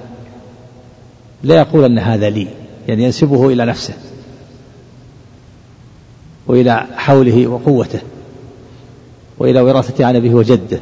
لا 1.43 1.55
يقول 1.55 1.83
أن 1.83 1.99
هذا 1.99 2.29
لي 2.29 2.47
يعني 2.87 3.03
ينسبه 3.03 3.47
إلى 3.49 3.65
نفسه 3.65 3.93
وإلى 6.47 6.87
حوله 6.95 7.47
وقوته 7.47 7.99
وإلى 9.37 9.61
وراثة 9.61 10.05
عن 10.05 10.15
أبيه 10.15 10.33
وجده 10.33 10.79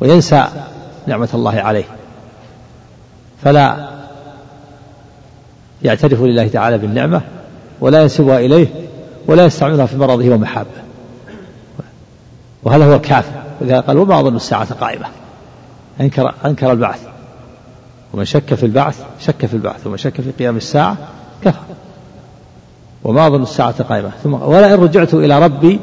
وينسى 0.00 0.48
نعمة 1.06 1.28
الله 1.34 1.60
عليه. 1.60 1.84
فلا 3.44 3.88
يعترف 5.82 6.22
لله 6.22 6.48
تعالى 6.48 6.78
بالنعمة 6.78 7.20
ولا 7.80 8.02
ينسبها 8.02 8.38
إليه 8.38 8.66
ولا 9.26 9.44
يستعملها 9.44 9.86
في 9.86 9.96
مرضه 9.96 10.30
ومحابه. 10.30 10.68
وهذا 12.62 12.84
هو 12.84 12.94
الكافر. 12.94 13.32
ولذلك 13.60 13.84
قال 13.84 13.98
وما 13.98 14.20
أظن 14.20 14.36
الساعة 14.36 14.74
قائمة. 14.74 15.06
أنكر 16.00 16.34
أنكر 16.44 16.72
البعث. 16.72 17.00
ومن 18.14 18.24
شك 18.24 18.54
في 18.54 18.66
البعث 18.66 19.04
شك 19.20 19.46
في 19.46 19.54
البعث. 19.54 19.86
ومن 19.86 19.96
شك 19.96 20.20
في 20.20 20.30
قيام 20.30 20.56
الساعة 20.56 20.96
كفر. 21.44 21.62
وما 23.04 23.26
أظن 23.26 23.42
الساعة 23.42 23.82
قائمة. 23.82 24.10
ثم 24.24 24.34
ولئن 24.34 24.74
رجعت 24.74 25.14
إلى 25.14 25.38
ربي 25.38 25.80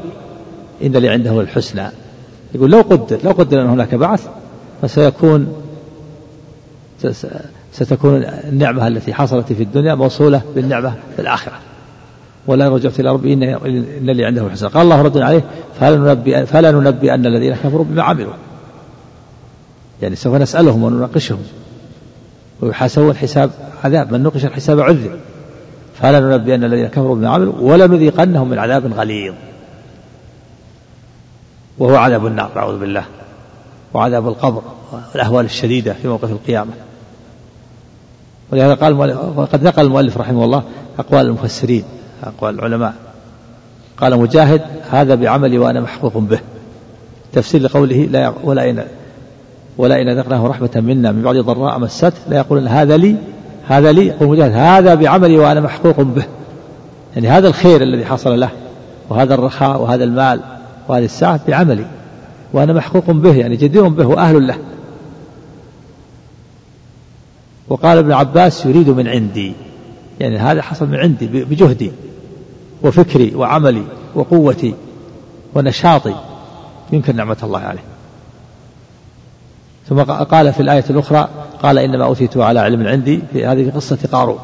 إن 0.83 0.91
لي 0.91 1.09
عنده 1.09 1.41
الحسنى. 1.41 1.87
يقول 2.55 2.71
لو 2.71 2.81
قدر 2.81 3.19
لو 3.23 3.31
قدر 3.31 3.61
أن 3.61 3.67
هناك 3.67 3.95
بعث 3.95 4.27
فسيكون 4.81 5.60
ستكون 7.73 8.23
النعمة 8.23 8.87
التي 8.87 9.13
حصلت 9.13 9.53
في 9.53 9.63
الدنيا 9.63 9.95
موصولة 9.95 10.41
بالنعمة 10.55 10.93
في 11.15 11.21
الآخرة. 11.21 11.53
ولا 12.47 12.69
رجعت 12.69 12.99
إلى 12.99 13.09
ربي 13.09 13.33
إن, 13.33 13.43
إن 14.09 14.21
عنده 14.21 14.45
الحسنى 14.45 14.69
قال 14.69 14.83
الله 14.83 15.01
رد 15.01 15.17
عليه 15.17 15.43
فلا 15.79 15.95
ننبئ 15.97 16.45
فلا 16.45 16.71
ننبئ 16.71 17.13
أن 17.13 17.25
الذين 17.25 17.55
كفروا 17.55 17.85
بما 17.85 18.03
عملوا. 18.03 18.33
يعني 20.01 20.15
سوف 20.15 20.35
نسألهم 20.35 20.83
ونناقشهم. 20.83 21.39
ويحاسبون 22.61 23.15
حساب 23.15 23.51
عذاب. 23.83 24.13
من 24.13 24.23
نقش 24.23 24.45
الحساب 24.45 24.79
عذب. 24.79 25.19
فلا 26.01 26.19
ننبئن 26.19 26.63
الذين 26.63 26.87
كفروا 26.87 27.15
بما 27.15 27.29
عملوا 27.29 27.53
ولنذيقنهم 27.59 28.49
من 28.49 28.59
عذاب 28.59 28.93
غليظ. 28.93 29.33
وهو 31.77 31.95
عذاب 31.95 32.27
النار 32.27 32.51
نعوذ 32.55 32.79
بالله. 32.79 33.03
وعذاب 33.93 34.27
القبر 34.27 34.61
والأهوال 35.13 35.45
الشديدة 35.45 35.93
في 35.93 36.07
موقف 36.07 36.31
القيامة. 36.31 36.71
ولهذا 38.51 38.73
قال 38.73 38.93
وقد 39.37 39.63
نقل 39.63 39.85
المؤلف 39.85 40.17
رحمه 40.17 40.45
الله 40.45 40.63
أقوال 40.99 41.25
المفسرين 41.25 41.83
أقوال 42.23 42.55
العلماء. 42.55 42.93
قال 43.97 44.19
مجاهد 44.19 44.61
هذا 44.91 45.15
بعملي 45.15 45.57
وأنا 45.57 45.81
محقوق 45.81 46.17
به. 46.17 46.39
تفسير 47.33 47.61
لقوله 47.61 48.07
لا 48.11 48.33
ولا 48.43 48.69
إن 48.69 48.83
ولا 49.77 50.01
إن 50.01 50.19
ذقناه 50.19 50.47
رحمة 50.47 50.69
منا. 50.75 51.11
من 51.11 51.21
بعد 51.21 51.35
ضراء 51.35 51.79
مسته 51.79 52.11
لا 52.29 52.37
يقول 52.37 52.67
هذا 52.67 52.97
لي 52.97 53.15
هذا 53.67 53.91
لي. 53.91 54.07
يقول 54.07 54.29
مجاهد 54.29 54.51
هذا 54.51 54.95
بعملي 54.95 55.37
وأنا 55.37 55.61
محقوق 55.61 56.01
به. 56.01 56.23
يعني 57.15 57.27
هذا 57.27 57.47
الخير 57.47 57.81
الذي 57.81 58.05
حصل 58.05 58.39
له 58.39 58.49
وهذا 59.09 59.33
الرخاء 59.33 59.81
وهذا 59.81 60.03
المال 60.03 60.39
وهذه 60.87 61.05
السعة 61.05 61.39
بعملي 61.47 61.85
وأنا 62.53 62.73
محقوق 62.73 63.11
به 63.11 63.35
يعني 63.35 63.55
جدير 63.55 63.87
به 63.87 64.05
وأهل 64.05 64.47
له. 64.47 64.55
وقال 67.71 67.97
ابن 67.97 68.11
عباس 68.11 68.65
يريد 68.65 68.89
من 68.89 69.07
عندي. 69.07 69.53
يعني 70.19 70.37
هذا 70.37 70.61
حصل 70.61 70.87
من 70.87 70.95
عندي 70.95 71.27
بجهدي 71.27 71.91
وفكري 72.83 73.35
وعملي 73.35 73.83
وقوتي 74.15 74.73
ونشاطي. 75.55 76.15
يمكن 76.91 77.15
نعمة 77.15 77.37
الله 77.43 77.59
عليه. 77.59 77.83
ثم 79.89 80.01
قال 80.03 80.53
في 80.53 80.59
الآية 80.59 80.83
الأخرى 80.89 81.29
قال 81.63 81.77
إنما 81.77 82.05
أوتيته 82.05 82.43
على 82.43 82.59
علم 82.59 82.87
عندي. 82.87 83.19
في 83.33 83.45
هذه 83.45 83.71
قصة 83.75 83.97
قارون. 84.11 84.39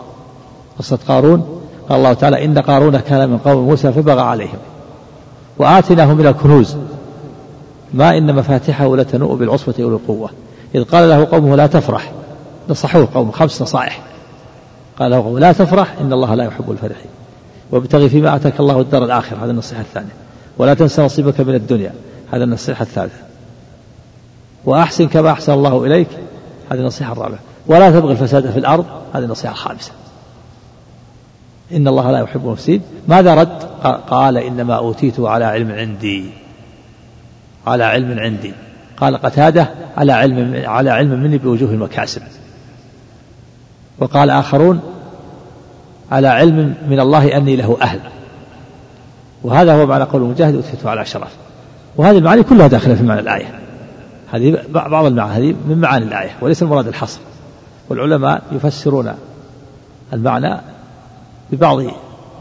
قصة 0.80 1.00
قارون. 1.08 1.62
قال 1.90 1.98
الله 1.98 2.14
تعالى 2.14 2.46
إن 2.46 2.60
قارون 2.60 3.00
كان 3.00 3.30
من 3.30 3.38
قوم 3.38 3.68
موسى 3.68 3.92
فبغى 3.92 4.22
عليهم. 4.22 4.60
وآتيناه 5.58 6.14
من 6.14 6.28
الكنوز. 6.28 6.78
ما 7.94 8.18
إن 8.18 8.36
مفاتحه 8.36 8.96
لتنوء 8.96 9.36
بالعصبة 9.36 9.74
أولي 9.80 9.96
القوة 9.96 10.30
إذ 10.76 10.84
قال 10.84 11.10
له 11.10 11.26
قومه 11.26 11.56
لا 11.56 11.68
تفرح. 11.68 12.12
نصحوه 12.70 13.08
قوم 13.14 13.32
خمس 13.32 13.62
نصائح. 13.62 14.02
قال 15.00 15.12
له 15.12 15.40
لا 15.40 15.52
تفرح 15.52 15.96
إن 16.02 16.14
الله 16.14 16.36
لا 16.36 16.44
يحب 16.44 16.72
الفرحين 16.72 17.12
وابتغي 17.72 18.10
فيما 18.10 18.36
آتاك 18.36 18.60
الله 18.60 18.82
الدار 18.82 19.04
الآخرة 19.06 19.46
هذه 19.46 19.50
النصيحة 19.50 19.82
الثانية. 19.82 20.14
ولا 20.58 20.74
تنس 20.74 21.00
نصيبك 21.00 21.40
من 21.40 21.56
الدنيا 21.56 21.94
هذا 22.32 22.44
النصيحة 22.44 22.84
الثالثة. 22.84 23.18
وأحسن 24.66 25.08
كما 25.08 25.32
أحسن 25.32 25.54
الله 25.54 25.86
إليك 25.86 26.08
هذه 26.72 26.80
النصيحة 26.80 27.12
الرابعة. 27.12 27.40
ولا 27.68 27.92
تبغي 27.92 28.12
الفساد 28.12 28.52
في 28.52 28.60
الأرض 28.60 28.86
هذه 29.14 29.24
النصيحة 29.24 29.54
الخامسة. 29.54 29.92
إن 31.72 31.88
الله 31.88 32.12
لا 32.12 32.20
يحب 32.20 32.46
المفسدين. 32.46 32.82
ماذا 33.08 33.36
رد؟ 33.36 33.64
قال 34.10 34.38
إنما 34.38 34.76
أوتيته 34.76 35.30
على 35.30 35.46
علم 35.46 35.72
عندي. 35.72 36.30
على 37.68 37.84
علم 37.84 38.20
عندي. 38.20 38.54
قال 38.98 39.18
قتادة 39.18 39.70
على 39.98 40.12
علم 40.12 40.64
على 40.66 40.90
علم 40.90 41.24
مني 41.24 41.38
بوجوه 41.38 41.70
المكاسب. 41.70 42.22
وقال 44.00 44.30
آخرون 44.30 44.80
على 46.12 46.28
علم 46.28 46.76
من 46.90 47.00
الله 47.00 47.38
أني 47.38 47.56
له 47.56 47.78
أهل. 47.82 48.00
وهذا 49.44 49.82
هو 49.82 49.86
معنى 49.86 50.04
قول 50.04 50.22
المجاهد 50.22 50.56
أوتيته 50.56 50.90
على 50.90 51.06
شرف 51.06 51.36
وهذه 51.96 52.18
المعاني 52.18 52.44
كلها 52.44 52.68
داخلة 52.68 52.96
في 52.96 53.04
معنى 53.04 53.20
الآية. 53.20 53.60
هذه 54.32 54.60
بعض 54.70 55.06
المعاني 55.06 55.38
هذه 55.38 55.56
من 55.68 55.78
معاني 55.78 56.06
الآية 56.06 56.32
وليس 56.42 56.64
المراد 56.64 56.88
الحصر. 56.88 57.20
والعلماء 57.90 58.42
يفسرون 58.52 59.14
المعنى 60.14 60.58
ببعض 61.52 61.82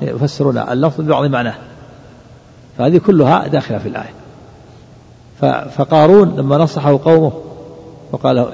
يفسرون 0.03 0.59
اللفظ 0.59 1.01
ببعض 1.01 1.25
معناه. 1.25 1.55
فهذه 2.79 2.99
كلها 2.99 3.49
داخلة 3.49 3.79
في 3.79 3.89
الآية. 3.89 4.15
فقارون 5.71 6.37
لما 6.37 6.57
نصحه 6.59 6.99
قومه 7.05 7.33
وقال 8.13 8.47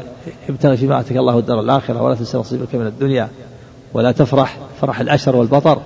ابتغ 0.48 0.60
فيما 0.60 0.72
اتاك 0.72 1.16
الله 1.16 1.38
الدار 1.38 1.60
الآخرة 1.60 2.02
ولا 2.02 2.14
تنس 2.14 2.36
نصيبك 2.36 2.74
من 2.74 2.86
الدنيا. 2.86 3.28
ولا 3.94 4.12
تفرح 4.12 4.58
فرح 4.80 5.00
الاشر 5.00 5.36
والبطر. 5.36 5.78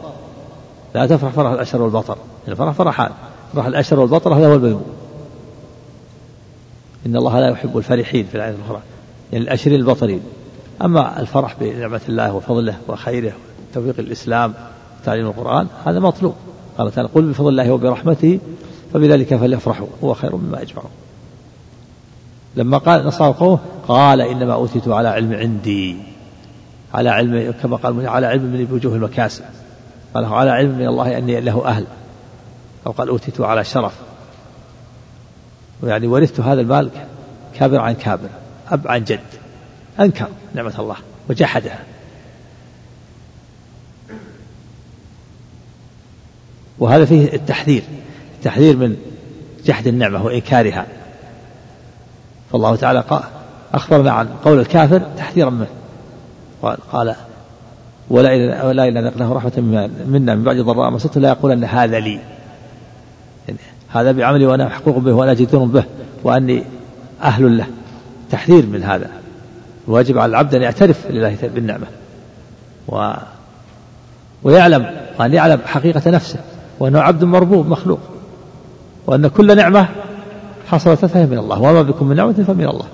لا 0.94 1.06
تفرح 1.06 1.32
فرح 1.32 1.52
الاشر 1.52 1.82
والبطر. 1.82 2.18
الفرح 2.48 2.72
فرحان 2.72 3.10
فرح 3.54 3.66
الاشر 3.66 4.00
والبطر 4.00 4.34
هذا 4.34 4.48
هو 4.48 4.54
المذموم 4.54 4.84
إن 7.06 7.16
الله 7.16 7.40
لا 7.40 7.48
يحب 7.48 7.78
الفرحين 7.78 8.26
في 8.26 8.34
الآية 8.34 8.50
الأخرى 8.50 8.80
يعني 9.32 9.44
الاشرين 9.44 9.80
البطرين. 9.80 10.20
أما 10.82 11.20
الفرح 11.20 11.56
بنعمة 11.60 12.00
الله 12.08 12.34
وفضله 12.34 12.76
وخيره 12.88 13.32
توفيق 13.74 13.94
الإسلام 13.98 14.54
وتعليم 15.02 15.26
القرآن 15.26 15.66
هذا 15.84 16.00
مطلوب. 16.00 16.34
قال 16.78 16.92
تعالى 16.92 17.08
قل 17.14 17.22
بفضل 17.22 17.48
الله 17.48 17.72
وبرحمته 17.72 18.38
فبذلك 18.94 19.36
فليفرحوا 19.36 19.86
هو 20.04 20.14
خير 20.14 20.36
مما 20.36 20.60
يجمعون. 20.60 20.90
لما 22.56 22.78
قال 22.78 23.06
نصر 23.06 23.32
قومه 23.32 23.58
قال 23.88 24.20
إنما 24.20 24.54
أوتيت 24.54 24.88
على 24.88 25.08
علم 25.08 25.32
عندي. 25.32 25.96
على 26.94 27.10
علم 27.10 27.54
كما 27.62 27.76
قال 27.76 28.08
على 28.08 28.26
علم 28.26 28.42
من 28.42 28.64
بوجوه 28.64 28.94
المكاسب. 28.94 29.44
قال 30.14 30.24
على 30.24 30.50
علم 30.50 30.78
من 30.78 30.86
الله 30.86 31.18
أني 31.18 31.40
له 31.40 31.66
أهل. 31.66 31.86
أو 32.86 32.92
قال 32.92 33.08
أوتيت 33.08 33.40
على 33.40 33.64
شرف. 33.64 33.92
ويعني 35.82 36.06
ورثت 36.06 36.40
هذا 36.40 36.60
المال 36.60 36.90
كابر 37.54 37.78
عن 37.78 37.94
كابر 37.94 38.28
أب 38.70 38.88
عن 38.88 39.04
جد. 39.04 39.20
أنكر 40.00 40.28
نعمة 40.54 40.74
الله 40.78 40.96
وجحدها 41.30 41.78
وهذا 46.78 47.04
فيه 47.04 47.32
التحذير 47.32 47.82
التحذير 48.38 48.76
من 48.76 48.96
جحد 49.64 49.86
النعمة 49.86 50.24
وإنكارها. 50.24 50.86
فالله 52.56 52.76
تعالى 52.76 53.04
أخبرنا 53.74 54.12
عن 54.12 54.28
قول 54.44 54.60
الكافر 54.60 55.02
تحذيرا 55.16 55.50
منه. 55.50 55.66
قال, 56.62 56.76
قال 56.92 57.14
ولا 58.10 58.88
إلا 58.88 59.00
ذقناه 59.00 59.32
رحمة 59.32 59.52
منا 60.06 60.34
من 60.34 60.44
بعد 60.44 60.56
ضراء 60.56 60.90
مسته 60.90 61.20
لا 61.20 61.28
يقول 61.28 61.52
أن 61.52 61.64
هذا 61.64 61.98
لي. 61.98 62.20
يعني 63.48 63.58
هذا 63.88 64.12
بعملي 64.12 64.46
وأنا 64.46 64.66
محقوق 64.66 64.98
به 64.98 65.12
وأنا 65.12 65.34
جدير 65.34 65.64
به 65.64 65.84
وأني 66.24 66.62
أهل 67.22 67.58
له. 67.58 67.66
تحذير 68.30 68.66
من 68.66 68.82
هذا. 68.82 69.10
الواجب 69.88 70.18
على 70.18 70.30
العبد 70.30 70.54
أن 70.54 70.62
يعترف 70.62 71.06
لله 71.10 71.36
بالنعمة. 71.42 71.86
و 72.88 73.12
ويعلم 74.42 74.96
وأن 75.18 75.34
يعلم 75.34 75.60
حقيقة 75.66 76.10
نفسه. 76.10 76.38
وأنه 76.80 77.00
عبد 77.00 77.24
مربوب 77.24 77.68
مخلوق. 77.68 78.00
وأن 79.06 79.28
كل 79.28 79.56
نعمة 79.56 79.88
حصلت 80.66 81.04
فهي 81.04 81.26
من 81.26 81.38
الله 81.38 81.60
وما 81.62 81.82
بكم 81.82 82.06
من 82.06 82.16
نعمة 82.16 82.32
فمن 82.32 82.68
الله. 82.68 82.86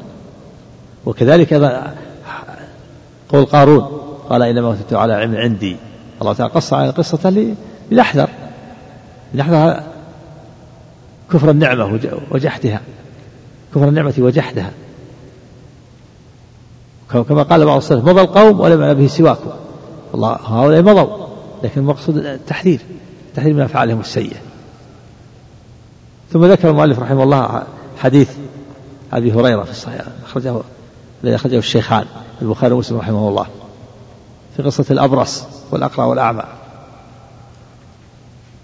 وكذلك 1.06 1.52
أيضا 1.52 1.94
قول 3.28 3.44
قارون 3.44 3.86
قال 4.28 4.42
إنما 4.42 4.68
أوتيت 4.68 4.92
على 4.92 5.14
علم 5.14 5.34
عندي. 5.36 5.76
الله 6.20 6.32
تعالى 6.32 6.52
قص 6.52 6.72
على 6.72 6.90
قصة 6.90 7.54
لنحذر 7.90 8.28
لنحذر 9.34 9.82
كفر 11.32 11.50
النعمة 11.50 12.00
وجحدها. 12.30 12.80
كفر 13.74 13.88
النعمة 13.88 14.14
وجحدها. 14.18 14.70
كما 17.12 17.42
قال 17.42 17.64
بعض 17.64 17.76
السلف 17.76 18.04
مضى 18.04 18.20
القوم 18.20 18.60
ولم 18.60 18.82
يعلم 18.82 18.98
به 18.98 19.06
سواكم. 19.06 19.50
الله 20.14 20.28
هؤلاء 20.32 20.82
مضوا 20.82 21.26
لكن 21.62 21.80
المقصود 21.80 22.16
التحذير 22.16 22.80
التحذير 23.28 23.54
من 23.54 23.60
أفعالهم 23.60 24.00
السيئة. 24.00 24.36
ثم 26.32 26.44
ذكر 26.44 26.70
المؤلف 26.70 26.98
رحمه 26.98 27.22
الله 27.22 27.62
حديث 27.98 28.30
أبي 29.12 29.32
هريرة 29.32 29.62
في 29.62 29.70
الصحيح 29.70 30.02
أخرجه 30.24 30.60
الذي 31.24 31.34
أخرجه 31.34 31.58
الشيخان 31.58 32.04
البخاري 32.42 32.74
ومسلم 32.74 32.98
رحمه 32.98 33.28
الله 33.28 33.46
في 34.56 34.62
قصة 34.62 34.84
الأبرص 34.90 35.44
والأقرع 35.70 36.06
والأعمى. 36.06 36.42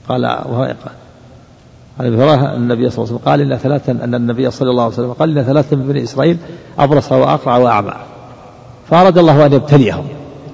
قال 0.09 0.25
عن 0.25 2.07
أبي 2.07 2.17
هريرة 2.17 2.55
النبي 2.55 2.91
صلى 2.91 3.05
الله 3.05 3.11
عليه 3.15 3.17
وسلم 3.17 3.19
قال 3.19 3.41
إن 3.41 3.59
ثلاثا 3.59 3.93
أن 3.93 4.15
النبي 4.15 4.51
صلى 4.51 4.71
الله 4.71 4.83
عليه 4.83 4.93
وسلم 4.93 5.13
قال 5.13 5.39
إن 5.39 5.45
ثلاثا 5.45 5.77
من 5.77 5.89
بني 5.89 6.03
إسرائيل 6.03 6.39
أبرص 6.79 7.13
وأقرع 7.13 7.57
وأعمى. 7.57 7.95
فأراد 8.91 9.19
الله 9.19 9.47
أن 9.47 9.53
يبتليهم 9.53 10.09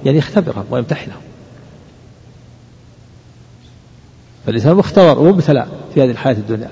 يعني 0.05 0.17
يختبرهم 0.17 0.65
ويمتحنهم. 0.69 1.21
فالإنسان 4.45 4.75
مختبر 4.75 5.19
ومبتلى 5.19 5.65
في 5.93 6.03
هذه 6.03 6.11
الحياة 6.11 6.33
الدنيا. 6.33 6.71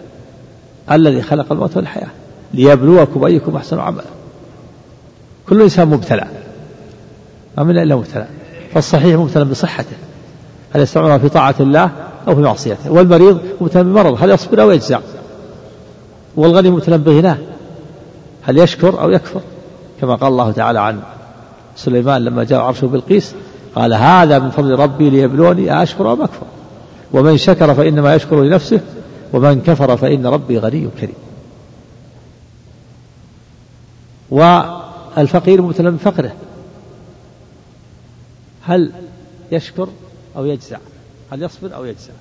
الذي 0.91 1.21
خلق 1.21 1.51
الموت 1.51 1.77
والحياة. 1.77 2.07
ليبلوكم 2.53 3.23
أيكم 3.23 3.55
أحسن 3.55 3.79
عملا. 3.79 4.03
كل 5.49 5.61
إنسان 5.61 5.87
مبتلى. 5.87 6.25
ما 7.57 7.63
من 7.63 7.77
إلا 7.77 7.95
مبتلى. 7.95 8.27
فالصحيح 8.73 9.19
مبتلى 9.19 9.45
بصحته. 9.45 9.95
هل 10.75 10.81
يستعملها 10.81 11.17
في 11.17 11.29
طاعة 11.29 11.55
الله 11.59 11.91
أو 12.27 12.35
في 12.35 12.41
معصيته؟ 12.41 12.91
والمريض 12.91 13.39
مبتلى 13.61 13.83
بمرض. 13.83 14.23
هل 14.23 14.29
يصبر 14.29 14.61
أو 14.61 14.71
يجزع؟ 14.71 14.99
والغني 16.35 16.69
مبتلى 16.69 16.97
بغناه. 16.97 17.37
هل 18.41 18.57
يشكر 18.57 19.01
أو 19.01 19.09
يكفر؟ 19.09 19.41
كما 20.01 20.15
قال 20.15 20.31
الله 20.31 20.51
تعالى 20.51 20.79
عن 20.79 20.99
سليمان 21.75 22.21
لما 22.21 22.43
جاء 22.43 22.61
عرشه 22.61 22.87
بالقيس 22.87 23.35
قال 23.75 23.93
هذا 23.93 24.39
من 24.39 24.49
فضل 24.49 24.79
ربي 24.79 25.09
ليبلوني 25.09 25.83
أشكر 25.83 26.13
أم 26.13 26.21
أكفر. 26.21 26.45
ومن 27.13 27.37
شكر 27.37 27.73
فإنما 27.73 28.15
يشكر 28.15 28.43
لنفسه 28.43 28.79
ومن 29.33 29.61
كفر 29.61 29.97
فإن 29.97 30.25
ربي 30.25 30.57
غني 30.59 30.89
كريم. 31.01 31.15
والفقير 34.29 35.61
مبتلى 35.61 35.97
فقره. 35.97 36.35
هل 38.61 38.91
يشكر 39.51 39.89
أو 40.35 40.45
يجزع؟ 40.45 40.77
هل 41.31 41.43
يصبر 41.43 41.75
أو 41.75 41.85
يجزع؟ 41.85 42.13